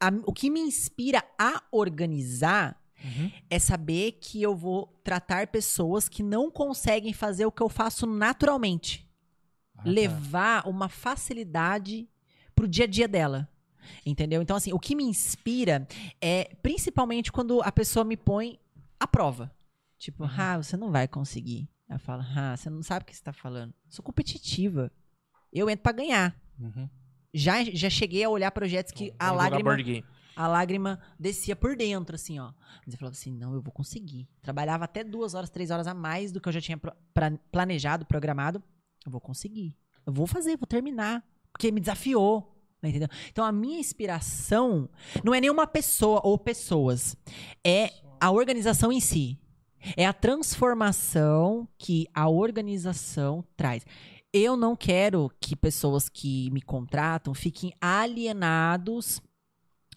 a- 0.00 0.10
o 0.26 0.32
que 0.32 0.50
me 0.50 0.58
inspira 0.58 1.22
a 1.38 1.62
organizar 1.70 2.76
Uhum. 3.04 3.30
é 3.48 3.58
saber 3.60 4.18
que 4.20 4.42
eu 4.42 4.56
vou 4.56 4.88
tratar 5.04 5.46
pessoas 5.46 6.08
que 6.08 6.22
não 6.22 6.50
conseguem 6.50 7.12
fazer 7.12 7.46
o 7.46 7.52
que 7.52 7.62
eu 7.62 7.68
faço 7.68 8.06
naturalmente. 8.06 9.08
Ah, 9.80 9.84
tá. 9.84 9.90
levar 9.90 10.68
uma 10.68 10.88
facilidade 10.88 12.08
pro 12.54 12.68
dia 12.68 12.84
a 12.84 12.88
dia 12.88 13.08
dela. 13.08 13.48
Entendeu? 14.04 14.40
Então, 14.42 14.56
assim, 14.56 14.72
o 14.72 14.78
que 14.78 14.94
me 14.94 15.04
inspira 15.04 15.86
é 16.20 16.54
principalmente 16.62 17.32
quando 17.32 17.60
a 17.62 17.72
pessoa 17.72 18.04
me 18.04 18.16
põe 18.16 18.58
à 18.98 19.06
prova. 19.06 19.50
Tipo, 19.98 20.24
Uhum. 20.24 20.30
ah, 20.36 20.56
você 20.58 20.76
não 20.76 20.90
vai 20.90 21.08
conseguir. 21.08 21.68
Ela 21.88 21.98
fala, 21.98 22.24
ah, 22.36 22.56
você 22.56 22.70
não 22.70 22.82
sabe 22.82 23.02
o 23.02 23.06
que 23.06 23.16
você 23.16 23.22
tá 23.22 23.32
falando. 23.32 23.74
Sou 23.88 24.02
competitiva. 24.04 24.92
Eu 25.52 25.68
entro 25.68 25.82
pra 25.82 25.92
ganhar. 25.92 26.36
Uhum. 26.58 26.88
Já, 27.34 27.64
já 27.64 27.90
cheguei 27.90 28.22
a 28.24 28.28
olhar 28.30 28.50
projetos 28.52 28.92
que 28.92 29.12
a 29.18 29.30
lágrima, 29.32 29.76
a 30.36 30.46
lágrima 30.46 31.00
descia 31.18 31.56
por 31.56 31.76
dentro, 31.76 32.14
assim, 32.14 32.38
ó. 32.38 32.52
Mas 32.84 32.94
eu 32.94 32.98
falava 32.98 33.14
assim, 33.16 33.32
não, 33.32 33.54
eu 33.54 33.60
vou 33.60 33.72
conseguir. 33.72 34.28
Trabalhava 34.42 34.84
até 34.84 35.02
duas 35.02 35.34
horas, 35.34 35.50
três 35.50 35.70
horas 35.70 35.86
a 35.86 35.94
mais 35.94 36.30
do 36.32 36.40
que 36.40 36.48
eu 36.48 36.52
já 36.52 36.60
tinha 36.60 36.78
pra- 36.78 36.96
planejado, 37.50 38.06
programado. 38.06 38.62
Eu 39.04 39.12
vou 39.12 39.20
conseguir. 39.20 39.76
Eu 40.06 40.12
vou 40.12 40.26
fazer, 40.26 40.56
vou 40.56 40.66
terminar. 40.66 41.24
Porque 41.52 41.70
me 41.70 41.80
desafiou. 41.80 42.56
Entendeu? 42.82 43.08
Então 43.30 43.44
a 43.44 43.52
minha 43.52 43.78
inspiração 43.78 44.88
não 45.22 45.34
é 45.34 45.40
nenhuma 45.40 45.66
pessoa 45.66 46.20
ou 46.24 46.38
pessoas. 46.38 47.16
É 47.64 47.92
a 48.18 48.30
organização 48.30 48.90
em 48.90 49.00
si. 49.00 49.38
É 49.96 50.06
a 50.06 50.12
transformação 50.12 51.68
que 51.78 52.06
a 52.14 52.28
organização 52.28 53.44
traz. 53.56 53.84
Eu 54.32 54.56
não 54.56 54.76
quero 54.76 55.30
que 55.40 55.56
pessoas 55.56 56.08
que 56.08 56.50
me 56.50 56.62
contratam 56.62 57.34
fiquem 57.34 57.72
alienados 57.80 59.20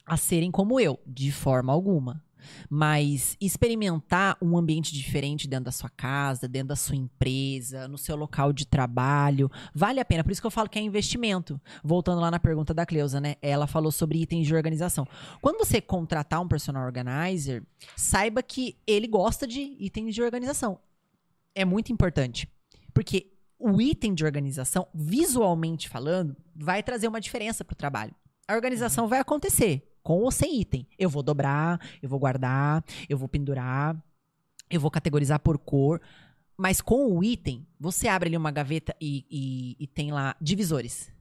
a 0.06 0.18
serem 0.18 0.51
como 0.51 0.80
eu, 0.80 0.99
de 1.06 1.32
forma 1.32 1.72
alguma. 1.72 2.24
Mas 2.70 3.38
experimentar 3.39 4.38
um 4.41 4.58
ambiente 4.58 4.94
diferente 4.94 5.48
dentro 5.48 5.66
da 5.66 5.72
sua 5.72 5.89
casa, 5.89 6.48
dentro 6.48 6.70
da 6.70 6.76
sua 6.76 6.96
empresa, 6.96 7.88
no 7.88 7.98
seu 7.98 8.16
local 8.16 8.52
de 8.54 8.66
trabalho, 8.66 9.50
vale 9.74 10.00
a 10.00 10.06
pena. 10.06 10.24
Por 10.24 10.32
isso 10.32 10.41
que 10.41 10.48
eu 10.48 10.52
falo 10.52 10.70
que 10.70 10.80
é 10.80 10.82
investimento. 10.82 11.60
Voltando 11.84 12.22
lá 12.22 12.32
na 12.32 12.39
pergunta 12.39 12.74
da 12.74 12.86
Cleusa, 12.86 13.20
né? 13.20 13.36
Ela 13.41 13.68
falou 13.68 13.91
sobre 13.91 14.22
itens 14.22 14.48
de 14.48 14.56
organização. 14.56 15.08
Quando 15.41 15.58
você 15.58 15.82
contratar 15.82 16.41
um 16.41 16.48
personal 16.48 16.86
organizer, 16.86 17.64
saiba 17.96 18.41
que 18.41 18.78
ele 18.86 19.08
gosta 19.08 19.46
de 19.46 19.76
itens 19.80 20.16
de 20.16 20.22
organização. 20.22 20.80
É 21.56 21.66
muito 21.66 21.91
importante. 21.91 22.48
Porque 22.94 23.32
o 23.58 23.82
item 23.82 24.14
de 24.14 24.26
organização, 24.26 24.88
visualmente 24.94 25.88
falando, 25.88 26.36
vai 26.56 26.84
trazer 26.84 27.08
uma 27.08 27.22
diferença 27.22 27.64
para 27.64 27.74
o 27.74 27.78
trabalho. 27.78 28.14
A 28.48 28.56
organização 28.56 29.08
vai 29.08 29.20
acontecer 29.20 29.93
com 30.04 30.20
ou 30.20 30.32
sem 30.32 30.60
item. 30.62 30.86
Eu 30.99 31.10
vou 31.10 31.24
dobrar, 31.24 31.80
eu 32.01 32.10
vou 32.10 32.20
guardar, 32.20 32.84
eu 33.10 33.18
vou 33.18 33.28
pendurar, 33.28 33.95
eu 34.70 34.80
vou 34.80 34.91
categorizar 34.91 35.39
por 35.39 35.58
cor. 35.58 36.01
Mas 36.58 36.82
com 36.82 37.08
o 37.18 37.24
item, 37.24 37.66
você 37.80 38.08
abre 38.08 38.28
ali 38.30 38.38
uma 38.38 38.51
gaveta 38.51 38.95
e, 39.01 39.26
e- 39.30 39.76
e 39.80 39.88
tem 39.88 40.12
lá 40.12 40.36
divisores. 40.39 41.12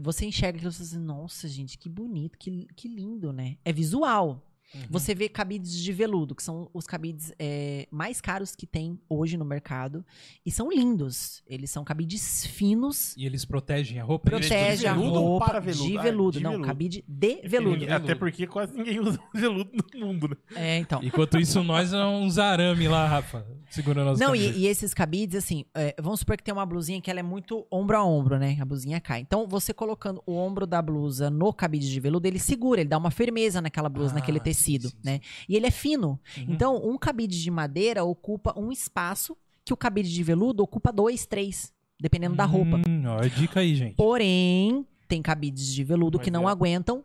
Você 0.00 0.26
enxerga 0.26 0.56
aquilo 0.56 0.70
e 0.70 0.74
você 0.74 0.82
diz, 0.82 0.94
nossa, 0.94 1.48
gente, 1.48 1.76
que 1.78 1.88
bonito, 1.88 2.38
que, 2.38 2.66
que 2.74 2.88
lindo, 2.88 3.32
né? 3.32 3.56
É 3.64 3.72
visual. 3.72 4.42
Você 4.90 5.14
vê 5.14 5.28
cabides 5.28 5.72
de 5.76 5.92
veludo, 5.92 6.34
que 6.34 6.42
são 6.42 6.68
os 6.72 6.86
cabides 6.86 7.32
é, 7.38 7.86
mais 7.90 8.20
caros 8.20 8.54
que 8.54 8.66
tem 8.66 8.98
hoje 9.08 9.36
no 9.36 9.44
mercado. 9.44 10.04
E 10.44 10.50
são 10.50 10.70
lindos. 10.70 11.42
Eles 11.46 11.70
são 11.70 11.84
cabides 11.84 12.46
finos, 12.46 13.14
E 13.16 13.26
eles 13.26 13.44
protegem 13.44 13.98
a 14.00 14.04
roupa? 14.04 14.30
protege 14.30 14.86
a 14.86 14.94
veludo 14.94 15.20
ou 15.20 15.28
roupa 15.30 15.46
para 15.46 15.60
veludo? 15.60 15.84
de 15.88 15.98
Ah, 15.98 16.02
veludo. 16.02 16.38
de 16.38 16.44
não, 16.44 16.50
veludo. 16.52 16.66
cabide 16.66 17.04
de 17.06 17.40
veludo. 17.46 17.92
Até 17.92 18.14
porque 18.14 18.46
quase 18.46 18.76
ninguém 18.76 18.98
usa 19.00 19.18
veludo 19.34 19.70
no 19.94 20.06
mundo, 20.06 20.28
né? 20.28 20.36
É, 20.54 20.78
então. 20.78 21.00
Enquanto 21.02 21.38
isso, 21.38 21.62
nós 21.62 21.92
é 21.92 22.04
uns 22.04 22.38
arame 22.38 22.88
lá, 22.88 23.06
Rafa, 23.06 23.46
segurando 23.70 24.10
as 24.10 24.18
Não, 24.20 24.34
e, 24.34 24.58
e 24.58 24.66
esses 24.66 24.94
cabides, 24.94 25.36
assim, 25.36 25.64
é, 25.74 25.94
vamos 26.00 26.20
supor 26.20 26.36
que 26.36 26.42
tem 26.44 26.52
uma 26.54 26.64
blusinha 26.66 27.00
que 27.00 27.10
ela 27.10 27.20
é 27.20 27.22
muito 27.22 27.66
ombro 27.70 27.96
a 27.96 28.04
ombro, 28.04 28.38
né? 28.38 28.56
A 28.60 28.64
blusinha 28.64 29.00
cai. 29.00 29.20
Então, 29.20 29.46
você 29.46 29.72
colocando 29.74 30.22
o 30.26 30.32
ombro 30.34 30.66
da 30.66 30.80
blusa 30.80 31.28
no 31.30 31.52
cabide 31.52 31.90
de 31.90 32.00
veludo, 32.00 32.26
ele 32.26 32.38
segura, 32.38 32.80
ele 32.80 32.88
dá 32.88 32.98
uma 32.98 33.10
firmeza 33.10 33.60
naquela 33.60 33.88
blusa, 33.88 34.12
Ah, 34.12 34.14
naquele 34.16 34.38
sim, 34.38 34.44
tecido, 34.62 34.88
sim, 34.88 34.96
né? 35.04 35.20
E 35.48 35.56
ele 35.56 35.66
é 35.66 35.70
fino. 35.70 36.18
Uhum. 36.36 36.46
Então, 36.48 36.76
um 36.76 36.96
cabide 36.96 37.42
de 37.42 37.50
madeira 37.50 38.04
ocupa 38.04 38.58
um 38.58 38.70
espaço 38.70 39.36
que 39.64 39.72
o 39.72 39.76
cabide 39.76 40.12
de 40.12 40.22
veludo 40.22 40.62
ocupa 40.62 40.92
dois, 40.92 41.26
três, 41.26 41.72
dependendo 42.00 42.36
da 42.36 42.44
roupa. 42.44 42.80
Hum, 42.88 43.04
ó, 43.06 43.20
dica 43.26 43.60
aí, 43.60 43.74
gente. 43.74 43.94
Porém, 43.96 44.86
tem 45.08 45.22
cabides 45.22 45.72
de 45.72 45.84
veludo 45.84 46.18
Mas 46.18 46.24
que 46.24 46.30
não 46.30 46.48
é. 46.48 46.52
aguentam 46.52 47.04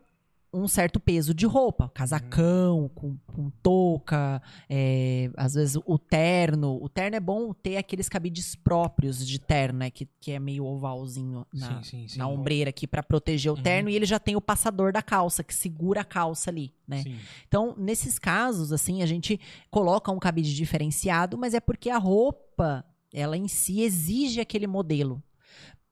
um 0.52 0.66
certo 0.66 0.98
peso 0.98 1.34
de 1.34 1.44
roupa. 1.46 1.90
Casacão, 1.94 2.90
com, 2.94 3.16
com 3.26 3.50
touca, 3.62 4.40
é, 4.68 5.30
às 5.36 5.54
vezes 5.54 5.76
o 5.86 5.98
terno. 5.98 6.78
O 6.82 6.88
terno 6.88 7.16
é 7.16 7.20
bom 7.20 7.52
ter 7.52 7.76
aqueles 7.76 8.08
cabides 8.08 8.54
próprios 8.54 9.26
de 9.26 9.38
terno, 9.38 9.80
né? 9.80 9.90
Que, 9.90 10.08
que 10.20 10.32
é 10.32 10.38
meio 10.38 10.64
ovalzinho 10.64 11.46
na, 11.52 11.82
sim, 11.82 11.90
sim, 12.02 12.08
sim. 12.08 12.18
na 12.18 12.26
ombreira 12.26 12.70
aqui 12.70 12.86
pra 12.86 13.02
proteger 13.02 13.52
o 13.52 13.56
Uhum. 13.56 13.62
terno. 13.62 13.90
E 13.90 13.94
ele 13.96 14.06
já 14.06 14.18
tem 14.18 14.36
o 14.36 14.40
passador 14.40 14.92
da 14.92 15.02
calça, 15.02 15.44
que 15.44 15.54
segura 15.54 16.00
a 16.00 16.04
calça 16.04 16.50
ali, 16.50 16.72
né? 16.86 17.04
Então, 17.46 17.74
nesses 17.76 18.18
casos, 18.18 18.72
assim, 18.72 19.02
a 19.02 19.06
gente 19.06 19.38
coloca 19.70 20.10
um 20.10 20.18
cabide 20.18 20.54
diferenciado, 20.54 21.36
mas 21.36 21.54
é 21.54 21.60
porque 21.60 21.90
a 21.90 21.98
roupa, 21.98 22.84
ela 23.12 23.36
em 23.36 23.48
si 23.48 23.80
exige 23.82 24.40
aquele 24.40 24.66
modelo. 24.66 25.22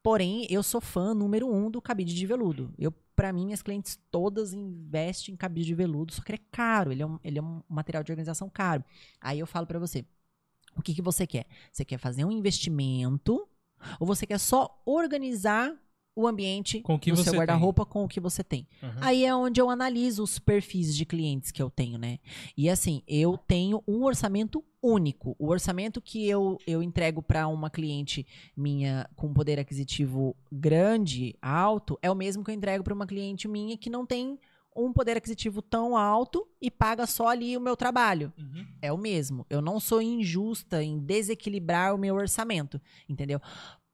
Porém, 0.06 0.46
eu 0.48 0.62
sou 0.62 0.80
fã 0.80 1.12
número 1.12 1.52
um 1.52 1.68
do 1.68 1.82
cabide 1.82 2.14
de 2.14 2.26
veludo. 2.26 2.72
Eu, 2.78 2.92
para 3.16 3.32
mim, 3.32 3.46
minhas 3.46 3.60
clientes 3.60 3.98
todas 4.08 4.52
investem 4.52 5.34
em 5.34 5.36
cabide 5.36 5.66
de 5.66 5.74
veludo, 5.74 6.12
só 6.12 6.22
que 6.22 6.30
ele 6.30 6.40
é 6.40 6.46
caro, 6.48 6.92
ele 6.92 7.02
é 7.02 7.06
um, 7.06 7.18
ele 7.24 7.40
é 7.40 7.42
um 7.42 7.60
material 7.68 8.04
de 8.04 8.12
organização 8.12 8.48
caro. 8.48 8.84
Aí 9.20 9.40
eu 9.40 9.48
falo 9.48 9.66
pra 9.66 9.80
você, 9.80 10.06
o 10.76 10.80
que, 10.80 10.94
que 10.94 11.02
você 11.02 11.26
quer? 11.26 11.44
Você 11.72 11.84
quer 11.84 11.98
fazer 11.98 12.24
um 12.24 12.30
investimento 12.30 13.48
ou 13.98 14.06
você 14.06 14.24
quer 14.24 14.38
só 14.38 14.80
organizar 14.86 15.76
o 16.16 16.26
ambiente 16.26 16.80
Com 16.80 16.98
que 16.98 17.12
do 17.12 17.18
seu 17.18 17.34
guarda-roupa 17.34 17.84
com 17.84 18.02
o 18.02 18.08
que 18.08 18.18
você 18.18 18.42
tem? 18.42 18.66
Uhum. 18.82 18.90
Aí 19.02 19.24
é 19.24 19.34
onde 19.34 19.60
eu 19.60 19.68
analiso 19.68 20.22
os 20.22 20.38
perfis 20.38 20.96
de 20.96 21.04
clientes 21.04 21.50
que 21.50 21.62
eu 21.62 21.68
tenho, 21.68 21.98
né? 21.98 22.18
E 22.56 22.70
assim, 22.70 23.02
eu 23.06 23.36
tenho 23.36 23.84
um 23.86 24.02
orçamento 24.02 24.64
único. 24.82 25.36
O 25.38 25.48
orçamento 25.48 26.00
que 26.00 26.26
eu, 26.26 26.56
eu 26.66 26.82
entrego 26.82 27.22
para 27.22 27.46
uma 27.48 27.68
cliente 27.68 28.26
minha 28.56 29.08
com 29.14 29.32
poder 29.34 29.60
aquisitivo 29.60 30.34
grande, 30.50 31.36
alto, 31.42 31.98
é 32.00 32.10
o 32.10 32.14
mesmo 32.14 32.42
que 32.42 32.50
eu 32.50 32.54
entrego 32.54 32.82
para 32.82 32.94
uma 32.94 33.06
cliente 33.06 33.46
minha 33.46 33.76
que 33.76 33.90
não 33.90 34.06
tem 34.06 34.38
um 34.74 34.92
poder 34.92 35.16
aquisitivo 35.16 35.60
tão 35.60 35.96
alto 35.96 36.46
e 36.60 36.70
paga 36.70 37.06
só 37.06 37.28
ali 37.28 37.56
o 37.56 37.60
meu 37.60 37.76
trabalho. 37.76 38.32
Uhum. 38.38 38.66
É 38.80 38.92
o 38.92 38.98
mesmo. 38.98 39.44
Eu 39.50 39.60
não 39.60 39.78
sou 39.78 40.00
injusta 40.00 40.82
em 40.82 40.98
desequilibrar 40.98 41.94
o 41.94 41.98
meu 41.98 42.14
orçamento, 42.14 42.80
entendeu? 43.08 43.40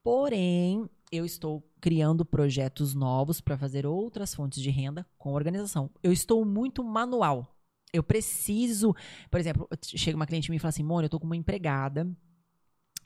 Porém, 0.03 0.89
eu 1.13 1.27
estou 1.27 1.63
criando 1.79 2.25
projetos 2.25 2.95
novos 2.95 3.41
para 3.41 3.59
fazer 3.59 3.85
outras 3.87 4.35
fontes 4.35 4.63
de 4.63 4.71
renda 4.71 5.07
com 5.19 5.35
organização. 5.35 5.91
Eu 6.03 6.11
estou 6.11 6.43
muito 6.43 6.83
manual. 6.83 7.55
Eu 7.93 8.03
preciso, 8.03 8.97
por 9.31 9.39
exemplo, 9.39 9.69
chega 9.85 10.17
uma 10.17 10.27
cliente 10.27 10.51
e 10.51 10.59
fala 10.59 10.71
assim: 10.71 10.83
"Mônica, 10.83 11.07
eu 11.07 11.11
tô 11.11 11.21
com 11.21 11.27
uma 11.27 11.37
empregada. 11.37 12.11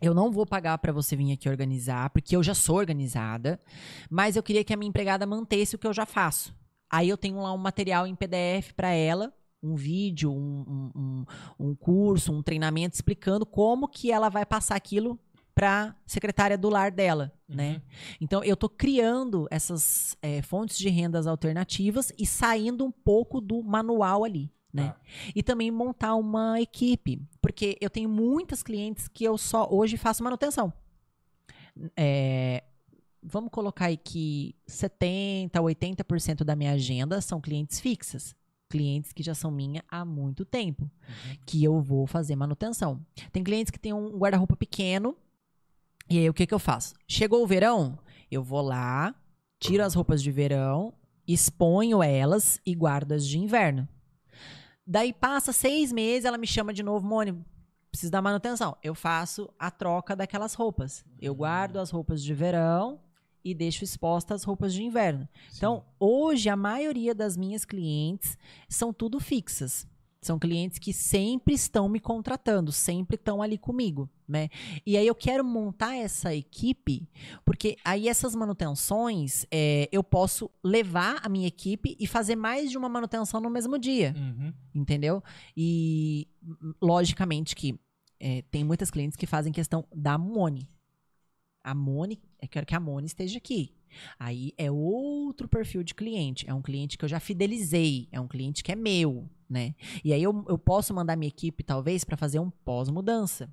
Eu 0.01 0.15
não 0.15 0.31
vou 0.31 0.47
pagar 0.47 0.79
para 0.79 0.93
você 0.93 1.17
vir 1.17 1.33
aqui 1.33 1.49
organizar, 1.49 2.11
porque 2.11 2.37
eu 2.37 2.43
já 2.43 2.55
sou 2.55 2.77
organizada, 2.77 3.59
mas 4.11 4.37
eu 4.37 4.43
queria 4.43 4.63
que 4.63 4.73
a 4.73 4.77
minha 4.77 4.91
empregada 4.91 5.27
mantesse 5.27 5.75
o 5.75 5.79
que 5.79 5.87
eu 5.87 5.93
já 5.93 6.07
faço. 6.07 6.55
Aí 6.89 7.09
eu 7.09 7.17
tenho 7.17 7.41
lá 7.41 7.53
um 7.53 7.59
material 7.59 8.07
em 8.07 8.15
PDF 8.15 8.73
para 8.77 8.91
ela, 8.91 9.33
um 9.63 9.75
vídeo, 9.75 10.31
um, 10.31 10.93
um, 10.95 11.25
um 11.59 11.75
curso, 11.75 12.31
um 12.31 12.43
treinamento 12.43 12.95
explicando 12.95 13.47
como 13.47 13.89
que 13.89 14.13
ela 14.13 14.29
vai 14.29 14.45
passar 14.45 14.77
aquilo 14.77 15.19
para 15.57 15.97
secretária 16.07 16.59
do 16.59 16.69
lar 16.69 16.91
dela, 16.91 17.33
né? 17.49 17.81
Então 18.21 18.45
eu 18.45 18.55
tô 18.55 18.69
criando 18.69 19.49
essas 19.51 20.15
é, 20.21 20.43
fontes 20.43 20.77
de 20.77 20.91
rendas 20.91 21.27
alternativas 21.27 22.13
e 22.19 22.27
saindo 22.27 22.85
um 22.85 22.93
pouco 22.93 23.41
do 23.41 23.63
manual 23.63 24.23
ali, 24.23 24.53
né? 24.71 24.89
Tá. 24.89 25.01
E 25.35 25.43
também 25.43 25.71
montar 25.71 26.15
uma 26.15 26.61
equipe, 26.61 27.23
porque 27.41 27.79
eu 27.81 27.89
tenho 27.89 28.07
muitas 28.07 28.63
clientes 28.63 29.09
que 29.09 29.25
eu 29.25 29.39
só 29.39 29.67
hoje 29.71 29.97
faço 29.97 30.23
manutenção. 30.23 30.71
É, 31.97 32.63
vamos 33.23 33.51
colocar 33.51 33.87
aí 33.87 33.97
que 33.97 34.55
70, 34.67 35.59
80% 35.59 36.45
da 36.45 36.55
minha 36.55 36.73
agenda 36.73 37.19
são 37.23 37.41
clientes 37.41 37.81
fixas. 37.81 38.37
Clientes 38.69 39.11
que 39.13 39.23
já 39.23 39.35
são 39.35 39.51
minha 39.51 39.83
há 39.89 40.05
muito 40.05 40.45
tempo, 40.45 40.91
que 41.47 41.65
eu 41.65 41.81
vou 41.81 42.07
fazer 42.07 42.37
manutenção. 42.37 43.01
Tem 43.33 43.43
clientes 43.43 43.71
que 43.71 43.79
têm 43.79 43.93
um 43.93 44.19
guarda-roupa 44.19 44.57
pequeno, 44.57 45.17
e 46.09 46.19
aí 46.19 46.29
o 46.29 46.35
que, 46.35 46.47
que 46.47 46.55
eu 46.55 46.59
faço? 46.59 46.95
Chegou 47.09 47.43
o 47.43 47.47
verão, 47.47 47.99
eu 48.31 48.43
vou 48.43 48.63
lá, 48.63 49.15
tiro 49.59 49.85
as 49.85 49.95
roupas 49.95 50.23
de 50.23 50.31
verão, 50.31 50.93
exponho 51.27 52.03
elas 52.03 52.61
e 52.65 52.75
guardo 52.75 53.13
as 53.13 53.27
de 53.27 53.39
inverno. 53.39 53.89
Daí 54.87 55.13
passa 55.13 55.53
seis 55.53 55.93
meses, 55.93 56.25
ela 56.25 56.39
me 56.39 56.47
chama 56.47 56.73
de 56.73 56.83
novo, 56.83 57.07
Mônica, 57.07 57.45
preciso 57.91 58.13
da 58.13 58.23
manutenção. 58.23 58.77
Eu 58.83 58.95
faço 58.95 59.53
a 59.59 59.71
troca 59.71 60.15
daquelas 60.15 60.55
roupas. 60.55 61.05
Eu 61.21 61.35
guardo 61.35 61.79
as 61.79 61.91
roupas 61.91 62.23
de 62.23 62.33
verão 62.33 63.01
e 63.45 63.55
deixo 63.55 63.83
expostas 63.83 64.43
as 64.43 64.45
roupas 64.45 64.73
de 64.73 64.85
inverno. 64.85 65.29
Então, 65.57 65.85
hoje, 65.99 66.49
a 66.49 66.57
maioria 66.57 67.15
das 67.15 67.37
minhas 67.37 67.65
clientes 67.65 68.37
são 68.69 68.93
tudo 68.93 69.19
fixas. 69.19 69.89
São 70.21 70.39
clientes 70.39 70.79
que 70.79 70.93
sempre 70.93 71.55
estão 71.55 71.89
me 71.89 72.01
contratando, 72.01 72.73
sempre 72.73 73.14
estão 73.14 73.41
ali 73.41 73.57
comigo, 73.57 74.11
né? 74.27 74.49
E 74.85 74.97
aí 74.97 75.07
eu 75.07 75.14
quero 75.14 75.45
montar 75.45 75.95
essa 75.95 76.35
equipe, 76.35 77.09
porque 77.45 77.77
aí 77.85 78.09
essas 78.09 78.35
manutenções 78.35 79.47
é, 79.51 79.89
eu 79.93 80.03
posso 80.03 80.51
levar 80.64 81.21
a 81.23 81.29
minha 81.29 81.47
equipe 81.47 81.97
e 82.01 82.07
fazer 82.07 82.35
mais 82.35 82.71
de 82.71 82.79
uma 82.79 82.89
manutenção 82.89 83.41
no 83.41 83.51
mesmo 83.51 83.79
dia 83.79 84.14
Uhum. 84.17 84.53
entendeu? 84.75 85.23
E 85.57 86.27
logicamente 86.83 87.55
que 87.55 87.79
é, 88.19 88.43
tem 88.51 88.64
muitas 88.64 88.91
clientes 88.91 89.17
que 89.17 89.27
fazem 89.27 89.53
questão 89.53 89.87
da 89.95 90.19
Mone. 90.19 90.69
A 91.62 91.75
Mone, 91.75 92.21
eu 92.41 92.49
quero 92.49 92.67
que 92.67 92.75
a 92.75 92.81
Mone 92.81 93.07
esteja 93.07 93.39
aqui. 93.39 93.75
Aí 94.19 94.53
é 94.57 94.71
outro 94.71 95.49
perfil 95.49 95.83
de 95.83 95.95
cliente. 95.95 96.49
É 96.49 96.55
um 96.55 96.62
cliente 96.62 96.97
que 96.97 97.05
eu 97.05 97.09
já 97.09 97.21
fidelizei. 97.21 98.09
É 98.11 98.21
um 98.21 98.29
cliente 98.29 98.62
que 98.62 98.73
é 98.73 98.77
meu, 98.77 99.29
né? 99.49 99.74
E 100.05 100.12
aí 100.12 100.22
eu, 100.22 100.44
eu 100.49 100.59
posso 100.59 100.92
mandar 100.94 101.16
minha 101.16 101.28
equipe, 101.28 101.62
talvez, 101.62 102.05
para 102.05 102.16
fazer 102.16 102.38
um 102.38 102.51
pós-mudança. 102.51 103.53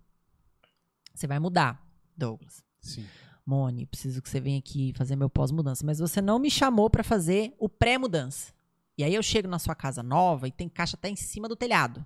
Você 1.13 1.27
vai 1.27 1.39
mudar, 1.39 1.85
Douglas. 2.17 2.63
Sim. 2.81 3.05
Mone, 3.45 3.85
preciso 3.85 4.21
que 4.21 4.29
você 4.29 4.39
venha 4.39 4.57
aqui 4.57 4.93
fazer 4.95 5.15
meu 5.15 5.29
pós-mudança. 5.29 5.85
Mas 5.85 5.99
você 5.99 6.21
não 6.21 6.39
me 6.39 6.49
chamou 6.49 6.89
para 6.89 7.03
fazer 7.03 7.53
o 7.59 7.67
pré-mudança. 7.67 8.53
E 8.97 9.03
aí 9.03 9.13
eu 9.13 9.23
chego 9.23 9.47
na 9.47 9.59
sua 9.59 9.75
casa 9.75 10.01
nova 10.01 10.47
e 10.47 10.51
tem 10.51 10.69
caixa 10.69 10.95
até 10.95 11.09
em 11.09 11.15
cima 11.15 11.47
do 11.47 11.55
telhado. 11.55 12.05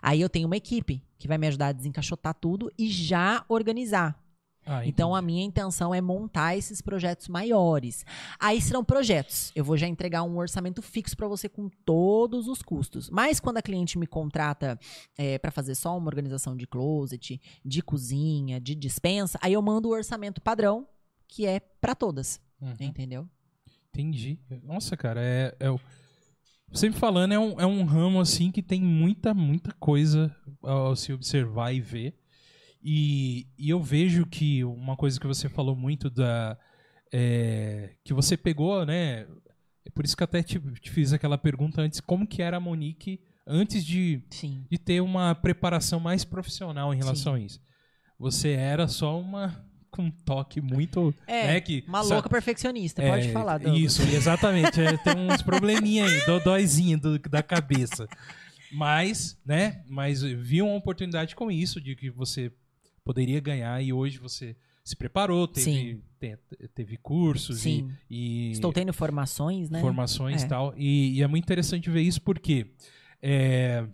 Aí 0.00 0.20
eu 0.20 0.28
tenho 0.28 0.46
uma 0.46 0.56
equipe 0.56 1.02
que 1.18 1.28
vai 1.28 1.36
me 1.38 1.46
ajudar 1.46 1.68
a 1.68 1.72
desencaixotar 1.72 2.34
tudo 2.34 2.72
e 2.78 2.88
já 2.88 3.44
organizar. 3.48 4.18
Ah, 4.64 4.86
Então 4.86 5.14
a 5.14 5.20
minha 5.20 5.44
intenção 5.44 5.92
é 5.94 6.00
montar 6.00 6.56
esses 6.56 6.80
projetos 6.80 7.28
maiores. 7.28 8.04
Aí 8.38 8.60
serão 8.60 8.84
projetos. 8.84 9.50
Eu 9.56 9.64
vou 9.64 9.76
já 9.76 9.86
entregar 9.88 10.22
um 10.22 10.36
orçamento 10.38 10.80
fixo 10.80 11.16
para 11.16 11.26
você 11.26 11.48
com 11.48 11.68
todos 11.84 12.46
os 12.46 12.62
custos. 12.62 13.10
Mas 13.10 13.40
quando 13.40 13.56
a 13.58 13.62
cliente 13.62 13.98
me 13.98 14.06
contrata 14.06 14.78
para 15.40 15.50
fazer 15.50 15.74
só 15.74 15.96
uma 15.96 16.06
organização 16.06 16.56
de 16.56 16.66
closet, 16.66 17.40
de 17.64 17.82
cozinha, 17.82 18.60
de 18.60 18.74
dispensa, 18.74 19.38
aí 19.42 19.52
eu 19.54 19.62
mando 19.62 19.88
o 19.88 19.92
orçamento 19.92 20.40
padrão 20.40 20.86
que 21.26 21.46
é 21.46 21.58
para 21.60 21.94
todas, 21.94 22.40
Uhum. 22.60 22.76
entendeu? 22.80 23.28
Entendi. 23.90 24.38
Nossa, 24.62 24.96
cara, 24.96 25.20
é. 25.22 25.54
é 25.58 25.74
Sempre 26.72 26.98
falando, 26.98 27.32
é 27.32 27.38
um, 27.38 27.60
é 27.60 27.66
um 27.66 27.84
ramo 27.84 28.18
assim 28.20 28.50
que 28.50 28.62
tem 28.62 28.80
muita, 28.80 29.34
muita 29.34 29.72
coisa 29.72 30.34
ao 30.62 30.96
se 30.96 31.12
observar 31.12 31.72
e 31.74 31.80
ver. 31.80 32.14
E, 32.82 33.46
e 33.56 33.70
eu 33.70 33.80
vejo 33.80 34.26
que 34.26 34.64
uma 34.64 34.96
coisa 34.96 35.20
que 35.20 35.26
você 35.26 35.48
falou 35.48 35.76
muito 35.76 36.10
da. 36.10 36.58
é, 37.12 37.94
que 38.04 38.12
você 38.12 38.36
pegou, 38.36 38.84
né? 38.84 39.26
É 39.84 39.90
por 39.94 40.04
isso 40.04 40.16
que 40.16 40.24
até 40.24 40.42
te, 40.42 40.58
te 40.80 40.90
fiz 40.90 41.12
aquela 41.12 41.38
pergunta 41.38 41.80
antes: 41.80 42.00
como 42.00 42.26
que 42.26 42.42
era 42.42 42.56
a 42.56 42.60
Monique 42.60 43.20
antes 43.46 43.84
de, 43.84 44.22
Sim. 44.30 44.64
de 44.70 44.78
ter 44.78 45.00
uma 45.00 45.34
preparação 45.34 46.00
mais 46.00 46.24
profissional 46.24 46.92
em 46.92 46.96
relação 46.96 47.36
Sim. 47.36 47.42
a 47.42 47.46
isso? 47.46 47.60
Você 48.18 48.50
era 48.50 48.88
só 48.88 49.20
uma. 49.20 49.64
com 49.90 50.02
um 50.04 50.10
toque 50.10 50.60
muito. 50.60 51.14
É, 51.26 51.48
né, 51.48 51.60
que, 51.60 51.84
uma 51.86 52.00
louca 52.00 52.28
perfeccionista, 52.28 53.02
pode 53.02 53.28
é, 53.28 53.32
falar, 53.32 53.58
Douglas. 53.58 53.80
Isso, 53.80 54.02
exatamente. 54.02 54.80
É, 54.80 54.96
tem 54.96 55.16
uns 55.16 55.42
probleminha 55.42 56.04
aí, 56.04 56.26
dodóizinho 56.26 56.98
do, 56.98 57.18
da 57.18 57.42
cabeça. 57.42 58.08
Mas, 58.72 59.38
né? 59.44 59.84
Mas 59.86 60.22
vi 60.22 60.62
uma 60.62 60.74
oportunidade 60.74 61.36
com 61.36 61.50
isso, 61.50 61.80
de 61.80 61.94
que 61.94 62.10
você 62.10 62.50
poderia 63.04 63.40
ganhar 63.40 63.82
e 63.82 63.92
hoje 63.92 64.18
você 64.18 64.56
se 64.84 64.96
preparou, 64.96 65.46
teve, 65.46 65.64
Sim. 65.64 66.02
te- 66.18 66.38
teve 66.74 66.96
cursos 66.96 67.58
e, 67.60 67.62
Sim. 67.62 67.92
e 68.10 68.50
Estou 68.50 68.72
tendo 68.72 68.92
formações, 68.92 69.70
né? 69.70 69.80
formações 69.80 70.42
e 70.42 70.44
É. 70.44 70.48
tal. 70.48 70.74
E, 70.76 71.18
e 71.18 71.22
é 71.22 71.26
muito 71.26 71.44
interessante 71.44 71.88
ver 71.88 72.02
isso 72.02 72.20
porque 72.20 72.66
é, 73.22 73.86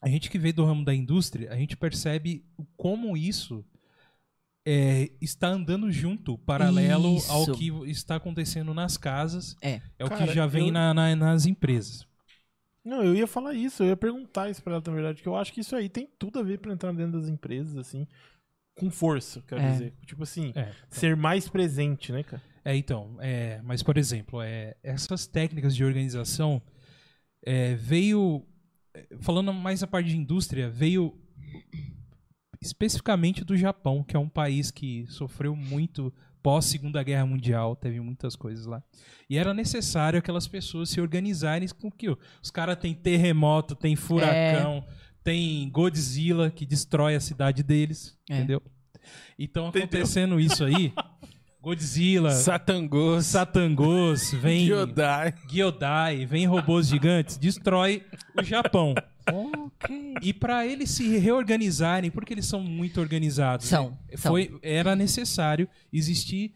a 0.00 0.08
gente 0.08 0.30
que 0.30 0.38
veio 0.38 0.54
do 0.54 0.64
ramo 0.64 0.84
da 0.84 0.94
indústria, 0.94 1.52
a 1.52 1.56
gente 1.56 1.76
percebe 1.76 2.44
como 2.76 3.16
isso 3.16 3.64
é, 4.64 5.10
está 5.20 5.48
andando 5.48 5.90
junto, 5.90 6.38
paralelo 6.38 7.08
ao 7.28 7.42
Isso. 7.42 7.54
que 7.54 7.68
está 7.90 8.14
acontecendo 8.14 8.72
nas 8.72 8.96
casas. 8.96 9.56
É. 9.60 9.80
É 9.98 10.04
o 10.04 10.08
Cara, 10.08 10.24
que 10.28 10.32
já 10.34 10.46
vem 10.46 10.68
eu- 10.68 10.72
na- 10.72 10.94
na- 10.94 11.16
nas 11.16 11.46
empresas. 11.46 12.06
Não, 12.84 13.02
eu 13.04 13.14
ia 13.14 13.26
falar 13.26 13.54
isso, 13.54 13.82
eu 13.82 13.88
ia 13.88 13.96
perguntar 13.96 14.50
isso 14.50 14.62
pra 14.62 14.74
ela, 14.74 14.82
na 14.84 14.92
verdade, 14.92 15.22
que 15.22 15.28
eu 15.28 15.36
acho 15.36 15.52
que 15.52 15.60
isso 15.60 15.76
aí 15.76 15.88
tem 15.88 16.08
tudo 16.18 16.38
a 16.38 16.42
ver 16.42 16.58
pra 16.58 16.72
entrar 16.72 16.92
dentro 16.92 17.12
das 17.20 17.28
empresas, 17.28 17.76
assim, 17.76 18.06
com 18.74 18.90
força, 18.90 19.42
quero 19.46 19.60
É. 19.60 19.70
dizer. 19.70 19.94
Tipo 20.04 20.22
assim, 20.24 20.52
É, 20.56 20.72
ser 20.90 21.14
mais 21.16 21.48
presente, 21.48 22.10
né, 22.10 22.22
cara? 22.22 22.42
É, 22.64 22.76
então, 22.76 23.16
é, 23.20 23.60
mas 23.62 23.82
por 23.82 23.96
exemplo, 23.96 24.40
é, 24.42 24.76
essas 24.82 25.26
técnicas 25.26 25.74
de 25.76 25.84
organização 25.84 26.60
é, 27.44 27.74
veio, 27.74 28.44
falando 29.20 29.52
mais 29.52 29.82
a 29.82 29.86
parte 29.86 30.08
de 30.10 30.16
indústria, 30.16 30.68
veio 30.70 31.16
especificamente 32.60 33.44
do 33.44 33.56
Japão, 33.56 34.02
que 34.04 34.16
é 34.16 34.18
um 34.18 34.28
país 34.28 34.70
que 34.70 35.06
sofreu 35.08 35.54
muito 35.56 36.12
pós 36.42 36.64
Segunda 36.66 37.02
Guerra 37.02 37.24
Mundial, 37.26 37.76
teve 37.76 38.00
muitas 38.00 38.34
coisas 38.36 38.66
lá. 38.66 38.82
E 39.30 39.38
era 39.38 39.54
necessário 39.54 40.18
aquelas 40.18 40.46
pessoas 40.48 40.90
se 40.90 41.00
organizarem 41.00 41.68
com 41.80 41.90
que 41.90 42.08
os 42.42 42.50
caras 42.50 42.76
têm 42.76 42.94
terremoto, 42.94 43.74
tem 43.74 43.94
furacão, 43.96 44.84
tem 45.24 45.68
Godzilla 45.70 46.50
que 46.50 46.66
destrói 46.66 47.14
a 47.14 47.20
cidade 47.20 47.62
deles, 47.62 48.18
É. 48.28 48.36
entendeu? 48.36 48.60
Então 49.38 49.68
Entendeu? 49.68 49.86
acontecendo 49.88 50.38
isso 50.38 50.64
aí, 50.64 50.92
Godzilla, 51.62 52.30
Satangos. 52.32 53.26
Satangos, 53.26 54.32
vem 54.32 54.66
Gyodai. 54.66 55.32
Gyodai, 55.48 56.26
vem 56.26 56.44
robôs 56.46 56.88
gigantes, 56.88 57.36
destrói 57.36 58.04
o 58.36 58.42
Japão. 58.42 58.94
Ok. 59.30 60.14
E 60.22 60.32
para 60.32 60.66
eles 60.66 60.90
se 60.90 61.16
reorganizarem, 61.18 62.10
porque 62.10 62.32
eles 62.34 62.46
são 62.46 62.60
muito 62.60 63.00
organizados, 63.00 63.66
São, 63.66 63.90
né? 63.90 64.16
são. 64.16 64.32
Foi, 64.32 64.58
era 64.62 64.94
necessário 64.96 65.68
existir, 65.92 66.54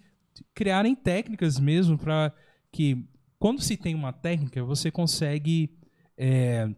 criarem 0.55 0.95
técnicas 0.95 1.59
mesmo 1.59 1.97
para 1.99 2.33
que 2.73 3.05
quando 3.39 3.61
se 3.63 3.77
tem 3.77 3.95
uma 3.95 4.13
técnica 4.13 4.63
você 4.65 4.91
consegue 4.91 5.71
é, 6.17 6.69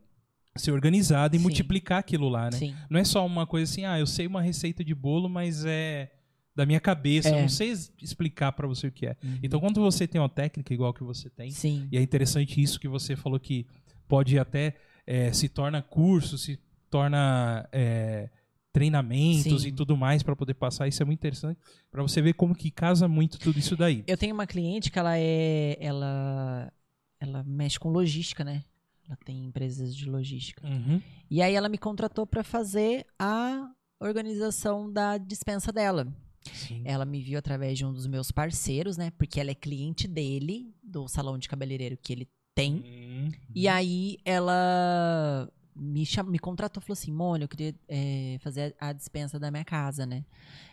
ser 0.56 0.72
organizado 0.72 1.34
e 1.36 1.38
Sim. 1.38 1.42
multiplicar 1.42 1.98
aquilo 1.98 2.28
lá, 2.28 2.46
né? 2.46 2.52
Sim. 2.58 2.74
Não 2.90 2.98
é 2.98 3.04
só 3.04 3.24
uma 3.24 3.46
coisa 3.46 3.70
assim, 3.70 3.84
ah, 3.84 3.98
eu 3.98 4.06
sei 4.06 4.26
uma 4.26 4.42
receita 4.42 4.84
de 4.84 4.94
bolo, 4.94 5.28
mas 5.28 5.64
é 5.64 6.10
da 6.54 6.66
minha 6.66 6.80
cabeça, 6.80 7.28
eu 7.28 7.36
É. 7.36 7.42
não 7.42 7.48
sei 7.48 7.72
explicar 8.02 8.50
para 8.50 8.66
você 8.66 8.88
o 8.88 8.92
que 8.92 9.06
é. 9.06 9.16
Uhum. 9.22 9.38
Então, 9.44 9.60
quando 9.60 9.80
você 9.80 10.08
tem 10.08 10.20
uma 10.20 10.28
técnica 10.28 10.74
igual 10.74 10.92
que 10.92 11.04
você 11.04 11.30
tem, 11.30 11.52
Sim. 11.52 11.86
e 11.92 11.96
é 11.96 12.02
interessante 12.02 12.60
isso 12.60 12.80
que 12.80 12.88
você 12.88 13.14
falou 13.14 13.38
que 13.38 13.64
pode 14.08 14.36
até 14.38 14.74
é, 15.08 15.32
se 15.32 15.48
torna 15.48 15.80
curso, 15.80 16.36
se 16.36 16.60
torna 16.90 17.66
é, 17.72 18.28
treinamentos 18.70 19.62
Sim. 19.62 19.68
e 19.68 19.72
tudo 19.72 19.96
mais 19.96 20.22
para 20.22 20.36
poder 20.36 20.52
passar. 20.52 20.86
Isso 20.86 21.02
é 21.02 21.06
muito 21.06 21.18
interessante 21.18 21.58
para 21.90 22.02
você 22.02 22.20
ver 22.20 22.34
como 22.34 22.54
que 22.54 22.70
casa 22.70 23.08
muito 23.08 23.38
tudo 23.38 23.58
isso 23.58 23.74
daí. 23.74 24.04
Eu 24.06 24.18
tenho 24.18 24.34
uma 24.34 24.46
cliente 24.46 24.90
que 24.92 24.98
ela 24.98 25.16
é. 25.16 25.78
Ela, 25.80 26.70
ela 27.18 27.42
mexe 27.42 27.80
com 27.80 27.88
logística, 27.88 28.44
né? 28.44 28.64
Ela 29.06 29.16
tem 29.24 29.46
empresas 29.46 29.96
de 29.96 30.04
logística. 30.04 30.66
Uhum. 30.66 31.00
E 31.30 31.40
aí 31.40 31.54
ela 31.54 31.70
me 31.70 31.78
contratou 31.78 32.26
para 32.26 32.44
fazer 32.44 33.06
a 33.18 33.66
organização 33.98 34.92
da 34.92 35.16
dispensa 35.16 35.72
dela. 35.72 36.06
Sim. 36.52 36.82
Ela 36.84 37.06
me 37.06 37.22
viu 37.22 37.38
através 37.38 37.78
de 37.78 37.84
um 37.86 37.94
dos 37.94 38.06
meus 38.06 38.30
parceiros, 38.30 38.98
né? 38.98 39.10
Porque 39.12 39.40
ela 39.40 39.50
é 39.50 39.54
cliente 39.54 40.06
dele, 40.06 40.74
do 40.82 41.08
salão 41.08 41.38
de 41.38 41.48
cabeleireiro 41.48 41.96
que 41.96 42.12
ele 42.12 42.28
tem. 42.58 42.82
Uhum. 42.84 43.30
E 43.54 43.68
aí 43.68 44.18
ela 44.24 45.48
me, 45.76 46.04
cham... 46.04 46.24
me 46.24 46.40
contratou, 46.40 46.82
falou 46.82 46.94
assim, 46.94 47.12
Mônica, 47.12 47.44
eu 47.44 47.48
queria 47.48 47.74
é, 47.86 48.36
fazer 48.40 48.74
a 48.80 48.92
dispensa 48.92 49.38
da 49.38 49.48
minha 49.48 49.64
casa, 49.64 50.04
né? 50.04 50.24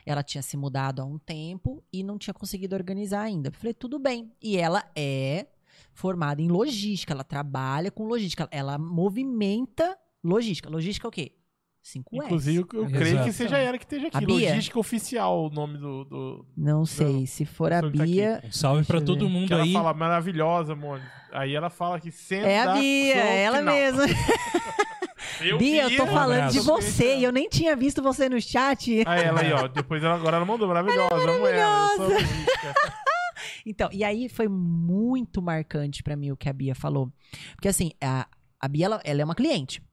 Ela 0.04 0.24
tinha 0.24 0.42
se 0.42 0.58
mudado 0.58 1.02
há 1.02 1.06
um 1.06 1.20
tempo 1.20 1.84
e 1.94 2.04
não 2.04 2.18
tinha 2.18 2.34
conseguido 2.34 2.76
organizar 2.76 3.22
ainda. 3.22 3.50
Eu 3.50 3.54
falei, 3.54 3.74
tudo 3.74 4.00
bem. 4.00 4.32
E 4.42 4.58
ela 4.58 4.84
é 4.96 5.46
formada 5.94 6.42
em 6.42 6.48
logística, 6.48 7.14
ela 7.14 7.24
trabalha 7.24 7.92
com 7.92 8.06
logística, 8.06 8.48
ela 8.52 8.80
movimenta 8.80 9.96
logística. 10.24 10.70
Logística 10.70 11.08
é 11.08 11.10
o 11.10 11.12
quê? 11.12 11.34
5S. 11.86 12.04
Inclusive, 12.12 12.66
eu, 12.74 12.86
Exato. 12.86 12.98
creio 12.98 13.24
que 13.24 13.32
seja 13.32 13.58
ela 13.60 13.78
que 13.78 13.84
esteja 13.84 14.08
A 14.12 14.18
aqui. 14.18 14.26
Bia? 14.26 14.50
Logística 14.50 14.80
Oficial, 14.80 15.46
o 15.46 15.50
nome 15.52 15.78
do... 15.78 16.04
do... 16.06 16.46
Não 16.58 16.84
sei, 16.84 17.28
se 17.28 17.46
for 17.46 17.72
a 17.72 17.82
tá. 17.82 17.88
Bia... 17.88 18.42
Um 18.44 18.52
salve 18.52 18.78
Deixa 18.78 18.92
para 18.92 19.02
todo 19.02 19.28
ver. 19.28 19.32
mundo 19.32 19.48
Que 19.48 19.54
ela 19.54 19.64
aí. 19.64 19.72
fala 19.72 19.94
maravilhosa, 19.94 20.76
Mônica. 20.76 21.12
Aí 21.32 21.54
ela 21.54 21.70
fala 21.70 22.00
que 22.00 22.12
senta... 22.12 22.48
É 22.48 22.60
a 22.60 22.74
Bia, 22.74 23.16
é 23.16 23.44
ela 23.44 23.62
mesma. 23.62 24.04
Eu 25.42 25.58
Bia, 25.60 25.84
eu 25.84 25.96
tô 25.96 26.08
falando 26.08 26.50
de 26.52 26.60
abraço. 26.60 26.64
você 26.64 27.18
e 27.18 27.24
eu 27.24 27.32
nem 27.32 27.48
tinha 27.48 27.76
visto 27.76 28.02
você 28.02 28.28
no 28.28 28.42
chat. 28.42 29.04
Aí 29.06 29.24
ela 29.24 29.42
aí, 29.42 29.54
ó. 29.54 29.68
Depois 29.68 30.04
ela, 30.04 30.16
agora 30.16 30.38
ela 30.38 30.46
mandou 30.46 30.68
maravilhosa. 30.68 31.14
Ela. 31.14 31.92
Eu 31.92 31.98
sou 31.98 32.10
logística. 32.10 32.74
Então, 33.64 33.90
e 33.92 34.04
aí 34.04 34.28
foi 34.30 34.48
muito 34.48 35.42
marcante 35.42 36.02
pra 36.02 36.16
mim 36.16 36.32
o 36.32 36.38
que 36.38 36.50
a 36.50 36.54
Bia 36.54 36.74
falou. 36.74 37.12
Porque 37.56 37.68
assim, 37.68 37.92
a, 38.02 38.28
a 38.60 38.68
Bia, 38.68 38.86
ela, 38.86 39.02
ela 39.04 39.22
é 39.22 39.26
uma 39.26 39.36
cliente. 39.36 39.84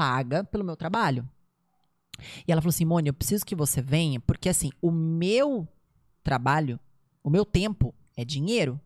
Paga 0.00 0.42
pelo 0.44 0.64
meu 0.64 0.76
trabalho. 0.76 1.28
E 2.48 2.50
ela 2.50 2.62
falou 2.62 2.70
assim, 2.70 2.86
Mônica, 2.86 3.10
eu 3.10 3.12
preciso 3.12 3.44
que 3.44 3.54
você 3.54 3.82
venha, 3.82 4.18
porque 4.18 4.48
assim, 4.48 4.70
o 4.80 4.90
meu 4.90 5.68
trabalho, 6.24 6.80
o 7.22 7.28
meu 7.28 7.44
tempo 7.44 7.94
é 8.16 8.24
dinheiro. 8.24 8.80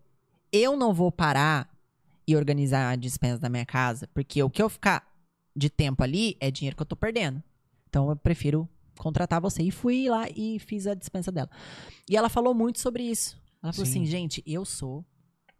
Eu 0.50 0.76
não 0.76 0.92
vou 0.92 1.12
parar 1.12 1.72
e 2.26 2.34
organizar 2.34 2.90
a 2.90 2.96
dispensa 2.96 3.38
da 3.38 3.48
minha 3.48 3.64
casa, 3.64 4.08
porque 4.12 4.42
o 4.42 4.50
que 4.50 4.60
eu 4.60 4.68
ficar 4.68 5.08
de 5.54 5.70
tempo 5.70 6.02
ali 6.02 6.36
é 6.40 6.50
dinheiro 6.50 6.74
que 6.74 6.82
eu 6.82 6.86
tô 6.86 6.96
perdendo. 6.96 7.40
Então 7.88 8.10
eu 8.10 8.16
prefiro 8.16 8.68
contratar 8.98 9.40
você. 9.40 9.62
E 9.62 9.70
fui 9.70 10.08
lá 10.08 10.28
e 10.34 10.58
fiz 10.58 10.84
a 10.84 10.94
dispensa 10.94 11.30
dela. 11.30 11.48
E 12.10 12.16
ela 12.16 12.28
falou 12.28 12.52
muito 12.52 12.80
sobre 12.80 13.04
isso. 13.04 13.40
Ela 13.62 13.72
falou 13.72 13.86
Sim. 13.86 14.00
assim, 14.00 14.06
gente, 14.06 14.42
eu 14.44 14.64
sou. 14.64 15.04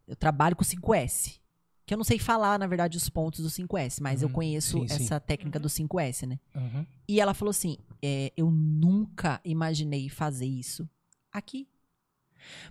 Eu 0.05 0.17
trabalho 0.17 0.57
com 0.57 0.65
5S. 0.65 1.39
Que 1.87 1.93
eu 1.93 1.99
não 1.99 2.05
sei 2.05 2.19
falar, 2.19 2.59
na 2.59 2.67
verdade, 2.67 2.97
os 2.97 3.09
pontos 3.11 3.41
do 3.41 3.51
5S, 3.51 4.01
mas 4.01 4.23
eu 4.23 4.29
Uhum. 4.29 4.35
conheço 4.35 4.79
Sim, 4.81 4.89
sim. 4.89 4.95
essa 5.05 5.21
técnica 5.21 5.59
do 5.61 5.69
5S, 5.69 6.27
né? 6.27 6.39
Uhum. 6.55 6.87
E 7.07 7.21
ela 7.21 7.35
falou 7.35 7.51
assim: 7.51 7.77
é, 8.03 8.33
eu 8.37 8.51
nunca 8.51 9.41
imaginei 9.45 10.09
fazer 10.09 10.47
isso 10.47 10.89
aqui. 11.31 11.69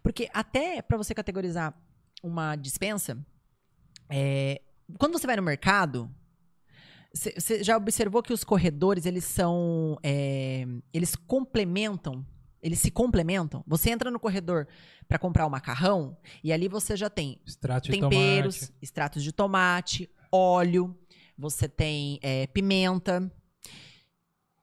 Porque 0.01 0.29
até 0.33 0.81
pra 0.81 0.97
você 0.97 1.13
categorizar 1.13 1.73
uma 2.23 2.55
dispensa, 2.55 3.17
é, 4.09 4.61
quando 4.97 5.13
você 5.17 5.27
vai 5.27 5.35
no 5.35 5.41
mercado, 5.43 6.09
você 7.13 7.63
já 7.63 7.77
observou 7.77 8.23
que 8.23 8.33
os 8.33 8.43
corredores 8.43 9.05
eles 9.05 9.23
são, 9.25 9.97
é, 10.01 10.65
eles 10.91 11.15
complementam, 11.15 12.25
eles 12.63 12.79
se 12.79 12.89
complementam. 12.89 13.63
Você 13.67 13.89
entra 13.91 14.09
no 14.09 14.19
corredor 14.19 14.67
pra 15.07 15.19
comprar 15.19 15.45
o 15.45 15.49
macarrão 15.49 16.17
e 16.41 16.53
ali 16.53 16.69
você 16.69 16.95
já 16.95 17.09
tem 17.09 17.39
Extrato 17.45 17.91
de 17.91 17.99
temperos, 17.99 18.59
tomate. 18.59 18.73
extratos 18.81 19.23
de 19.23 19.31
tomate, 19.33 20.09
óleo, 20.31 20.97
você 21.37 21.67
tem 21.67 22.19
é, 22.21 22.47
pimenta. 22.47 23.29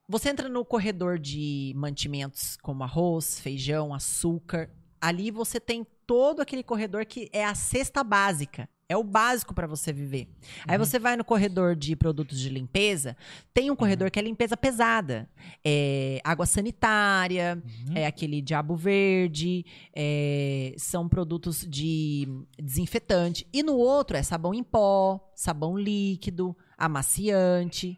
Você 0.09 0.31
entra 0.31 0.49
no 0.49 0.65
corredor 0.65 1.19
de 1.19 1.73
mantimentos 1.77 2.57
como 2.57 2.83
arroz, 2.83 3.39
feijão, 3.39 3.95
açúcar. 3.95 4.71
Ali 5.01 5.31
você 5.31 5.61
tem 5.61 5.87
todo 6.07 6.41
aquele 6.41 6.65
corredor 6.65 7.05
que 7.07 7.29
é 7.33 7.45
a 7.45 7.55
cesta 7.55 8.03
básica. 8.03 8.69
É 8.91 8.97
o 8.97 9.05
básico 9.05 9.55
para 9.55 9.69
você 9.69 9.93
viver. 9.93 10.27
Aí 10.67 10.77
Uhum. 10.77 10.85
você 10.85 10.99
vai 10.99 11.17
no 11.17 11.25
corredor 11.25 11.77
de 11.77 11.95
produtos 11.95 12.41
de 12.41 12.49
limpeza, 12.49 13.17
tem 13.55 13.71
um 13.71 13.77
corredor 13.77 14.11
que 14.11 14.19
é 14.19 14.23
limpeza 14.23 14.57
pesada. 14.57 15.31
É 15.65 16.21
água 16.25 16.45
sanitária, 16.45 17.63
Uhum. 17.89 17.97
é 17.97 18.05
aquele 18.07 18.43
diabo 18.43 18.75
verde, 18.75 19.65
é, 19.95 20.75
são 20.77 21.09
produtos 21.09 21.65
de 21.69 22.27
desinfetante. 22.61 23.47
E 23.53 23.63
no 23.63 23.77
outro 23.77 24.17
é 24.17 24.23
sabão 24.25 24.53
em 24.53 24.63
pó, 24.65 25.21
sabão 25.37 25.79
líquido, 25.79 26.57
amaciante. 26.77 27.97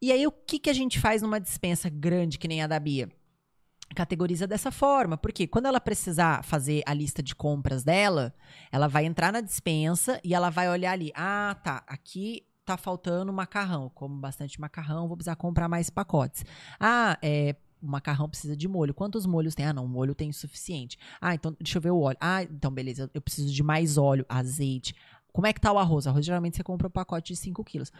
E 0.00 0.12
aí 0.12 0.26
o 0.26 0.30
que, 0.32 0.58
que 0.58 0.70
a 0.70 0.74
gente 0.74 0.98
faz 1.00 1.22
numa 1.22 1.40
dispensa 1.40 1.88
grande 1.88 2.38
que 2.38 2.46
nem 2.46 2.62
a 2.62 2.66
da 2.66 2.78
Bia? 2.78 3.08
Categoriza 3.94 4.46
dessa 4.46 4.70
forma, 4.70 5.16
porque 5.16 5.46
quando 5.46 5.66
ela 5.66 5.80
precisar 5.80 6.44
fazer 6.44 6.82
a 6.86 6.92
lista 6.92 7.22
de 7.22 7.34
compras 7.34 7.82
dela, 7.82 8.34
ela 8.70 8.86
vai 8.86 9.06
entrar 9.06 9.32
na 9.32 9.40
dispensa 9.40 10.20
e 10.22 10.34
ela 10.34 10.50
vai 10.50 10.68
olhar 10.68 10.92
ali. 10.92 11.10
Ah, 11.14 11.56
tá, 11.64 11.82
aqui 11.86 12.44
tá 12.66 12.76
faltando 12.76 13.32
macarrão. 13.32 13.90
Como 13.94 14.14
bastante 14.16 14.60
macarrão, 14.60 15.08
vou 15.08 15.16
precisar 15.16 15.36
comprar 15.36 15.68
mais 15.68 15.88
pacotes. 15.88 16.44
Ah, 16.78 17.18
é, 17.22 17.56
o 17.82 17.86
macarrão 17.88 18.28
precisa 18.28 18.54
de 18.54 18.68
molho. 18.68 18.92
Quantos 18.92 19.24
molhos 19.24 19.54
tem? 19.54 19.64
Ah, 19.64 19.72
não, 19.72 19.86
o 19.86 19.88
molho 19.88 20.14
tem 20.14 20.28
o 20.28 20.34
suficiente. 20.34 20.98
Ah, 21.18 21.34
então 21.34 21.56
deixa 21.58 21.78
eu 21.78 21.82
ver 21.82 21.90
o 21.90 22.00
óleo. 22.00 22.18
Ah, 22.20 22.42
então 22.42 22.70
beleza, 22.70 23.10
eu 23.14 23.22
preciso 23.22 23.50
de 23.52 23.62
mais 23.62 23.96
óleo, 23.96 24.26
azeite. 24.28 24.94
Como 25.32 25.46
é 25.46 25.52
que 25.52 25.60
tá 25.60 25.72
o 25.72 25.78
arroz? 25.78 26.06
Arroz 26.06 26.26
geralmente 26.26 26.56
você 26.58 26.62
compra 26.62 26.88
um 26.88 26.90
pacote 26.90 27.32
de 27.32 27.38
5 27.38 27.64
quilos. 27.64 27.90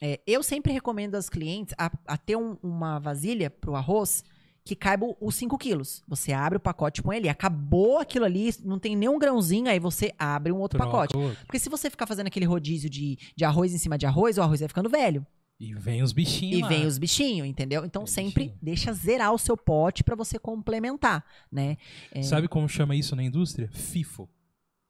É, 0.00 0.20
eu 0.26 0.42
sempre 0.42 0.72
recomendo 0.72 1.16
aos 1.16 1.28
clientes 1.28 1.74
a, 1.78 1.90
a 2.06 2.16
ter 2.16 2.36
um- 2.36 2.56
uma 2.62 2.98
vasilha 2.98 3.48
pro 3.50 3.74
arroz 3.74 4.22
que 4.64 4.74
caiba 4.74 5.06
os 5.20 5.34
5 5.34 5.58
quilos. 5.58 6.02
Você 6.08 6.32
abre 6.32 6.56
o 6.56 6.60
pacote, 6.60 7.02
põe 7.02 7.16
ali. 7.18 7.28
Acabou 7.28 7.98
aquilo 7.98 8.24
ali, 8.24 8.50
não 8.64 8.78
tem 8.78 8.96
nenhum 8.96 9.18
grãozinho, 9.18 9.68
aí 9.68 9.78
você 9.78 10.12
abre 10.18 10.50
um 10.52 10.58
outro 10.58 10.78
Troca 10.78 10.90
pacote. 10.92 11.16
outro. 11.16 11.44
Porque 11.46 11.58
se 11.58 11.68
você 11.68 11.90
ficar 11.90 12.06
fazendo 12.06 12.28
aquele 12.28 12.46
rodízio 12.46 12.88
de, 12.88 13.18
de 13.36 13.44
arroz 13.44 13.74
em 13.74 13.78
cima 13.78 13.98
de 13.98 14.06
arroz, 14.06 14.38
o 14.38 14.42
arroz 14.42 14.60
vai 14.60 14.68
ficando 14.68 14.88
velho. 14.88 15.26
E 15.60 15.72
vem 15.74 16.02
os 16.02 16.12
bichinhos 16.12 16.58
E 16.58 16.62
lá. 16.62 16.68
vem 16.68 16.84
os 16.86 16.98
bichinhos, 16.98 17.46
entendeu? 17.46 17.84
Então 17.84 18.06
sempre 18.06 18.44
bichinho. 18.44 18.58
deixa 18.62 18.92
zerar 18.92 19.32
o 19.32 19.38
seu 19.38 19.56
pote 19.56 20.02
pra 20.02 20.16
você 20.16 20.38
complementar, 20.38 21.24
né? 21.52 21.76
É. 22.10 22.22
Sabe 22.22 22.48
como 22.48 22.68
chama 22.68 22.96
isso 22.96 23.14
na 23.14 23.22
indústria? 23.22 23.68
FIFO. 23.70 24.28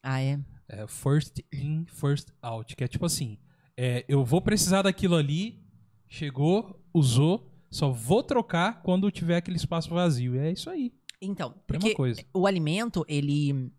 Ah, 0.03 0.23
é? 0.23 0.39
É 0.69 0.87
first 0.87 1.41
in, 1.53 1.85
first 1.87 2.29
out. 2.41 2.75
Que 2.77 2.85
é 2.85 2.89
tipo 2.89 3.05
assim, 3.05 3.39
É, 3.77 4.05
eu 4.09 4.25
vou 4.25 4.41
precisar 4.41 4.83
daquilo 4.83 5.17
ali, 5.17 5.61
chegou, 6.09 6.81
usou, 6.95 7.51
só 7.75 7.91
vou 7.91 8.23
trocar 8.23 8.83
quando 8.83 9.11
tiver 9.11 9.37
aquele 9.37 9.57
espaço 9.57 9.91
vazio. 9.91 10.37
E 10.37 10.39
é 10.39 10.53
isso 10.53 10.71
aí. 10.71 10.93
Então, 11.21 11.53
porque 11.67 11.93
coisa. 11.93 12.23
o 12.33 12.47
alimento, 12.47 13.05
ele. 13.09 13.73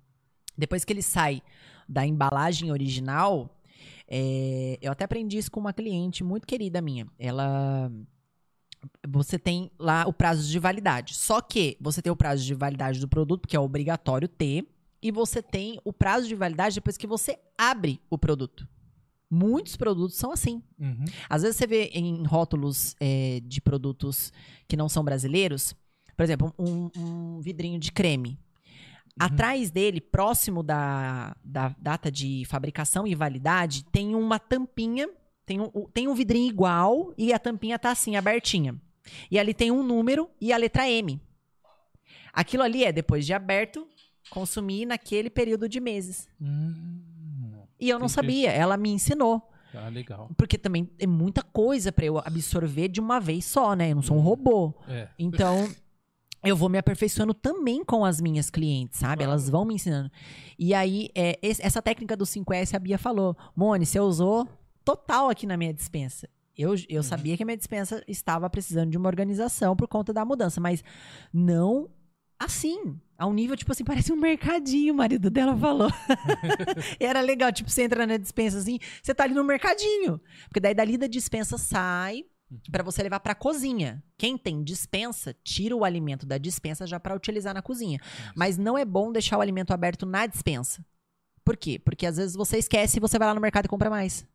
Depois 0.58 0.84
que 0.84 0.92
ele 0.92 1.02
sai 1.02 1.42
da 1.88 2.06
embalagem 2.06 2.74
original, 2.74 3.58
é, 4.06 4.78
eu 4.82 4.92
até 4.92 5.06
aprendi 5.06 5.38
isso 5.38 5.50
com 5.50 5.62
uma 5.62 5.72
cliente 5.72 6.26
muito 6.26 6.46
querida 6.46 6.82
minha. 6.82 7.08
Ela. 7.18 7.90
Você 9.08 9.40
tem 9.40 9.72
lá 9.80 10.06
o 10.06 10.12
prazo 10.12 10.46
de 10.46 10.60
validade. 10.60 11.16
Só 11.16 11.40
que 11.40 11.78
você 11.80 12.02
tem 12.02 12.12
o 12.12 12.18
prazo 12.18 12.44
de 12.44 12.54
validade 12.54 13.00
do 13.00 13.08
produto, 13.08 13.48
que 13.48 13.56
é 13.56 13.60
obrigatório 13.62 14.28
ter, 14.28 14.68
e 15.02 15.10
você 15.10 15.42
tem 15.42 15.80
o 15.86 15.94
prazo 15.94 16.28
de 16.28 16.36
validade 16.36 16.76
depois 16.76 16.98
que 16.98 17.08
você 17.08 17.40
abre 17.58 18.02
o 18.10 18.18
produto. 18.18 18.68
Muitos 19.36 19.76
produtos 19.76 20.16
são 20.16 20.32
assim. 20.32 20.64
Uhum. 20.80 21.04
Às 21.30 21.42
vezes 21.42 21.58
você 21.58 21.68
vê 21.68 21.90
em 21.94 22.24
rótulos 22.24 22.96
é, 23.02 23.42
de 23.44 23.60
produtos 23.60 24.32
que 24.66 24.78
não 24.78 24.88
são 24.88 25.04
brasileiros, 25.04 25.76
por 26.16 26.24
exemplo, 26.24 26.54
um, 26.58 26.90
um 26.96 27.42
vidrinho 27.42 27.78
de 27.78 27.92
creme. 27.92 28.40
Atrás 29.20 29.70
dele, 29.72 30.00
próximo 30.00 30.64
da, 30.64 31.36
da 31.44 31.76
data 31.78 32.10
de 32.10 32.44
fabricação 32.48 33.06
e 33.06 33.14
validade, 33.14 33.84
tem 33.92 34.16
uma 34.16 34.40
tampinha, 34.40 35.10
tem 35.46 35.60
um, 35.60 35.70
tem 35.94 36.08
um 36.08 36.14
vidrinho 36.14 36.50
igual 36.50 37.14
e 37.18 37.34
a 37.34 37.40
tampinha 37.40 37.78
tá 37.78 37.92
assim, 37.92 38.16
abertinha. 38.16 38.80
E 39.30 39.38
ali 39.38 39.54
tem 39.54 39.70
um 39.70 39.84
número 39.84 40.30
e 40.40 40.54
a 40.54 40.58
letra 40.58 40.90
M. 40.90 41.22
Aquilo 42.32 42.64
ali 42.64 42.86
é 42.86 42.92
depois 42.92 43.26
de 43.26 43.34
aberto, 43.34 43.86
consumir 44.30 44.86
naquele 44.86 45.30
período 45.30 45.68
de 45.68 45.82
meses. 45.82 46.28
Hum, 46.42 47.02
E 47.80 47.90
eu 47.90 48.00
não 48.00 48.06
Entendi. 48.06 48.14
sabia, 48.14 48.52
ela 48.52 48.78
me 48.78 48.90
ensinou. 48.90 49.42
tá 49.72 49.88
legal. 49.90 50.30
Porque 50.38 50.58
também 50.58 50.90
é 51.00 51.06
muita 51.08 51.42
coisa 51.42 51.92
pra 51.92 52.06
eu 52.06 52.18
absorver 52.20 52.88
de 52.88 53.00
uma 53.00 53.20
vez 53.20 53.46
só, 53.46 53.76
né? 53.76 53.92
Eu 53.92 53.96
não 53.96 54.02
sou 54.04 54.18
um 54.18 54.22
robô. 54.22 54.74
É. 54.88 55.10
Então, 55.20 55.68
eu 56.44 56.56
vou 56.56 56.70
me 56.70 56.78
aperfeiçoando 56.78 57.34
também 57.34 57.84
com 57.84 58.06
as 58.06 58.22
minhas 58.22 58.50
clientes, 58.50 59.00
sabe? 59.00 59.24
Elas 59.24 59.50
vão 59.50 59.66
me 59.66 59.74
ensinando. 59.74 60.10
E 60.58 60.74
aí, 60.74 61.10
é, 61.16 61.38
essa 61.42 61.82
técnica 61.82 62.16
do 62.16 62.24
5S, 62.26 62.74
a 62.76 62.80
Bia 62.80 62.98
falou. 62.98 63.36
Mone, 63.56 63.86
você 63.86 64.00
usou 64.00 64.48
total 64.84 65.30
aqui 65.30 65.46
na 65.46 65.58
minha 65.58 65.74
dispensa. 65.74 66.30
Eu, 66.58 66.74
eu 66.88 67.04
sabia 67.04 67.36
que 67.36 67.44
a 67.44 67.46
minha 67.46 67.58
dispensa 67.58 68.02
estava 68.08 68.50
precisando 68.50 68.90
de 68.90 68.98
uma 68.98 69.10
organização 69.10 69.76
por 69.76 69.90
conta 69.90 70.14
da 70.14 70.24
mudança, 70.24 70.62
mas 70.62 70.82
não 71.34 71.90
assim. 72.40 73.00
A 73.18 73.26
um 73.26 73.34
nível, 73.34 73.56
tipo 73.56 73.72
assim, 73.72 73.84
parece 73.84 74.12
um 74.12 74.18
mercadinho, 74.18 74.94
o 74.94 74.98
marido 74.98 75.30
dela 75.30 75.58
falou. 75.58 75.90
e 77.00 77.06
era 77.06 77.22
legal, 77.22 77.52
tipo, 77.52 77.70
você 77.70 77.84
entra 77.84 78.06
na 78.06 78.18
dispensa 78.18 78.58
assim, 78.58 78.78
você 79.02 79.14
tá 79.14 79.24
ali 79.24 79.34
no 79.34 79.44
mercadinho. 79.44 80.20
Porque 80.48 80.60
daí 80.60 80.74
dali 80.74 80.98
da 80.98 81.08
dispensa 81.08 81.58
sai 81.58 82.26
pra 82.72 82.84
você 82.84 83.02
levar 83.02 83.20
pra 83.22 83.34
cozinha. 83.34 84.04
Quem 84.18 84.38
tem 84.38 84.64
dispensa, 84.64 85.36
tira 85.44 85.76
o 85.76 85.86
alimento 85.86 86.26
da 86.26 86.38
dispensa 86.38 86.86
já 86.86 87.00
pra 87.00 87.16
utilizar 87.16 87.54
na 87.54 87.62
cozinha. 87.62 88.00
Mas 88.36 88.58
não 88.58 88.78
é 88.78 88.84
bom 88.84 89.12
deixar 89.12 89.38
o 89.38 89.42
alimento 89.42 89.72
aberto 89.72 90.06
na 90.06 90.26
dispensa. 90.26 90.86
Por 91.44 91.56
quê? 91.56 91.80
Porque 91.80 92.06
às 92.06 92.18
vezes 92.18 92.36
você 92.36 92.58
esquece 92.58 92.98
e 92.98 93.00
você 93.00 93.18
vai 93.18 93.28
lá 93.28 93.36
no 93.36 93.42
mercado 93.42 93.66
e 93.66 93.70
compra 93.70 93.90
mais. 93.90 94.26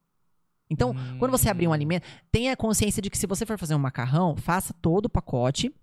Então, 0.71 0.95
quando 1.19 1.33
você 1.33 1.51
abrir 1.51 1.67
um 1.67 1.73
alimento, 1.73 2.07
tenha 2.31 2.57
consciência 2.57 3.03
de 3.03 3.11
que 3.11 3.19
se 3.19 3.27
você 3.27 3.45
for 3.45 3.59
fazer 3.59 3.75
um 3.75 3.79
macarrão, 3.79 4.37
faça 4.37 4.73
todo 4.73 5.07
o 5.07 5.11
pacote 5.11 5.75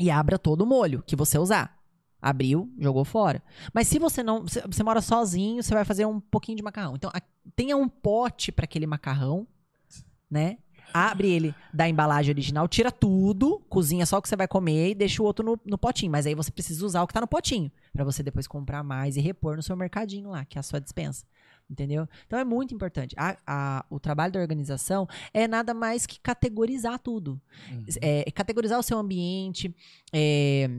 e 0.00 0.10
abra 0.10 0.38
todo 0.38 0.62
o 0.62 0.66
molho 0.66 1.02
que 1.06 1.16
você 1.16 1.38
usar. 1.38 1.76
Abriu, 2.20 2.68
jogou 2.78 3.04
fora. 3.04 3.42
Mas 3.72 3.86
se 3.86 3.98
você 3.98 4.22
não. 4.22 4.42
Você, 4.42 4.82
mora 4.82 5.00
sozinho, 5.00 5.62
você 5.62 5.72
vai 5.72 5.84
fazer 5.84 6.04
um 6.04 6.18
pouquinho 6.18 6.56
de 6.56 6.62
macarrão. 6.64 6.96
Então, 6.96 7.10
a- 7.14 7.22
tenha 7.54 7.76
um 7.76 7.88
pote 7.88 8.50
para 8.50 8.64
aquele 8.64 8.86
macarrão, 8.86 9.46
né? 10.30 10.58
Abre 10.92 11.28
ele 11.30 11.54
da 11.72 11.86
embalagem 11.88 12.32
original, 12.32 12.66
tira 12.66 12.90
tudo, 12.90 13.60
cozinha 13.68 14.06
só 14.06 14.18
o 14.18 14.22
que 14.22 14.28
você 14.28 14.34
vai 14.36 14.48
comer 14.48 14.90
e 14.90 14.94
deixa 14.94 15.22
o 15.22 15.26
outro 15.26 15.44
no, 15.44 15.60
no 15.64 15.76
potinho. 15.78 16.10
Mas 16.10 16.26
aí 16.26 16.34
você 16.34 16.50
precisa 16.50 16.84
usar 16.84 17.02
o 17.02 17.06
que 17.06 17.12
tá 17.12 17.20
no 17.20 17.28
potinho. 17.28 17.70
Pra 17.92 18.04
você 18.04 18.22
depois 18.22 18.46
comprar 18.46 18.82
mais 18.82 19.16
e 19.16 19.20
repor 19.20 19.54
no 19.56 19.62
seu 19.62 19.76
mercadinho 19.76 20.30
lá, 20.30 20.44
que 20.46 20.58
é 20.58 20.60
a 20.60 20.62
sua 20.62 20.80
dispensa. 20.80 21.26
Entendeu? 21.70 22.08
Então 22.26 22.38
é 22.38 22.44
muito 22.44 22.74
importante. 22.74 23.14
A- 23.18 23.36
a- 23.46 23.84
o 23.90 24.00
trabalho 24.00 24.32
da 24.32 24.40
organização 24.40 25.06
é 25.34 25.46
nada 25.46 25.74
mais 25.74 26.06
que 26.06 26.18
categorizar 26.18 26.98
tudo. 26.98 27.38
É, 28.00 28.30
categorizar 28.30 28.78
o 28.78 28.82
seu 28.82 28.98
ambiente. 28.98 29.74
é, 30.12 30.70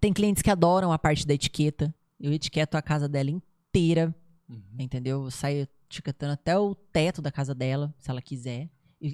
tem 0.00 0.12
clientes 0.12 0.42
que 0.42 0.50
adoram 0.50 0.92
a 0.92 0.98
parte 0.98 1.26
da 1.26 1.34
etiqueta. 1.34 1.94
Eu 2.18 2.32
etiqueto 2.32 2.74
a 2.74 2.82
casa 2.82 3.08
dela 3.08 3.30
inteira, 3.30 4.14
Uhum. 4.48 4.60
entendeu? 4.78 5.24
Eu 5.24 5.30
saio 5.30 5.68
etiquetando 5.88 6.32
até 6.32 6.58
o 6.58 6.74
teto 6.74 7.20
da 7.22 7.30
casa 7.30 7.54
dela, 7.54 7.94
se 7.98 8.10
ela 8.10 8.20
quiser. 8.22 8.68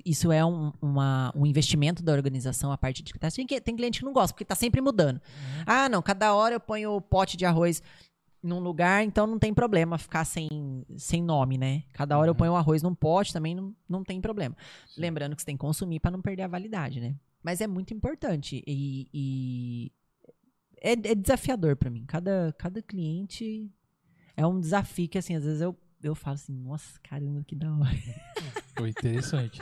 Isso 0.04 0.32
é 0.32 0.44
um, 0.44 0.72
uma- 0.82 1.32
um 1.36 1.46
investimento 1.46 2.02
da 2.02 2.12
organização, 2.12 2.72
a 2.72 2.78
parte 2.78 2.96
de 2.96 3.02
etiquetar. 3.02 3.30
Tem, 3.32 3.46
cliente 3.76 4.00
que 4.00 4.04
não 4.04 4.12
gosta, 4.12 4.32
porque 4.34 4.44
tá 4.44 4.54
sempre 4.56 4.80
mudando. 4.80 5.20
Ah, 5.64 5.88
não, 5.88 6.02
cada 6.02 6.34
hora 6.34 6.54
eu 6.56 6.60
ponho 6.60 6.92
o 6.96 7.00
pote 7.00 7.36
de 7.36 7.44
arroz 7.44 7.80
num 8.42 8.60
lugar, 8.60 9.02
então 9.02 9.26
não 9.26 9.38
tem 9.38 9.52
problema 9.52 9.98
ficar 9.98 10.24
sem, 10.24 10.48
sem 10.96 11.22
nome, 11.22 11.58
né? 11.58 11.82
Cada 11.92 12.18
hora 12.18 12.30
eu 12.30 12.34
ponho 12.34 12.52
o 12.52 12.56
arroz 12.56 12.82
num 12.82 12.94
pote, 12.94 13.32
também 13.32 13.54
não, 13.54 13.74
não 13.88 14.04
tem 14.04 14.20
problema. 14.20 14.56
Lembrando 14.96 15.34
que 15.34 15.42
você 15.42 15.46
tem 15.46 15.56
que 15.56 15.60
consumir 15.60 16.00
para 16.00 16.10
não 16.10 16.22
perder 16.22 16.42
a 16.42 16.48
validade, 16.48 17.00
né? 17.00 17.16
Mas 17.42 17.60
é 17.60 17.66
muito 17.66 17.94
importante 17.94 18.62
e, 18.66 19.08
e 19.12 19.92
é, 20.80 20.92
é 20.92 21.14
desafiador 21.14 21.76
para 21.76 21.90
mim. 21.90 22.04
Cada, 22.06 22.54
cada 22.58 22.82
cliente 22.82 23.70
é 24.36 24.46
um 24.46 24.60
desafio 24.60 25.08
que, 25.08 25.18
assim, 25.18 25.34
às 25.34 25.44
vezes 25.44 25.60
eu, 25.60 25.76
eu 26.02 26.14
falo 26.14 26.34
assim, 26.34 26.52
nossa, 26.52 26.98
caramba, 27.02 27.42
que 27.44 27.56
da 27.56 27.72
hora. 27.72 27.90
Foi 28.76 28.90
interessante. 28.90 29.60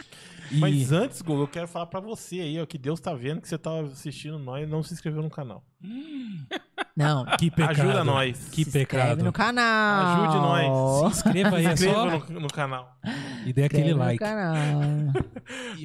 E 0.50 0.56
Mas 0.56 0.90
antes, 0.90 1.22
Google, 1.22 1.44
eu 1.44 1.48
quero 1.48 1.68
falar 1.68 1.86
pra 1.86 2.00
você 2.00 2.40
aí, 2.40 2.60
ó, 2.60 2.66
que 2.66 2.76
Deus 2.76 2.98
tá 3.00 3.14
vendo 3.14 3.40
que 3.40 3.48
você 3.48 3.56
tá 3.56 3.80
assistindo 3.80 4.38
nós 4.38 4.66
e 4.66 4.70
não 4.70 4.82
se 4.82 4.92
inscreveu 4.92 5.22
no 5.22 5.30
canal. 5.30 5.64
Não, 6.96 7.24
que 7.38 7.50
pecado. 7.50 7.80
Ajuda 7.80 8.04
nós. 8.04 8.48
Que 8.50 8.62
se 8.64 8.68
inscreve 8.78 8.86
pecado. 8.86 9.24
no 9.24 9.32
canal. 9.32 10.06
Ajude 10.24 10.36
nós. 10.38 11.12
Se 11.16 11.18
inscreva 11.28 11.56
aí, 11.56 11.62
Se 11.64 11.68
é 11.68 11.72
inscreva 11.72 11.94
só 12.20 12.32
no, 12.32 12.40
no 12.40 12.48
canal. 12.48 12.96
e 13.44 13.52
dê 13.52 13.64
aquele 13.64 13.82
Inscreve 13.90 13.92
no 13.94 13.98
like. 14.04 14.18
canal. 14.18 14.54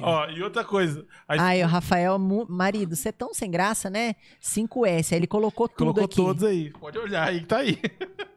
Ó, 0.02 0.26
e 0.30 0.42
outra 0.42 0.64
coisa. 0.64 1.04
A 1.28 1.42
Ai, 1.42 1.62
o 1.62 1.66
Rafael, 1.66 2.18
mu- 2.18 2.46
marido, 2.48 2.94
você 2.94 3.08
é 3.08 3.12
tão 3.12 3.34
sem 3.34 3.50
graça, 3.50 3.90
né? 3.90 4.14
5S, 4.40 5.12
aí 5.12 5.18
ele 5.18 5.26
colocou 5.26 5.68
tudo 5.68 5.78
colocou 5.78 6.04
aqui. 6.04 6.14
todos 6.16 6.44
aí. 6.44 6.70
Pode 6.70 6.96
olhar 6.98 7.28
aí 7.28 7.40
que 7.40 7.46
tá 7.46 7.58
aí. 7.58 7.78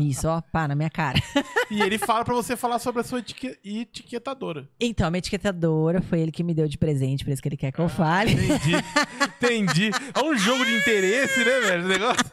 Isso, 0.00 0.26
ó, 0.28 0.40
pá, 0.40 0.66
na 0.68 0.74
minha 0.74 0.90
cara. 0.90 1.18
E 1.70 1.80
ele 1.80 1.96
fala 1.98 2.24
pra 2.24 2.34
você 2.34 2.56
falar 2.56 2.78
sobre 2.78 3.00
a 3.00 3.04
sua 3.04 3.18
etique- 3.20 3.58
etiquetadora. 3.64 4.68
Então, 4.78 5.06
a 5.06 5.10
minha 5.10 5.18
etiquetadora 5.18 6.00
foi 6.02 6.20
ele 6.20 6.30
que 6.30 6.44
me 6.44 6.52
deu 6.54 6.68
de 6.68 6.76
presente, 6.78 7.24
por 7.24 7.32
isso 7.32 7.40
que 7.42 7.48
ele 7.48 7.56
quer 7.56 7.72
que 7.72 7.78
eu 7.80 7.88
fale. 7.88 8.32
Entendi. 8.32 8.72
Entendi. 9.42 9.90
É 10.14 10.22
um 10.22 10.36
jogo 10.36 10.64
de 10.64 10.76
interesse, 10.76 11.38
né, 11.44 11.60
velho? 11.60 11.84
O 11.84 11.88
negócio. 11.88 12.24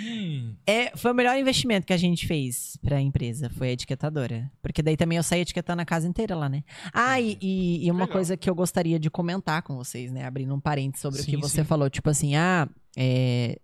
Hum, 0.00 0.54
É, 0.66 0.96
foi 0.96 1.10
o 1.10 1.14
melhor 1.14 1.36
investimento 1.38 1.86
que 1.86 1.92
a 1.92 1.96
gente 1.96 2.26
fez 2.26 2.76
pra 2.82 3.00
empresa, 3.00 3.50
foi 3.50 3.68
a 3.68 3.72
etiquetadora. 3.72 4.50
Porque 4.62 4.82
daí 4.82 4.96
também 4.96 5.16
eu 5.18 5.22
saí 5.22 5.40
etiquetando 5.40 5.82
a 5.82 5.84
casa 5.84 6.06
inteira 6.08 6.34
lá, 6.34 6.48
né? 6.48 6.62
Ah, 6.92 7.20
e, 7.20 7.36
e- 7.40 7.86
e 7.86 7.90
uma 7.90 8.00
Legal. 8.04 8.12
coisa 8.14 8.36
que 8.36 8.48
eu 8.48 8.54
gostaria 8.54 8.98
de 8.98 9.10
comentar 9.10 9.62
com 9.62 9.76
vocês, 9.76 10.10
né? 10.12 10.24
Abrindo 10.24 10.54
um 10.54 10.60
parênteses 10.60 11.02
sobre 11.02 11.20
Sim, 11.22 11.22
o 11.22 11.30
que 11.34 11.36
você 11.36 11.62
sim. 11.62 11.64
falou. 11.64 11.90
Tipo 11.90 12.08
assim, 12.10 12.34
ah, 12.36 12.68
é, 12.96 13.58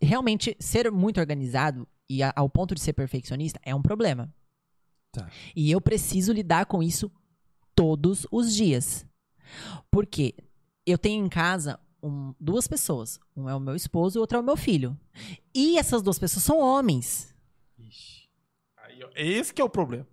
realmente 0.00 0.56
ser 0.60 0.90
muito 0.90 1.18
organizado 1.20 1.86
e 2.08 2.22
a- 2.22 2.32
ao 2.36 2.48
ponto 2.48 2.74
de 2.74 2.80
ser 2.80 2.92
perfeccionista 2.92 3.60
é 3.62 3.74
um 3.74 3.82
problema. 3.82 4.32
Tá. 5.12 5.30
E 5.54 5.70
eu 5.70 5.80
preciso 5.80 6.32
lidar 6.32 6.66
com 6.66 6.82
isso 6.82 7.10
todos 7.74 8.26
os 8.30 8.54
dias. 8.54 9.06
Por 9.90 10.06
quê? 10.06 10.34
Eu 10.86 10.96
tenho 10.98 11.24
em 11.24 11.28
casa 11.28 11.78
um- 12.02 12.34
duas 12.40 12.66
pessoas. 12.66 13.20
Um 13.36 13.48
é 13.48 13.54
o 13.54 13.60
meu 13.60 13.76
esposo 13.76 14.16
e 14.16 14.18
o 14.18 14.20
outro 14.22 14.38
é 14.38 14.40
o 14.40 14.44
meu 14.44 14.56
filho. 14.56 14.98
E 15.54 15.78
essas 15.78 16.02
duas 16.02 16.18
pessoas 16.18 16.44
são 16.44 16.58
homens. 16.58 17.34
Ixi. 17.78 18.28
Aí, 18.78 19.02
ó, 19.04 19.10
esse 19.14 19.52
que 19.54 19.60
é 19.60 19.64
o 19.64 19.70
problema. 19.70 20.06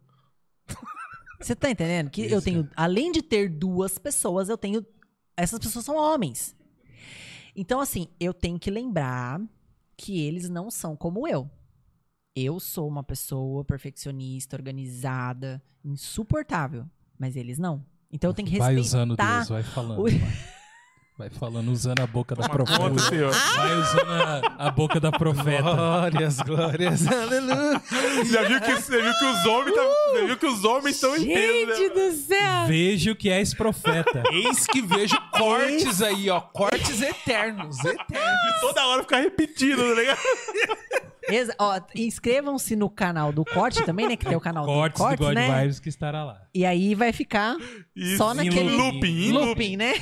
Você 1.40 1.56
tá 1.56 1.70
entendendo? 1.70 2.10
Que 2.10 2.24
eu 2.24 2.38
Isso. 2.38 2.42
tenho, 2.44 2.70
além 2.76 3.12
de 3.12 3.22
ter 3.22 3.50
duas 3.50 3.98
pessoas, 3.98 4.50
eu 4.50 4.58
tenho. 4.58 4.86
Essas 5.38 5.58
pessoas 5.60 5.86
são 5.86 5.96
homens. 5.96 6.54
Então, 7.60 7.82
assim, 7.82 8.08
eu 8.22 8.34
tenho 8.34 8.58
que 8.58 8.72
lembrar 8.72 9.42
que 9.98 10.18
eles 10.22 10.50
não 10.50 10.72
são 10.72 10.96
como 10.96 11.28
eu. 11.28 11.50
Eu 12.34 12.58
sou 12.58 12.88
uma 12.88 13.04
pessoa 13.04 13.66
perfeccionista, 13.66 14.56
organizada, 14.56 15.62
insuportável. 15.84 16.86
Mas 17.18 17.36
eles 17.36 17.60
não. 17.60 17.86
Então 18.10 18.30
eu 18.30 18.34
tenho 18.34 18.48
que 18.48 18.58
vai 18.58 18.76
respeitar. 18.76 18.88
usando 18.98 19.18
Deus, 19.18 19.50
vai 19.50 19.64
falando. 19.64 20.00
o- 20.00 20.04
Vai. 20.10 20.20
Vai 21.20 21.30
falando, 21.30 21.70
usando 21.70 22.00
a 22.00 22.08
boca 22.08 22.34
da 22.34 22.48
conta, 22.48 22.64
profeta. 22.64 23.00
senhor. 23.10 23.34
Vai 23.34 23.76
usando 23.76 24.10
a, 24.10 24.68
a 24.68 24.72
boca 24.72 25.02
da 25.02 25.12
profeta. 25.12 25.62
Glórias, 25.64 26.38
glórias, 26.40 27.06
aleluia. 27.08 27.82
Já 28.32 28.44
viu 28.44 28.62
que, 28.62 28.76
você 28.76 29.02
viu 29.02 29.14
que 29.20 29.26
os 29.26 29.46
homens 29.46 29.76
tá- 29.76 29.84
já 30.14 30.26
viu 30.28 30.38
que 30.38 30.46
os 30.46 30.64
homens 30.64 30.96
estão 30.96 31.18
inteiros, 31.18 31.78
Gente 31.78 31.94
né? 31.94 32.10
do 32.10 32.16
céu! 32.16 32.68
Vejo 32.70 33.16
que 33.18 33.30
és 33.30 33.54
profeta. 33.54 34.24
Eis 34.32 34.66
que 34.66 34.82
vejo 34.82 35.18
cortes 35.34 36.02
aí, 36.02 36.30
ó. 36.30 36.40
Cortes 36.40 37.02
eternos, 37.02 37.78
eternos. 37.84 38.40
E 38.58 38.62
toda 38.62 38.88
hora 38.88 39.02
ficar 39.02 39.20
repetindo, 39.20 39.78
tá 39.90 39.94
ligado? 40.00 40.20
Exa- 41.32 41.56
ó, 41.60 41.80
inscrevam-se 41.96 42.76
no 42.76 42.90
canal 42.90 43.32
do 43.32 43.44
Corte 43.46 43.84
também, 43.86 44.08
né? 44.08 44.16
Que 44.16 44.26
tem 44.26 44.36
o 44.36 44.42
canal 44.42 44.66
Cortes 44.66 45.00
do 45.00 45.04
Corte, 45.06 45.20
do 45.20 45.26
God 45.26 45.36
né? 45.36 45.62
Vibes 45.62 45.80
que 45.80 45.90
estará 45.90 46.24
lá. 46.24 46.48
E 46.54 46.66
aí 46.66 46.96
vai 46.96 47.12
ficar 47.14 47.56
Isso, 47.96 48.18
só 48.18 48.34
em 48.34 48.38
naquele 48.38 48.70
looping, 48.76 49.28
em 49.28 49.32
looping. 49.32 49.48
looping, 49.48 49.78
né? 49.78 49.94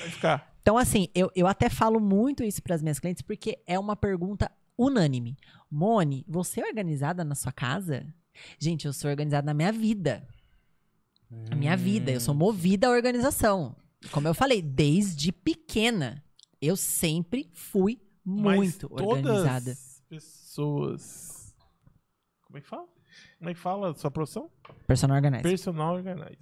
Vai 0.00 0.10
ficar. 0.10 0.54
Então, 0.62 0.76
assim, 0.76 1.08
eu, 1.14 1.30
eu 1.34 1.46
até 1.46 1.68
falo 1.68 2.00
muito 2.00 2.42
isso 2.42 2.62
para 2.62 2.74
as 2.74 2.82
minhas 2.82 2.98
clientes 2.98 3.22
porque 3.22 3.58
é 3.66 3.78
uma 3.78 3.94
pergunta 3.94 4.50
unânime. 4.76 5.36
Mone, 5.70 6.24
você 6.28 6.60
é 6.60 6.66
organizada 6.66 7.24
na 7.24 7.34
sua 7.34 7.52
casa? 7.52 8.04
Gente, 8.58 8.84
eu 8.86 8.92
sou 8.92 9.08
organizada 9.10 9.46
na 9.46 9.54
minha 9.54 9.72
vida. 9.72 10.26
Na 11.50 11.56
minha 11.56 11.76
vida. 11.76 12.10
Eu 12.10 12.20
sou 12.20 12.34
Hum. 12.34 12.38
movida 12.38 12.88
à 12.88 12.90
organização. 12.90 13.76
Como 14.10 14.28
eu 14.28 14.34
falei, 14.34 14.60
desde 14.60 15.32
pequena, 15.32 16.22
eu 16.60 16.76
sempre 16.76 17.48
fui 17.54 18.00
muito 18.24 18.88
Mas 18.92 19.02
organizada. 19.06 19.76
Pessoas... 20.08 21.54
Como 22.46 22.58
é 22.58 22.60
que 22.60 22.68
fala? 22.68 22.86
Como 23.38 23.50
é 23.50 23.54
que 23.54 23.60
fala 23.60 23.90
a 23.90 23.94
sua 23.94 24.10
profissão? 24.10 24.50
Personal 24.86 25.16
organizer. 25.16 25.42
Personal 25.42 25.94
organizer. 25.94 26.38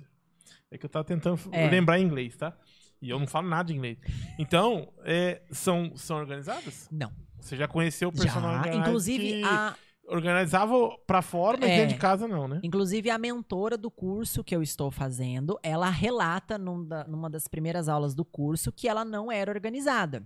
É 0.70 0.76
que 0.78 0.84
eu 0.84 0.90
tava 0.90 1.04
tentando 1.04 1.40
É. 1.52 1.68
lembrar 1.70 1.98
em 1.98 2.04
inglês, 2.04 2.36
tá? 2.36 2.56
E 3.00 3.10
eu 3.10 3.18
não 3.18 3.26
falo 3.26 3.48
nada 3.48 3.64
de 3.68 3.74
inglês. 3.74 3.98
Então, 4.38 4.92
é, 5.04 5.42
são, 5.50 5.96
são 5.96 6.16
organizadas? 6.16 6.88
Não. 6.90 7.12
Você 7.40 7.56
já 7.56 7.68
conheceu 7.68 8.08
o 8.08 8.12
personal 8.12 8.50
Já, 8.52 8.56
organizer 8.58 8.80
inclusive 8.80 9.44
a, 9.44 9.76
organizava 10.06 10.74
pra 11.06 11.20
fora, 11.22 11.58
mas 11.60 11.70
É. 11.70 11.76
dentro 11.76 11.94
de 11.94 12.00
casa 12.00 12.26
não, 12.28 12.48
né? 12.48 12.60
Inclusive, 12.62 13.10
a 13.10 13.18
mentora 13.18 13.76
do 13.76 13.90
curso 13.90 14.42
que 14.44 14.54
eu 14.54 14.62
estou 14.62 14.90
fazendo, 14.90 15.58
ela 15.62 15.88
relata 15.90 16.56
num 16.58 16.84
da- 16.86 17.04
numa 17.04 17.28
das 17.30 17.46
primeiras 17.48 17.88
aulas 17.88 18.14
do 18.14 18.24
curso 18.24 18.72
que 18.72 18.88
ela 18.88 19.04
não 19.04 19.30
era 19.30 19.50
organizada. 19.50 20.24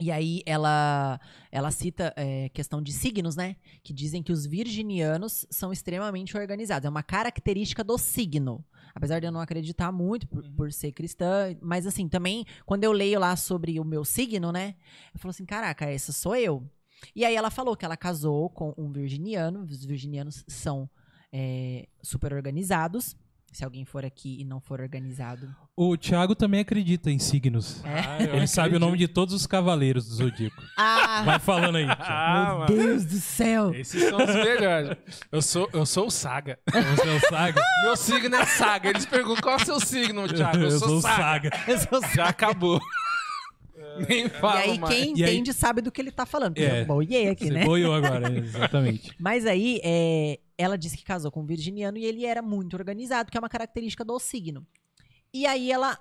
E 0.00 0.12
aí 0.12 0.42
ela, 0.46 1.20
ela 1.50 1.70
cita 1.72 2.14
é, 2.16 2.48
questão 2.50 2.80
de 2.80 2.92
signos, 2.92 3.34
né? 3.34 3.56
Que 3.82 3.92
dizem 3.92 4.22
que 4.22 4.30
os 4.30 4.46
virginianos 4.46 5.44
são 5.50 5.72
extremamente 5.72 6.36
organizados. 6.36 6.86
É 6.86 6.88
uma 6.88 7.02
característica 7.02 7.82
do 7.82 7.98
signo. 7.98 8.64
Apesar 8.94 9.18
de 9.18 9.26
eu 9.26 9.32
não 9.32 9.40
acreditar 9.40 9.90
muito 9.90 10.28
por, 10.28 10.48
por 10.52 10.72
ser 10.72 10.92
cristã. 10.92 11.56
Mas 11.60 11.84
assim, 11.84 12.08
também, 12.08 12.44
quando 12.64 12.84
eu 12.84 12.92
leio 12.92 13.18
lá 13.18 13.34
sobre 13.34 13.80
o 13.80 13.84
meu 13.84 14.04
signo, 14.04 14.52
né? 14.52 14.76
Eu 15.12 15.18
falo 15.18 15.30
assim, 15.30 15.44
caraca, 15.44 15.84
essa 15.86 16.12
sou 16.12 16.36
eu. 16.36 16.62
E 17.14 17.24
aí 17.24 17.34
ela 17.34 17.50
falou 17.50 17.76
que 17.76 17.84
ela 17.84 17.96
casou 17.96 18.50
com 18.50 18.72
um 18.78 18.92
virginiano. 18.92 19.64
Os 19.64 19.84
virginianos 19.84 20.44
são 20.46 20.88
é, 21.32 21.88
super 22.02 22.32
organizados. 22.32 23.16
Se 23.50 23.64
alguém 23.64 23.84
for 23.84 24.04
aqui 24.04 24.40
e 24.40 24.44
não 24.44 24.60
for 24.60 24.80
organizado. 24.80 25.48
O 25.74 25.96
Thiago 25.96 26.34
também 26.34 26.60
acredita 26.60 27.10
em 27.10 27.18
signos. 27.18 27.82
É. 27.84 27.88
Ah, 28.00 28.22
eu 28.22 28.34
Ele 28.36 28.46
sabe 28.46 28.76
o 28.76 28.78
nome 28.78 28.96
de 28.98 29.08
todos 29.08 29.34
os 29.34 29.46
cavaleiros 29.46 30.06
do 30.06 30.14
Zodíaco. 30.14 30.62
Ah, 30.76 31.22
Vai 31.24 31.38
falando 31.38 31.76
aí. 31.76 31.86
Thiago. 31.86 32.02
Ah, 32.06 32.44
meu 32.50 32.58
mano. 32.58 32.66
Deus 32.76 33.04
do 33.06 33.16
céu! 33.18 33.74
Esses 33.74 34.02
são 34.08 34.18
os 34.18 34.34
melhores. 34.34 34.96
Eu 35.32 35.42
sou, 35.42 35.68
eu 35.72 35.86
sou 35.86 36.06
o 36.06 36.10
Saga. 36.10 36.58
Você 36.70 37.08
é 37.08 37.16
o 37.16 37.20
Saga? 37.28 37.62
Meu 37.82 37.96
signo 37.96 38.36
é 38.36 38.44
Saga. 38.46 38.90
Eles 38.90 39.06
perguntam 39.06 39.42
qual 39.42 39.58
é 39.58 39.62
o 39.62 39.64
seu 39.64 39.80
signo, 39.80 40.28
Thiago. 40.28 40.58
Eu, 40.58 40.78
sou, 40.78 40.98
o 40.98 41.00
Saga. 41.00 41.50
Eu 41.66 41.78
sou 41.78 42.00
Já 42.14 42.28
acabou. 42.28 42.78
Nem 44.08 44.26
E 44.26 44.28
falo 44.28 44.58
aí, 44.58 44.78
mais. 44.78 44.94
quem 44.94 45.16
E 45.16 45.24
aí- 45.24 45.34
entende 45.34 45.52
sabe 45.52 45.80
do 45.80 45.90
que 45.90 46.00
ele 46.00 46.12
tá 46.12 46.24
falando. 46.26 46.54
porque 46.54 46.68
É. 46.70 46.82
Eu 46.82 46.86
boiei 46.86 47.28
aqui, 47.28 47.46
Você 47.46 47.52
né? 47.52 47.64
boiou 47.64 47.92
agora, 47.94 48.30
exatamente. 48.32 49.10
Mas 49.18 49.44
aí, 49.46 49.80
é, 49.82 50.38
ela 50.58 50.76
disse 50.76 50.96
que 50.96 51.04
casou 51.04 51.30
com 51.30 51.42
um 51.42 51.46
virginiano 51.46 51.96
e 51.96 52.04
ele 52.04 52.26
era 52.26 52.42
muito 52.42 52.74
organizado, 52.74 53.30
que 53.30 53.38
é 53.38 53.40
uma 53.40 53.48
característica 53.48 54.04
do 54.04 54.18
signo. 54.18 54.66
E 55.32 55.46
aí 55.46 55.70
ela 55.70 55.96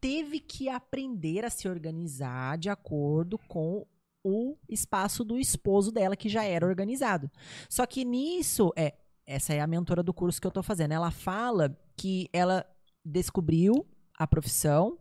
teve 0.00 0.40
que 0.40 0.68
aprender 0.68 1.44
a 1.44 1.50
se 1.50 1.68
organizar 1.68 2.56
de 2.56 2.70
acordo 2.70 3.38
com 3.46 3.86
o 4.24 4.56
espaço 4.68 5.24
do 5.24 5.38
esposo 5.38 5.92
dela, 5.92 6.16
que 6.16 6.28
já 6.28 6.42
era 6.42 6.66
organizado. 6.66 7.30
Só 7.68 7.84
que 7.86 8.04
nisso, 8.04 8.72
é, 8.76 8.94
essa 9.26 9.52
é 9.52 9.60
a 9.60 9.66
mentora 9.66 10.02
do 10.02 10.14
curso 10.14 10.40
que 10.40 10.46
eu 10.46 10.50
tô 10.50 10.62
fazendo. 10.62 10.92
Ela 10.92 11.10
fala 11.10 11.78
que 11.96 12.28
ela 12.32 12.64
descobriu 13.04 13.86
a 14.16 14.26
profissão 14.26 14.98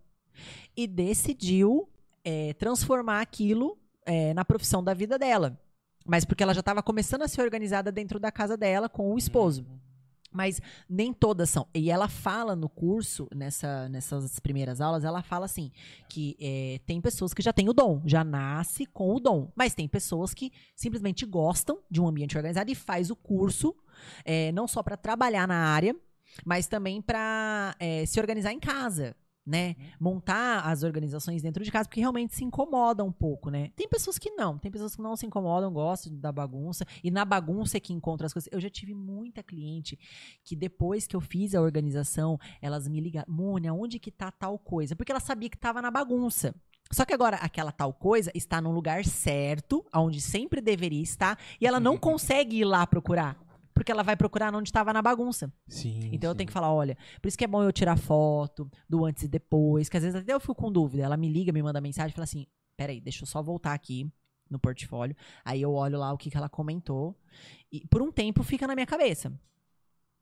e 0.75 0.85
decidiu 0.85 1.89
é, 2.23 2.53
transformar 2.53 3.21
aquilo 3.21 3.77
é, 4.05 4.33
na 4.33 4.43
profissão 4.43 4.83
da 4.83 4.93
vida 4.93 5.17
dela. 5.17 5.59
Mas 6.07 6.23
porque 6.23 6.41
ela 6.41 6.53
já 6.53 6.61
estava 6.61 6.81
começando 6.81 7.23
a 7.23 7.27
ser 7.27 7.41
organizada 7.41 7.91
dentro 7.91 8.19
da 8.19 8.31
casa 8.31 8.55
dela 8.55 8.87
com 8.87 9.13
o 9.13 9.17
esposo. 9.17 9.65
Mas 10.31 10.61
nem 10.89 11.11
todas 11.13 11.49
são. 11.49 11.67
E 11.73 11.89
ela 11.89 12.07
fala 12.07 12.55
no 12.55 12.69
curso, 12.69 13.27
nessa, 13.33 13.89
nessas 13.89 14.39
primeiras 14.39 14.79
aulas, 14.79 15.03
ela 15.03 15.21
fala 15.21 15.45
assim: 15.45 15.71
que 16.09 16.37
é, 16.39 16.79
tem 16.85 17.01
pessoas 17.01 17.33
que 17.33 17.41
já 17.41 17.51
têm 17.51 17.69
o 17.69 17.73
dom, 17.73 18.01
já 18.05 18.23
nasce 18.23 18.85
com 18.85 19.13
o 19.13 19.19
dom. 19.19 19.51
Mas 19.55 19.73
tem 19.73 19.87
pessoas 19.87 20.33
que 20.33 20.51
simplesmente 20.75 21.25
gostam 21.25 21.79
de 21.89 21.99
um 21.99 22.07
ambiente 22.07 22.37
organizado 22.37 22.71
e 22.71 22.75
faz 22.75 23.09
o 23.09 23.15
curso, 23.15 23.75
é, 24.23 24.51
não 24.51 24.67
só 24.67 24.81
para 24.81 24.95
trabalhar 24.95 25.47
na 25.47 25.73
área, 25.73 25.95
mas 26.45 26.67
também 26.67 27.01
para 27.01 27.75
se 28.05 28.19
organizar 28.19 28.53
em 28.53 28.59
casa. 28.59 29.15
Né? 29.47 29.77
Montar 29.97 30.59
as 30.69 30.83
organizações 30.83 31.41
dentro 31.41 31.63
de 31.63 31.71
casa, 31.71 31.87
porque 31.87 32.01
realmente 32.01 32.35
se 32.35 32.43
incomoda 32.43 33.01
um 33.01 33.13
pouco, 33.13 33.49
né? 33.49 33.71
Tem 33.77 33.87
pessoas 33.87 34.17
que 34.17 34.31
não, 34.31 34.57
tem 34.57 34.69
pessoas 34.69 34.93
que 34.93 35.01
não 35.01 35.15
se 35.15 35.25
incomodam, 35.25 35.71
gostam 35.71 36.13
da 36.19 36.33
bagunça, 36.33 36.85
e 37.01 37.09
na 37.09 37.23
bagunça 37.23 37.77
é 37.77 37.79
que 37.79 37.93
encontra 37.93 38.27
as 38.27 38.33
coisas. 38.33 38.49
Eu 38.51 38.59
já 38.59 38.69
tive 38.69 38.93
muita 38.93 39.41
cliente 39.41 39.97
que 40.43 40.53
depois 40.53 41.07
que 41.07 41.15
eu 41.15 41.21
fiz 41.21 41.55
a 41.55 41.61
organização, 41.61 42.37
elas 42.61 42.89
me 42.89 42.99
ligaram, 42.99 43.33
Mônia, 43.33 43.73
onde 43.73 43.99
que 43.99 44.11
tá 44.11 44.29
tal 44.31 44.59
coisa? 44.59 44.97
Porque 44.97 45.13
ela 45.13 45.21
sabia 45.21 45.49
que 45.49 45.57
tava 45.57 45.81
na 45.81 45.89
bagunça. 45.89 46.53
Só 46.91 47.05
que 47.05 47.13
agora 47.13 47.37
aquela 47.37 47.71
tal 47.71 47.93
coisa 47.93 48.31
está 48.33 48.61
no 48.61 48.71
lugar 48.71 49.05
certo, 49.05 49.85
onde 49.93 50.21
sempre 50.21 50.61
deveria 50.61 51.01
estar, 51.01 51.37
e 51.59 51.67
ela 51.67 51.79
não 51.79 51.97
consegue 51.97 52.57
ir 52.57 52.65
lá 52.65 52.85
procurar. 52.85 53.46
Porque 53.77 53.91
ela 53.91 54.01
vai 54.01 54.15
procurar 54.15 54.53
onde 54.55 54.69
estava 54.69 54.91
na 54.91 55.03
bagunça. 55.03 55.53
Sim. 55.67 56.09
Então 56.11 56.31
eu 56.31 56.33
sim. 56.33 56.37
tenho 56.37 56.47
que 56.47 56.53
falar, 56.53 56.73
olha, 56.73 56.97
por 57.21 57.27
isso 57.27 57.37
que 57.37 57.43
é 57.43 57.47
bom 57.47 57.61
eu 57.61 57.71
tirar 57.71 57.95
foto 57.95 58.67
do 58.89 59.05
antes 59.05 59.21
e 59.21 59.27
depois, 59.27 59.87
que 59.87 59.95
às 59.95 60.01
vezes 60.01 60.19
até 60.19 60.33
eu 60.33 60.39
fico 60.39 60.55
com 60.55 60.71
dúvida. 60.71 61.03
Ela 61.03 61.15
me 61.15 61.29
liga, 61.29 61.53
me 61.53 61.61
manda 61.61 61.79
mensagem 61.79 62.11
fala 62.11 62.23
assim: 62.23 62.47
peraí, 62.75 62.99
deixa 62.99 63.21
eu 63.21 63.27
só 63.27 63.39
voltar 63.39 63.73
aqui 63.73 64.11
no 64.49 64.57
portfólio. 64.57 65.15
Aí 65.45 65.61
eu 65.61 65.71
olho 65.71 65.99
lá 65.99 66.11
o 66.11 66.17
que, 66.17 66.31
que 66.31 66.37
ela 66.37 66.49
comentou. 66.49 67.15
E 67.71 67.85
por 67.85 68.01
um 68.01 68.11
tempo 68.11 68.41
fica 68.43 68.65
na 68.65 68.73
minha 68.73 68.87
cabeça. 68.87 69.31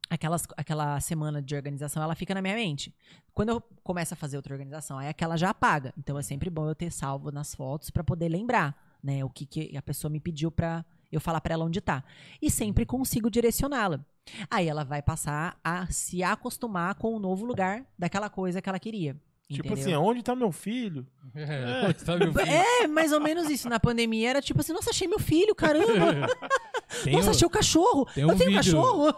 Aquelas, 0.10 0.46
aquela 0.58 1.00
semana 1.00 1.42
de 1.42 1.56
organização, 1.56 2.04
ela 2.04 2.14
fica 2.14 2.34
na 2.34 2.42
minha 2.42 2.56
mente. 2.56 2.94
Quando 3.34 3.50
eu 3.50 3.62
começo 3.84 4.14
a 4.14 4.18
fazer 4.18 4.36
outra 4.36 4.54
organização, 4.54 5.00
aí 5.00 5.08
aquela 5.08 5.38
já 5.38 5.50
apaga. 5.50 5.94
Então 5.98 6.20
é 6.20 6.22
sempre 6.22 6.50
bom 6.50 6.68
eu 6.68 6.76
ter 6.76 6.92
salvo 6.92 7.32
nas 7.32 7.56
fotos 7.56 7.90
para 7.90 8.04
poder 8.04 8.28
lembrar, 8.28 9.00
né? 9.02 9.24
O 9.24 9.30
que, 9.30 9.46
que 9.46 9.78
a 9.78 9.82
pessoa 9.82 10.12
me 10.12 10.20
pediu 10.20 10.52
pra 10.52 10.86
eu 11.12 11.20
falar 11.22 11.42
pra 11.42 11.54
ela 11.54 11.66
onde 11.66 11.82
tá. 11.82 12.04
E 12.42 12.50
sempre 12.50 12.86
consigo 12.86 13.30
direcioná-la. 13.30 14.00
Aí 14.50 14.68
ela 14.68 14.84
vai 14.84 15.02
passar 15.02 15.58
a 15.64 15.86
se 15.88 16.24
acostumar 16.24 16.96
com 16.96 17.14
o 17.16 17.20
novo 17.20 17.46
lugar 17.46 17.84
daquela 17.98 18.30
coisa 18.30 18.62
que 18.62 18.68
ela 18.70 18.80
queria. 18.80 19.16
Tipo 19.48 19.68
entendeu? 19.74 19.84
assim, 19.84 19.96
onde 19.96 20.24
tá 20.24 20.36
meu 20.36 20.52
filho? 20.52 21.06
É, 21.36 21.94
sabe 22.04 22.26
o 22.26 22.34
filho? 22.34 22.48
É, 22.50 22.88
mais 22.88 23.12
ou 23.12 23.20
menos 23.22 23.48
isso. 23.48 23.70
Na 23.70 23.80
pandemia 23.80 24.32
era 24.32 24.42
tipo 24.42 24.60
assim, 24.62 24.74
nossa, 24.74 24.90
achei 24.90 25.08
meu 25.08 25.20
filho, 25.20 25.54
caramba. 25.54 26.28
Tem, 27.04 27.14
nossa, 27.14 27.28
o- 27.28 27.32
achei 27.32 27.46
o 27.46 27.50
cachorro. 27.50 28.06
tem 28.14 28.24
eu 28.24 28.30
um 28.30 28.38
tenho 28.38 28.50
vídeo- 28.52 28.64
cachorro. 28.64 29.14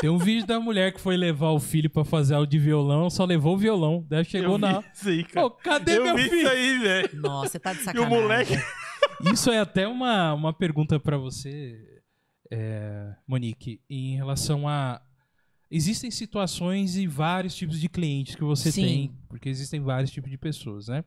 tem 0.00 0.10
um 0.10 0.18
vídeo 0.18 0.46
da 0.46 0.60
mulher 0.60 0.92
que 0.92 1.00
foi 1.00 1.16
levar 1.16 1.50
o 1.50 1.58
filho 1.58 1.88
pra 1.90 2.04
fazer 2.04 2.34
aula 2.34 2.46
de 2.46 2.58
violão, 2.58 3.08
só 3.10 3.24
levou 3.24 3.54
o 3.54 3.58
violão. 3.58 4.04
Daí 4.08 4.24
chegou 4.24 4.52
eu 4.52 4.58
na. 4.58 4.80
vi 4.80 4.86
isso 4.94 5.08
aí, 5.08 5.24
cara. 5.24 5.46
Ô, 5.46 5.50
cadê 5.50 5.98
eu 5.98 6.04
meu 6.04 6.16
vi 6.16 6.24
filho? 6.24 6.36
isso 6.36 6.48
aí, 6.48 6.78
velho. 6.78 7.20
Nossa, 7.20 7.48
você 7.52 7.58
tá 7.58 7.72
de 7.72 7.78
E 7.78 7.82
o 7.82 7.84
sacanagem. 7.84 8.20
moleque... 8.20 8.52
Isso 9.30 9.50
é 9.50 9.58
até 9.60 9.86
uma, 9.86 10.32
uma 10.34 10.52
pergunta 10.52 10.98
pra 10.98 11.16
você, 11.16 12.02
é, 12.50 13.14
Monique, 13.26 13.80
em 13.88 14.16
relação 14.16 14.68
a. 14.68 15.00
Existem 15.70 16.10
situações 16.10 16.96
e 16.96 17.06
vários 17.06 17.54
tipos 17.54 17.80
de 17.80 17.88
clientes 17.88 18.34
que 18.34 18.44
você 18.44 18.70
Sim. 18.70 18.82
tem, 18.82 19.12
porque 19.28 19.48
existem 19.48 19.80
vários 19.80 20.10
tipos 20.10 20.30
de 20.30 20.36
pessoas, 20.36 20.88
né? 20.88 21.02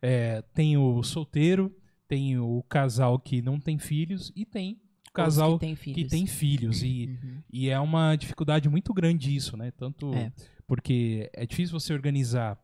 É, 0.00 0.42
tem 0.54 0.76
o 0.76 1.02
solteiro, 1.02 1.74
tem 2.06 2.38
o 2.38 2.62
casal 2.68 3.18
que 3.18 3.42
não 3.42 3.58
tem 3.58 3.76
filhos 3.78 4.30
e 4.36 4.44
tem 4.44 4.78
o 5.08 5.12
casal 5.12 5.54
que 5.58 5.66
tem 5.66 5.74
que 5.74 5.80
filhos. 5.82 6.10
tem 6.10 6.26
filhos. 6.26 6.82
E, 6.82 7.06
Uhum. 7.24 7.42
e 7.52 7.68
é 7.70 7.80
uma 7.80 8.14
dificuldade 8.14 8.68
muito 8.68 8.94
grande 8.94 9.34
isso, 9.34 9.56
né? 9.56 9.72
Tanto 9.72 10.14
É. 10.14 10.30
porque 10.66 11.28
é 11.32 11.44
difícil 11.46 11.78
você 11.78 11.92
organizar. 11.92 12.56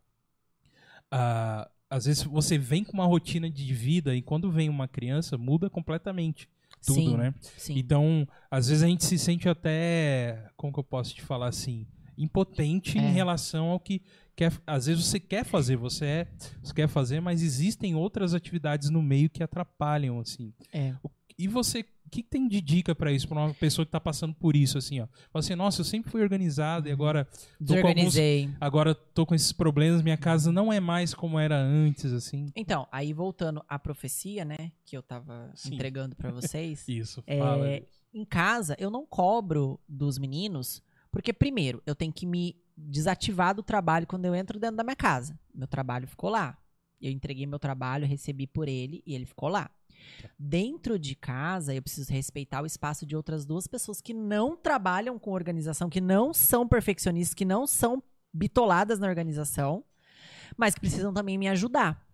ah, 1.10 1.68
às 1.91 2.05
vezes 2.07 2.23
você 2.23 2.57
vem 2.57 2.85
com 2.85 2.93
uma 2.93 3.05
rotina 3.05 3.51
de 3.51 3.75
vida 3.75 4.15
e 4.15 4.23
quando 4.23 4.51
vem 4.51 4.69
uma 4.69 4.87
criança 4.89 5.37
muda 5.37 5.69
completamente 5.69 6.49
tudo, 6.87 6.95
Sim, 7.01 7.17
né? 7.17 7.35
Sim. 7.59 7.77
Então, 7.79 8.27
às 8.51 8.69
vezes 8.69 8.83
a 8.83 8.87
gente 8.87 9.05
se 9.05 9.19
sente 9.19 9.49
até, 9.49 10.49
como 10.57 10.73
que 10.73 10.79
eu 10.79 10.85
posso 10.85 11.12
te 11.15 11.21
falar 11.21 11.49
assim, 11.49 11.87
impotente 12.17 12.97
É. 12.99 13.03
em 13.03 13.12
relação 13.12 13.67
ao 13.71 13.81
que 13.81 14.01
quer, 14.37 14.53
às 14.67 14.87
vezes 14.87 15.05
você 15.05 15.19
quer 15.21 15.45
fazer, 15.45 15.77
você 15.77 16.05
é, 16.07 16.29
você 16.62 16.73
quer 16.73 16.89
fazer, 16.89 17.21
mas 17.21 17.43
existem 17.43 17.95
outras 17.95 18.33
atividades 18.35 18.89
no 18.89 19.03
meio 19.03 19.29
que 19.29 19.43
atrapalham 19.43 20.19
assim. 20.21 20.55
É. 20.73 20.95
O- 21.03 21.11
e 21.45 21.49
você, 21.49 21.81
o 22.07 22.11
que 22.11 22.23
tem 22.23 22.47
de 22.49 22.61
dica 22.61 22.95
pra 22.95 23.12
isso, 23.12 23.27
pra 23.29 23.39
uma 23.47 23.55
pessoa 23.55 23.85
que 23.87 23.93
tá 23.93 24.01
passando 24.01 24.35
por 24.35 24.57
isso, 24.57 24.77
assim, 24.79 25.01
ó? 25.01 25.07
Fala 25.33 25.41
assim, 25.45 25.55
nossa, 25.55 25.81
eu 25.81 25.85
sempre 25.85 26.11
fui 26.11 26.21
organizado 26.23 26.89
e 26.89 26.93
agora 26.93 27.25
tô 27.25 27.31
alguns, 27.31 27.67
Desorganizei. 27.67 28.51
agora 28.61 28.95
tô 28.95 29.25
com 29.25 29.35
esses 29.35 29.53
problemas, 29.53 30.03
minha 30.03 30.17
casa 30.17 30.51
não 30.53 30.73
é 30.73 30.81
mais 30.81 31.15
como 31.15 31.39
era 31.39 31.57
antes, 31.57 32.12
assim. 32.12 32.47
Então, 32.57 32.87
aí 32.91 33.12
voltando 33.12 33.62
à 33.69 33.79
profecia, 33.79 34.45
né, 34.45 34.73
que 34.85 34.97
eu 34.97 35.03
tava 35.03 35.51
Sim. 35.55 35.75
entregando 35.75 36.15
pra 36.17 36.31
vocês. 36.31 36.85
Isso, 36.89 37.23
É, 37.27 37.39
fala. 37.39 37.81
em 38.12 38.25
casa, 38.25 38.77
eu 38.79 38.91
não 38.91 39.07
cobro 39.07 39.79
dos 39.89 40.19
meninos, 40.19 40.83
porque, 41.12 41.33
primeiro, 41.33 41.83
eu 41.87 41.95
tenho 41.95 42.12
que 42.12 42.27
me 42.27 42.57
desativar 42.77 43.55
do 43.55 43.62
trabalho 43.62 44.07
quando 44.07 44.25
eu 44.25 44.35
entro 44.35 44.59
dentro 44.59 44.77
da 44.77 44.83
minha 44.85 44.97
casa. 44.97 45.39
Meu 45.55 45.67
trabalho 45.69 46.07
ficou 46.09 46.31
lá. 46.31 46.57
Eu 47.01 47.11
entreguei 47.11 47.47
meu 47.47 47.59
trabalho, 47.59 48.07
recebi 48.07 48.47
por 48.47 48.69
ele 48.69 49.03
e 49.07 49.15
ele 49.15 49.25
ficou 49.27 49.49
lá. 49.49 49.71
Dentro 50.39 50.98
de 50.98 51.14
casa, 51.14 51.74
eu 51.74 51.82
preciso 51.82 52.12
respeitar 52.12 52.62
o 52.62 52.66
espaço 52.66 53.06
de 53.06 53.16
outras 53.16 53.44
duas 53.44 53.66
pessoas 53.66 54.01
que 54.01 54.14
não 54.14 54.56
trabalham 54.56 55.18
com 55.18 55.32
organização, 55.32 55.90
que 55.90 56.01
não 56.01 56.32
são 56.32 56.66
perfeccionistas, 56.66 57.35
que 57.35 57.44
não 57.44 57.66
são 57.66 58.02
bitoladas 58.32 58.98
na 58.98 59.06
organização, 59.06 59.85
mas 60.56 60.74
que 60.74 60.81
precisam 60.81 61.12
também 61.12 61.39
me 61.39 61.48
ajudar. 61.48 62.05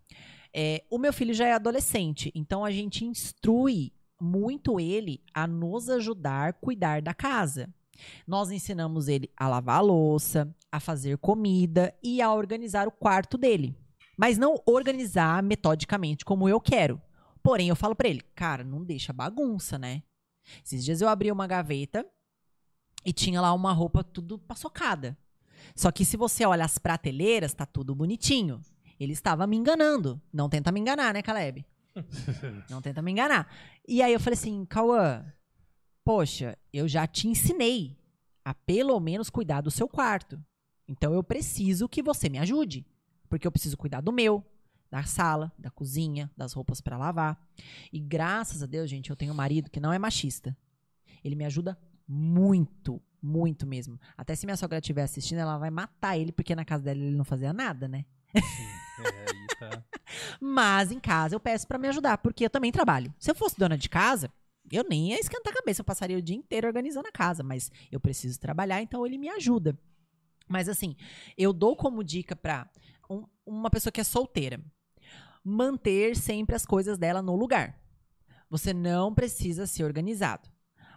É, 0.53 0.83
o 0.89 0.97
meu 0.97 1.13
filho 1.13 1.33
já 1.33 1.47
é 1.47 1.53
adolescente, 1.53 2.31
então 2.33 2.65
a 2.65 2.71
gente 2.71 3.05
instrui 3.05 3.93
muito 4.19 4.79
ele 4.79 5.21
a 5.33 5.45
nos 5.45 5.89
ajudar 5.89 6.49
a 6.49 6.53
cuidar 6.53 7.01
da 7.01 7.13
casa. 7.13 7.69
Nós 8.25 8.51
ensinamos 8.51 9.07
ele 9.07 9.29
a 9.35 9.47
lavar 9.47 9.77
a 9.77 9.81
louça, 9.81 10.53
a 10.71 10.79
fazer 10.79 11.17
comida 11.17 11.93
e 12.03 12.21
a 12.21 12.33
organizar 12.33 12.87
o 12.87 12.91
quarto 12.91 13.37
dele. 13.37 13.75
Mas 14.17 14.37
não 14.37 14.61
organizar 14.65 15.41
metodicamente 15.43 16.25
como 16.25 16.49
eu 16.49 16.59
quero. 16.59 17.01
Porém, 17.47 17.69
eu 17.69 17.77
falo 17.77 17.95
pra 17.95 18.09
ele, 18.09 18.19
cara, 18.35 18.61
não 18.61 18.83
deixa 18.83 19.13
bagunça, 19.13 19.79
né? 19.79 20.03
Esses 20.65 20.83
dias 20.83 20.99
eu 20.99 21.07
abri 21.07 21.31
uma 21.31 21.47
gaveta 21.47 22.05
e 23.05 23.13
tinha 23.13 23.39
lá 23.39 23.53
uma 23.53 23.71
roupa 23.71 24.03
tudo 24.03 24.37
paçocada. 24.37 25.17
Só 25.73 25.89
que 25.89 26.03
se 26.03 26.17
você 26.17 26.45
olha 26.45 26.65
as 26.65 26.77
prateleiras, 26.77 27.53
tá 27.53 27.65
tudo 27.65 27.95
bonitinho. 27.95 28.59
Ele 28.99 29.13
estava 29.13 29.47
me 29.47 29.55
enganando. 29.55 30.21
Não 30.33 30.49
tenta 30.49 30.73
me 30.73 30.81
enganar, 30.81 31.13
né, 31.13 31.21
Caleb? 31.21 31.65
Não 32.69 32.81
tenta 32.81 33.01
me 33.01 33.13
enganar. 33.13 33.49
E 33.87 34.01
aí 34.01 34.11
eu 34.11 34.19
falei 34.19 34.37
assim, 34.37 34.65
Cauã, 34.65 35.25
poxa, 36.03 36.57
eu 36.73 36.85
já 36.85 37.07
te 37.07 37.29
ensinei 37.29 37.97
a 38.43 38.53
pelo 38.53 38.99
menos 38.99 39.29
cuidar 39.29 39.61
do 39.61 39.71
seu 39.71 39.87
quarto. 39.87 40.37
Então 40.85 41.13
eu 41.13 41.23
preciso 41.23 41.87
que 41.87 42.03
você 42.03 42.27
me 42.27 42.39
ajude. 42.39 42.85
Porque 43.29 43.47
eu 43.47 43.51
preciso 43.53 43.77
cuidar 43.77 44.01
do 44.01 44.11
meu, 44.11 44.43
da 44.89 45.03
sala, 45.03 45.51
da 45.57 45.69
cozinha, 45.69 46.31
das 46.35 46.53
roupas 46.53 46.81
pra 46.81 46.97
lavar. 46.97 47.37
E 47.91 47.99
graças 47.99 48.63
a 48.63 48.65
Deus, 48.65 48.89
gente, 48.89 49.09
eu 49.09 49.15
tenho 49.15 49.33
um 49.33 49.35
marido 49.35 49.69
que 49.69 49.79
não 49.79 49.91
é 49.93 49.99
machista. 49.99 50.55
Ele 51.23 51.35
me 51.35 51.45
ajuda 51.45 51.77
muito, 52.07 53.01
muito 53.21 53.65
mesmo. 53.67 53.99
Até 54.15 54.35
se 54.35 54.45
minha 54.45 54.55
sogra 54.57 54.77
estiver 54.79 55.03
assistindo, 55.03 55.39
ela 55.39 55.57
vai 55.57 55.69
matar 55.69 56.17
ele, 56.17 56.31
porque 56.31 56.55
na 56.55 56.63
casa 56.63 56.83
dela 56.83 56.99
ele 56.99 57.15
não 57.15 57.25
fazia 57.25 57.51
nada, 57.51 57.87
né? 57.87 58.05
É, 58.33 58.39
aí 58.39 59.47
tá. 59.59 59.83
Mas 60.39 60.91
em 60.91 60.99
casa 60.99 61.35
eu 61.35 61.39
peço 61.39 61.67
pra 61.67 61.77
me 61.77 61.87
ajudar, 61.87 62.17
porque 62.19 62.45
eu 62.45 62.49
também 62.49 62.71
trabalho. 62.71 63.13
Se 63.19 63.29
eu 63.29 63.35
fosse 63.35 63.57
dona 63.57 63.77
de 63.77 63.89
casa, 63.89 64.31
eu 64.71 64.85
nem 64.89 65.09
ia 65.09 65.19
esquentar 65.19 65.51
a 65.53 65.55
cabeça, 65.57 65.81
eu 65.81 65.85
passaria 65.85 66.17
o 66.17 66.21
dia 66.21 66.35
inteiro 66.35 66.67
organizando 66.67 67.07
a 67.07 67.11
casa, 67.11 67.43
mas 67.43 67.71
eu 67.91 67.99
preciso 67.99 68.39
trabalhar, 68.39 68.81
então 68.81 69.05
ele 69.05 69.17
me 69.17 69.29
ajuda. 69.29 69.77
Mas 70.47 70.69
assim, 70.69 70.95
eu 71.37 71.51
dou 71.51 71.75
como 71.75 72.03
dica 72.03 72.35
pra 72.35 72.69
um- 73.09 73.25
uma 73.45 73.69
pessoa 73.69 73.91
que 73.91 73.99
é 73.99 74.03
solteira 74.03 74.61
manter 75.49 76.15
sempre 76.15 76.55
as 76.55 76.65
coisas 76.65 76.97
dela 76.97 77.21
no 77.21 77.35
lugar. 77.35 77.79
Você 78.49 78.73
não 78.73 79.13
precisa 79.13 79.65
ser 79.65 79.83
organizado. 79.83 80.49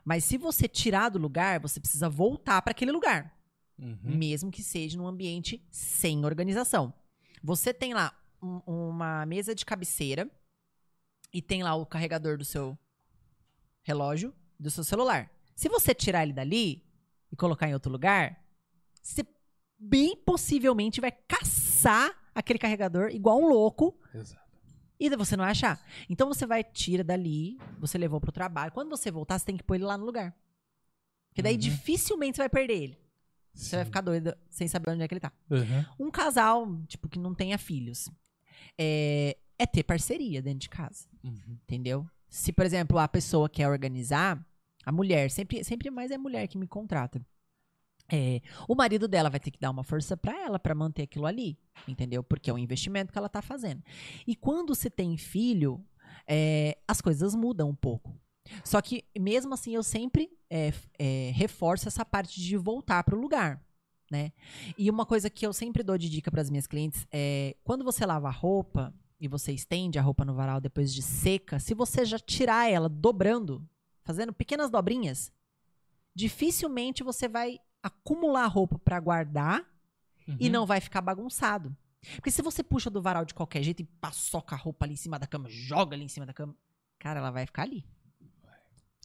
Mas 0.04 0.24
se 0.24 0.36
você 0.36 0.66
tirar 0.66 1.08
do 1.10 1.18
lugar, 1.18 1.60
você 1.60 1.78
precisa 1.78 2.08
voltar 2.08 2.60
para 2.62 2.72
aquele 2.72 2.90
lugar 2.90 3.36
Uhum. 3.78 3.98
mesmo 4.02 4.50
que 4.50 4.62
seja 4.62 4.98
num 4.98 5.06
ambiente 5.06 5.64
sem 5.70 6.24
organização. 6.24 6.92
Você 7.42 7.72
tem 7.72 7.94
lá 7.94 8.12
um- 8.42 8.60
uma 8.66 9.24
mesa 9.24 9.54
de 9.54 9.64
cabeceira 9.64 10.30
e 11.32 11.40
tem 11.40 11.62
lá 11.62 11.74
o 11.74 11.86
carregador 11.86 12.36
do 12.36 12.44
seu 12.44 12.76
relógio, 13.82 14.34
do 14.58 14.70
seu 14.70 14.84
celular. 14.84 15.30
Se 15.56 15.68
você 15.68 15.94
tirar 15.94 16.22
ele 16.24 16.32
dali 16.32 16.84
e 17.32 17.36
colocar 17.36 17.68
em 17.68 17.74
outro 17.74 17.90
lugar, 17.90 18.42
você 19.02 19.24
bem 19.78 20.16
possivelmente 20.16 21.00
vai 21.00 21.12
caçar 21.12 22.14
aquele 22.34 22.58
carregador 22.58 23.10
igual 23.10 23.40
um 23.40 23.48
louco 23.48 23.98
Exato. 24.14 24.40
e 24.98 25.08
você 25.16 25.36
não 25.36 25.44
vai 25.44 25.50
achar. 25.52 25.80
Então 26.08 26.28
você 26.28 26.46
vai, 26.46 26.62
tira 26.64 27.02
dali, 27.04 27.58
você 27.78 27.96
levou 27.98 28.20
pro 28.20 28.32
trabalho. 28.32 28.72
Quando 28.72 28.88
você 28.90 29.10
voltar, 29.10 29.38
você 29.38 29.46
tem 29.46 29.56
que 29.56 29.62
pôr 29.64 29.74
ele 29.76 29.84
lá 29.84 29.96
no 29.98 30.04
lugar. 30.04 30.34
Porque 31.28 31.42
daí 31.42 31.54
Uhum. 31.54 31.60
dificilmente 31.60 32.36
você 32.36 32.42
vai 32.42 32.48
perder 32.48 32.74
ele. 32.82 32.98
Você 33.54 33.76
vai 33.76 33.84
Sim. 33.84 33.88
ficar 33.90 34.00
doido 34.00 34.34
sem 34.48 34.68
saber 34.68 34.90
onde 34.90 35.02
é 35.02 35.08
que 35.08 35.14
ele 35.14 35.20
tá. 35.20 35.32
Uhum. 35.50 36.06
Um 36.06 36.10
casal, 36.10 36.66
tipo, 36.86 37.08
que 37.08 37.18
não 37.18 37.34
tenha 37.34 37.58
filhos, 37.58 38.08
é, 38.78 39.36
é 39.58 39.66
ter 39.66 39.82
parceria 39.82 40.40
dentro 40.40 40.60
de 40.60 40.68
casa, 40.68 41.06
Uhum. 41.24 41.58
entendeu? 41.64 42.06
Se, 42.28 42.52
por 42.52 42.64
exemplo, 42.64 42.98
a 42.98 43.08
pessoa 43.08 43.48
quer 43.48 43.68
organizar, 43.68 44.44
a 44.84 44.92
mulher, 44.92 45.30
sempre, 45.30 45.64
sempre 45.64 45.90
mais 45.90 46.10
é 46.10 46.14
a 46.14 46.18
mulher 46.18 46.46
que 46.46 46.56
me 46.56 46.66
contrata. 46.66 47.20
É, 48.12 48.40
o 48.66 48.74
marido 48.74 49.06
dela 49.06 49.30
vai 49.30 49.38
ter 49.38 49.50
que 49.50 49.60
dar 49.60 49.70
uma 49.70 49.84
força 49.84 50.16
pra 50.16 50.36
ela 50.36 50.58
pra 50.58 50.74
manter 50.74 51.02
aquilo 51.02 51.26
ali, 51.26 51.56
entendeu? 51.86 52.22
Porque 52.22 52.50
é 52.50 52.52
um 52.52 52.58
investimento 52.58 53.12
que 53.12 53.18
ela 53.18 53.28
tá 53.28 53.40
fazendo. 53.40 53.82
E 54.26 54.34
quando 54.34 54.74
você 54.74 54.90
tem 54.90 55.16
filho, 55.16 55.84
é, 56.26 56.76
as 56.88 57.00
coisas 57.00 57.34
mudam 57.34 57.68
um 57.68 57.74
pouco. 57.74 58.14
Só 58.64 58.80
que, 58.80 59.04
mesmo 59.18 59.54
assim, 59.54 59.74
eu 59.74 59.82
sempre 59.82 60.30
é, 60.48 60.72
é, 60.98 61.30
reforço 61.34 61.86
essa 61.86 62.04
parte 62.04 62.40
de 62.40 62.56
voltar 62.56 63.04
pro 63.04 63.20
lugar, 63.20 63.62
né? 64.10 64.32
E 64.76 64.90
uma 64.90 65.06
coisa 65.06 65.30
que 65.30 65.46
eu 65.46 65.52
sempre 65.52 65.82
dou 65.82 65.96
de 65.96 66.08
dica 66.08 66.30
para 66.30 66.40
as 66.40 66.50
minhas 66.50 66.66
clientes 66.66 67.06
é 67.12 67.56
quando 67.62 67.84
você 67.84 68.04
lava 68.04 68.28
a 68.28 68.32
roupa 68.32 68.92
e 69.20 69.28
você 69.28 69.52
estende 69.52 69.98
a 69.98 70.02
roupa 70.02 70.24
no 70.24 70.34
varal 70.34 70.60
depois 70.60 70.92
de 70.92 71.02
seca, 71.02 71.60
se 71.60 71.74
você 71.74 72.04
já 72.04 72.18
tirar 72.18 72.68
ela 72.68 72.88
dobrando, 72.88 73.64
fazendo 74.02 74.32
pequenas 74.32 74.70
dobrinhas, 74.70 75.30
dificilmente 76.14 77.04
você 77.04 77.28
vai 77.28 77.60
acumular 77.82 78.46
roupa 78.46 78.78
para 78.78 78.98
guardar 79.00 79.64
e 80.38 80.46
Uhum. 80.46 80.52
não 80.52 80.66
vai 80.66 80.80
ficar 80.80 81.00
bagunçado. 81.00 81.74
Porque 82.16 82.30
se 82.30 82.40
você 82.42 82.62
puxa 82.62 82.88
do 82.88 83.02
varal 83.02 83.24
de 83.24 83.34
qualquer 83.34 83.62
jeito 83.62 83.80
e 83.80 83.84
paçoca 83.84 84.54
a 84.54 84.58
roupa 84.58 84.86
ali 84.86 84.94
em 84.94 84.96
cima 84.96 85.18
da 85.18 85.26
cama, 85.26 85.48
joga 85.50 85.94
ali 85.94 86.04
em 86.04 86.08
cima 86.08 86.24
da 86.24 86.32
cama, 86.32 86.54
cara, 86.98 87.18
ela 87.20 87.30
vai 87.30 87.44
ficar 87.46 87.62
ali. 87.62 87.84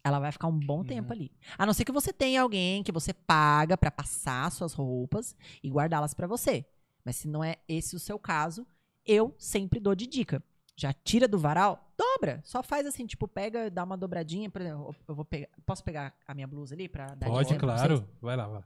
Ela 0.03 0.19
vai 0.19 0.31
ficar 0.31 0.47
um 0.47 0.59
bom 0.59 0.83
tempo 0.83 1.11
ali. 1.11 1.31
A 1.57 1.65
não 1.65 1.73
ser 1.73 1.83
que 1.83 1.91
você 1.91 2.13
tenha 2.13 2.41
alguém 2.41 2.83
que 2.83 2.91
você 2.91 3.11
paga 3.11 3.75
pra 3.75 3.89
passar 3.89 4.51
suas 4.51 4.71
roupas 4.73 5.35
e 5.63 5.69
guardá-las 5.69 6.13
pra 6.13 6.27
você. 6.27 6.63
Mas 7.03 7.15
se 7.15 7.27
não 7.27 7.43
é 7.43 7.57
esse 7.67 7.95
o 7.95 7.99
seu 7.99 8.19
caso, 8.19 8.67
eu 9.05 9.33
sempre 9.37 9.79
dou 9.79 9.95
de 9.95 10.05
dica. 10.05 10.43
Já 10.75 10.93
tira 10.93 11.27
do 11.27 11.39
varal, 11.39 11.84
dobra. 12.15 12.41
Só 12.43 12.63
faz 12.63 12.85
assim, 12.85 13.05
tipo, 13.05 13.27
pega, 13.27 13.69
dá 13.69 13.83
uma 13.83 13.97
dobradinha. 13.97 14.49
Por 14.49 14.61
exemplo, 14.61 14.95
eu 15.07 15.15
vou 15.15 15.25
pegar. 15.25 15.47
Posso 15.65 15.83
pegar 15.83 16.15
a 16.27 16.33
minha 16.33 16.47
blusa 16.47 16.73
ali 16.75 16.87
pra 16.89 17.07
dar 17.07 17.25
de 17.27 17.31
Pode, 17.31 17.57
claro. 17.57 18.07
Vai 18.21 18.35
lá, 18.35 18.47
vai. 18.47 18.63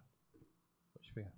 Pode 0.93 1.13
pegar. 1.13 1.31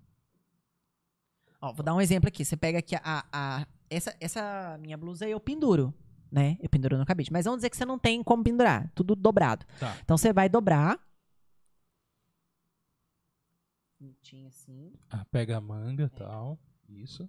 Ó, 1.60 1.72
vou 1.72 1.84
dar 1.84 1.94
um 1.94 2.00
exemplo 2.00 2.28
aqui. 2.28 2.44
Você 2.44 2.56
pega 2.56 2.78
aqui 2.78 2.94
a, 2.96 3.24
a- 3.32 3.66
essa, 3.88 4.16
essa 4.20 4.78
minha 4.80 4.96
blusa 4.96 5.28
eu 5.28 5.38
penduro, 5.38 5.92
né? 6.30 6.56
Eu 6.60 6.68
penduro 6.68 6.96
no 6.98 7.04
cabide. 7.06 7.32
Mas 7.32 7.44
vamos 7.44 7.58
dizer 7.58 7.70
que 7.70 7.76
você 7.76 7.84
não 7.84 7.98
tem 7.98 8.22
como 8.22 8.42
pendurar, 8.42 8.90
tudo 8.94 9.14
dobrado. 9.14 9.64
Tá. 9.78 9.96
Então 10.02 10.16
você 10.18 10.32
vai 10.32 10.48
dobrar. 10.48 10.98
Bonitinho 14.00 14.48
assim. 14.48 14.92
Ah, 15.10 15.24
pega 15.30 15.56
a 15.56 15.60
manga 15.60 16.04
e 16.04 16.08
tal. 16.08 16.58
Isso. 16.88 17.28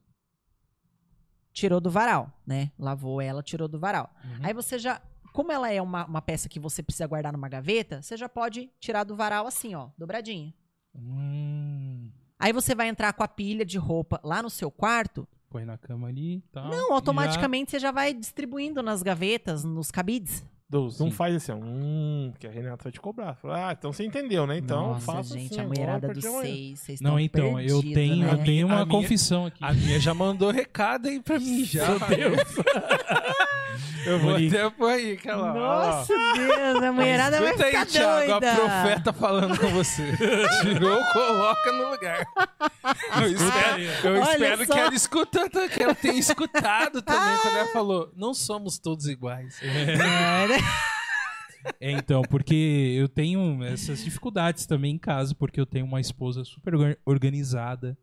Tirou 1.54 1.80
do 1.80 1.90
varal, 1.90 2.32
né? 2.46 2.72
Lavou 2.78 3.22
ela, 3.22 3.42
tirou 3.44 3.68
do 3.68 3.80
varal. 3.80 4.10
Uhum. 4.26 4.40
Aí 4.42 4.54
você 4.54 4.78
já. 4.80 5.02
Como 5.32 5.52
ela 5.52 5.72
é 5.72 5.82
uma, 5.82 6.06
uma 6.06 6.22
peça 6.22 6.50
que 6.50 6.60
você 6.60 6.84
precisa 6.84 7.08
guardar 7.08 7.32
numa 7.32 7.48
gaveta, 7.50 8.02
você 8.02 8.18
já 8.18 8.28
pode 8.28 8.70
tirar 8.80 9.04
do 9.04 9.16
varal 9.16 9.48
assim, 9.48 9.74
ó, 9.74 9.90
dobradinha. 9.98 10.54
Hum, 10.96 12.12
Aí 12.40 12.52
você 12.52 12.76
vai 12.76 12.88
entrar 12.90 13.14
com 13.14 13.24
a 13.24 13.28
pilha 13.28 13.66
de 13.66 13.78
roupa 13.78 14.20
lá 14.24 14.42
no 14.44 14.50
seu 14.50 14.70
quarto. 14.70 15.28
põe 15.50 15.64
na 15.66 15.78
cama 15.78 16.08
ali 16.08 16.42
tal. 16.52 16.70
Não, 16.70 16.94
automaticamente 16.94 17.72
você 17.72 17.80
já 17.80 17.92
vai 17.92 18.14
distribuindo 18.14 18.84
nas 18.84 19.02
gavetas, 19.02 19.64
nos 19.64 19.90
cabides. 19.92 20.44
Deus, 20.74 21.00
não 21.00 21.08
Sim. 21.08 21.14
faz 21.16 21.36
assim, 21.36 21.52
ó, 21.52 21.56
hum, 21.56 22.30
porque 22.32 22.48
a 22.48 22.52
Renata 22.52 22.84
vai 22.84 22.92
te 22.92 23.00
cobrar. 23.00 23.36
Fala, 23.36 23.70
Ah, 23.70 23.72
então 23.78 23.94
você 23.94 24.04
entendeu, 24.06 24.46
né? 24.46 24.58
Então 24.58 24.88
Nossa, 24.90 25.06
faça 25.06 25.38
gente, 25.38 25.52
assim 25.54 25.62
a 25.62 25.68
mulherada 25.68 26.08
dos 26.14 26.24
seis, 26.24 26.80
vocês. 26.80 27.02
Não, 27.02 27.20
então, 27.20 27.60
eu 27.60 27.82
perdidos, 27.82 27.94
tenho, 27.94 28.26
né? 28.26 28.34
eu 28.34 28.38
tenho 28.44 28.68
uma 28.68 28.82
A 28.82 28.86
minha- 28.86 29.02
confissão 29.02 29.46
aqui. 29.46 29.64
A 29.64 29.74
minha 29.74 30.00
já 30.00 30.14
mandou 30.14 30.52
recado 30.52 31.08
aí 31.08 31.20
pra 31.22 31.38
mim 31.40 31.64
já. 31.64 31.88
Meu 31.90 32.00
Deus. 32.00 32.40
Eu 34.06 34.20
vou 34.20 34.32
Monique. 34.32 34.56
até 34.58 34.70
pôr 34.70 34.90
aí, 34.90 35.12
aquela. 35.14 35.54
Nossa, 35.54 36.14
Deus, 36.36 36.84
a 36.84 36.92
mulherada 36.92 37.40
vai 37.42 37.54
ficar 37.54 37.80
aí, 37.80 37.86
Thiago, 37.86 38.32
doida. 38.32 38.52
a 38.52 38.56
profeta 38.56 39.14
falando 39.14 39.58
com 39.60 39.68
você. 39.70 40.04
Tirou, 40.62 41.04
coloca 41.14 41.72
no 41.72 41.90
lugar. 41.92 42.26
Eu 43.22 43.28
espero, 43.32 43.82
eu 44.16 44.22
espero 44.24 44.66
que 44.68 44.80
ela 44.80 44.94
escuta, 44.96 45.50
que 45.70 45.84
ela 45.84 45.96
tenha 45.96 46.20
escutado 46.20 47.02
também 47.02 47.38
quando 47.42 47.56
ela 47.58 47.68
falou: 47.68 48.12
não 48.16 48.34
somos 48.34 48.78
todos 48.80 49.08
iguais. 49.08 49.60
É, 51.80 51.92
então, 51.92 52.22
porque 52.24 52.94
eu 53.00 53.08
tenho 53.08 53.64
essas 53.64 54.04
dificuldades 54.04 54.66
também 54.66 54.96
em 54.96 54.98
casa, 54.98 55.34
porque 55.34 55.60
eu 55.62 55.66
tenho 55.66 55.86
uma 55.86 56.02
esposa 56.02 56.44
super 56.44 56.76
orga- 56.76 56.98
organizada, 57.06 57.98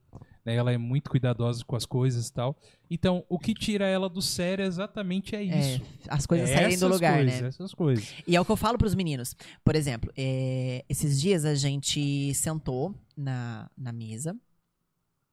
né? 0.44 0.54
Ela 0.54 0.72
é 0.72 0.78
muito 0.78 1.10
cuidadosa 1.10 1.64
com 1.64 1.76
as 1.76 1.84
coisas 1.84 2.28
e 2.28 2.32
tal. 2.32 2.56
Então, 2.90 3.24
o 3.28 3.38
que 3.38 3.54
tira 3.54 3.86
ela 3.86 4.08
do 4.08 4.20
sério 4.22 4.64
exatamente 4.64 5.36
é 5.36 5.42
isso. 5.42 5.82
As 6.08 6.26
coisas 6.26 6.50
É 6.50 6.54
saírem 6.54 6.78
do 6.78 6.88
lugar, 6.88 7.18
coisas, 7.18 7.40
né? 7.40 7.48
Essas 7.48 7.74
coisas. 7.74 8.14
E 8.26 8.36
é 8.36 8.40
o 8.40 8.44
que 8.44 8.50
eu 8.50 8.56
falo 8.56 8.78
pros 8.78 8.94
meninos. 8.94 9.36
Por 9.64 9.74
exemplo, 9.76 10.12
é, 10.16 10.84
esses 10.88 11.20
dias 11.20 11.44
a 11.44 11.54
gente 11.54 12.34
sentou 12.34 12.94
na, 13.16 13.70
na 13.76 13.92
mesa. 13.92 14.36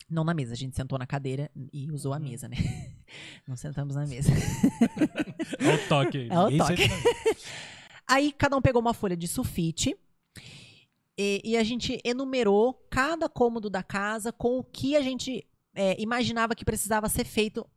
Não 0.10 0.24
na 0.24 0.34
mesa, 0.34 0.54
a 0.54 0.58
gente 0.58 0.76
sentou 0.76 0.98
na 0.98 1.06
cadeira 1.06 1.52
e 1.74 1.92
usou 1.92 2.14
a 2.14 2.20
mesa, 2.20 2.48
né? 2.48 2.56
Não 3.46 3.58
sentamos 3.58 3.96
na 3.96 4.06
mesa. 4.06 4.30
Olha 5.60 5.76
o 5.76 5.88
toque. 5.90 6.28
É 6.30 6.40
o 6.40 6.58
toque. 6.58 6.84
Aí 8.08 8.32
cada 8.32 8.56
um 8.56 8.62
pegou 8.62 8.82
uma 8.82 8.94
folha 8.94 9.18
de 9.18 9.28
sulfite 9.28 9.98
e, 11.18 11.41
e 11.44 11.57
a 11.57 11.64
gente 11.64 11.99
enumerou 12.03 12.73
cada 12.89 13.27
cômodo 13.27 13.69
da 13.69 13.81
casa 13.81 14.31
com 14.31 14.60
o 14.60 14.64
que 14.64 14.95
a 14.95 15.02
gente 15.02 15.48
é, 15.73 15.99
imaginava 15.99 16.56
que 16.56 16.64
precisava 16.64 17.10
ser 17.10 17.26
feito 17.26 17.68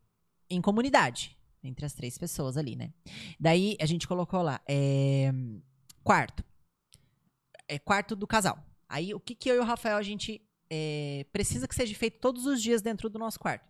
em 0.49 0.61
comunidade. 0.61 1.37
Entre 1.63 1.85
as 1.85 1.93
três 1.93 2.17
pessoas 2.17 2.57
ali, 2.57 2.75
né? 2.75 2.91
Daí 3.39 3.77
a 3.79 3.85
gente 3.85 4.07
colocou 4.07 4.41
lá, 4.41 4.59
é, 4.67 5.31
quarto. 6.03 6.43
É, 7.67 7.77
quarto 7.77 8.15
do 8.15 8.27
casal. 8.27 8.57
Aí 8.89 9.13
o 9.13 9.19
que, 9.19 9.35
que 9.35 9.49
eu 9.49 9.55
e 9.55 9.59
o 9.59 9.63
Rafael 9.63 9.97
a 9.97 10.01
gente 10.01 10.41
é, 10.69 11.25
precisa 11.31 11.67
que 11.67 11.75
seja 11.75 11.95
feito 11.95 12.19
todos 12.19 12.45
os 12.45 12.61
dias 12.61 12.81
dentro 12.81 13.09
do 13.09 13.19
nosso 13.19 13.39
quarto? 13.39 13.69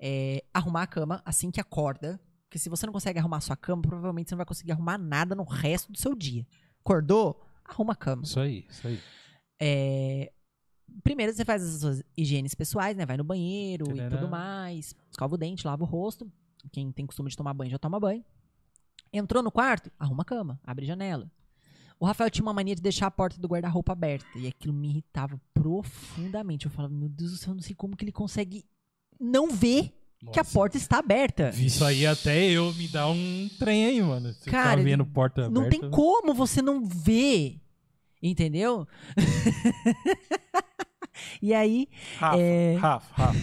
É, 0.00 0.44
arrumar 0.52 0.82
a 0.82 0.86
cama 0.86 1.22
assim 1.24 1.50
que 1.50 1.60
acorda. 1.60 2.20
Porque 2.44 2.58
se 2.58 2.68
você 2.68 2.86
não 2.86 2.92
consegue 2.92 3.18
arrumar 3.18 3.38
a 3.38 3.40
sua 3.40 3.56
cama, 3.56 3.82
provavelmente 3.82 4.28
você 4.28 4.34
não 4.34 4.38
vai 4.38 4.46
conseguir 4.46 4.72
arrumar 4.72 4.98
nada 4.98 5.34
no 5.34 5.42
resto 5.42 5.90
do 5.90 5.98
seu 5.98 6.14
dia. 6.14 6.46
Acordou? 6.80 7.44
Arruma 7.64 7.92
a 7.92 7.96
cama. 7.96 8.22
Isso 8.22 8.38
aí, 8.40 8.66
isso 8.68 8.86
aí. 8.86 9.00
É, 9.60 10.32
Primeiro 11.02 11.32
você 11.32 11.44
faz 11.44 11.62
as 11.62 11.80
suas 11.80 12.02
higienes 12.16 12.54
pessoais, 12.54 12.96
né? 12.96 13.04
Vai 13.04 13.16
no 13.16 13.24
banheiro 13.24 13.90
e 13.90 13.96
Tarará. 13.96 14.16
tudo 14.16 14.30
mais. 14.30 14.94
Escova 15.10 15.34
o 15.34 15.38
dente, 15.38 15.66
lava 15.66 15.82
o 15.82 15.86
rosto. 15.86 16.30
Quem 16.70 16.92
tem 16.92 17.06
costume 17.06 17.30
de 17.30 17.36
tomar 17.36 17.52
banho 17.54 17.70
já 17.70 17.78
toma 17.78 17.98
banho. 17.98 18.24
Entrou 19.12 19.42
no 19.42 19.50
quarto, 19.50 19.90
arruma 19.98 20.22
a 20.22 20.24
cama, 20.24 20.60
abre 20.64 20.84
a 20.84 20.88
janela. 20.88 21.30
O 21.98 22.06
Rafael 22.06 22.30
tinha 22.30 22.44
uma 22.44 22.52
mania 22.52 22.74
de 22.74 22.82
deixar 22.82 23.06
a 23.06 23.10
porta 23.10 23.40
do 23.40 23.48
guarda-roupa 23.48 23.92
aberta. 23.92 24.26
E 24.36 24.46
aquilo 24.46 24.74
me 24.74 24.88
irritava 24.88 25.40
profundamente. 25.52 26.66
Eu 26.66 26.70
falava, 26.70 26.92
meu 26.92 27.08
Deus 27.08 27.32
do 27.32 27.36
céu, 27.36 27.50
eu 27.52 27.54
não 27.56 27.62
sei 27.62 27.74
como 27.74 27.96
que 27.96 28.04
ele 28.04 28.12
consegue 28.12 28.64
não 29.20 29.48
ver 29.50 29.92
que 30.32 30.40
a 30.40 30.44
porta 30.44 30.76
está 30.76 30.98
aberta. 30.98 31.50
Isso 31.56 31.84
aí 31.84 32.06
até 32.06 32.44
eu 32.50 32.72
me 32.74 32.88
dá 32.88 33.08
um 33.08 33.48
trem 33.58 33.86
aí, 33.86 34.02
mano. 34.02 34.32
Você 34.32 34.50
Cara, 34.50 34.76
tá 34.78 34.82
vendo 34.82 35.04
porta 35.06 35.48
Não 35.48 35.62
aberta. 35.62 35.80
tem 35.80 35.90
como 35.90 36.34
você 36.34 36.60
não 36.62 36.84
ver. 36.84 37.60
Entendeu? 38.22 38.86
e 41.42 41.52
aí, 41.54 41.88
Rafa, 42.18 42.38
É. 42.38 42.76
Rafa, 42.76 43.14
Rafa. 43.14 43.38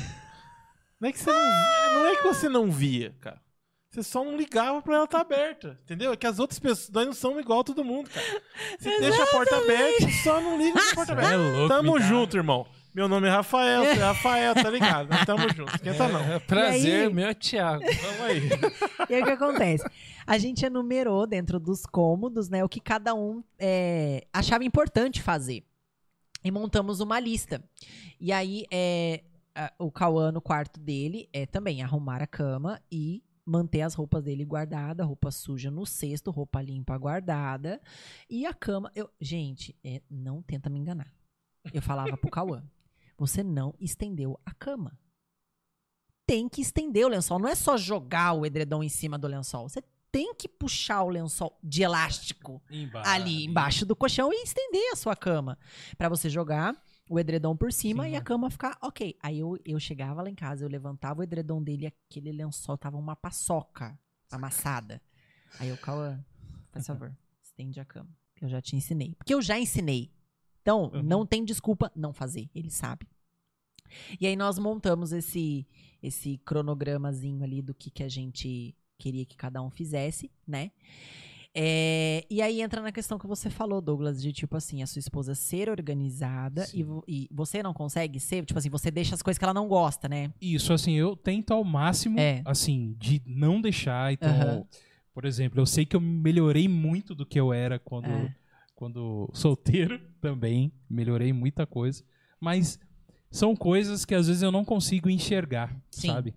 Não 0.99 1.10
é, 1.10 1.12
que 1.12 1.20
você 1.20 1.32
não, 1.32 1.94
não 1.94 2.06
é 2.08 2.16
que 2.16 2.24
você 2.24 2.49
não 2.49 2.72
via, 2.72 3.16
cara. 3.20 3.41
Você 3.90 4.03
só 4.03 4.24
não 4.24 4.38
ligava 4.38 4.82
pra 4.82 4.95
ela 4.95 5.03
estar 5.06 5.20
aberta, 5.20 5.78
entendeu? 5.84 6.14
É 6.14 6.16
que 6.16 6.26
as 6.26 6.40
outras 6.40 6.60
pessoas, 6.60 6.90
nós 6.91 7.06
não 7.08 7.14
somos 7.14 7.40
igual 7.41 7.60
a 7.60 7.64
todo 7.64 7.84
mundo, 7.84 8.10
cara. 8.10 8.41
Você 8.80 8.99
deixa 9.02 9.22
a 9.24 9.28
porta 9.28 9.58
aberta 9.58 10.06
e 10.06 10.12
só 10.24 10.40
não 10.40 10.58
liga 10.58 10.74
com 10.74 10.80
a 10.80 10.95
porta 10.95 11.06
Você 11.06 11.12
aberta. 11.12 11.34
é 11.34 11.38
louco, 11.38 11.68
Tamo 11.68 11.99
junto, 11.99 12.38
irmão. 12.38 12.66
Meu 12.93 13.07
nome 13.07 13.27
é 13.27 13.31
Rafael, 13.31 13.85
você 13.85 13.91
é 13.99 14.03
Rafael, 14.03 14.53
tá 14.53 14.69
ligado? 14.69 15.09
Nós 15.09 15.23
tamo 15.26 15.47
junto. 15.53 15.73
Esquenta 15.76 16.07
não. 16.09 16.19
É, 16.22 16.39
prazer, 16.39 16.85
E 16.85 17.07
aí? 17.07 17.13
meu 17.13 17.27
é 17.27 17.34
Thiago. 17.34 17.84
Vamos 17.85 18.22
aí. 18.22 18.41
E 19.09 19.15
aí 19.15 19.22
o 19.22 19.26
que 19.26 19.31
acontece? 19.31 19.84
A 20.27 20.38
gente 20.38 20.65
enumerou 20.65 21.26
dentro 21.26 21.59
dos 21.59 21.85
cômodos, 21.85 22.49
né, 22.49 22.63
o 22.63 22.69
que 22.69 22.80
cada 22.80 23.13
um 23.13 23.43
é, 23.57 24.26
achava 24.34 24.63
importante 24.63 25.22
fazer. 25.22 25.63
E 26.43 26.51
montamos 26.51 26.99
uma 26.99 27.19
lista. 27.19 27.63
E 28.19 28.31
aí, 28.31 28.65
é, 28.72 29.23
a- 29.55 29.72
o 29.80 29.91
Cauã, 29.91 30.31
no 30.31 30.41
quarto 30.41 30.80
dele, 30.80 31.30
é 31.34 31.45
também 31.45 31.81
arrumar 31.81 32.22
a 32.22 32.27
cama 32.27 32.81
e 32.91 33.23
manter 33.45 33.81
as 33.81 33.93
roupas 33.95 34.23
dele 34.23 34.43
guardadas, 34.45 35.05
roupa 35.05 35.31
suja 35.31 35.69
no 35.72 35.85
cesto, 35.85 36.31
roupa 36.31 36.61
limpa 36.61 36.97
guardada. 36.97 37.81
E 38.30 38.45
a 38.45 38.53
cama. 38.53 38.91
Eu, 38.95 39.09
gente, 39.19 39.76
é, 39.84 40.01
não 40.09 40.41
tenta 40.41 40.69
me 40.69 40.80
enganar. 40.80 41.11
Eu 41.73 41.81
falava 41.81 42.15
pro 42.18 42.30
Cauã: 42.31 42.63
você 43.22 43.43
não 43.43 43.73
estendeu 43.80 44.39
a 44.45 44.53
cama 44.53 44.98
tem 46.31 46.48
que 46.48 46.61
estender 46.61 47.06
o 47.06 47.10
lençol. 47.10 47.39
Não 47.39 47.49
é 47.49 47.56
só 47.56 47.76
jogar 47.76 48.31
o 48.31 48.45
edredom 48.45 48.81
em 48.81 48.88
cima 48.88 49.18
do 49.18 49.27
lençol. 49.27 49.68
Você 49.68 49.84
tem 50.10 50.34
que 50.34 50.48
puxar 50.48 51.03
o 51.03 51.10
lençol 51.10 51.60
de 51.61 51.84
elástico 51.84 52.61
ali 53.03 53.43
embaixo 53.43 53.85
do 53.85 53.98
colchão 53.98 54.31
e 54.31 54.43
estender 54.43 54.93
a 54.93 54.95
sua 54.95 55.14
cama. 55.14 55.60
Pra 55.98 56.07
você 56.07 56.30
jogar 56.30 56.73
o 57.10 57.19
edredom 57.19 57.57
por 57.57 57.73
cima 57.73 58.06
Sim, 58.06 58.11
e 58.11 58.15
a 58.15 58.22
cama 58.22 58.49
ficar 58.49 58.77
ok. 58.81 59.18
Aí 59.22 59.39
eu, 59.39 59.57
eu 59.65 59.77
chegava 59.77 60.22
lá 60.22 60.30
em 60.30 60.35
casa, 60.35 60.64
eu 60.64 60.69
levantava 60.69 61.19
o 61.19 61.23
edredom 61.23 61.61
dele 61.61 61.84
e 61.84 61.88
aquele 61.88 62.31
lençol 62.31 62.77
tava 62.77 62.95
uma 62.95 63.15
paçoca 63.15 63.99
amassada. 64.31 65.02
Aí 65.60 65.68
eu, 65.68 65.76
Cauã, 65.76 66.23
por 66.72 66.81
favor, 66.81 67.14
estende 67.43 67.81
a 67.81 67.84
cama. 67.84 68.10
Que 68.35 68.45
eu 68.45 68.49
já 68.49 68.61
te 68.61 68.77
ensinei. 68.77 69.15
Porque 69.15 69.34
eu 69.34 69.41
já 69.41 69.60
ensinei. 69.60 70.10
Então, 70.62 70.92
Uhum. 70.94 71.02
não 71.04 71.26
tem 71.26 71.44
desculpa 71.44 71.92
não 71.96 72.14
fazer. 72.14 72.50
Ele 72.54 72.70
sabe. 72.70 73.08
E 74.20 74.26
aí 74.28 74.36
nós 74.36 74.58
montamos 74.58 75.12
esse 75.12 75.66
esse 76.02 76.38
cronogramazinho 76.46 77.44
ali 77.44 77.62
do 77.62 77.74
que, 77.76 77.92
que 77.92 78.02
a 78.02 78.10
gente 78.10 78.74
queria 78.98 79.24
que 79.26 79.36
cada 79.38 79.62
um 79.62 79.70
fizesse, 79.70 80.32
né? 80.48 80.72
É, 81.54 82.26
e 82.30 82.42
aí 82.42 82.62
entra 82.62 82.82
na 82.82 82.92
questão 82.92 83.20
que 83.20 83.28
você 83.28 83.50
falou, 83.50 83.82
Douglas, 83.82 84.22
de 84.22 84.32
tipo 84.32 84.56
assim, 84.56 84.82
a 84.82 84.88
sua 84.88 85.00
esposa 85.00 85.36
ser 85.36 85.70
organizada 85.70 86.66
e, 86.74 86.86
e 87.08 87.28
você 87.30 87.62
não 87.62 87.74
consegue 87.74 88.20
ser, 88.20 88.46
tipo 88.46 88.58
assim, 88.58 88.70
você 88.70 88.90
deixa 88.90 89.14
as 89.14 89.22
coisas 89.22 89.38
que 89.38 89.44
ela 89.44 89.54
não 89.54 89.68
gosta, 89.68 90.08
né? 90.08 90.34
Isso, 90.42 90.72
assim, 90.74 90.94
eu 90.94 91.16
tento 91.16 91.52
ao 91.52 91.64
máximo, 91.64 92.18
É. 92.20 92.42
assim, 92.46 92.96
de 92.98 93.22
não 93.26 93.60
deixar. 93.62 94.14
Então, 94.14 94.32
Aham. 94.32 94.66
por 95.14 95.26
exemplo, 95.26 95.60
eu 95.60 95.66
sei 95.66 95.86
que 95.86 95.96
eu 95.96 96.02
melhorei 96.02 96.68
muito 96.70 97.14
do 97.14 97.26
que 97.26 97.40
eu 97.40 97.52
era 97.52 97.78
quando, 97.78 98.08
É. 98.10 98.34
quando 98.82 99.30
solteiro 99.32 99.99
também. 100.20 100.74
Melhorei 100.90 101.32
muita 101.32 101.68
coisa. 101.68 102.03
Mas 102.40 102.80
são 103.30 103.56
coisas 103.56 104.06
que 104.06 104.16
às 104.16 104.26
vezes 104.26 104.41
eu 104.41 104.52
não 104.52 104.66
consigo 104.66 105.08
enxergar, 105.08 105.80
Sim. 105.91 106.08
sabe? 106.08 106.34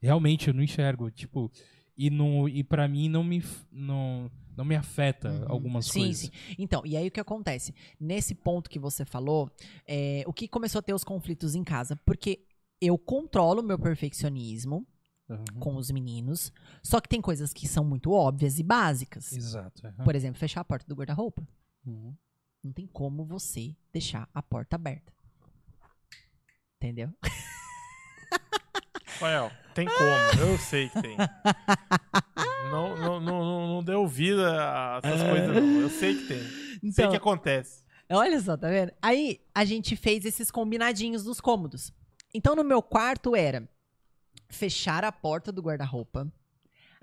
Realmente 0.00 0.48
eu 0.48 0.54
não 0.54 0.62
enxergo. 0.62 1.10
Tipo, 1.10 1.52
e, 1.94 2.08
não, 2.08 2.48
e 2.48 2.64
pra 2.64 2.88
mim 2.88 3.10
não 3.10 3.22
me, 3.22 3.44
não, 3.70 4.30
não 4.56 4.64
me 4.64 4.74
afeta 4.74 5.28
Uhum. 5.30 5.44
algumas 5.46 5.84
sim, 5.84 6.00
coisas. 6.00 6.20
Sim, 6.22 6.30
Então, 6.58 6.80
e 6.86 6.96
aí 6.96 7.06
o 7.06 7.10
que 7.10 7.20
acontece? 7.20 7.74
Nesse 8.00 8.34
ponto 8.34 8.70
que 8.70 8.78
você 8.78 9.04
falou, 9.04 9.50
é, 9.86 10.24
o 10.26 10.32
que 10.32 10.48
começou 10.48 10.78
a 10.78 10.82
ter 10.82 10.94
os 10.94 11.04
conflitos 11.04 11.54
em 11.54 11.62
casa? 11.62 11.96
Porque 12.06 12.46
eu 12.80 12.96
controlo 12.96 13.62
meu 13.62 13.78
perfeccionismo 13.78 14.86
Uhum. 15.26 15.44
com 15.58 15.76
os 15.76 15.90
meninos, 15.90 16.52
só 16.82 17.00
que 17.00 17.08
tem 17.08 17.18
coisas 17.18 17.50
que 17.50 17.66
são 17.66 17.82
muito 17.82 18.10
óbvias 18.12 18.58
e 18.58 18.62
básicas. 18.62 19.32
Exato. 19.32 19.86
aham. 19.86 20.04
Por 20.04 20.14
exemplo, 20.14 20.38
fechar 20.38 20.60
a 20.60 20.64
porta 20.64 20.86
do 20.86 20.94
guarda-roupa. 20.94 21.46
Uhum. 21.86 22.16
Não 22.62 22.72
tem 22.72 22.86
como 22.86 23.24
você 23.24 23.76
deixar 23.92 24.28
a 24.32 24.42
porta 24.42 24.76
aberta. 24.76 25.12
Entendeu? 26.76 27.10
Rafael, 29.06 29.50
tem 29.74 29.86
como, 29.86 30.42
eu 30.42 30.58
sei 30.58 30.88
que 30.88 31.00
tem. 31.00 31.16
Não, 32.70 32.96
não, 32.96 33.20
não, 33.20 33.68
não, 33.68 33.84
dê 33.84 33.94
ouvido 33.94 34.44
a 34.44 35.00
essas 35.02 35.22
coisas, 35.22 35.48
não. 35.48 35.80
Eu 35.80 35.88
sei 35.88 36.14
que 36.14 36.26
tem. 36.26 36.42
sei 36.42 37.04
Então, 37.04 37.10
que 37.10 37.16
acontece. 37.16 37.84
Olha 38.10 38.40
só, 38.40 38.56
tá 38.56 38.68
vendo? 38.68 38.92
Aí 39.00 39.40
a 39.54 39.64
gente 39.64 39.96
fez 39.96 40.24
esses 40.24 40.50
combinadinhos 40.50 41.24
dos 41.24 41.40
cômodos. 41.40 41.92
Então 42.32 42.56
no 42.56 42.64
meu 42.64 42.82
quarto 42.82 43.36
era 43.36 43.68
fechar 44.48 45.04
a 45.04 45.12
porta 45.12 45.52
do 45.52 45.62
guarda-roupa, 45.62 46.30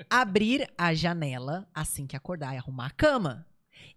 abrir 0.10 0.70
a 0.78 0.94
janela 0.94 1.68
assim 1.74 2.06
que 2.06 2.16
acordar 2.16 2.54
e 2.54 2.58
arrumar 2.58 2.88
a 2.88 2.92
cama. 2.92 3.48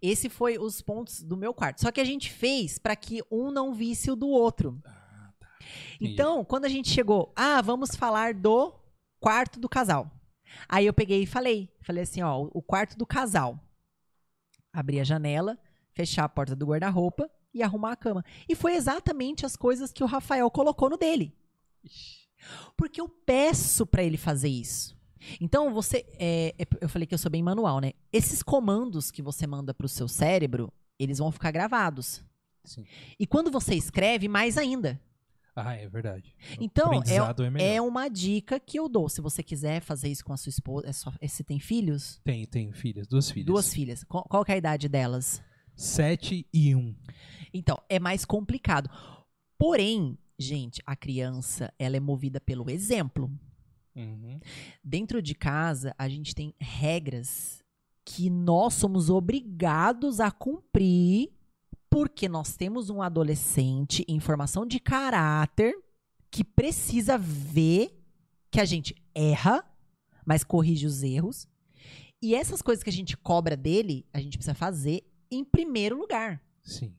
Esse 0.00 0.28
foi 0.28 0.58
os 0.58 0.80
pontos 0.80 1.22
do 1.22 1.36
meu 1.36 1.52
quarto. 1.52 1.80
Só 1.80 1.90
que 1.90 2.00
a 2.00 2.04
gente 2.04 2.30
fez 2.30 2.78
para 2.78 2.96
que 2.96 3.22
um 3.30 3.50
não 3.50 3.72
visse 3.74 4.10
o 4.10 4.16
do 4.16 4.28
outro. 4.28 4.80
Então, 6.00 6.44
quando 6.44 6.64
a 6.64 6.68
gente 6.68 6.90
chegou, 6.90 7.32
ah, 7.34 7.60
vamos 7.62 7.94
falar 7.94 8.34
do 8.34 8.74
quarto 9.18 9.58
do 9.58 9.68
casal. 9.68 10.10
Aí 10.68 10.86
eu 10.86 10.92
peguei 10.92 11.22
e 11.22 11.26
falei, 11.26 11.70
falei 11.80 12.02
assim, 12.02 12.22
ó, 12.22 12.48
o 12.52 12.62
quarto 12.62 12.96
do 12.96 13.06
casal. 13.06 13.58
Abrir 14.72 15.00
a 15.00 15.04
janela, 15.04 15.58
fechar 15.92 16.24
a 16.24 16.28
porta 16.28 16.54
do 16.54 16.66
guarda-roupa 16.66 17.30
e 17.52 17.62
arrumar 17.62 17.92
a 17.92 17.96
cama. 17.96 18.24
E 18.48 18.54
foi 18.54 18.74
exatamente 18.74 19.46
as 19.46 19.56
coisas 19.56 19.92
que 19.92 20.02
o 20.02 20.06
Rafael 20.06 20.50
colocou 20.50 20.90
no 20.90 20.96
dele. 20.96 21.34
Porque 22.76 23.00
eu 23.00 23.08
peço 23.08 23.86
pra 23.86 24.02
ele 24.02 24.16
fazer 24.16 24.48
isso. 24.48 24.96
Então, 25.40 25.72
você. 25.72 26.04
é, 26.18 26.54
é, 26.58 26.66
eu 26.80 26.88
falei 26.88 27.06
que 27.06 27.14
eu 27.14 27.18
sou 27.18 27.30
bem 27.30 27.42
manual, 27.42 27.80
né? 27.80 27.92
Esses 28.12 28.42
comandos 28.42 29.10
que 29.10 29.22
você 29.22 29.46
manda 29.46 29.72
pro 29.74 29.88
seu 29.88 30.08
cérebro, 30.08 30.72
eles 30.98 31.18
vão 31.18 31.30
ficar 31.32 31.50
gravados. 31.50 32.22
Sim. 32.64 32.84
E 33.18 33.26
quando 33.26 33.50
você 33.50 33.74
escreve, 33.74 34.28
mais 34.28 34.56
ainda. 34.56 35.00
Ah, 35.56 35.74
é 35.74 35.88
verdade. 35.88 36.34
Então, 36.60 36.86
Aprendizado 36.86 37.44
é, 37.44 37.50
melhor. 37.50 37.66
É 37.66 37.80
uma 37.80 38.08
dica 38.08 38.58
que 38.58 38.78
eu 38.78 38.88
dou. 38.88 39.08
Se 39.08 39.20
você 39.20 39.42
quiser 39.42 39.80
fazer 39.80 40.08
isso 40.08 40.24
com 40.24 40.32
a 40.32 40.36
sua 40.36 40.50
esposa. 40.50 40.88
É 40.88 40.92
só, 40.92 41.12
é, 41.20 41.28
você 41.28 41.44
tem 41.44 41.60
filhos? 41.60 42.20
Tem, 42.24 42.44
tem 42.46 42.72
filhas, 42.72 43.06
duas 43.06 43.30
filhas. 43.30 43.46
Duas 43.46 43.72
filhas. 43.72 44.04
Qual, 44.04 44.24
qual 44.24 44.44
é 44.48 44.52
a 44.52 44.56
idade 44.56 44.88
delas? 44.88 45.40
Sete 45.76 46.46
e 46.52 46.74
um. 46.74 46.94
Então, 47.52 47.78
é 47.88 48.00
mais 48.00 48.24
complicado. 48.24 48.90
Porém, 49.56 50.18
gente, 50.36 50.82
a 50.84 50.96
criança, 50.96 51.72
ela 51.78 51.96
é 51.96 52.00
movida 52.00 52.40
pelo 52.40 52.68
exemplo. 52.68 53.30
Uhum. 53.94 54.40
Dentro 54.82 55.22
de 55.22 55.34
casa, 55.34 55.94
a 55.98 56.08
gente 56.08 56.34
tem 56.34 56.54
regras 56.58 57.62
que 58.04 58.28
nós 58.28 58.74
somos 58.74 59.08
obrigados 59.08 60.20
a 60.20 60.30
cumprir 60.30 61.32
porque 61.88 62.28
nós 62.28 62.56
temos 62.56 62.90
um 62.90 63.00
adolescente 63.00 64.04
em 64.08 64.18
formação 64.18 64.66
de 64.66 64.80
caráter 64.80 65.74
que 66.30 66.42
precisa 66.42 67.16
ver 67.16 67.96
que 68.50 68.60
a 68.60 68.64
gente 68.64 68.94
erra, 69.14 69.64
mas 70.26 70.42
corrige 70.42 70.86
os 70.86 71.02
erros. 71.02 71.46
E 72.20 72.34
essas 72.34 72.60
coisas 72.60 72.82
que 72.82 72.90
a 72.90 72.92
gente 72.92 73.16
cobra 73.16 73.56
dele, 73.56 74.06
a 74.12 74.20
gente 74.20 74.36
precisa 74.36 74.54
fazer 74.54 75.04
em 75.30 75.44
primeiro 75.44 75.96
lugar. 75.96 76.42
Sim. 76.62 76.92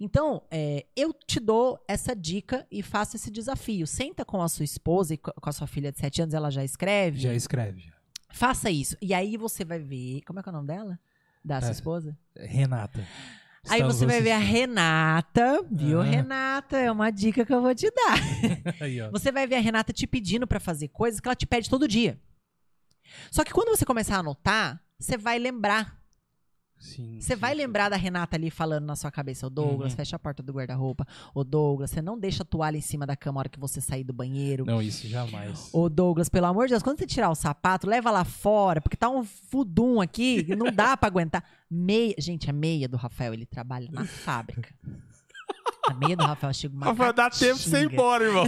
Então, 0.00 0.42
é, 0.50 0.86
eu 0.96 1.12
te 1.12 1.38
dou 1.40 1.82
essa 1.88 2.14
dica 2.14 2.66
e 2.70 2.82
faço 2.82 3.16
esse 3.16 3.30
desafio. 3.30 3.86
Senta 3.86 4.24
com 4.24 4.40
a 4.42 4.48
sua 4.48 4.64
esposa 4.64 5.14
e 5.14 5.16
co- 5.18 5.32
com 5.40 5.48
a 5.50 5.52
sua 5.52 5.66
filha 5.66 5.90
de 5.92 5.98
7 5.98 6.22
anos, 6.22 6.34
ela 6.34 6.50
já 6.50 6.62
escreve. 6.64 7.18
Já 7.18 7.34
escreve. 7.34 7.92
Faça 8.30 8.70
isso. 8.70 8.96
E 9.00 9.12
aí 9.14 9.36
você 9.36 9.64
vai 9.64 9.78
ver. 9.78 10.22
Como 10.26 10.38
é 10.38 10.42
que 10.42 10.48
é 10.48 10.52
o 10.52 10.54
nome 10.54 10.66
dela? 10.68 10.98
Da 11.44 11.60
sua 11.60 11.70
É. 11.70 11.72
esposa? 11.72 12.18
Renata. 12.36 13.06
Aí 13.68 13.82
você 13.82 14.04
vai 14.04 14.20
ver 14.20 14.32
a. 14.32 14.38
Renata. 14.38 15.62
Viu, 15.70 16.00
Ah. 16.00 16.04
Renata? 16.04 16.76
É 16.78 16.90
uma 16.92 17.10
dica 17.10 17.46
que 17.46 17.52
eu 17.54 17.62
vou 17.62 17.74
te 17.74 17.90
dar. 17.90 18.18
Aí. 18.80 19.00
Você 19.10 19.32
vai 19.32 19.46
ver 19.46 19.54
a 19.56 19.60
Renata 19.60 19.92
te 19.92 20.06
pedindo 20.06 20.46
pra 20.46 20.60
fazer 20.60 20.88
coisas 20.88 21.18
que 21.20 21.26
ela 21.28 21.34
te 21.34 21.46
pede 21.46 21.70
todo 21.70 21.88
dia. 21.88 22.20
Só 23.30 23.42
que 23.44 23.52
quando 23.52 23.68
você 23.76 23.84
começar 23.84 24.16
a 24.16 24.20
anotar, 24.20 24.82
você 24.98 25.16
vai 25.16 25.38
lembrar. 25.38 26.02
Sim, 26.84 27.18
Você 27.18 27.34
sim, 27.34 27.40
vai 27.40 27.52
sim. 27.52 27.56
lembrar 27.58 27.88
da 27.88 27.96
Renata 27.96 28.36
ali 28.36 28.50
falando 28.50 28.84
na 28.84 28.94
sua 28.94 29.10
cabeça, 29.10 29.46
ô 29.46 29.50
Douglas, 29.50 29.92
Uhum. 29.92 29.96
fecha 29.96 30.16
a 30.16 30.18
porta 30.18 30.42
do 30.42 30.52
guarda-roupa. 30.52 31.06
Ô 31.34 31.42
Douglas, 31.42 31.90
você 31.90 32.02
não 32.02 32.18
deixa 32.18 32.42
a 32.42 32.46
toalha 32.46 32.76
em 32.76 32.82
cima 32.82 33.06
da 33.06 33.16
cama 33.16 33.38
a 33.38 33.40
hora 33.40 33.48
que 33.48 33.58
você 33.58 33.80
sair 33.80 34.04
do 34.04 34.12
banheiro. 34.12 34.66
Não, 34.66 34.82
isso 34.82 35.08
jamais. 35.08 35.70
Ô 35.72 35.88
Douglas, 35.88 36.28
pelo 36.28 36.46
amor 36.46 36.66
de 36.66 36.72
Deus, 36.72 36.82
quando 36.82 36.98
você 36.98 37.06
tirar 37.06 37.30
o 37.30 37.34
sapato, 37.34 37.86
leva 37.88 38.10
lá 38.10 38.24
fora, 38.24 38.80
porque 38.82 38.96
tá 38.96 39.08
um 39.08 39.24
fudum 39.24 40.00
aqui, 40.00 40.54
não 40.56 40.70
dá 40.70 40.96
pra 40.96 41.06
aguentar. 41.08 41.42
Meia, 41.70 42.14
gente, 42.18 42.50
a 42.50 42.52
meia 42.52 42.86
do 42.86 42.96
Rafael, 42.98 43.32
ele 43.32 43.46
trabalha 43.46 43.88
na 43.90 44.04
fábrica. 44.04 44.68
A 45.86 45.92
meia 45.94 46.16
do 46.16 46.24
Rafael 46.24 46.52
chega 46.54 46.74
uma 46.74 46.86
Rafael, 46.86 47.12
dá 47.12 47.28
tempo 47.28 47.60
pra 47.60 47.70
você 47.70 47.82
ir 47.82 47.92
embora, 47.92 48.24
irmão. 48.24 48.46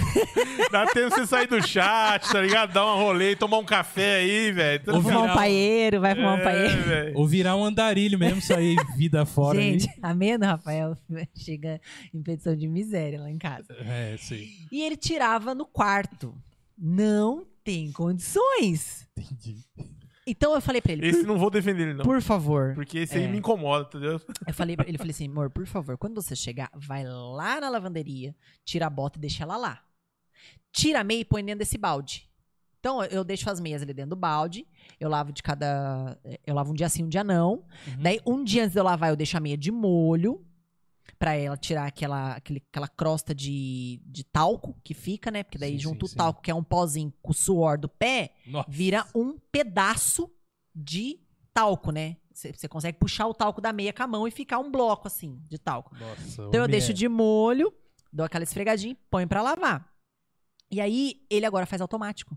Dá 0.71 0.87
tempo 0.87 1.09
pra 1.11 1.19
você 1.19 1.27
sair 1.27 1.47
do 1.47 1.67
chat, 1.67 2.31
tá 2.33 2.41
ligado? 2.41 2.73
Dar 2.73 2.85
uma 2.87 2.95
rolê, 2.95 3.37
tomar 3.37 3.59
um 3.59 3.65
café 3.65 4.17
aí, 4.17 4.53
velho. 4.53 4.83
Ou 4.89 5.03
Fumar 5.03 5.23
um 5.25 5.35
paieiro, 5.35 6.01
vai 6.01 6.15
fumar 6.15 6.37
um 6.39 6.41
É, 6.41 6.45
paieiro. 6.45 6.83
velho. 6.85 7.13
Ou 7.19 7.27
virar 7.27 7.55
um 7.57 7.65
andarilho 7.65 8.19
mesmo, 8.19 8.41
sair 8.41 8.77
vida 8.97 9.27
fora. 9.27 9.59
aí. 9.59 9.79
Gente, 9.79 9.91
a 10.03 10.15
meia 10.15 10.39
do 10.39 10.47
Rafael 10.47 10.97
chega 11.37 11.79
em 12.15 12.23
petição 12.23 12.57
de 12.57 12.67
miséria 12.67 13.21
lá 13.21 13.31
em 13.31 13.39
casa. 13.39 13.67
É, 13.81 14.17
sim. 14.19 14.49
E 14.73 14.83
ele 14.83 14.97
tirava 14.97 15.55
no 15.55 15.67
quarto. 15.67 16.35
Não 16.79 17.45
tem 17.63 17.93
condições. 17.93 19.07
Entendi. 19.17 19.59
Então 20.27 20.55
eu 20.55 20.61
falei 20.61 20.81
pra 20.83 20.93
ele, 20.93 21.07
Esse 21.07 21.23
não 21.23 21.39
vou 21.39 21.49
defender 21.51 21.83
ele, 21.85 21.95
não. 21.95 22.05
por 22.05 22.21
favor. 22.21 22.75
Porque 22.75 22.99
esse 22.99 23.17
aí 23.17 23.25
É. 23.25 23.29
me 23.29 23.39
incomoda, 23.39 23.85
entendeu? 23.87 24.21
Eu 24.47 24.55
falei 24.55 24.77
pra 24.77 24.85
ele, 24.89 24.99
falei 24.99 25.13
assim, 25.13 25.29
amor, 25.29 25.51
por 25.51 25.67
favor, 25.67 25.97
quando 25.97 26.21
você 26.21 26.35
chegar, 26.35 26.69
vai 26.75 27.05
lá 27.05 27.61
na 27.61 27.69
lavanderia, 27.69 28.35
tira 28.65 28.87
a 28.87 28.91
bota 28.91 29.19
e 29.19 29.21
deixa 29.21 29.45
ela 29.45 29.57
lá. 29.57 29.83
Tira 30.73 31.01
a 31.01 31.05
meia 31.05 31.21
e 31.21 31.25
põe 31.25 31.45
dentro 31.45 31.61
desse 31.61 31.79
balde. 31.79 32.29
Então, 32.81 33.03
eu 33.05 33.25
deixo 33.25 33.49
as 33.51 33.59
meias 33.61 33.83
ali 33.83 33.93
dentro 33.95 34.11
do 34.11 34.17
balde, 34.17 34.67
eu 35.01 35.09
lavo 35.09 35.33
de 35.33 35.43
cada... 35.43 36.17
Eu 36.47 36.55
lavo 36.55 36.71
um 36.73 36.75
dia 36.75 36.89
sim, 36.89 37.05
um 37.05 37.09
dia 37.09 37.25
não. 37.25 37.65
Uhum. 37.87 37.97
Daí, 38.01 38.21
um 38.27 38.45
dia 38.45 38.63
antes 38.63 38.73
de 38.75 38.79
eu 38.81 38.85
lavar, 38.85 39.11
eu 39.11 39.17
deixo 39.17 39.37
a 39.37 39.41
meia 39.41 39.57
de 39.57 39.73
molho, 39.73 40.45
pra 41.19 41.35
ela 41.35 41.57
tirar 41.57 41.87
aquela, 41.87 42.33
aquele- 42.37 42.63
aquela 42.71 42.89
crosta 42.89 43.35
de, 43.35 44.01
de 44.05 44.23
talco 44.25 44.79
que 44.85 44.93
fica, 44.95 45.31
né? 45.31 45.43
Porque 45.43 45.59
daí, 45.59 45.73
Sim, 45.73 45.79
junto 45.79 46.07
sim, 46.07 46.15
o 46.15 46.17
talco, 46.17 46.43
que 46.43 46.51
é 46.51 46.55
um 46.55 46.63
pozinho 46.65 47.13
com 47.23 47.31
o 47.31 47.35
suor 47.35 47.79
do 47.79 47.89
pé, 47.89 48.35
Nossa. 48.47 48.71
vira 48.71 49.07
um 49.15 49.39
pedaço 49.51 50.31
de 50.75 51.19
talco, 51.55 51.91
né? 51.91 52.17
Você 52.33 52.69
consegue 52.69 52.99
puxar 52.99 53.27
o 53.27 53.33
talco 53.35 53.63
da 53.63 53.73
meia 53.73 53.95
com 53.95 54.03
a 54.03 54.07
mão 54.07 54.29
e 54.29 54.31
ficar 54.31 54.59
um 54.59 54.71
bloco 54.71 55.07
assim 55.07 55.41
de 55.49 55.57
talco. 55.59 55.95
Nossa, 55.99 56.43
Então 56.43 56.61
eu 56.61 56.69
deixo 56.69 56.91
é- 56.91 56.95
de 56.95 57.09
molho, 57.09 57.73
dou 58.13 58.27
aquela 58.27 58.45
esfregadinha, 58.45 58.93
e 58.93 58.99
ponho 59.11 59.27
pra 59.27 59.41
lavar. 59.41 59.91
E 60.71 60.81
aí 60.81 61.25
ele 61.31 61.47
agora 61.47 61.65
faz 61.65 61.81
automático. 61.81 62.37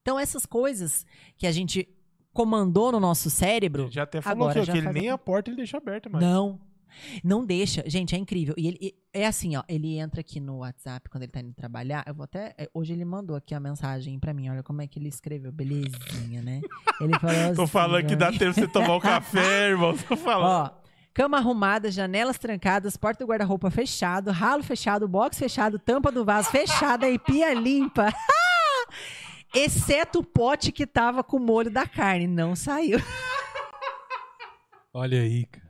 Então 0.00 0.18
essas 0.18 0.46
coisas 0.46 1.04
que 1.36 1.46
a 1.46 1.52
gente 1.52 1.86
comandou 2.32 2.90
no 2.92 3.00
nosso 3.00 3.28
cérebro, 3.28 3.90
Já 3.90 4.04
até 4.04 4.20
falou 4.22 4.44
Agora 4.48 4.60
que, 4.60 4.66
já 4.66 4.72
que 4.72 4.78
ele 4.78 4.92
nem 4.92 5.10
a 5.10 5.18
porta 5.18 5.50
ele 5.50 5.56
deixa 5.56 5.76
aberta 5.76 6.08
mais. 6.08 6.24
não. 6.24 6.58
Não 7.24 7.44
deixa. 7.44 7.82
Gente, 7.86 8.14
é 8.14 8.18
incrível. 8.18 8.54
E 8.56 8.68
ele 8.68 8.94
é 9.12 9.26
assim, 9.26 9.56
ó. 9.56 9.62
Ele 9.68 9.98
entra 9.98 10.20
aqui 10.20 10.40
no 10.40 10.58
WhatsApp 10.58 11.08
quando 11.08 11.22
ele 11.24 11.32
tá 11.32 11.40
indo 11.40 11.52
trabalhar. 11.54 12.04
Eu 12.06 12.14
vou 12.14 12.24
até. 12.24 12.54
é, 12.58 12.68
Hoje 12.72 12.92
ele 12.92 13.04
mandou 13.04 13.36
aqui 13.36 13.54
a 13.54 13.60
mensagem 13.60 14.18
pra 14.18 14.32
mim. 14.34 14.48
Olha 14.48 14.62
como 14.62 14.82
é 14.82 14.86
que 14.86 14.98
ele 14.98 15.08
escreveu. 15.08 15.50
Belezinha, 15.52 16.42
né? 16.42 16.60
Ele 17.00 17.18
falou 17.18 17.36
Tô 17.54 17.62
assim, 17.62 17.72
falando 17.72 18.06
que 18.06 18.16
dá 18.16 18.30
tempo 18.30 18.52
você 18.54 18.68
tomar 18.68 18.96
um 18.96 19.00
café, 19.00 19.68
irmão. 19.70 19.96
Tô 19.96 20.16
falando. 20.16 20.72
Ó, 20.74 20.80
cama 21.12 21.38
arrumada, 21.38 21.90
janelas 21.90 22.38
trancadas, 22.38 22.96
porta 22.96 23.24
do 23.24 23.28
guarda-roupa 23.28 23.70
fechado, 23.70 24.30
ralo 24.30 24.62
fechado, 24.62 25.08
box 25.08 25.38
fechado, 25.38 25.78
tampa 25.78 26.10
do 26.12 26.24
vaso 26.24 26.50
fechada 26.50 27.08
e 27.08 27.18
pia 27.18 27.52
limpa. 27.54 28.12
Exceto 29.52 30.20
o 30.20 30.24
pote 30.24 30.70
que 30.70 30.86
tava 30.86 31.24
com 31.24 31.36
o 31.36 31.40
molho 31.40 31.70
da 31.70 31.84
carne. 31.86 32.26
Não 32.28 32.54
saiu. 32.54 33.00
Olha 34.92 35.20
aí, 35.20 35.44
cara. 35.46 35.69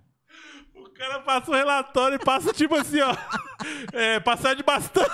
O 1.00 1.02
cara 1.02 1.20
passa 1.20 1.50
o 1.50 1.54
relatório 1.54 2.16
e 2.16 2.18
passa 2.22 2.52
tipo 2.52 2.74
assim, 2.74 3.00
ó. 3.00 3.16
É, 3.90 4.20
passar 4.20 4.54
de 4.54 4.62
bastão. 4.62 5.06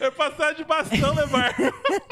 É 0.00 0.10
passar 0.10 0.52
de 0.52 0.64
bastão, 0.64 1.14
né, 1.14 1.24
Bar? 1.26 1.54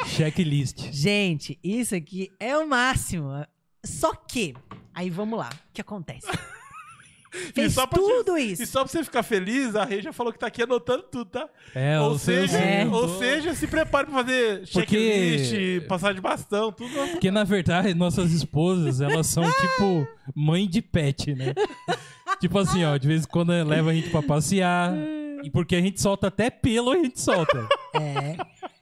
Checklist. 0.06 0.92
Gente, 0.92 1.58
isso 1.60 1.96
aqui 1.96 2.32
é 2.38 2.56
o 2.56 2.68
máximo. 2.68 3.44
Só 3.84 4.14
que, 4.14 4.54
aí 4.94 5.10
vamos 5.10 5.36
lá. 5.40 5.48
O 5.48 5.72
que 5.72 5.80
acontece? 5.80 6.28
Fez 7.54 7.74
só 7.74 7.86
pra 7.86 7.98
te- 8.00 8.04
tudo 8.08 8.36
isso. 8.36 8.62
E 8.62 8.66
só 8.66 8.80
pra 8.82 8.88
você 8.92 9.04
ficar 9.04 9.22
feliz, 9.22 9.76
a 9.76 9.84
Rei 9.84 10.02
já 10.02 10.12
falou 10.12 10.32
que 10.32 10.38
tá 10.38 10.48
aqui 10.48 10.62
anotando 10.62 11.04
tudo, 11.04 11.26
tá? 11.26 11.48
É, 11.74 12.00
ou, 12.00 12.18
seja, 12.18 12.58
É. 12.58 12.86
ou 12.86 13.18
seja, 13.18 13.54
se 13.54 13.66
prepare 13.68 14.06
pra 14.08 14.16
fazer 14.22 14.68
Porque- 14.72 15.38
checklist, 15.38 15.86
passar 15.88 16.12
de 16.12 16.20
bastão, 16.20 16.72
tudo. 16.72 16.90
Porque, 17.12 17.30
na 17.30 17.44
verdade, 17.44 17.94
nossas 17.94 18.32
esposas, 18.32 19.00
elas 19.00 19.26
são 19.28 19.42
tipo 19.60 20.06
mãe 20.34 20.66
de 20.68 20.82
pet, 20.82 21.34
né? 21.34 21.54
tipo 22.40 22.58
assim, 22.58 22.84
ó, 22.84 22.96
de 22.96 23.06
vez 23.06 23.24
em 23.24 23.28
quando 23.28 23.50
leva 23.50 23.90
a 23.90 23.94
gente 23.94 24.10
pra 24.10 24.22
passear. 24.22 24.92
E 25.42 25.50
porque 25.50 25.74
a 25.76 25.80
gente 25.80 26.00
solta 26.02 26.26
até 26.26 26.50
pelo, 26.50 26.90
a 26.90 26.96
gente 26.96 27.18
solta. 27.20 27.66
É. 27.94 28.36